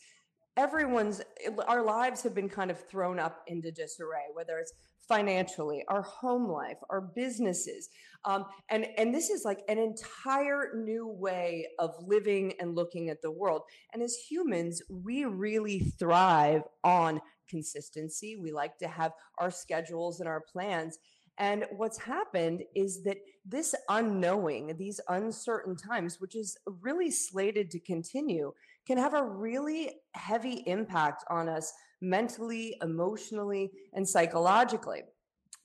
Everyone's, 0.57 1.21
our 1.67 1.83
lives 1.83 2.21
have 2.23 2.35
been 2.35 2.49
kind 2.49 2.69
of 2.69 2.87
thrown 2.89 3.19
up 3.19 3.43
into 3.47 3.71
disarray, 3.71 4.25
whether 4.33 4.57
it's 4.57 4.73
financially, 5.09 5.83
our 5.89 6.03
home 6.03 6.47
life, 6.49 6.77
our 6.89 7.01
businesses. 7.01 7.89
Um, 8.23 8.45
and, 8.69 8.85
and 8.97 9.13
this 9.13 9.29
is 9.29 9.43
like 9.43 9.59
an 9.67 9.79
entire 9.79 10.71
new 10.75 11.07
way 11.07 11.67
of 11.79 11.95
living 12.05 12.53
and 12.61 12.75
looking 12.75 13.09
at 13.09 13.21
the 13.21 13.31
world. 13.31 13.63
And 13.93 14.03
as 14.03 14.15
humans, 14.15 14.81
we 14.89 15.25
really 15.25 15.79
thrive 15.79 16.61
on 16.83 17.19
consistency. 17.49 18.37
We 18.37 18.51
like 18.51 18.77
to 18.77 18.87
have 18.87 19.11
our 19.39 19.51
schedules 19.51 20.19
and 20.19 20.29
our 20.29 20.41
plans. 20.41 20.99
And 21.39 21.65
what's 21.71 21.97
happened 21.97 22.63
is 22.75 23.03
that 23.03 23.17
this 23.45 23.73
unknowing, 23.87 24.75
these 24.77 24.99
uncertain 25.07 25.75
times, 25.75 26.19
which 26.19 26.35
is 26.35 26.57
really 26.81 27.09
slated 27.09 27.71
to 27.71 27.79
continue, 27.79 28.51
can 28.85 28.97
have 28.97 29.13
a 29.13 29.23
really 29.23 29.91
heavy 30.13 30.63
impact 30.67 31.23
on 31.29 31.47
us 31.47 31.71
mentally, 32.01 32.77
emotionally, 32.81 33.71
and 33.93 34.07
psychologically 34.07 35.03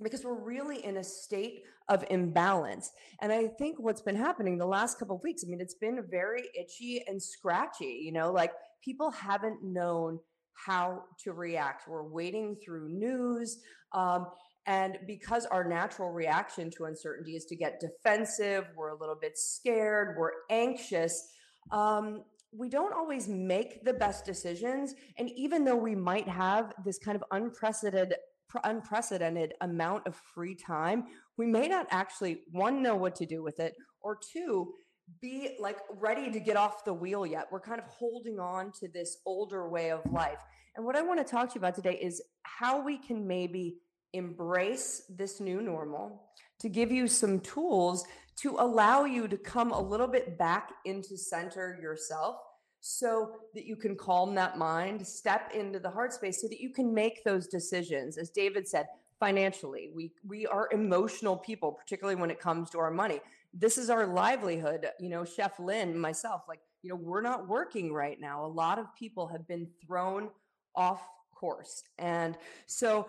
because 0.02 0.24
we're 0.24 0.42
really 0.42 0.84
in 0.84 0.96
a 0.96 1.04
state 1.04 1.62
of 1.88 2.04
imbalance. 2.10 2.90
And 3.20 3.32
I 3.32 3.48
think 3.58 3.78
what's 3.78 4.00
been 4.00 4.16
happening 4.16 4.58
the 4.58 4.66
last 4.66 4.98
couple 4.98 5.16
of 5.16 5.22
weeks, 5.22 5.44
I 5.44 5.50
mean, 5.50 5.60
it's 5.60 5.74
been 5.74 6.02
very 6.10 6.44
itchy 6.58 7.04
and 7.06 7.22
scratchy, 7.22 8.00
you 8.02 8.12
know, 8.12 8.32
like 8.32 8.52
people 8.82 9.10
haven't 9.10 9.62
known 9.62 10.18
how 10.54 11.02
to 11.22 11.32
react. 11.32 11.88
We're 11.88 12.08
waiting 12.08 12.56
through 12.64 12.88
news. 12.88 13.58
Um, 13.92 14.26
and 14.66 14.98
because 15.06 15.46
our 15.46 15.64
natural 15.64 16.10
reaction 16.10 16.70
to 16.70 16.84
uncertainty 16.84 17.36
is 17.36 17.44
to 17.46 17.56
get 17.56 17.80
defensive, 17.80 18.64
we're 18.76 18.90
a 18.90 18.98
little 18.98 19.18
bit 19.20 19.36
scared, 19.36 20.16
we're 20.18 20.32
anxious. 20.50 21.28
Um, 21.70 22.22
we 22.56 22.68
don't 22.68 22.94
always 22.94 23.28
make 23.28 23.84
the 23.84 23.92
best 23.92 24.24
decisions. 24.24 24.94
And 25.18 25.30
even 25.30 25.64
though 25.64 25.76
we 25.76 25.94
might 25.94 26.28
have 26.28 26.72
this 26.84 26.98
kind 26.98 27.16
of 27.16 27.24
unprecedented, 27.32 28.14
unprecedented 28.62 29.54
amount 29.60 30.06
of 30.06 30.14
free 30.34 30.54
time, 30.54 31.04
we 31.36 31.46
may 31.46 31.66
not 31.66 31.86
actually, 31.90 32.42
one, 32.52 32.82
know 32.82 32.94
what 32.94 33.16
to 33.16 33.26
do 33.26 33.42
with 33.42 33.58
it, 33.58 33.74
or 34.00 34.18
two, 34.32 34.72
be 35.20 35.56
like 35.58 35.78
ready 35.98 36.30
to 36.30 36.40
get 36.40 36.56
off 36.56 36.84
the 36.84 36.94
wheel 36.94 37.26
yet. 37.26 37.46
We're 37.50 37.60
kind 37.60 37.80
of 37.80 37.86
holding 37.86 38.38
on 38.38 38.72
to 38.80 38.88
this 38.88 39.18
older 39.26 39.68
way 39.68 39.90
of 39.90 40.00
life. 40.12 40.38
And 40.76 40.86
what 40.86 40.96
I 40.96 41.02
want 41.02 41.18
to 41.18 41.30
talk 41.30 41.50
to 41.50 41.54
you 41.56 41.60
about 41.60 41.74
today 41.74 41.98
is 42.00 42.22
how 42.42 42.82
we 42.82 42.98
can 42.98 43.26
maybe 43.26 43.76
embrace 44.12 45.02
this 45.08 45.40
new 45.40 45.60
normal, 45.60 46.22
to 46.60 46.68
give 46.68 46.92
you 46.92 47.08
some 47.08 47.40
tools 47.40 48.04
to 48.36 48.56
allow 48.58 49.04
you 49.04 49.28
to 49.28 49.36
come 49.36 49.72
a 49.72 49.80
little 49.80 50.08
bit 50.08 50.36
back 50.38 50.72
into 50.84 51.16
center 51.16 51.78
yourself 51.80 52.36
so 52.80 53.36
that 53.54 53.64
you 53.64 53.76
can 53.76 53.96
calm 53.96 54.34
that 54.34 54.58
mind, 54.58 55.06
step 55.06 55.52
into 55.54 55.78
the 55.78 55.90
heart 55.90 56.12
space 56.12 56.40
so 56.40 56.48
that 56.48 56.60
you 56.60 56.70
can 56.70 56.92
make 56.92 57.24
those 57.24 57.46
decisions. 57.46 58.18
As 58.18 58.30
David 58.30 58.68
said, 58.68 58.86
financially. 59.20 59.90
We 59.94 60.12
we 60.26 60.46
are 60.46 60.68
emotional 60.72 61.36
people, 61.36 61.72
particularly 61.72 62.20
when 62.20 62.30
it 62.30 62.40
comes 62.40 62.70
to 62.70 62.78
our 62.78 62.90
money. 62.90 63.20
This 63.52 63.78
is 63.78 63.88
our 63.88 64.06
livelihood. 64.06 64.86
You 65.00 65.08
know, 65.08 65.24
Chef 65.24 65.58
Lynn, 65.58 65.98
myself, 65.98 66.42
like, 66.48 66.60
you 66.82 66.90
know, 66.90 66.96
we're 66.96 67.22
not 67.22 67.48
working 67.48 67.92
right 67.92 68.20
now. 68.20 68.44
A 68.44 68.46
lot 68.46 68.78
of 68.78 68.94
people 68.94 69.26
have 69.28 69.46
been 69.46 69.66
thrown 69.86 70.28
off 70.74 71.08
course. 71.34 71.84
And 71.98 72.36
so 72.66 73.08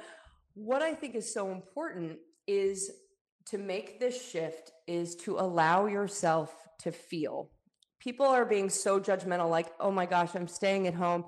what 0.54 0.82
I 0.82 0.94
think 0.94 1.16
is 1.16 1.34
so 1.34 1.52
important 1.52 2.18
is 2.48 2.92
to 3.48 3.58
make 3.58 4.00
this 4.00 4.30
shift 4.30 4.72
is 4.88 5.16
to 5.18 5.38
allow 5.38 5.86
yourself 5.86 6.54
to 6.80 6.92
feel. 6.92 7.52
People 8.00 8.26
are 8.26 8.46
being 8.46 8.70
so 8.70 9.00
judgmental, 9.00 9.50
like, 9.50 9.68
oh 9.80 9.92
my 9.92 10.06
gosh, 10.06 10.36
I'm 10.36 10.48
staying 10.48 10.88
at 10.88 10.94
home. 10.94 11.26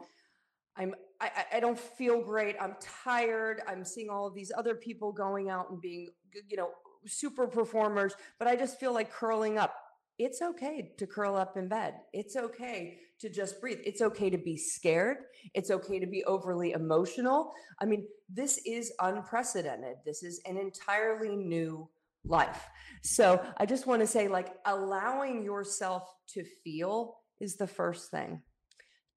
I'm 0.75 0.93
I, 1.19 1.31
I 1.53 1.59
don't 1.59 1.79
feel 1.79 2.21
great. 2.21 2.55
I'm 2.61 2.75
tired. 2.79 3.61
I'm 3.67 3.83
seeing 3.83 4.09
all 4.09 4.27
of 4.27 4.35
these 4.35 4.51
other 4.55 4.75
people 4.75 5.11
going 5.11 5.49
out 5.49 5.71
and 5.71 5.81
being, 5.81 6.09
you 6.47 6.57
know, 6.57 6.69
super 7.05 7.47
performers, 7.47 8.13
but 8.37 8.47
I 8.47 8.55
just 8.55 8.79
feel 8.79 8.93
like 8.93 9.11
curling 9.11 9.57
up. 9.57 9.75
It's 10.19 10.41
okay 10.41 10.93
to 10.97 11.07
curl 11.07 11.35
up 11.35 11.57
in 11.57 11.67
bed. 11.67 11.95
It's 12.11 12.35
okay 12.35 12.99
to 13.19 13.29
just 13.29 13.61
breathe. 13.61 13.79
It's 13.85 14.01
okay 14.01 14.29
to 14.29 14.37
be 14.37 14.57
scared. 14.57 15.17
It's 15.53 15.69
okay 15.69 15.99
to 15.99 16.07
be 16.07 16.23
overly 16.25 16.71
emotional. 16.71 17.51
I 17.79 17.85
mean, 17.85 18.07
this 18.27 18.59
is 18.65 18.91
unprecedented. 18.99 19.97
This 20.05 20.23
is 20.23 20.41
an 20.45 20.57
entirely 20.57 21.35
new 21.35 21.87
life. 22.27 22.67
So 23.03 23.43
I 23.57 23.65
just 23.65 23.87
want 23.87 24.01
to 24.01 24.07
say, 24.07 24.27
like, 24.27 24.53
allowing 24.65 25.43
yourself 25.43 26.03
to 26.33 26.43
feel 26.63 27.17
is 27.39 27.55
the 27.55 27.67
first 27.67 28.11
thing. 28.11 28.41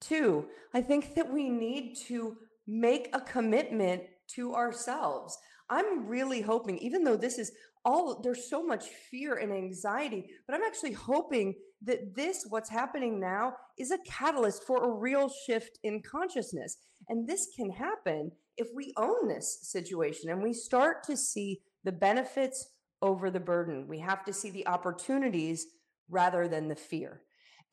Two, 0.01 0.47
I 0.75 0.81
think 0.81 1.15
that 1.15 1.33
we 1.33 1.49
need 1.49 1.97
to 2.07 2.37
make 2.67 3.11
a 3.13 3.21
commitment 3.21 4.03
to 4.35 4.55
ourselves. 4.55 5.37
I'm 5.69 6.07
really 6.07 6.41
hoping, 6.41 6.79
even 6.79 7.05
though 7.05 7.17
this 7.17 7.39
is 7.39 7.53
all, 7.85 8.21
there's 8.23 8.49
so 8.49 8.65
much 8.65 8.87
fear 9.11 9.37
and 9.37 9.53
anxiety, 9.53 10.27
but 10.47 10.55
I'm 10.55 10.63
actually 10.63 10.93
hoping 10.93 11.55
that 11.83 12.15
this, 12.15 12.45
what's 12.49 12.69
happening 12.69 13.19
now, 13.19 13.55
is 13.79 13.91
a 13.91 13.99
catalyst 14.07 14.65
for 14.65 14.85
a 14.85 14.95
real 14.95 15.31
shift 15.47 15.79
in 15.83 16.03
consciousness. 16.03 16.77
And 17.09 17.27
this 17.27 17.49
can 17.57 17.71
happen 17.71 18.33
if 18.57 18.69
we 18.75 18.93
own 18.97 19.29
this 19.29 19.61
situation 19.63 20.31
and 20.31 20.43
we 20.43 20.53
start 20.53 21.03
to 21.05 21.17
see 21.17 21.61
the 21.85 21.93
benefits 21.93 22.69
over 23.03 23.31
the 23.31 23.41
burden. 23.41 23.87
We 23.89 23.99
have 24.01 24.25
to 24.25 24.33
see 24.33 24.51
the 24.51 24.67
opportunities 24.67 25.67
rather 26.09 26.49
than 26.49 26.69
the 26.69 26.77
fear. 26.77 27.23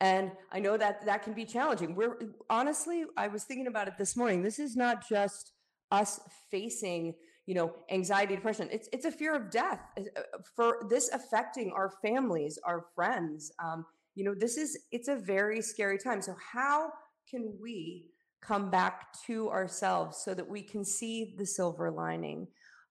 And 0.00 0.30
I 0.52 0.60
know 0.60 0.76
that 0.76 1.04
that 1.06 1.22
can 1.22 1.32
be 1.32 1.44
challenging. 1.44 1.94
We're 1.94 2.16
honestly, 2.48 3.04
I 3.16 3.28
was 3.28 3.44
thinking 3.44 3.66
about 3.66 3.88
it 3.88 3.94
this 3.98 4.16
morning. 4.16 4.42
This 4.42 4.58
is 4.58 4.76
not 4.76 5.08
just 5.08 5.52
us 5.90 6.20
facing, 6.50 7.14
you 7.46 7.54
know, 7.54 7.74
anxiety, 7.90 8.36
depression. 8.36 8.68
It's 8.70 8.88
it's 8.92 9.06
a 9.06 9.10
fear 9.10 9.34
of 9.34 9.50
death 9.50 9.80
uh, 9.98 10.02
uh, 10.16 10.38
for 10.54 10.86
this 10.88 11.10
affecting 11.12 11.72
our 11.72 11.90
families, 12.02 12.58
our 12.64 12.84
friends. 12.94 13.50
Um, 13.62 13.84
you 14.14 14.24
know, 14.24 14.34
this 14.34 14.56
is 14.56 14.78
it's 14.92 15.08
a 15.08 15.16
very 15.16 15.60
scary 15.60 15.98
time. 15.98 16.22
So 16.22 16.36
how 16.52 16.92
can 17.28 17.54
we 17.60 18.06
come 18.40 18.70
back 18.70 19.12
to 19.26 19.50
ourselves 19.50 20.18
so 20.24 20.32
that 20.32 20.48
we 20.48 20.62
can 20.62 20.84
see 20.84 21.34
the 21.36 21.46
silver 21.46 21.90
lining? 21.90 22.46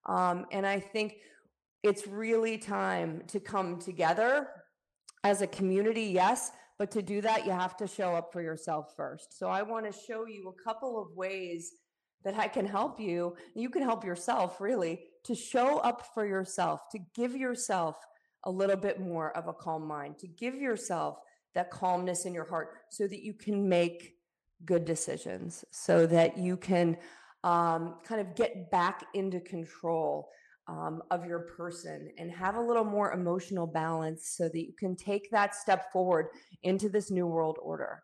Um, 0.07 0.45
and 0.51 0.65
I 0.67 0.79
think 0.79 1.15
it's 1.83 2.07
really 2.07 2.57
time 2.57 3.23
to 3.27 3.39
come 3.39 3.79
together 3.79 4.47
as 5.23 5.41
a 5.41 5.47
community, 5.47 6.03
yes, 6.03 6.51
but 6.79 6.91
to 6.91 7.01
do 7.01 7.21
that, 7.21 7.45
you 7.45 7.51
have 7.51 7.75
to 7.77 7.87
show 7.87 8.15
up 8.15 8.31
for 8.31 8.41
yourself 8.41 8.93
first. 8.95 9.37
So 9.37 9.47
I 9.47 9.63
want 9.63 9.91
to 9.91 9.99
show 10.07 10.25
you 10.27 10.49
a 10.49 10.63
couple 10.63 11.01
of 11.01 11.15
ways 11.15 11.71
that 12.23 12.37
I 12.37 12.47
can 12.47 12.65
help 12.65 12.99
you. 12.99 13.35
You 13.55 13.69
can 13.69 13.81
help 13.81 14.03
yourself 14.03 14.61
really 14.61 15.01
to 15.23 15.35
show 15.35 15.77
up 15.79 16.13
for 16.13 16.25
yourself, 16.25 16.81
to 16.91 16.99
give 17.15 17.35
yourself 17.35 17.97
a 18.43 18.51
little 18.51 18.75
bit 18.75 18.99
more 18.99 19.35
of 19.35 19.47
a 19.47 19.53
calm 19.53 19.87
mind, 19.87 20.19
to 20.19 20.27
give 20.27 20.55
yourself 20.55 21.17
that 21.55 21.71
calmness 21.71 22.25
in 22.25 22.33
your 22.33 22.45
heart 22.45 22.69
so 22.89 23.07
that 23.07 23.23
you 23.23 23.33
can 23.33 23.67
make 23.67 24.13
good 24.65 24.85
decisions, 24.85 25.65
so 25.71 26.05
that 26.05 26.37
you 26.37 26.57
can 26.57 26.97
um, 27.43 27.95
kind 28.03 28.21
of 28.21 28.35
get 28.35 28.69
back 28.71 29.03
into 29.13 29.39
control 29.39 30.29
um, 30.67 31.01
of 31.11 31.25
your 31.25 31.39
person 31.39 32.09
and 32.17 32.31
have 32.31 32.55
a 32.55 32.61
little 32.61 32.83
more 32.83 33.13
emotional 33.13 33.65
balance 33.65 34.35
so 34.37 34.49
that 34.49 34.59
you 34.59 34.73
can 34.77 34.95
take 34.95 35.29
that 35.31 35.55
step 35.55 35.91
forward 35.91 36.27
into 36.63 36.89
this 36.89 37.09
new 37.09 37.25
world 37.25 37.57
order. 37.61 38.03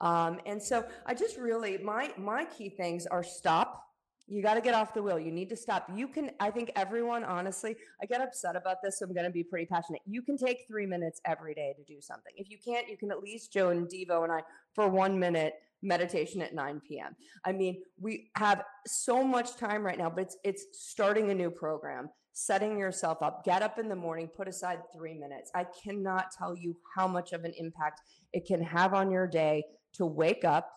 Um, 0.00 0.40
and 0.46 0.62
so 0.62 0.84
I 1.06 1.14
just 1.14 1.36
really 1.38 1.78
my 1.78 2.12
my 2.18 2.44
key 2.44 2.68
things 2.68 3.06
are 3.06 3.22
stop. 3.22 3.82
You 4.26 4.42
got 4.42 4.54
to 4.54 4.60
get 4.60 4.74
off 4.74 4.94
the 4.94 5.02
wheel. 5.02 5.18
You 5.18 5.32
need 5.32 5.48
to 5.50 5.56
stop. 5.56 5.90
You 5.94 6.06
can, 6.06 6.30
I 6.38 6.50
think 6.50 6.70
everyone, 6.76 7.24
honestly, 7.24 7.76
I 8.00 8.06
get 8.06 8.20
upset 8.20 8.56
about 8.56 8.76
this. 8.82 8.98
So 8.98 9.04
I'm 9.04 9.12
going 9.12 9.26
to 9.26 9.32
be 9.32 9.42
pretty 9.42 9.66
passionate. 9.66 10.00
You 10.06 10.22
can 10.22 10.38
take 10.38 10.64
three 10.66 10.86
minutes 10.86 11.20
every 11.26 11.54
day 11.54 11.74
to 11.76 11.82
do 11.84 12.00
something. 12.00 12.32
If 12.36 12.48
you 12.48 12.56
can't, 12.64 12.88
you 12.88 12.96
can 12.96 13.10
at 13.10 13.20
least 13.20 13.52
Joe 13.52 13.70
and 13.70 13.88
Devo 13.88 14.22
and 14.22 14.32
I 14.32 14.42
for 14.74 14.88
one 14.88 15.18
minute 15.18 15.54
meditation 15.82 16.40
at 16.42 16.54
9 16.54 16.80
p.m. 16.88 17.16
I 17.44 17.52
mean, 17.52 17.82
we 18.00 18.30
have 18.36 18.62
so 18.86 19.22
much 19.24 19.56
time 19.56 19.84
right 19.84 19.98
now, 19.98 20.10
but 20.10 20.22
it's 20.22 20.36
it's 20.44 20.64
starting 20.72 21.30
a 21.30 21.34
new 21.34 21.50
program, 21.50 22.08
setting 22.32 22.78
yourself 22.78 23.22
up. 23.22 23.44
Get 23.44 23.62
up 23.62 23.78
in 23.78 23.88
the 23.88 23.96
morning, 23.96 24.28
put 24.34 24.48
aside 24.48 24.80
3 24.94 25.14
minutes. 25.14 25.50
I 25.54 25.66
cannot 25.82 26.26
tell 26.36 26.56
you 26.56 26.76
how 26.94 27.06
much 27.06 27.32
of 27.32 27.44
an 27.44 27.52
impact 27.58 28.00
it 28.32 28.46
can 28.46 28.62
have 28.62 28.94
on 28.94 29.10
your 29.10 29.26
day 29.26 29.64
to 29.94 30.06
wake 30.06 30.44
up, 30.44 30.70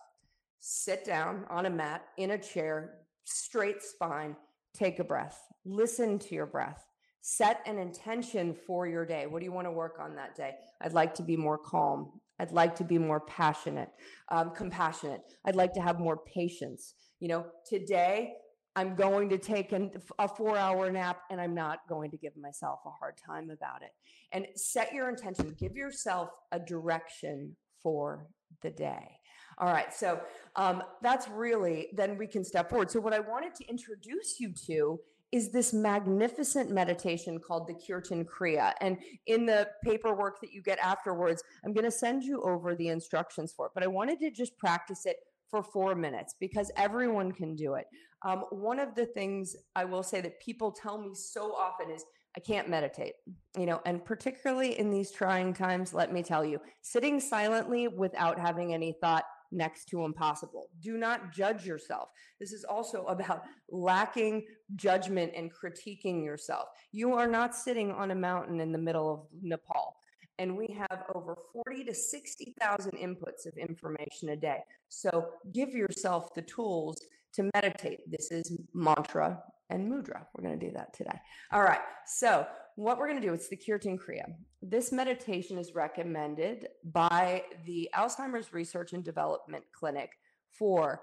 sit 0.60 1.04
down 1.04 1.44
on 1.48 1.66
a 1.66 1.70
mat 1.70 2.04
in 2.18 2.32
a 2.32 2.38
chair, 2.38 2.98
straight 3.24 3.82
spine, 3.82 4.36
take 4.74 4.98
a 4.98 5.04
breath. 5.04 5.40
Listen 5.64 6.18
to 6.18 6.34
your 6.34 6.46
breath. 6.46 6.84
Set 7.22 7.60
an 7.66 7.78
intention 7.78 8.54
for 8.66 8.86
your 8.86 9.04
day. 9.04 9.26
What 9.26 9.40
do 9.40 9.44
you 9.44 9.52
want 9.52 9.66
to 9.66 9.72
work 9.72 9.98
on 10.00 10.14
that 10.14 10.36
day? 10.36 10.54
I'd 10.80 10.92
like 10.92 11.14
to 11.14 11.22
be 11.22 11.36
more 11.36 11.58
calm. 11.58 12.20
I'd 12.38 12.52
like 12.52 12.74
to 12.76 12.84
be 12.84 12.98
more 12.98 13.20
passionate, 13.20 13.90
um, 14.30 14.50
compassionate. 14.50 15.22
I'd 15.44 15.56
like 15.56 15.72
to 15.74 15.80
have 15.80 15.98
more 15.98 16.18
patience. 16.18 16.94
You 17.20 17.28
know, 17.28 17.46
today 17.68 18.34
I'm 18.74 18.94
going 18.94 19.30
to 19.30 19.38
take 19.38 19.72
an, 19.72 19.90
a 20.18 20.28
four 20.28 20.56
hour 20.56 20.90
nap 20.90 21.22
and 21.30 21.40
I'm 21.40 21.54
not 21.54 21.80
going 21.88 22.10
to 22.10 22.18
give 22.18 22.36
myself 22.36 22.80
a 22.84 22.90
hard 22.90 23.14
time 23.16 23.50
about 23.50 23.82
it. 23.82 23.90
And 24.32 24.46
set 24.54 24.92
your 24.92 25.08
intention, 25.08 25.56
give 25.58 25.76
yourself 25.76 26.28
a 26.52 26.60
direction 26.60 27.56
for 27.82 28.26
the 28.62 28.70
day. 28.70 29.18
All 29.58 29.72
right, 29.72 29.94
so 29.94 30.20
um, 30.56 30.82
that's 31.02 31.28
really, 31.28 31.88
then 31.94 32.18
we 32.18 32.26
can 32.26 32.44
step 32.44 32.68
forward. 32.68 32.90
So, 32.90 33.00
what 33.00 33.14
I 33.14 33.20
wanted 33.20 33.54
to 33.54 33.64
introduce 33.68 34.38
you 34.38 34.52
to 34.66 35.00
is 35.32 35.50
this 35.50 35.72
magnificent 35.72 36.70
meditation 36.70 37.38
called 37.38 37.66
the 37.66 37.74
Kirtan 37.74 38.24
Kriya. 38.24 38.72
And 38.80 38.98
in 39.26 39.46
the 39.46 39.68
paperwork 39.82 40.40
that 40.40 40.52
you 40.52 40.62
get 40.62 40.78
afterwards, 40.78 41.42
I'm 41.64 41.72
going 41.72 41.84
to 41.84 41.90
send 41.90 42.22
you 42.22 42.42
over 42.42 42.74
the 42.74 42.88
instructions 42.88 43.52
for 43.52 43.66
it. 43.66 43.72
But 43.74 43.82
I 43.82 43.88
wanted 43.88 44.20
to 44.20 44.30
just 44.30 44.56
practice 44.58 45.04
it 45.04 45.16
for 45.50 45.62
four 45.62 45.94
minutes 45.94 46.34
because 46.40 46.70
everyone 46.76 47.32
can 47.32 47.54
do 47.54 47.74
it. 47.74 47.86
Um, 48.22 48.44
one 48.50 48.78
of 48.78 48.94
the 48.94 49.06
things 49.06 49.54
I 49.74 49.84
will 49.84 50.02
say 50.02 50.20
that 50.20 50.40
people 50.40 50.72
tell 50.72 50.98
me 50.98 51.14
so 51.14 51.54
often 51.54 51.90
is, 51.90 52.04
I 52.36 52.40
can't 52.40 52.68
meditate, 52.68 53.14
you 53.58 53.64
know, 53.64 53.80
and 53.86 54.04
particularly 54.04 54.78
in 54.78 54.90
these 54.90 55.10
trying 55.10 55.54
times, 55.54 55.94
let 55.94 56.12
me 56.12 56.22
tell 56.22 56.44
you, 56.44 56.60
sitting 56.82 57.18
silently 57.18 57.88
without 57.88 58.38
having 58.38 58.74
any 58.74 58.94
thought 59.00 59.24
next 59.52 59.86
to 59.86 60.04
impossible. 60.04 60.68
Do 60.80 60.96
not 60.96 61.32
judge 61.32 61.66
yourself. 61.66 62.08
This 62.40 62.52
is 62.52 62.64
also 62.64 63.04
about 63.08 63.42
lacking 63.70 64.46
judgment 64.74 65.32
and 65.36 65.50
critiquing 65.52 66.24
yourself. 66.24 66.68
You 66.92 67.14
are 67.14 67.26
not 67.26 67.54
sitting 67.54 67.90
on 67.90 68.10
a 68.10 68.14
mountain 68.14 68.60
in 68.60 68.72
the 68.72 68.78
middle 68.78 69.12
of 69.12 69.20
Nepal. 69.42 69.96
And 70.38 70.56
we 70.56 70.66
have 70.78 71.04
over 71.14 71.36
40 71.64 71.84
to 71.84 71.94
60,000 71.94 72.92
inputs 72.92 73.46
of 73.46 73.56
information 73.56 74.28
a 74.30 74.36
day. 74.36 74.58
So 74.88 75.28
give 75.54 75.70
yourself 75.70 76.34
the 76.34 76.42
tools 76.42 77.00
to 77.34 77.50
meditate. 77.54 78.00
This 78.06 78.30
is 78.30 78.58
mantra 78.74 79.42
and 79.70 79.90
mudra. 79.90 80.26
We're 80.34 80.44
going 80.44 80.58
to 80.58 80.66
do 80.66 80.72
that 80.74 80.92
today. 80.92 81.18
All 81.52 81.62
right. 81.62 81.80
So 82.06 82.46
what 82.76 82.98
we're 82.98 83.08
going 83.08 83.20
to 83.20 83.26
do 83.26 83.32
is 83.32 83.48
the 83.48 83.56
Kirtan 83.56 83.98
Kriya. 83.98 84.34
This 84.60 84.92
meditation 84.92 85.58
is 85.58 85.74
recommended 85.74 86.68
by 86.84 87.42
the 87.64 87.88
Alzheimer's 87.94 88.52
Research 88.52 88.92
and 88.92 89.02
Development 89.02 89.64
Clinic 89.72 90.10
for 90.52 91.00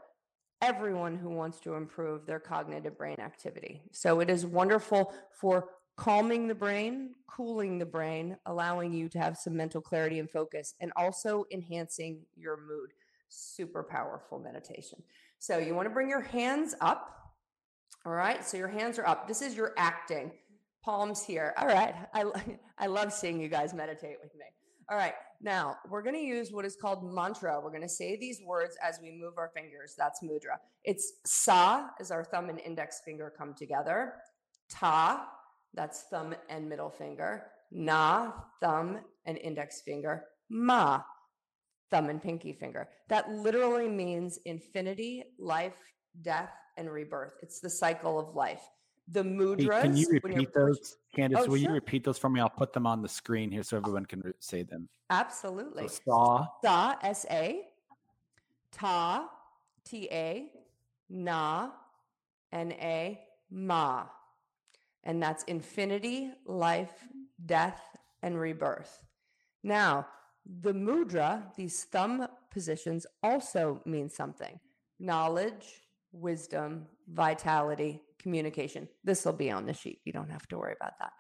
everyone 0.61 1.17
who 1.17 1.29
wants 1.29 1.59
to 1.61 1.73
improve 1.73 2.25
their 2.25 2.39
cognitive 2.39 2.97
brain 2.97 3.19
activity. 3.19 3.81
So 3.91 4.19
it 4.19 4.29
is 4.29 4.45
wonderful 4.45 5.13
for 5.31 5.69
calming 5.97 6.47
the 6.47 6.55
brain, 6.55 7.15
cooling 7.27 7.79
the 7.79 7.85
brain, 7.85 8.37
allowing 8.45 8.93
you 8.93 9.09
to 9.09 9.19
have 9.19 9.35
some 9.35 9.57
mental 9.57 9.81
clarity 9.81 10.19
and 10.19 10.29
focus, 10.29 10.75
and 10.79 10.91
also 10.95 11.43
enhancing 11.51 12.21
your 12.35 12.57
mood. 12.57 12.91
Super 13.29 13.83
powerful 13.83 14.37
meditation. 14.37 15.01
So 15.39 15.57
you 15.57 15.73
want 15.73 15.87
to 15.87 15.93
bring 15.93 16.07
your 16.09 16.21
hands 16.21 16.75
up. 16.81 17.09
All 18.05 18.13
right. 18.13 18.45
So 18.45 18.57
your 18.57 18.67
hands 18.67 18.99
are 18.99 19.07
up. 19.07 19.27
This 19.27 19.41
is 19.41 19.55
your 19.55 19.73
acting 19.75 20.31
palms 20.83 21.23
here. 21.23 21.53
All 21.57 21.67
right. 21.67 21.95
I, 22.13 22.25
I 22.77 22.87
love 22.87 23.13
seeing 23.13 23.39
you 23.39 23.47
guys 23.47 23.73
meditate 23.73 24.17
with 24.21 24.33
me. 24.35 24.45
All 24.89 24.97
right. 24.97 25.13
Now 25.41 25.77
we're 25.89 26.01
going 26.01 26.15
to 26.15 26.21
use 26.21 26.51
what 26.51 26.65
is 26.65 26.75
called 26.75 27.03
mantra. 27.03 27.59
We're 27.61 27.69
going 27.69 27.81
to 27.81 27.89
say 27.89 28.17
these 28.17 28.41
words 28.45 28.75
as 28.83 28.99
we 29.01 29.11
move 29.11 29.37
our 29.37 29.51
fingers. 29.55 29.95
That's 29.97 30.21
mudra. 30.21 30.57
It's 30.83 31.13
sa 31.25 31.89
as 31.99 32.11
our 32.11 32.23
thumb 32.23 32.49
and 32.49 32.59
index 32.59 33.01
finger 33.05 33.33
come 33.37 33.53
together. 33.53 34.13
Ta, 34.69 35.27
that's 35.73 36.03
thumb 36.09 36.35
and 36.49 36.69
middle 36.69 36.89
finger. 36.89 37.45
Na, 37.71 38.31
thumb 38.61 38.99
and 39.25 39.37
index 39.37 39.81
finger. 39.81 40.25
Ma, 40.49 41.01
thumb 41.89 42.09
and 42.09 42.21
pinky 42.21 42.53
finger. 42.53 42.89
That 43.09 43.29
literally 43.31 43.89
means 43.89 44.39
infinity, 44.45 45.23
life, 45.39 45.77
death, 46.21 46.51
and 46.77 46.91
rebirth. 46.91 47.33
It's 47.41 47.59
the 47.59 47.69
cycle 47.69 48.19
of 48.19 48.35
life. 48.35 48.61
The 49.07 49.23
Hey, 49.57 49.67
can 49.67 49.97
you 49.97 50.07
repeat 50.09 50.53
those, 50.53 50.97
Candace? 51.13 51.39
Oh, 51.41 51.49
will 51.49 51.57
you 51.57 51.71
repeat 51.71 52.03
those 52.03 52.17
for 52.17 52.29
me? 52.29 52.39
I'll 52.39 52.49
put 52.49 52.71
them 52.73 52.87
on 52.87 53.01
the 53.01 53.09
screen 53.09 53.51
here 53.51 53.63
so 53.63 53.77
everyone 53.77 54.05
can 54.05 54.21
re- 54.21 54.33
say 54.39 54.63
them. 54.63 54.87
Absolutely. 55.09 55.87
So 55.89 55.99
saw, 56.05 56.47
Sa, 56.63 56.95
S 57.03 57.25
A, 57.29 57.67
Ta, 58.71 59.29
T 59.83 60.07
A, 60.11 60.51
Na, 61.09 61.71
N 62.51 62.71
A, 62.73 63.19
Ma. 63.51 64.05
And 65.03 65.21
that's 65.21 65.43
infinity, 65.43 66.31
life, 66.45 67.07
death, 67.45 67.81
and 68.21 68.39
rebirth. 68.39 69.03
Now, 69.63 70.07
the 70.61 70.73
mudra, 70.73 71.53
these 71.55 71.83
thumb 71.83 72.27
positions, 72.51 73.05
also 73.21 73.81
mean 73.85 74.09
something 74.09 74.59
knowledge, 74.99 75.81
wisdom, 76.13 76.85
vitality, 77.11 78.01
communication. 78.23 78.87
This 79.03 79.25
will 79.25 79.33
be 79.33 79.51
on 79.51 79.65
the 79.65 79.73
sheet. 79.73 79.99
You 80.05 80.13
don't 80.13 80.31
have 80.31 80.47
to 80.47 80.57
worry 80.57 80.73
about 80.79 80.93
that. 80.99 81.11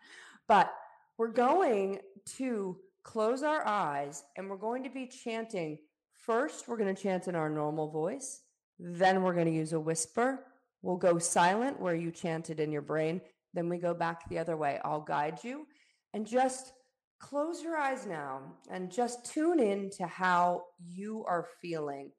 But 0.47 0.73
we're 1.17 1.27
going 1.27 1.99
to 2.37 2.77
close 3.03 3.43
our 3.43 3.65
eyes 3.67 4.23
and 4.35 4.49
we're 4.49 4.57
going 4.57 4.83
to 4.83 4.89
be 4.89 5.07
chanting. 5.07 5.77
First, 6.13 6.67
we're 6.67 6.77
going 6.77 6.93
to 6.93 7.01
chant 7.01 7.27
in 7.27 7.35
our 7.35 7.49
normal 7.49 7.91
voice. 7.91 8.41
Then, 8.79 9.21
we're 9.21 9.33
going 9.33 9.45
to 9.45 9.51
use 9.51 9.73
a 9.73 9.79
whisper. 9.79 10.45
We'll 10.81 10.97
go 10.97 11.19
silent 11.19 11.79
where 11.79 11.95
you 11.95 12.11
chanted 12.11 12.59
in 12.59 12.71
your 12.71 12.81
brain. 12.81 13.21
Then, 13.53 13.69
we 13.69 13.77
go 13.77 13.93
back 13.93 14.27
the 14.29 14.39
other 14.39 14.57
way. 14.57 14.79
I'll 14.83 15.01
guide 15.01 15.39
you 15.43 15.67
and 16.13 16.25
just 16.25 16.71
close 17.19 17.61
your 17.61 17.77
eyes 17.77 18.05
now 18.05 18.41
and 18.69 18.91
just 18.91 19.31
tune 19.31 19.59
in 19.59 19.89
to 19.97 20.07
how 20.07 20.63
you 20.79 21.23
are 21.27 21.47
feeling. 21.61 22.11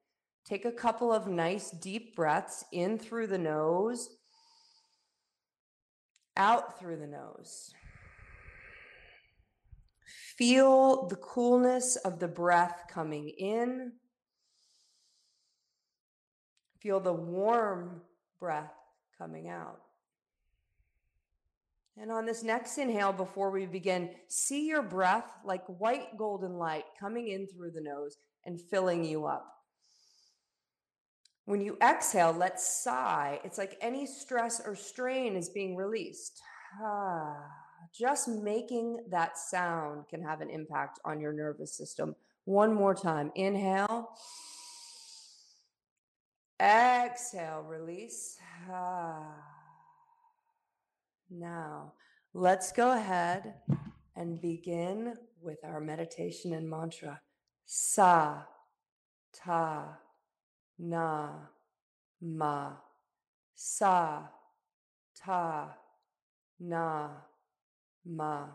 Take 0.46 0.66
a 0.66 0.72
couple 0.72 1.12
of 1.12 1.26
nice 1.26 1.70
deep 1.70 2.14
breaths 2.14 2.64
in 2.72 2.98
through 2.98 3.28
the 3.28 3.38
nose, 3.38 4.08
out 6.36 6.78
through 6.78 6.96
the 6.96 7.06
nose. 7.06 7.72
Feel 10.36 11.06
the 11.06 11.16
coolness 11.16 11.96
of 11.96 12.18
the 12.18 12.28
breath 12.28 12.84
coming 12.90 13.28
in. 13.28 13.92
Feel 16.80 17.00
the 17.00 17.12
warm 17.12 18.02
breath 18.40 18.74
coming 19.16 19.48
out. 19.48 19.80
And 21.96 22.10
on 22.10 22.26
this 22.26 22.42
next 22.42 22.76
inhale, 22.78 23.12
before 23.12 23.50
we 23.50 23.66
begin, 23.66 24.10
see 24.26 24.66
your 24.66 24.82
breath 24.82 25.30
like 25.44 25.64
white 25.66 26.18
golden 26.18 26.58
light 26.58 26.84
coming 26.98 27.28
in 27.28 27.46
through 27.46 27.70
the 27.70 27.80
nose 27.80 28.16
and 28.44 28.60
filling 28.60 29.04
you 29.04 29.26
up. 29.26 29.53
When 31.46 31.60
you 31.60 31.76
exhale, 31.82 32.32
let's 32.32 32.82
sigh. 32.82 33.40
It's 33.44 33.58
like 33.58 33.76
any 33.80 34.06
stress 34.06 34.62
or 34.64 34.74
strain 34.74 35.36
is 35.36 35.48
being 35.50 35.76
released. 35.76 36.40
Just 37.98 38.28
making 38.28 39.04
that 39.10 39.38
sound 39.38 40.08
can 40.08 40.22
have 40.22 40.40
an 40.40 40.50
impact 40.50 41.00
on 41.04 41.20
your 41.20 41.32
nervous 41.32 41.76
system. 41.76 42.16
One 42.44 42.74
more 42.74 42.94
time. 42.94 43.30
Inhale. 43.34 44.08
Exhale, 46.60 47.62
release. 47.62 48.38
Now, 51.30 51.94
let's 52.32 52.70
go 52.70 52.92
ahead 52.92 53.54
and 54.14 54.40
begin 54.40 55.14
with 55.40 55.58
our 55.64 55.80
meditation 55.80 56.52
and 56.52 56.68
mantra. 56.68 57.20
Sa, 57.64 58.42
ta, 59.32 59.98
na, 60.78 61.48
ma. 62.20 62.76
Sa, 63.54 64.28
ta, 65.14 65.76
na, 66.58 67.10
ma. 68.04 68.48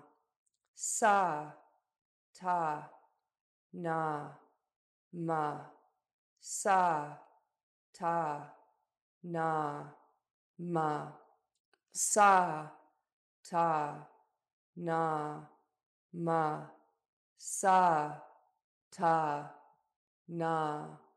Sa, 0.76 1.52
ta, 2.34 2.90
na, 3.74 4.32
ma. 5.14 5.66
Sa, 6.40 7.18
ta, 7.94 8.56
na, 9.24 9.84
ma. 10.58 11.12
Sa, 11.92 12.72
ta, 13.44 14.08
na, 14.76 15.42
ma. 16.14 16.68
Sa, 17.38 18.22
ta, 18.92 19.52
na, 20.28 21.09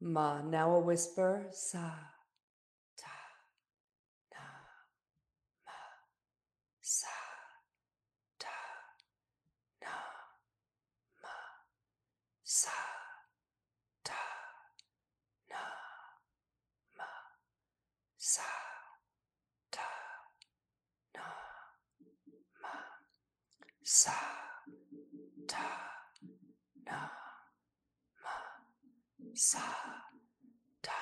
ma. 0.00 0.42
Now 0.42 0.76
a 0.76 0.80
whisper. 0.80 1.46
Sa, 1.52 1.90
ta, 2.96 3.16
na, 4.32 4.44
ma. 5.66 5.78
Sa, 6.80 7.08
ta, 8.38 8.56
na, 9.82 9.94
ma. 11.22 11.34
Sa, 12.44 12.70
ta, 14.04 14.22
na, 15.50 15.62
ma. 16.98 17.08
Sa, 18.18 18.42
ta, 19.70 19.88
na, 21.14 21.26
ma. 22.62 22.74
Sa, 23.82 24.14
ta, 25.48 25.66
na, 26.86 27.10
ma. 28.22 28.34
Sa, 29.36 29.58
ta, 30.80 30.92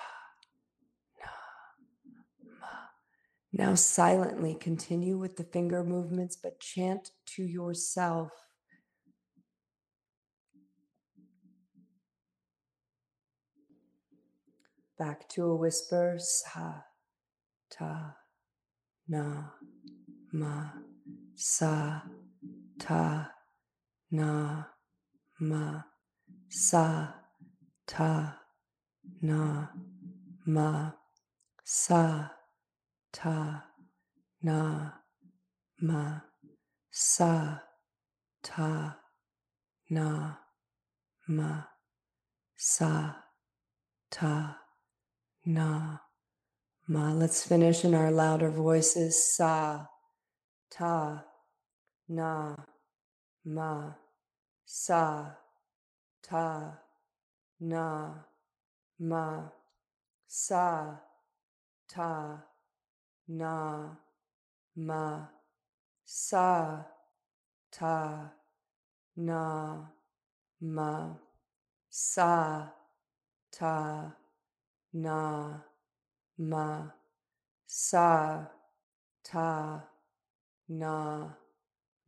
na, 1.21 1.29
ma. 2.61 2.67
Now 3.53 3.75
silently 3.75 4.55
continue 4.55 5.19
with 5.19 5.37
the 5.37 5.45
finger 5.45 5.85
movements, 5.85 6.37
but 6.37 6.59
chant 6.59 7.11
to 7.27 7.43
yourself. 7.43 8.31
Back 14.99 15.29
to 15.31 15.45
a 15.45 15.57
whisper. 15.57 16.17
Sa, 16.19 16.85
ta, 17.71 18.17
na, 19.07 19.51
ma. 20.33 20.71
Sa, 21.35 22.01
ta, 22.79 23.31
na, 24.11 24.65
ma. 25.39 25.83
Sa, 26.49 27.22
ta, 27.93 28.39
na, 29.21 29.69
ma. 30.47 30.93
Sa, 31.63 32.31
ta, 33.13 33.65
na, 34.43 34.93
ma. 35.83 36.21
Sa, 36.91 37.59
ta, 38.43 38.97
na, 39.91 40.37
ma. 41.29 41.65
Sa, 42.57 43.15
ta, 44.11 44.57
na, 45.45 45.99
ma. 46.89 47.13
Let's 47.13 47.45
finish 47.45 47.85
in 47.85 47.95
our 47.95 48.11
louder 48.11 48.51
voices. 48.51 49.37
Sa, 49.37 49.85
ta, 50.71 51.25
na, 52.09 52.57
ma. 53.45 53.93
Sa, 54.65 55.35
ta, 56.23 56.82
na, 57.63 58.13
ma. 58.99 59.49
Sa, 60.27 60.99
ta, 61.87 62.43
na, 63.29 63.97
ma. 64.75 65.29
Sa, 66.05 66.85
ta, 67.71 68.33
na, 69.17 69.87
ma. 70.61 71.15
Sa, 71.89 72.67
ta, 73.53 74.11
na, 74.93 75.61
ma. 76.39 76.91
Sa, 77.67 78.45
ta, 79.23 79.81
na, 80.69 81.31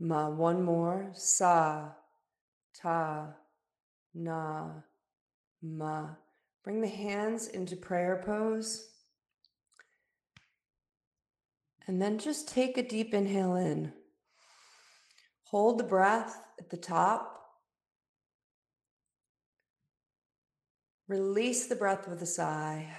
ma. 0.01 0.29
One 0.31 0.63
more. 0.65 1.11
Sa, 1.15 1.93
ta, 2.73 3.29
na, 4.15 4.83
ma. 5.65 6.11
Bring 6.63 6.81
the 6.81 6.89
hands 6.89 7.49
into 7.49 7.77
prayer 7.77 8.23
pose. 8.25 8.89
And 11.87 12.01
then 12.01 12.19
just 12.19 12.49
take 12.49 12.79
a 12.79 12.89
deep 12.89 13.13
inhale 13.13 13.57
in. 13.57 13.93
Hold 15.45 15.79
the 15.79 15.85
breath 15.85 16.41
at 16.59 16.71
the 16.71 16.77
top. 16.77 17.31
Release 21.07 21.67
the 21.67 21.77
breath 21.77 22.09
with 22.09 22.23
a 22.23 22.27
sigh. 22.27 22.95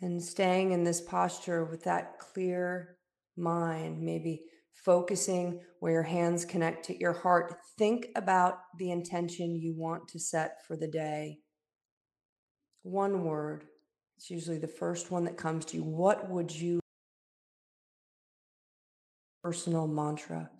And 0.00 0.22
staying 0.22 0.72
in 0.72 0.84
this 0.84 1.00
posture 1.00 1.64
with 1.64 1.84
that 1.84 2.18
clear 2.18 2.98
mind, 3.36 4.00
maybe 4.00 4.44
focusing 4.74 5.60
where 5.80 5.92
your 5.92 6.02
hands 6.02 6.44
connect 6.44 6.84
to 6.86 6.98
your 6.98 7.12
heart. 7.12 7.54
Think 7.78 8.08
about 8.16 8.58
the 8.78 8.90
intention 8.90 9.56
you 9.56 9.74
want 9.74 10.08
to 10.08 10.18
set 10.18 10.66
for 10.66 10.76
the 10.76 10.88
day. 10.88 11.38
One 12.82 13.24
word. 13.24 13.64
It's 14.16 14.30
usually 14.30 14.58
the 14.58 14.68
first 14.68 15.10
one 15.10 15.24
that 15.24 15.36
comes 15.36 15.64
to 15.66 15.76
you. 15.76 15.84
What 15.84 16.30
would 16.30 16.54
you 16.54 16.80
personal 19.42 19.86
mantra? 19.86 20.50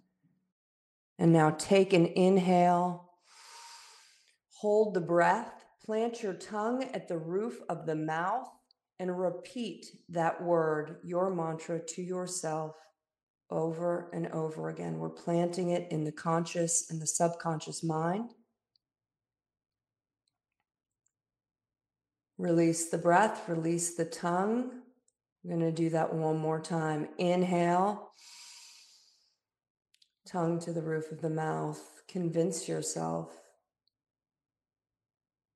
And 1.19 1.33
now 1.33 1.51
take 1.51 1.93
an 1.93 2.07
inhale. 2.07 3.11
Hold 4.61 4.95
the 4.95 5.01
breath. 5.01 5.65
Plant 5.85 6.23
your 6.23 6.35
tongue 6.35 6.85
at 6.95 7.09
the 7.09 7.19
roof 7.19 7.61
of 7.69 7.87
the 7.87 7.95
mouth 7.95 8.49
and 8.99 9.21
repeat 9.21 9.87
that 10.09 10.43
word, 10.43 10.97
your 11.05 11.35
mantra, 11.35 11.79
to 11.81 12.03
yourself 12.03 12.75
over 13.55 14.11
and 14.13 14.27
over 14.29 14.69
again. 14.69 14.99
We're 14.99 15.09
planting 15.09 15.71
it 15.71 15.91
in 15.91 16.05
the 16.05 16.13
conscious 16.13 16.91
and 16.91 17.01
the 17.01 17.07
subconscious 17.07 17.83
mind. 17.83 18.33
Release 22.37 22.91
the 22.91 22.99
breath, 22.99 23.49
release 23.49 23.95
the 23.95 24.05
tongue. 24.05 24.71
I'm 25.45 25.51
going 25.51 25.61
to 25.61 25.73
do 25.73 25.91
that 25.91 26.13
one 26.13 26.39
more 26.39 26.61
time. 26.61 27.09
Inhale, 27.19 28.11
tongue 30.27 30.59
to 30.61 30.73
the 30.73 30.83
roof 30.83 31.13
of 31.13 31.21
the 31.21 31.31
mouth. 31.31 31.81
Convince 32.09 32.69
yourself 32.69 33.31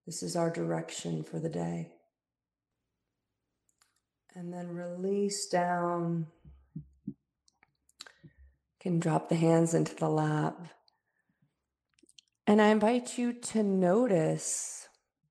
this 0.07 0.23
is 0.23 0.37
our 0.37 0.51
direction 0.51 1.23
for 1.23 1.39
the 1.39 1.51
day. 1.51 1.93
And 4.35 4.53
then 4.53 4.69
release 4.69 5.49
down 5.49 6.29
can 8.81 9.01
drop 9.01 9.29
the 9.29 9.37
hands 9.37 9.75
into 9.75 9.95
the 9.95 10.09
lap. 10.09 10.69
And 12.47 12.63
I 12.63 12.69
invite 12.69 13.19
you 13.19 13.33
to 13.33 13.63
notice, 13.63 14.89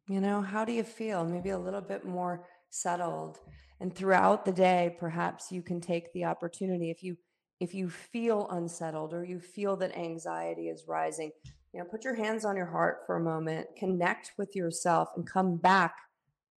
you 0.08 0.22
know, 0.22 0.42
how 0.42 0.66
do 0.66 0.72
you 0.72 0.84
feel? 0.84 1.26
Maybe 1.26 1.50
a 1.50 1.60
little 1.60 1.82
bit 1.82 2.06
more 2.06 2.46
settled. 2.70 3.40
And 3.80 3.94
throughout 3.94 4.46
the 4.46 4.52
day, 4.52 4.96
perhaps 5.00 5.52
you 5.52 5.62
can 5.62 5.82
take 5.82 6.12
the 6.14 6.26
opportunity 6.26 6.92
if 6.92 7.04
you 7.04 7.18
if 7.60 7.74
you 7.74 7.90
feel 7.90 8.48
unsettled 8.52 9.16
or 9.16 9.24
you 9.24 9.40
feel 9.40 9.76
that 9.78 9.98
anxiety 9.98 10.68
is 10.68 10.86
rising, 10.88 11.32
you 11.74 11.80
know, 11.80 11.86
put 11.86 12.04
your 12.04 12.14
hands 12.14 12.46
on 12.46 12.56
your 12.56 12.68
heart 12.68 13.00
for 13.08 13.16
a 13.16 13.20
moment, 13.20 13.68
connect 13.76 14.34
with 14.38 14.56
yourself 14.56 15.10
and 15.16 15.26
come 15.26 15.58
back 15.58 15.96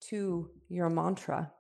to 0.08 0.50
your 0.68 0.90
mantra. 0.90 1.50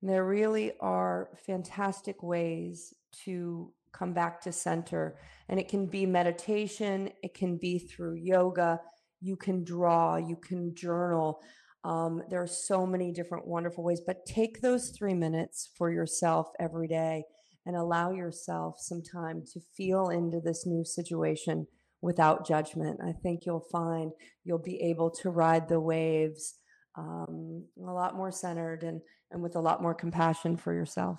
And 0.00 0.08
there 0.08 0.24
really 0.24 0.72
are 0.80 1.30
fantastic 1.46 2.22
ways 2.22 2.94
to 3.24 3.72
come 3.96 4.12
back 4.12 4.40
to 4.42 4.52
center. 4.52 5.16
And 5.48 5.60
it 5.60 5.68
can 5.68 5.86
be 5.86 6.06
meditation, 6.06 7.10
it 7.22 7.34
can 7.34 7.56
be 7.56 7.78
through 7.78 8.16
yoga, 8.16 8.80
you 9.20 9.36
can 9.36 9.64
draw, 9.64 10.16
you 10.16 10.36
can 10.36 10.74
journal. 10.74 11.40
Um, 11.84 12.22
there 12.30 12.42
are 12.42 12.46
so 12.46 12.86
many 12.86 13.12
different 13.12 13.46
wonderful 13.46 13.84
ways, 13.84 14.00
but 14.06 14.26
take 14.26 14.60
those 14.60 14.90
three 14.90 15.14
minutes 15.14 15.70
for 15.76 15.90
yourself 15.90 16.48
every 16.58 16.88
day 16.88 17.24
and 17.66 17.76
allow 17.76 18.10
yourself 18.10 18.76
some 18.78 19.02
time 19.02 19.42
to 19.52 19.60
feel 19.76 20.08
into 20.08 20.40
this 20.40 20.66
new 20.66 20.84
situation 20.84 21.66
without 22.00 22.46
judgment. 22.46 23.00
I 23.02 23.12
think 23.12 23.46
you'll 23.46 23.66
find 23.72 24.12
you'll 24.44 24.58
be 24.58 24.80
able 24.82 25.10
to 25.22 25.30
ride 25.30 25.68
the 25.68 25.80
waves 25.80 26.56
um, 26.96 27.64
a 27.78 27.90
lot 27.90 28.16
more 28.16 28.30
centered 28.30 28.82
and, 28.82 29.00
and 29.30 29.42
with 29.42 29.56
a 29.56 29.60
lot 29.60 29.82
more 29.82 29.94
compassion 29.94 30.56
for 30.56 30.72
yourself. 30.72 31.18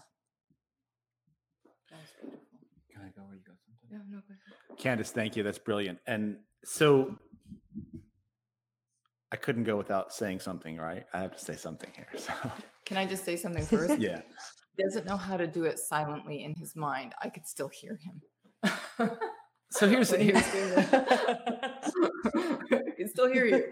No, 3.91 4.21
Candace, 4.77 5.11
thank 5.11 5.35
you. 5.35 5.43
That's 5.43 5.59
brilliant. 5.59 5.99
And 6.07 6.37
so 6.63 7.17
I 9.31 9.35
couldn't 9.37 9.63
go 9.63 9.75
without 9.75 10.13
saying 10.13 10.39
something, 10.39 10.77
right? 10.77 11.05
I 11.13 11.19
have 11.19 11.35
to 11.35 11.43
say 11.43 11.55
something 11.55 11.91
here. 11.95 12.07
So 12.17 12.33
can 12.85 12.97
I 12.97 13.05
just 13.05 13.25
say 13.25 13.35
something 13.35 13.65
first? 13.65 13.99
yeah. 13.99 14.21
He 14.77 14.83
doesn't 14.83 15.05
know 15.07 15.17
how 15.17 15.37
to 15.37 15.47
do 15.47 15.63
it 15.63 15.79
silently 15.79 16.43
in 16.43 16.53
his 16.53 16.75
mind. 16.75 17.13
I 17.21 17.29
could 17.29 17.47
still 17.47 17.69
hear 17.69 17.97
him. 17.97 18.21
so 19.71 19.87
here's, 19.87 20.11
here's 20.15 20.37
I 20.37 21.81
can 22.95 23.09
still 23.09 23.31
hear 23.31 23.45
you. 23.45 23.67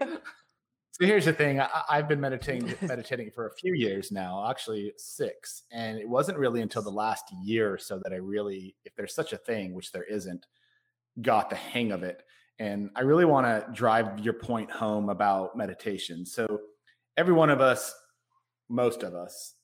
So 0.94 1.06
here's 1.06 1.24
the 1.24 1.32
thing. 1.32 1.58
I, 1.58 1.96
have 1.96 2.06
been 2.06 2.20
meditating 2.20 2.72
meditating 2.82 3.32
for 3.32 3.48
a 3.48 3.54
few 3.54 3.74
years 3.74 4.12
now, 4.12 4.48
actually 4.48 4.92
six, 4.96 5.64
and 5.72 5.98
it 5.98 6.08
wasn't 6.08 6.38
really 6.38 6.60
until 6.60 6.82
the 6.82 6.90
last 6.90 7.24
year 7.42 7.74
or 7.74 7.78
so 7.78 7.98
that 8.04 8.12
I 8.12 8.18
really, 8.18 8.76
if 8.84 8.94
there's 8.94 9.12
such 9.12 9.32
a 9.32 9.36
thing, 9.36 9.74
which 9.74 9.90
there 9.90 10.04
isn't, 10.04 10.46
got 11.20 11.50
the 11.50 11.56
hang 11.56 11.90
of 11.90 12.04
it. 12.04 12.22
And 12.60 12.90
I 12.94 13.00
really 13.00 13.24
want 13.24 13.44
to 13.44 13.72
drive 13.72 14.20
your 14.20 14.34
point 14.34 14.70
home 14.70 15.08
about 15.08 15.56
meditation. 15.56 16.24
So 16.24 16.60
every 17.16 17.34
one 17.34 17.50
of 17.50 17.60
us, 17.60 17.92
most 18.68 19.02
of 19.02 19.14
us, 19.14 19.54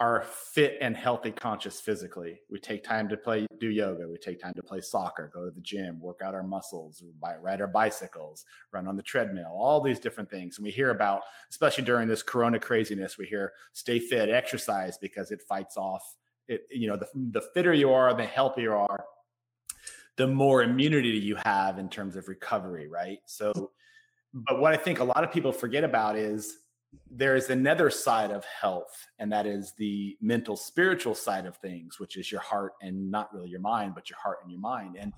are 0.00 0.22
fit 0.22 0.78
and 0.80 0.96
healthy 0.96 1.30
conscious 1.30 1.78
physically. 1.78 2.40
We 2.50 2.58
take 2.58 2.82
time 2.82 3.06
to 3.10 3.18
play, 3.18 3.46
do 3.58 3.68
yoga. 3.68 4.08
We 4.08 4.16
take 4.16 4.40
time 4.40 4.54
to 4.54 4.62
play 4.62 4.80
soccer, 4.80 5.30
go 5.32 5.44
to 5.44 5.50
the 5.50 5.60
gym, 5.60 6.00
work 6.00 6.20
out 6.24 6.34
our 6.34 6.42
muscles, 6.42 7.04
ride 7.20 7.60
our 7.60 7.66
bicycles, 7.66 8.46
run 8.72 8.88
on 8.88 8.96
the 8.96 9.02
treadmill, 9.02 9.52
all 9.54 9.82
these 9.82 10.00
different 10.00 10.30
things. 10.30 10.56
And 10.56 10.64
we 10.64 10.70
hear 10.70 10.88
about, 10.88 11.20
especially 11.50 11.84
during 11.84 12.08
this 12.08 12.22
Corona 12.22 12.58
craziness, 12.58 13.18
we 13.18 13.26
hear 13.26 13.52
stay 13.74 13.98
fit, 13.98 14.30
exercise 14.30 14.96
because 14.96 15.30
it 15.30 15.42
fights 15.42 15.76
off 15.76 16.16
it. 16.48 16.62
You 16.70 16.88
know, 16.88 16.96
the, 16.96 17.08
the 17.14 17.42
fitter 17.52 17.74
you 17.74 17.92
are, 17.92 18.14
the 18.14 18.24
healthier 18.24 18.70
you 18.70 18.72
are, 18.72 19.04
the 20.16 20.26
more 20.26 20.62
immunity 20.62 21.10
you 21.10 21.36
have 21.36 21.78
in 21.78 21.90
terms 21.90 22.16
of 22.16 22.26
recovery, 22.26 22.88
right? 22.88 23.18
So, 23.26 23.72
but 24.32 24.60
what 24.60 24.72
I 24.72 24.78
think 24.78 25.00
a 25.00 25.04
lot 25.04 25.24
of 25.24 25.30
people 25.30 25.52
forget 25.52 25.84
about 25.84 26.16
is 26.16 26.56
there 27.10 27.36
is 27.36 27.50
another 27.50 27.90
side 27.90 28.30
of 28.30 28.44
health, 28.44 29.06
and 29.18 29.32
that 29.32 29.46
is 29.46 29.72
the 29.78 30.16
mental, 30.20 30.56
spiritual 30.56 31.14
side 31.14 31.46
of 31.46 31.56
things, 31.56 31.98
which 31.98 32.16
is 32.16 32.30
your 32.30 32.40
heart 32.40 32.72
and 32.82 33.10
not 33.10 33.32
really 33.34 33.48
your 33.48 33.60
mind, 33.60 33.94
but 33.94 34.08
your 34.08 34.18
heart 34.18 34.38
and 34.42 34.50
your 34.50 34.60
mind. 34.60 34.96
And 34.98 35.12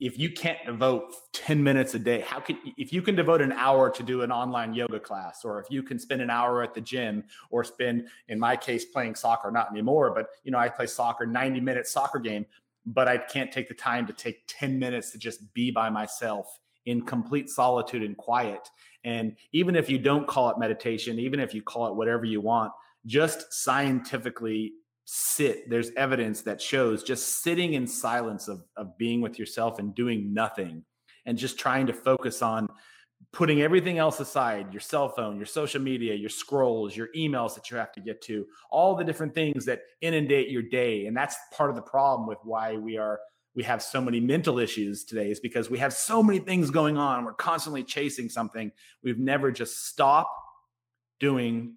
if 0.00 0.18
you 0.18 0.30
can't 0.30 0.58
devote 0.64 1.12
10 1.32 1.62
minutes 1.62 1.94
a 1.94 1.98
day, 1.98 2.20
how 2.20 2.38
can 2.38 2.56
if 2.76 2.92
you 2.92 3.02
can 3.02 3.16
devote 3.16 3.42
an 3.42 3.52
hour 3.52 3.90
to 3.90 4.02
do 4.02 4.22
an 4.22 4.30
online 4.30 4.74
yoga 4.74 5.00
class, 5.00 5.44
or 5.44 5.60
if 5.60 5.66
you 5.70 5.82
can 5.82 5.98
spend 5.98 6.22
an 6.22 6.30
hour 6.30 6.62
at 6.62 6.74
the 6.74 6.80
gym, 6.80 7.24
or 7.50 7.64
spend, 7.64 8.08
in 8.28 8.38
my 8.38 8.56
case, 8.56 8.84
playing 8.84 9.16
soccer, 9.16 9.50
not 9.50 9.70
anymore, 9.70 10.12
but 10.14 10.28
you 10.44 10.52
know, 10.52 10.58
I 10.58 10.68
play 10.68 10.86
soccer, 10.86 11.26
90 11.26 11.60
minute 11.60 11.86
soccer 11.86 12.20
game, 12.20 12.46
but 12.86 13.08
I 13.08 13.18
can't 13.18 13.50
take 13.50 13.68
the 13.68 13.74
time 13.74 14.06
to 14.06 14.12
take 14.12 14.42
10 14.46 14.78
minutes 14.78 15.10
to 15.12 15.18
just 15.18 15.52
be 15.52 15.70
by 15.70 15.90
myself 15.90 16.58
in 16.86 17.02
complete 17.02 17.50
solitude 17.50 18.02
and 18.02 18.16
quiet. 18.16 18.70
And 19.04 19.36
even 19.52 19.76
if 19.76 19.88
you 19.88 19.98
don't 19.98 20.26
call 20.26 20.50
it 20.50 20.58
meditation, 20.58 21.18
even 21.18 21.40
if 21.40 21.54
you 21.54 21.62
call 21.62 21.86
it 21.88 21.94
whatever 21.94 22.24
you 22.24 22.40
want, 22.40 22.72
just 23.06 23.52
scientifically 23.52 24.72
sit. 25.04 25.70
There's 25.70 25.90
evidence 25.96 26.42
that 26.42 26.60
shows 26.60 27.02
just 27.02 27.42
sitting 27.42 27.72
in 27.72 27.86
silence 27.86 28.48
of, 28.48 28.62
of 28.76 28.98
being 28.98 29.20
with 29.20 29.38
yourself 29.38 29.78
and 29.78 29.94
doing 29.94 30.34
nothing 30.34 30.84
and 31.24 31.38
just 31.38 31.58
trying 31.58 31.86
to 31.86 31.92
focus 31.92 32.42
on 32.42 32.68
putting 33.32 33.62
everything 33.62 33.98
else 33.98 34.20
aside 34.20 34.72
your 34.72 34.80
cell 34.80 35.08
phone, 35.08 35.36
your 35.36 35.46
social 35.46 35.80
media, 35.80 36.14
your 36.14 36.28
scrolls, 36.28 36.96
your 36.96 37.08
emails 37.16 37.54
that 37.54 37.70
you 37.70 37.76
have 37.76 37.92
to 37.92 38.00
get 38.00 38.22
to, 38.22 38.46
all 38.70 38.94
the 38.94 39.04
different 39.04 39.34
things 39.34 39.64
that 39.64 39.80
inundate 40.00 40.50
your 40.50 40.62
day. 40.62 41.06
And 41.06 41.16
that's 41.16 41.36
part 41.52 41.70
of 41.70 41.76
the 41.76 41.82
problem 41.82 42.28
with 42.28 42.38
why 42.44 42.76
we 42.76 42.96
are 42.96 43.18
we 43.58 43.64
have 43.64 43.82
so 43.82 44.00
many 44.00 44.20
mental 44.20 44.60
issues 44.60 45.02
today 45.02 45.32
is 45.32 45.40
because 45.40 45.68
we 45.68 45.78
have 45.78 45.92
so 45.92 46.22
many 46.22 46.38
things 46.38 46.70
going 46.70 46.96
on. 46.96 47.24
We're 47.24 47.32
constantly 47.32 47.82
chasing 47.82 48.28
something. 48.28 48.70
We've 49.02 49.18
never 49.18 49.50
just 49.50 49.88
stop 49.88 50.32
doing 51.18 51.74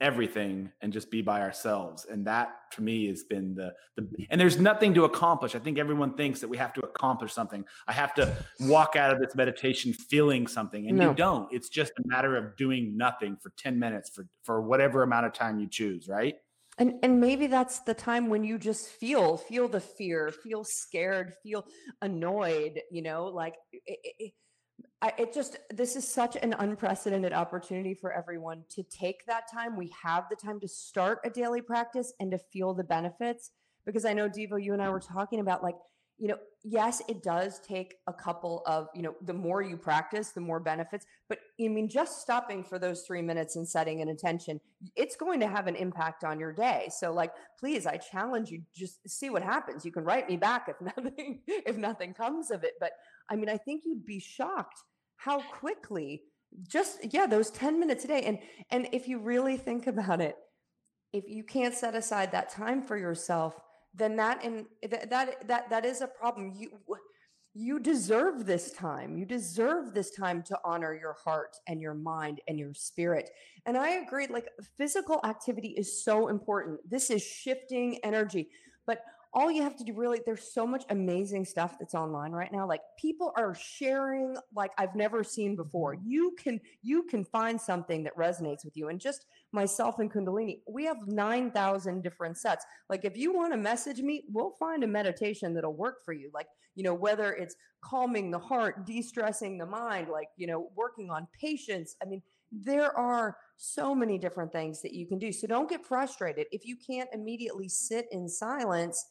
everything 0.00 0.72
and 0.80 0.92
just 0.92 1.08
be 1.08 1.22
by 1.22 1.42
ourselves. 1.42 2.06
And 2.10 2.26
that 2.26 2.48
to 2.72 2.82
me 2.82 3.06
has 3.06 3.22
been 3.22 3.54
the 3.54 3.72
the 3.96 4.08
and 4.30 4.40
there's 4.40 4.58
nothing 4.58 4.94
to 4.94 5.04
accomplish. 5.04 5.54
I 5.54 5.60
think 5.60 5.78
everyone 5.78 6.14
thinks 6.14 6.40
that 6.40 6.48
we 6.48 6.56
have 6.56 6.72
to 6.72 6.80
accomplish 6.80 7.32
something. 7.32 7.64
I 7.86 7.92
have 7.92 8.12
to 8.14 8.36
walk 8.62 8.96
out 8.96 9.12
of 9.12 9.20
this 9.20 9.36
meditation 9.36 9.92
feeling 9.92 10.48
something. 10.48 10.88
And 10.88 10.98
no. 10.98 11.10
you 11.10 11.14
don't. 11.14 11.46
It's 11.52 11.68
just 11.68 11.92
a 12.00 12.02
matter 12.06 12.36
of 12.36 12.56
doing 12.56 12.96
nothing 12.96 13.36
for 13.40 13.52
10 13.56 13.78
minutes 13.78 14.10
for 14.10 14.26
for 14.42 14.60
whatever 14.60 15.04
amount 15.04 15.26
of 15.26 15.32
time 15.34 15.60
you 15.60 15.68
choose, 15.68 16.08
right? 16.08 16.34
And 16.78 16.94
and 17.02 17.20
maybe 17.20 17.46
that's 17.46 17.80
the 17.80 17.94
time 17.94 18.28
when 18.28 18.44
you 18.44 18.58
just 18.58 18.88
feel 18.88 19.36
feel 19.36 19.68
the 19.68 19.80
fear 19.80 20.30
feel 20.30 20.64
scared 20.64 21.34
feel 21.42 21.64
annoyed 22.02 22.80
you 22.90 23.02
know 23.02 23.26
like 23.26 23.54
it, 23.72 23.98
it, 24.04 24.32
it 25.18 25.32
just 25.32 25.58
this 25.70 25.96
is 25.96 26.06
such 26.06 26.36
an 26.36 26.54
unprecedented 26.58 27.32
opportunity 27.32 27.94
for 27.94 28.12
everyone 28.12 28.62
to 28.70 28.82
take 28.82 29.24
that 29.26 29.44
time. 29.52 29.76
We 29.76 29.92
have 30.02 30.24
the 30.30 30.36
time 30.36 30.60
to 30.60 30.68
start 30.68 31.20
a 31.24 31.30
daily 31.30 31.60
practice 31.60 32.12
and 32.20 32.30
to 32.30 32.38
feel 32.38 32.74
the 32.74 32.84
benefits. 32.84 33.50
Because 33.84 34.04
i 34.04 34.12
know 34.12 34.28
devo 34.28 34.60
you 34.60 34.72
and 34.72 34.82
i 34.82 34.88
were 34.88 34.98
talking 34.98 35.38
about 35.38 35.62
like 35.62 35.76
you 36.18 36.28
know, 36.28 36.38
yes, 36.64 37.02
it 37.08 37.22
does 37.22 37.60
take 37.60 37.96
a 38.06 38.12
couple 38.12 38.62
of, 38.66 38.88
you 38.94 39.02
know, 39.02 39.14
the 39.22 39.34
more 39.34 39.62
you 39.62 39.76
practice, 39.76 40.30
the 40.30 40.40
more 40.40 40.58
benefits. 40.58 41.06
But 41.28 41.38
I 41.60 41.68
mean, 41.68 41.88
just 41.88 42.20
stopping 42.20 42.64
for 42.64 42.78
those 42.78 43.02
three 43.02 43.22
minutes 43.22 43.56
and 43.56 43.68
setting 43.68 44.00
an 44.00 44.08
intention, 44.08 44.60
it's 44.94 45.16
going 45.16 45.40
to 45.40 45.46
have 45.46 45.66
an 45.66 45.76
impact 45.76 46.24
on 46.24 46.40
your 46.40 46.52
day. 46.52 46.88
So, 46.90 47.12
like, 47.12 47.32
please, 47.58 47.86
I 47.86 47.98
challenge 47.98 48.50
you, 48.50 48.62
just 48.74 49.08
see 49.08 49.30
what 49.30 49.42
happens. 49.42 49.84
You 49.84 49.92
can 49.92 50.04
write 50.04 50.28
me 50.28 50.36
back 50.36 50.68
if 50.68 50.80
nothing, 50.96 51.40
if 51.46 51.76
nothing 51.76 52.14
comes 52.14 52.50
of 52.50 52.64
it. 52.64 52.72
But 52.80 52.92
I 53.28 53.36
mean, 53.36 53.48
I 53.48 53.56
think 53.58 53.82
you'd 53.84 54.06
be 54.06 54.20
shocked 54.20 54.82
how 55.16 55.40
quickly 55.40 56.22
just 56.68 56.98
yeah 57.12 57.26
those 57.26 57.50
10 57.50 57.80
minutes 57.80 58.04
a 58.04 58.08
day 58.08 58.22
and 58.22 58.38
and 58.70 58.88
if 58.92 59.08
you 59.08 59.18
really 59.18 59.56
think 59.56 59.86
about 59.86 60.20
it 60.20 60.36
if 61.12 61.24
you 61.28 61.42
can't 61.42 61.74
set 61.74 61.94
aside 61.94 62.32
that 62.32 62.50
time 62.50 62.82
for 62.82 62.96
yourself 62.96 63.54
then 63.96 64.16
that 64.16 64.44
and 64.44 64.66
that 64.88 65.10
that 65.10 65.48
that, 65.48 65.70
that 65.70 65.84
is 65.84 66.00
a 66.00 66.06
problem. 66.06 66.52
You 66.54 66.70
you 67.58 67.80
deserve 67.80 68.44
this 68.44 68.72
time. 68.72 69.16
You 69.16 69.24
deserve 69.24 69.94
this 69.94 70.10
time 70.10 70.42
to 70.42 70.58
honor 70.62 70.94
your 70.94 71.14
heart 71.14 71.56
and 71.66 71.80
your 71.80 71.94
mind 71.94 72.42
and 72.48 72.58
your 72.58 72.74
spirit. 72.74 73.30
And 73.64 73.78
i 73.78 73.90
agree 73.92 74.26
like 74.26 74.48
physical 74.76 75.20
activity 75.24 75.68
is 75.68 76.04
so 76.04 76.28
important. 76.28 76.78
This 76.88 77.10
is 77.10 77.22
shifting 77.22 77.98
energy. 78.04 78.50
But 78.86 79.00
all 79.34 79.50
you 79.50 79.62
have 79.62 79.76
to 79.76 79.84
do 79.84 79.92
really 79.92 80.20
there's 80.24 80.52
so 80.52 80.66
much 80.66 80.84
amazing 80.90 81.44
stuff 81.44 81.76
that's 81.78 81.94
online 81.94 82.32
right 82.32 82.52
now 82.52 82.66
like 82.66 82.80
people 82.98 83.32
are 83.36 83.54
sharing 83.54 84.36
like 84.54 84.70
i've 84.78 84.94
never 84.94 85.22
seen 85.22 85.56
before. 85.56 85.94
Mm-hmm. 85.94 86.10
you 86.10 86.36
can 86.38 86.60
you 86.82 87.02
can 87.04 87.24
find 87.24 87.60
something 87.60 88.02
that 88.04 88.16
resonates 88.16 88.64
with 88.64 88.76
you 88.76 88.88
and 88.88 89.00
just 89.00 89.26
myself 89.52 89.98
and 89.98 90.12
kundalini 90.12 90.60
we 90.68 90.84
have 90.84 90.98
9000 91.06 92.02
different 92.02 92.36
sets. 92.36 92.64
Like 92.88 93.04
if 93.04 93.16
you 93.16 93.32
want 93.32 93.52
to 93.52 93.56
message 93.56 94.00
me 94.00 94.24
we'll 94.28 94.54
find 94.58 94.84
a 94.84 94.86
meditation 94.86 95.54
that'll 95.54 95.74
work 95.74 96.04
for 96.04 96.12
you 96.12 96.30
like 96.34 96.46
you 96.74 96.84
know 96.84 96.94
whether 96.94 97.32
it's 97.32 97.56
calming 97.82 98.30
the 98.30 98.38
heart 98.38 98.86
de-stressing 98.86 99.58
the 99.58 99.66
mind 99.66 100.08
like 100.08 100.28
you 100.36 100.46
know 100.46 100.70
working 100.74 101.10
on 101.10 101.26
patience. 101.40 101.96
I 102.02 102.06
mean 102.06 102.22
there 102.52 102.96
are 102.96 103.36
so 103.56 103.94
many 103.94 104.18
different 104.18 104.52
things 104.52 104.82
that 104.82 104.92
you 104.92 105.06
can 105.06 105.18
do. 105.18 105.32
So 105.32 105.46
don't 105.46 105.68
get 105.68 105.84
frustrated. 105.84 106.46
If 106.52 106.64
you 106.64 106.76
can't 106.76 107.08
immediately 107.12 107.68
sit 107.68 108.06
in 108.12 108.28
silence 108.28 109.04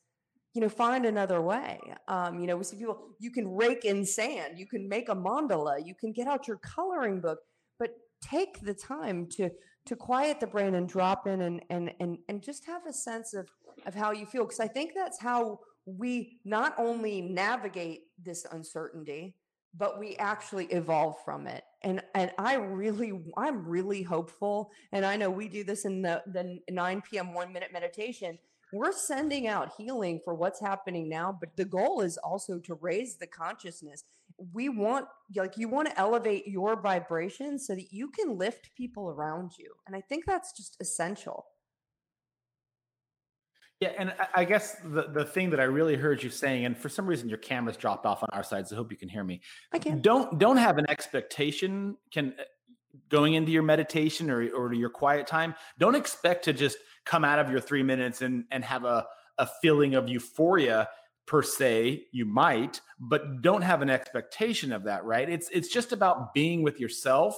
you 0.55 0.61
know, 0.61 0.69
find 0.69 1.05
another 1.05 1.41
way. 1.41 1.79
Um, 2.07 2.39
you 2.39 2.47
know, 2.47 2.55
we 2.55 2.63
see 2.63 2.77
people, 2.77 3.09
you 3.19 3.29
can 3.29 3.45
rake 3.53 3.83
in 3.83 4.05
sand, 4.05 4.57
you 4.57 4.65
can 4.65 4.87
make 4.87 5.09
a 5.09 5.15
mandala, 5.15 5.85
you 5.85 5.93
can 5.93 6.13
get 6.13 6.27
out 6.27 6.47
your 6.47 6.57
coloring 6.57 7.19
book, 7.19 7.39
but 7.77 7.89
take 8.21 8.61
the 8.61 8.73
time 8.73 9.27
to 9.31 9.49
to 9.85 9.95
quiet 9.95 10.39
the 10.39 10.47
brain 10.47 10.73
and 10.73 10.87
drop 10.89 11.27
in 11.27 11.41
and 11.41 11.61
and 11.69 11.91
and 11.99 12.17
and 12.29 12.41
just 12.41 12.65
have 12.65 12.87
a 12.87 12.93
sense 12.93 13.33
of 13.33 13.49
of 13.85 13.93
how 13.93 14.11
you 14.11 14.25
feel. 14.25 14.45
Because 14.45 14.61
I 14.61 14.67
think 14.67 14.93
that's 14.95 15.21
how 15.21 15.59
we 15.85 16.39
not 16.45 16.73
only 16.79 17.21
navigate 17.21 18.03
this 18.17 18.45
uncertainty, 18.49 19.35
but 19.77 19.99
we 19.99 20.15
actually 20.15 20.65
evolve 20.67 21.17
from 21.25 21.47
it. 21.47 21.65
And 21.83 22.01
and 22.15 22.31
I 22.37 22.55
really 22.55 23.11
I'm 23.35 23.67
really 23.67 24.03
hopeful. 24.03 24.71
And 24.93 25.05
I 25.05 25.17
know 25.17 25.29
we 25.29 25.49
do 25.49 25.65
this 25.65 25.83
in 25.83 26.01
the 26.01 26.23
the 26.27 26.59
9 26.71 27.03
p.m. 27.11 27.33
one 27.33 27.51
minute 27.51 27.73
meditation 27.73 28.39
we're 28.73 28.91
sending 28.91 29.47
out 29.47 29.73
healing 29.77 30.19
for 30.23 30.33
what's 30.33 30.59
happening 30.59 31.07
now, 31.07 31.37
but 31.39 31.55
the 31.55 31.65
goal 31.65 32.01
is 32.01 32.17
also 32.17 32.59
to 32.59 32.75
raise 32.75 33.17
the 33.17 33.27
consciousness. 33.27 34.03
We 34.53 34.69
want, 34.69 35.05
like, 35.35 35.57
you 35.57 35.69
want 35.69 35.89
to 35.89 35.99
elevate 35.99 36.47
your 36.47 36.81
vibration 36.81 37.59
so 37.59 37.75
that 37.75 37.91
you 37.91 38.09
can 38.09 38.37
lift 38.37 38.71
people 38.75 39.09
around 39.09 39.51
you. 39.57 39.73
And 39.87 39.95
I 39.95 40.01
think 40.01 40.25
that's 40.25 40.51
just 40.55 40.75
essential. 40.81 41.45
Yeah, 43.81 43.91
and 43.97 44.13
I 44.33 44.45
guess 44.45 44.77
the, 44.85 45.09
the 45.13 45.25
thing 45.25 45.49
that 45.49 45.59
I 45.59 45.63
really 45.63 45.95
heard 45.95 46.23
you 46.23 46.29
saying, 46.29 46.65
and 46.65 46.77
for 46.77 46.87
some 46.87 47.05
reason 47.05 47.27
your 47.27 47.37
camera's 47.37 47.75
dropped 47.75 48.05
off 48.05 48.23
on 48.23 48.29
our 48.31 48.43
side, 48.43 48.67
so 48.67 48.75
I 48.75 48.77
hope 48.77 48.89
you 48.89 48.97
can 48.97 49.09
hear 49.09 49.23
me. 49.23 49.41
I 49.73 49.79
can. 49.79 50.01
Don't 50.01 50.39
don't 50.39 50.55
have 50.55 50.77
an 50.77 50.89
expectation. 50.89 51.97
Can 52.11 52.35
going 53.09 53.33
into 53.33 53.51
your 53.51 53.63
meditation 53.63 54.31
or 54.31 54.47
or 54.55 54.73
your 54.73 54.89
quiet 54.89 55.27
time, 55.27 55.55
don't 55.77 55.95
expect 55.95 56.45
to 56.45 56.53
just 56.53 56.77
come 57.05 57.23
out 57.23 57.39
of 57.39 57.49
your 57.49 57.59
three 57.59 57.83
minutes 57.83 58.21
and 58.21 58.45
and 58.51 58.63
have 58.63 58.83
a 58.83 59.05
a 59.37 59.47
feeling 59.61 59.95
of 59.95 60.07
euphoria 60.07 60.87
per 61.25 61.41
se 61.41 62.05
you 62.11 62.25
might 62.25 62.81
but 62.99 63.41
don't 63.41 63.63
have 63.63 63.81
an 63.81 63.89
expectation 63.89 64.71
of 64.71 64.83
that 64.83 65.03
right? 65.03 65.29
It's 65.29 65.49
it's 65.49 65.69
just 65.69 65.91
about 65.91 66.33
being 66.33 66.63
with 66.63 66.79
yourself 66.79 67.35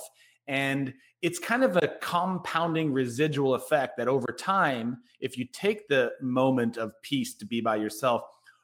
and 0.48 0.94
it's 1.22 1.40
kind 1.40 1.64
of 1.64 1.76
a 1.78 1.88
compounding 2.00 2.94
residual 2.94 3.56
effect 3.56 3.98
that 3.98 4.08
over 4.08 4.28
time 4.38 4.98
if 5.20 5.38
you 5.38 5.46
take 5.46 5.88
the 5.88 6.12
moment 6.22 6.78
of 6.78 6.92
peace 7.02 7.36
to 7.36 7.46
be 7.46 7.62
by 7.62 7.76
yourself 7.76 8.22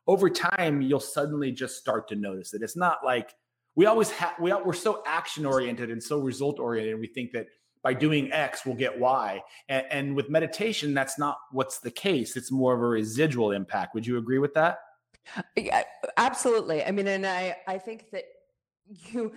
over 0.08 0.30
time 0.30 0.82
you'll 0.82 1.00
suddenly 1.00 1.52
just 1.52 1.78
start 1.78 2.08
to 2.10 2.16
notice 2.16 2.54
it. 2.54 2.62
It's 2.62 2.78
not 2.78 3.00
like 3.04 3.34
we 3.76 3.86
always 3.86 4.12
have 4.12 4.34
we, 4.40 4.54
we're 4.54 4.74
so 4.74 5.02
action 5.06 5.46
oriented 5.46 5.90
and 5.90 6.04
so 6.04 6.20
result 6.20 6.60
oriented 6.60 7.00
we 7.00 7.08
think 7.08 7.32
that 7.32 7.48
by 7.84 7.93
doing 7.93 8.31
X, 8.31 8.65
we'll 8.65 8.76
get 8.76 8.97
Y. 8.97 9.41
And, 9.69 9.85
and, 9.91 10.15
with 10.15 10.30
meditation, 10.30 10.93
that's 10.93 11.19
not 11.19 11.38
what's 11.51 11.80
the 11.80 11.91
case. 11.91 12.35
It's 12.38 12.51
more 12.51 12.73
of 12.73 12.81
a 12.81 12.88
residual 12.88 13.51
impact. 13.51 13.93
Would 13.93 14.07
you 14.07 14.18
agree 14.18 14.39
with 14.39 14.53
that? 14.53 14.80
Yeah, 15.55 15.84
absolutely. 16.18 16.84
I 16.84 16.91
mean, 16.91 17.07
and 17.07 17.26
I, 17.26 17.55
I 17.68 17.77
think 17.77 18.05
that 18.11 18.23
you, 18.88 19.31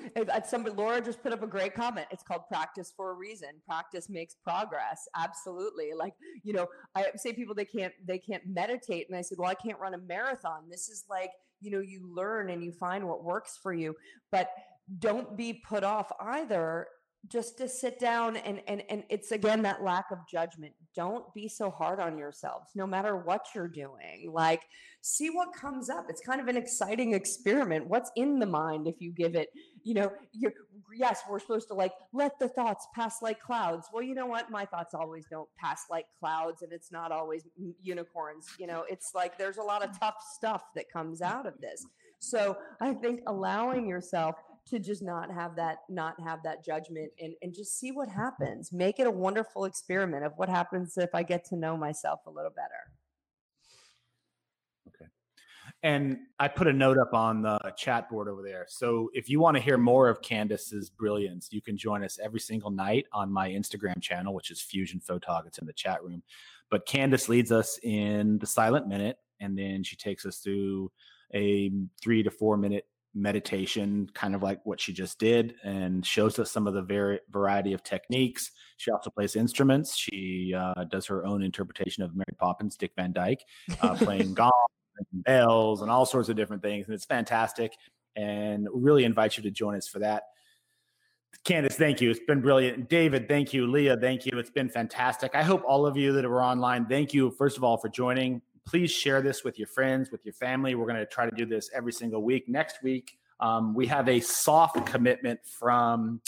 somebody, 0.47 0.75
Laura 0.75 1.01
just 1.01 1.23
put 1.23 1.33
up 1.33 1.43
a 1.43 1.47
great 1.47 1.75
comment. 1.75 2.07
It's 2.11 2.23
called 2.23 2.43
practice 2.49 2.93
for 2.97 3.11
a 3.11 3.15
reason. 3.15 3.49
Practice 3.67 4.09
makes 4.09 4.35
progress. 4.35 5.09
Absolutely. 5.17 5.91
Like, 5.97 6.15
you 6.43 6.53
know, 6.53 6.67
I 6.95 7.07
say 7.17 7.33
people, 7.33 7.55
they 7.55 7.65
can't, 7.65 7.93
they 8.05 8.19
can't 8.19 8.43
meditate. 8.47 9.07
And 9.09 9.17
I 9.17 9.23
said, 9.23 9.39
well, 9.39 9.51
I 9.51 9.55
can't 9.55 9.79
run 9.79 9.95
a 9.95 9.99
marathon. 9.99 10.69
This 10.71 10.89
is 10.89 11.05
like, 11.09 11.31
you 11.61 11.71
know, 11.71 11.81
you 11.81 12.13
learn 12.13 12.51
and 12.51 12.63
you 12.63 12.73
find 12.73 13.07
what 13.07 13.25
works 13.25 13.59
for 13.63 13.73
you, 13.73 13.95
but 14.31 14.51
don't 14.99 15.37
be 15.37 15.53
put 15.53 15.85
off 15.85 16.13
either 16.21 16.87
just 17.29 17.59
to 17.59 17.69
sit 17.69 17.99
down 17.99 18.37
and 18.37 18.61
and 18.69 18.83
and 18.89 19.03
it's 19.09 19.33
again 19.33 19.63
that 19.63 19.83
lack 19.83 20.07
of 20.11 20.19
judgment. 20.31 20.73
Don't 20.95 21.33
be 21.35 21.49
so 21.49 21.71
hard 21.71 22.01
on 22.01 22.19
yourselves 22.19 22.71
no 22.75 22.87
matter 22.87 23.17
what 23.17 23.47
you're 23.55 23.69
doing. 23.69 24.31
Like 24.33 24.63
see 25.01 25.31
what 25.31 25.49
comes 25.55 25.91
up. 25.91 26.07
It's 26.09 26.21
kind 26.21 26.41
of 26.41 26.49
an 26.49 26.57
exciting 26.57 27.15
experiment. 27.15 27.89
What's 27.89 28.11
in 28.17 28.39
the 28.39 28.47
mind 28.47 28.87
if 28.87 28.97
you 29.01 29.13
give 29.13 29.35
it 29.35 29.49
you 29.83 29.95
know 29.95 30.13
you 30.33 30.51
yes 30.97 31.23
we're 31.29 31.39
supposed 31.39 31.69
to 31.69 31.75
like 31.75 31.93
let 32.13 32.39
the 32.39 32.49
thoughts 32.49 32.87
pass 32.95 33.23
like 33.23 33.41
clouds. 33.41 33.89
Well 33.93 34.03
you 34.03 34.15
know 34.15 34.27
what? 34.27 34.51
My 34.51 34.65
thoughts 34.65 34.95
always 34.95 35.27
don't 35.31 35.49
pass 35.59 35.83
like 35.91 36.07
clouds 36.19 36.63
and 36.63 36.73
it's 36.73 36.93
not 36.93 37.13
always 37.13 37.45
unicorns 37.83 38.47
you 38.59 38.67
know? 38.67 38.85
It's 38.89 39.13
like 39.15 39.37
there's 39.39 39.59
a 39.59 39.63
lot 39.63 39.85
of 39.85 39.99
tough 39.99 40.17
stuff 40.35 40.63
that 40.75 40.91
comes 40.93 41.23
out 41.23 41.47
of 41.47 41.55
this. 41.61 41.85
So 42.19 42.57
i 42.81 42.95
think 42.95 43.21
allowing 43.27 43.89
yourself 43.89 44.37
to 44.67 44.79
just 44.79 45.03
not 45.03 45.33
have 45.33 45.57
that 45.57 45.79
not 45.89 46.21
have 46.21 46.43
that 46.43 46.65
judgment 46.65 47.13
and 47.21 47.35
and 47.43 47.55
just 47.55 47.79
see 47.79 47.93
what 47.93 48.09
happens. 48.09 48.73
Make 48.73 48.99
it 48.99 49.07
a 49.07 49.11
wonderful 49.11 49.65
experiment 49.65 50.25
of 50.25 50.33
what 50.37 50.49
happens 50.49 50.97
if 50.99 51.15
i 51.15 51.23
get 51.23 51.45
to 51.47 51.57
know 51.57 51.77
myself 51.77 52.21
a 52.27 52.31
little 52.31 52.51
better. 52.51 52.93
Okay. 54.89 55.11
And 55.83 56.19
i 56.41 56.49
put 56.49 56.67
a 56.67 56.73
note 56.73 56.99
up 56.99 57.15
on 57.15 57.43
the 57.43 57.59
chat 57.77 58.09
board 58.11 58.29
over 58.29 58.43
there. 58.43 58.67
So 58.69 59.11
if 59.15 59.29
you 59.29 59.39
want 59.39 59.57
to 59.57 59.63
hear 59.63 59.79
more 59.79 60.09
of 60.09 60.21
candace's 60.21 60.91
brilliance 60.91 61.49
you 61.53 61.63
can 61.63 61.77
join 61.77 62.03
us 62.03 62.19
every 62.23 62.41
single 62.41 62.71
night 62.71 63.07
on 63.13 63.33
my 63.33 63.49
instagram 63.51 64.01
channel 64.03 64.35
which 64.35 64.51
is 64.51 64.61
fusion 64.61 65.01
photog. 65.01 65.47
It's 65.47 65.59
in 65.59 65.67
the 65.67 65.73
chat 65.73 66.03
room. 66.03 66.23
But 66.71 66.87
candace 66.87 67.29
leads 67.29 67.53
us 67.53 67.79
in 67.85 68.39
the 68.39 68.47
silent 68.47 68.89
minute 68.89 69.19
and 69.39 69.57
then 69.57 69.85
she 69.85 69.95
takes 69.95 70.27
us 70.27 70.39
through 70.39 70.91
a 71.35 71.71
three 72.01 72.25
to 72.25 72.31
four 72.31 72.57
minute 72.57 72.87
meditation, 73.17 74.09
kind 74.15 74.35
of 74.35 74.43
like 74.43 74.65
what 74.65 74.81
she 74.81 74.93
just 74.93 75.19
did, 75.19 75.55
and 75.65 76.05
shows 76.05 76.39
us 76.39 76.51
some 76.51 76.67
of 76.67 76.75
the 76.75 76.83
very 76.83 77.19
variety 77.31 77.73
of 77.73 77.83
techniques. 77.83 78.51
She 78.77 78.91
also 78.91 79.11
plays 79.11 79.35
instruments. 79.35 79.97
She 79.97 80.55
uh, 80.57 80.85
does 80.85 81.07
her 81.07 81.25
own 81.25 81.43
interpretation 81.43 82.03
of 82.03 82.15
Mary 82.15 82.37
Poppins, 82.39 82.77
Dick 82.77 82.93
Van 82.95 83.13
Dyke, 83.13 83.43
uh, 83.81 83.97
playing 83.97 84.35
gong 84.35 84.53
and 84.99 85.25
bells 85.25 85.83
and 85.83 85.91
all 85.91 86.07
sorts 86.07 86.29
of 86.29 86.37
different 86.37 86.63
things, 86.63 86.87
and 86.87 86.95
it's 86.95 87.07
fantastic. 87.07 87.73
And 88.15 88.69
really 88.73 89.05
invite 89.05 89.37
you 89.37 89.43
to 89.43 89.51
join 89.51 89.77
us 89.77 89.89
for 89.89 89.99
that. 89.99 90.25
Candace, 91.45 91.77
thank 91.77 92.01
you. 92.01 92.11
It's 92.11 92.21
been 92.21 92.41
brilliant. 92.41 92.89
David, 92.89 93.29
thank 93.29 93.53
you. 93.53 93.67
Leah, 93.67 93.97
thank 93.97 94.27
you. 94.27 94.39
It's 94.39 94.51
been 94.51 94.71
fantastic. 94.71 95.35
I 95.35 95.43
hope 95.43 95.63
all 95.67 95.87
of 95.87 95.97
you 95.97 96.13
that 96.13 96.25
were 96.25 96.43
online, 96.43 96.87
thank 96.87 97.13
you, 97.13 97.31
first 97.31 97.57
of 97.57 97.65
all, 97.65 97.77
for 97.77 97.89
joining 97.89 98.41
please 98.67 98.91
share 98.91 99.23
this 99.23 99.45
with 99.45 99.59
your 99.59 99.69
friends, 99.69 100.11
with 100.11 100.25
your 100.25 100.35
family. 100.35 100.75
We're 100.75 100.87
going 100.87 100.99
to 100.99 101.07
try 101.07 101.29
to 101.29 101.35
do 101.35 101.47
this 101.47 101.71
every 101.75 101.93
single 101.93 102.23
week. 102.23 102.49
Next 102.49 102.83
week, 102.83 103.19
um, 103.41 103.75
we 103.75 103.87
have 103.87 104.09
a 104.09 104.21
soft 104.21 104.85
commitment 104.87 105.41
from 105.45 106.21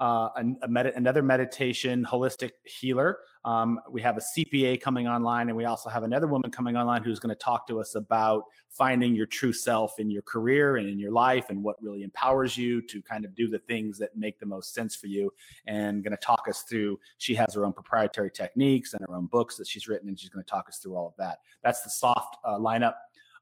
uh, 0.00 0.30
med- 0.66 0.86
another 0.96 1.22
meditation 1.22 2.04
holistic 2.04 2.52
healer. 2.64 3.18
Um, 3.44 3.80
we 3.90 4.02
have 4.02 4.16
a 4.16 4.20
CPA 4.20 4.80
coming 4.80 5.06
online, 5.06 5.48
and 5.48 5.56
we 5.56 5.66
also 5.66 5.88
have 5.90 6.02
another 6.02 6.26
woman 6.26 6.50
coming 6.50 6.76
online 6.76 7.04
who's 7.04 7.20
going 7.20 7.34
to 7.34 7.38
talk 7.38 7.66
to 7.68 7.80
us 7.80 7.94
about 7.94 8.44
finding 8.68 9.14
your 9.14 9.26
true 9.26 9.52
self 9.52 9.98
in 9.98 10.10
your 10.10 10.22
career 10.22 10.76
and 10.76 10.88
in 10.88 10.98
your 10.98 11.10
life 11.10 11.50
and 11.50 11.62
what 11.62 11.76
really 11.82 12.02
empowers 12.02 12.56
you 12.56 12.80
to 12.82 13.02
kind 13.02 13.24
of 13.24 13.34
do 13.34 13.48
the 13.48 13.58
things 13.58 13.98
that 13.98 14.16
make 14.16 14.38
the 14.38 14.46
most 14.46 14.74
sense 14.74 14.96
for 14.96 15.06
you. 15.06 15.30
And 15.66 16.02
going 16.02 16.16
to 16.16 16.22
talk 16.22 16.46
us 16.48 16.62
through, 16.62 16.98
she 17.18 17.34
has 17.34 17.54
her 17.54 17.64
own 17.64 17.72
proprietary 17.72 18.30
techniques 18.30 18.94
and 18.94 19.02
her 19.06 19.14
own 19.14 19.26
books 19.26 19.56
that 19.56 19.66
she's 19.66 19.86
written, 19.86 20.08
and 20.08 20.18
she's 20.18 20.30
going 20.30 20.44
to 20.44 20.50
talk 20.50 20.66
us 20.68 20.78
through 20.78 20.96
all 20.96 21.08
of 21.08 21.14
that. 21.18 21.38
That's 21.62 21.82
the 21.82 21.90
soft 21.90 22.36
uh, 22.44 22.58
lineup. 22.58 22.94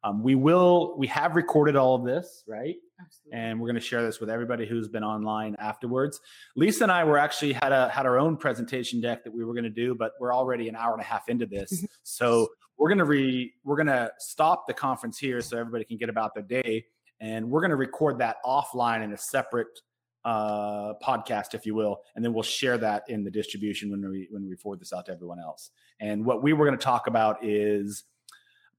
Um, 0.04 0.22
we 0.22 0.34
will, 0.34 0.96
we 0.96 1.06
have 1.08 1.34
recorded 1.34 1.76
all 1.76 1.94
of 1.94 2.04
this, 2.04 2.44
right? 2.46 2.76
Absolutely. 3.00 3.38
and 3.38 3.60
we're 3.60 3.68
going 3.68 3.80
to 3.80 3.86
share 3.86 4.02
this 4.02 4.18
with 4.18 4.28
everybody 4.28 4.66
who's 4.66 4.88
been 4.88 5.04
online 5.04 5.54
afterwards. 5.60 6.20
Lisa 6.56 6.84
and 6.84 6.92
I 6.92 7.04
were 7.04 7.18
actually 7.18 7.52
had 7.52 7.70
a 7.70 7.88
had 7.90 8.06
our 8.06 8.18
own 8.18 8.36
presentation 8.36 9.00
deck 9.00 9.22
that 9.22 9.32
we 9.32 9.44
were 9.44 9.54
going 9.54 9.64
to 9.64 9.70
do, 9.70 9.94
but 9.94 10.12
we're 10.18 10.34
already 10.34 10.68
an 10.68 10.74
hour 10.74 10.94
and 10.94 11.00
a 11.00 11.04
half 11.04 11.28
into 11.28 11.46
this, 11.46 11.84
so 12.02 12.48
we're 12.76 12.88
going 12.88 12.98
to 12.98 13.04
re 13.04 13.52
we're 13.64 13.76
going 13.76 13.86
to 13.86 14.10
stop 14.18 14.66
the 14.66 14.74
conference 14.74 15.18
here 15.18 15.40
so 15.40 15.56
everybody 15.56 15.84
can 15.84 15.96
get 15.96 16.08
about 16.08 16.34
their 16.34 16.42
day, 16.42 16.86
and 17.20 17.48
we're 17.48 17.60
going 17.60 17.70
to 17.70 17.76
record 17.76 18.18
that 18.18 18.36
offline 18.44 19.04
in 19.04 19.12
a 19.12 19.18
separate 19.18 19.80
uh 20.24 20.94
podcast 21.00 21.54
if 21.54 21.64
you 21.64 21.76
will 21.76 22.00
and 22.16 22.24
then 22.24 22.34
we'll 22.34 22.42
share 22.42 22.76
that 22.76 23.04
in 23.08 23.22
the 23.22 23.30
distribution 23.30 23.88
when 23.88 24.10
we 24.10 24.26
when 24.32 24.48
we 24.48 24.56
forward 24.56 24.80
this 24.80 24.92
out 24.92 25.06
to 25.06 25.12
everyone 25.12 25.38
else 25.38 25.70
and 26.00 26.24
what 26.24 26.42
we 26.42 26.52
were 26.52 26.66
going 26.66 26.76
to 26.76 26.84
talk 26.84 27.06
about 27.06 27.38
is 27.40 28.02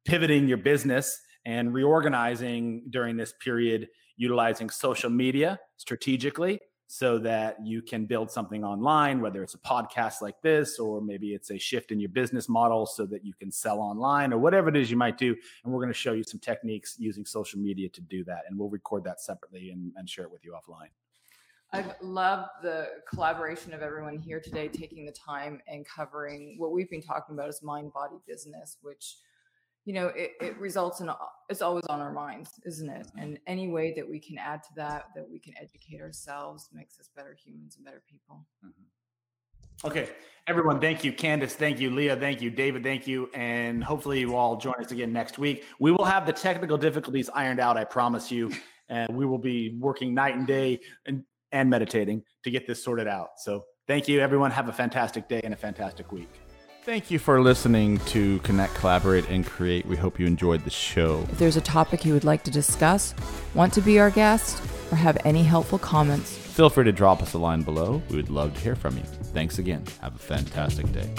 pivoting 0.05 0.47
your 0.47 0.57
business 0.57 1.19
and 1.45 1.73
reorganizing 1.73 2.83
during 2.89 3.17
this 3.17 3.33
period 3.41 3.87
utilizing 4.19 4.69
social 4.69 5.09
media 5.09 5.57
strategically 5.77 6.59
so 6.91 7.19
that 7.19 7.55
you 7.63 7.83
can 7.83 8.05
build 8.05 8.31
something 8.31 8.63
online, 8.63 9.21
whether 9.21 9.43
it's 9.43 9.53
a 9.53 9.59
podcast 9.59 10.21
like 10.21 10.41
this, 10.41 10.79
or 10.79 11.01
maybe 11.01 11.35
it's 11.35 11.51
a 11.51 11.57
shift 11.57 11.91
in 11.91 11.99
your 11.99 12.09
business 12.09 12.49
model 12.49 12.85
so 12.85 13.05
that 13.05 13.23
you 13.23 13.31
can 13.39 13.51
sell 13.51 13.79
online 13.79 14.33
or 14.33 14.39
whatever 14.39 14.69
it 14.69 14.75
is 14.75 14.89
you 14.89 14.97
might 14.97 15.17
do. 15.17 15.35
And 15.63 15.71
we're 15.71 15.79
going 15.79 15.93
to 15.93 15.97
show 15.97 16.13
you 16.13 16.23
some 16.23 16.39
techniques 16.39 16.95
using 16.97 17.25
social 17.25 17.59
media 17.59 17.89
to 17.89 18.01
do 18.01 18.23
that. 18.23 18.39
And 18.49 18.57
we'll 18.57 18.69
record 18.69 19.03
that 19.03 19.21
separately 19.21 19.69
and, 19.69 19.91
and 19.95 20.09
share 20.09 20.25
it 20.25 20.31
with 20.31 20.43
you 20.43 20.53
offline. 20.53 20.89
I've 21.71 21.93
loved 22.01 22.49
the 22.63 22.87
collaboration 23.07 23.73
of 23.75 23.83
everyone 23.83 24.17
here 24.17 24.39
today, 24.39 24.67
taking 24.67 25.05
the 25.05 25.11
time 25.11 25.61
and 25.67 25.85
covering 25.85 26.55
what 26.57 26.71
we've 26.71 26.89
been 26.89 27.03
talking 27.03 27.35
about 27.35 27.49
is 27.49 27.61
mind 27.61 27.93
body 27.93 28.17
business, 28.27 28.77
which 28.81 29.17
you 29.89 29.95
know 29.95 30.11
it, 30.15 30.33
it 30.39 30.55
results 30.59 30.99
in 30.99 31.09
it's 31.49 31.63
always 31.63 31.83
on 31.87 31.99
our 31.99 32.13
minds 32.13 32.51
isn't 32.63 32.91
it 32.91 33.07
mm-hmm. 33.07 33.19
and 33.21 33.39
any 33.47 33.69
way 33.69 33.91
that 33.95 34.07
we 34.07 34.19
can 34.19 34.37
add 34.37 34.61
to 34.61 34.69
that 34.75 35.05
that 35.15 35.27
we 35.27 35.39
can 35.39 35.51
educate 35.59 35.99
ourselves 35.99 36.69
makes 36.71 36.99
us 36.99 37.09
better 37.15 37.35
humans 37.43 37.75
and 37.77 37.85
better 37.85 38.03
people 38.07 38.45
mm-hmm. 38.63 38.83
Okay, 39.85 40.09
everyone, 40.45 40.81
thank 40.81 41.05
you. 41.05 41.13
Candace, 41.13 41.55
thank 41.55 41.79
you. 41.79 41.89
Leah, 41.89 42.17
thank 42.17 42.41
you. 42.41 42.49
David, 42.49 42.83
thank 42.83 43.07
you. 43.07 43.29
And 43.33 43.81
hopefully, 43.81 44.19
you 44.19 44.35
all 44.35 44.57
join 44.57 44.73
us 44.73 44.91
again 44.91 45.13
next 45.13 45.39
week. 45.39 45.63
We 45.79 45.93
will 45.93 46.03
have 46.03 46.25
the 46.25 46.33
technical 46.33 46.77
difficulties 46.77 47.29
ironed 47.33 47.61
out, 47.61 47.77
I 47.77 47.85
promise 47.85 48.29
you. 48.29 48.51
And 48.89 49.15
we 49.15 49.25
will 49.25 49.37
be 49.37 49.77
working 49.79 50.13
night 50.13 50.35
and 50.35 50.45
day 50.45 50.81
and, 51.05 51.23
and 51.53 51.69
meditating 51.69 52.23
to 52.43 52.51
get 52.51 52.67
this 52.67 52.83
sorted 52.83 53.07
out. 53.07 53.29
So, 53.37 53.63
thank 53.87 54.09
you, 54.09 54.19
everyone. 54.19 54.51
Have 54.51 54.67
a 54.67 54.73
fantastic 54.73 55.29
day 55.29 55.39
and 55.45 55.53
a 55.53 55.57
fantastic 55.57 56.11
week. 56.11 56.48
Thank 56.83 57.11
you 57.11 57.19
for 57.19 57.41
listening 57.41 57.99
to 58.07 58.39
Connect, 58.39 58.73
Collaborate, 58.73 59.29
and 59.29 59.45
Create. 59.45 59.85
We 59.85 59.95
hope 59.95 60.19
you 60.19 60.25
enjoyed 60.25 60.63
the 60.63 60.69
show. 60.69 61.25
If 61.31 61.37
there's 61.37 61.57
a 61.57 61.61
topic 61.61 62.05
you 62.05 62.13
would 62.13 62.23
like 62.23 62.43
to 62.43 62.51
discuss, 62.51 63.13
want 63.53 63.73
to 63.73 63.81
be 63.81 63.99
our 63.99 64.09
guest, 64.09 64.61
or 64.91 64.95
have 64.95 65.17
any 65.25 65.43
helpful 65.43 65.77
comments, 65.77 66.37
Feel 66.59 66.69
free 66.69 66.83
to 66.83 66.91
drop 66.91 67.21
us 67.21 67.35
a 67.35 67.37
line 67.37 67.61
below. 67.61 68.01
We 68.09 68.17
would 68.17 68.29
love 68.29 68.53
to 68.53 68.59
hear 68.59 68.75
from 68.75 68.97
you. 68.97 69.03
Thanks 69.03 69.59
again. 69.59 69.85
Have 70.01 70.15
a 70.15 70.19
fantastic 70.19 70.91
day. 70.91 71.09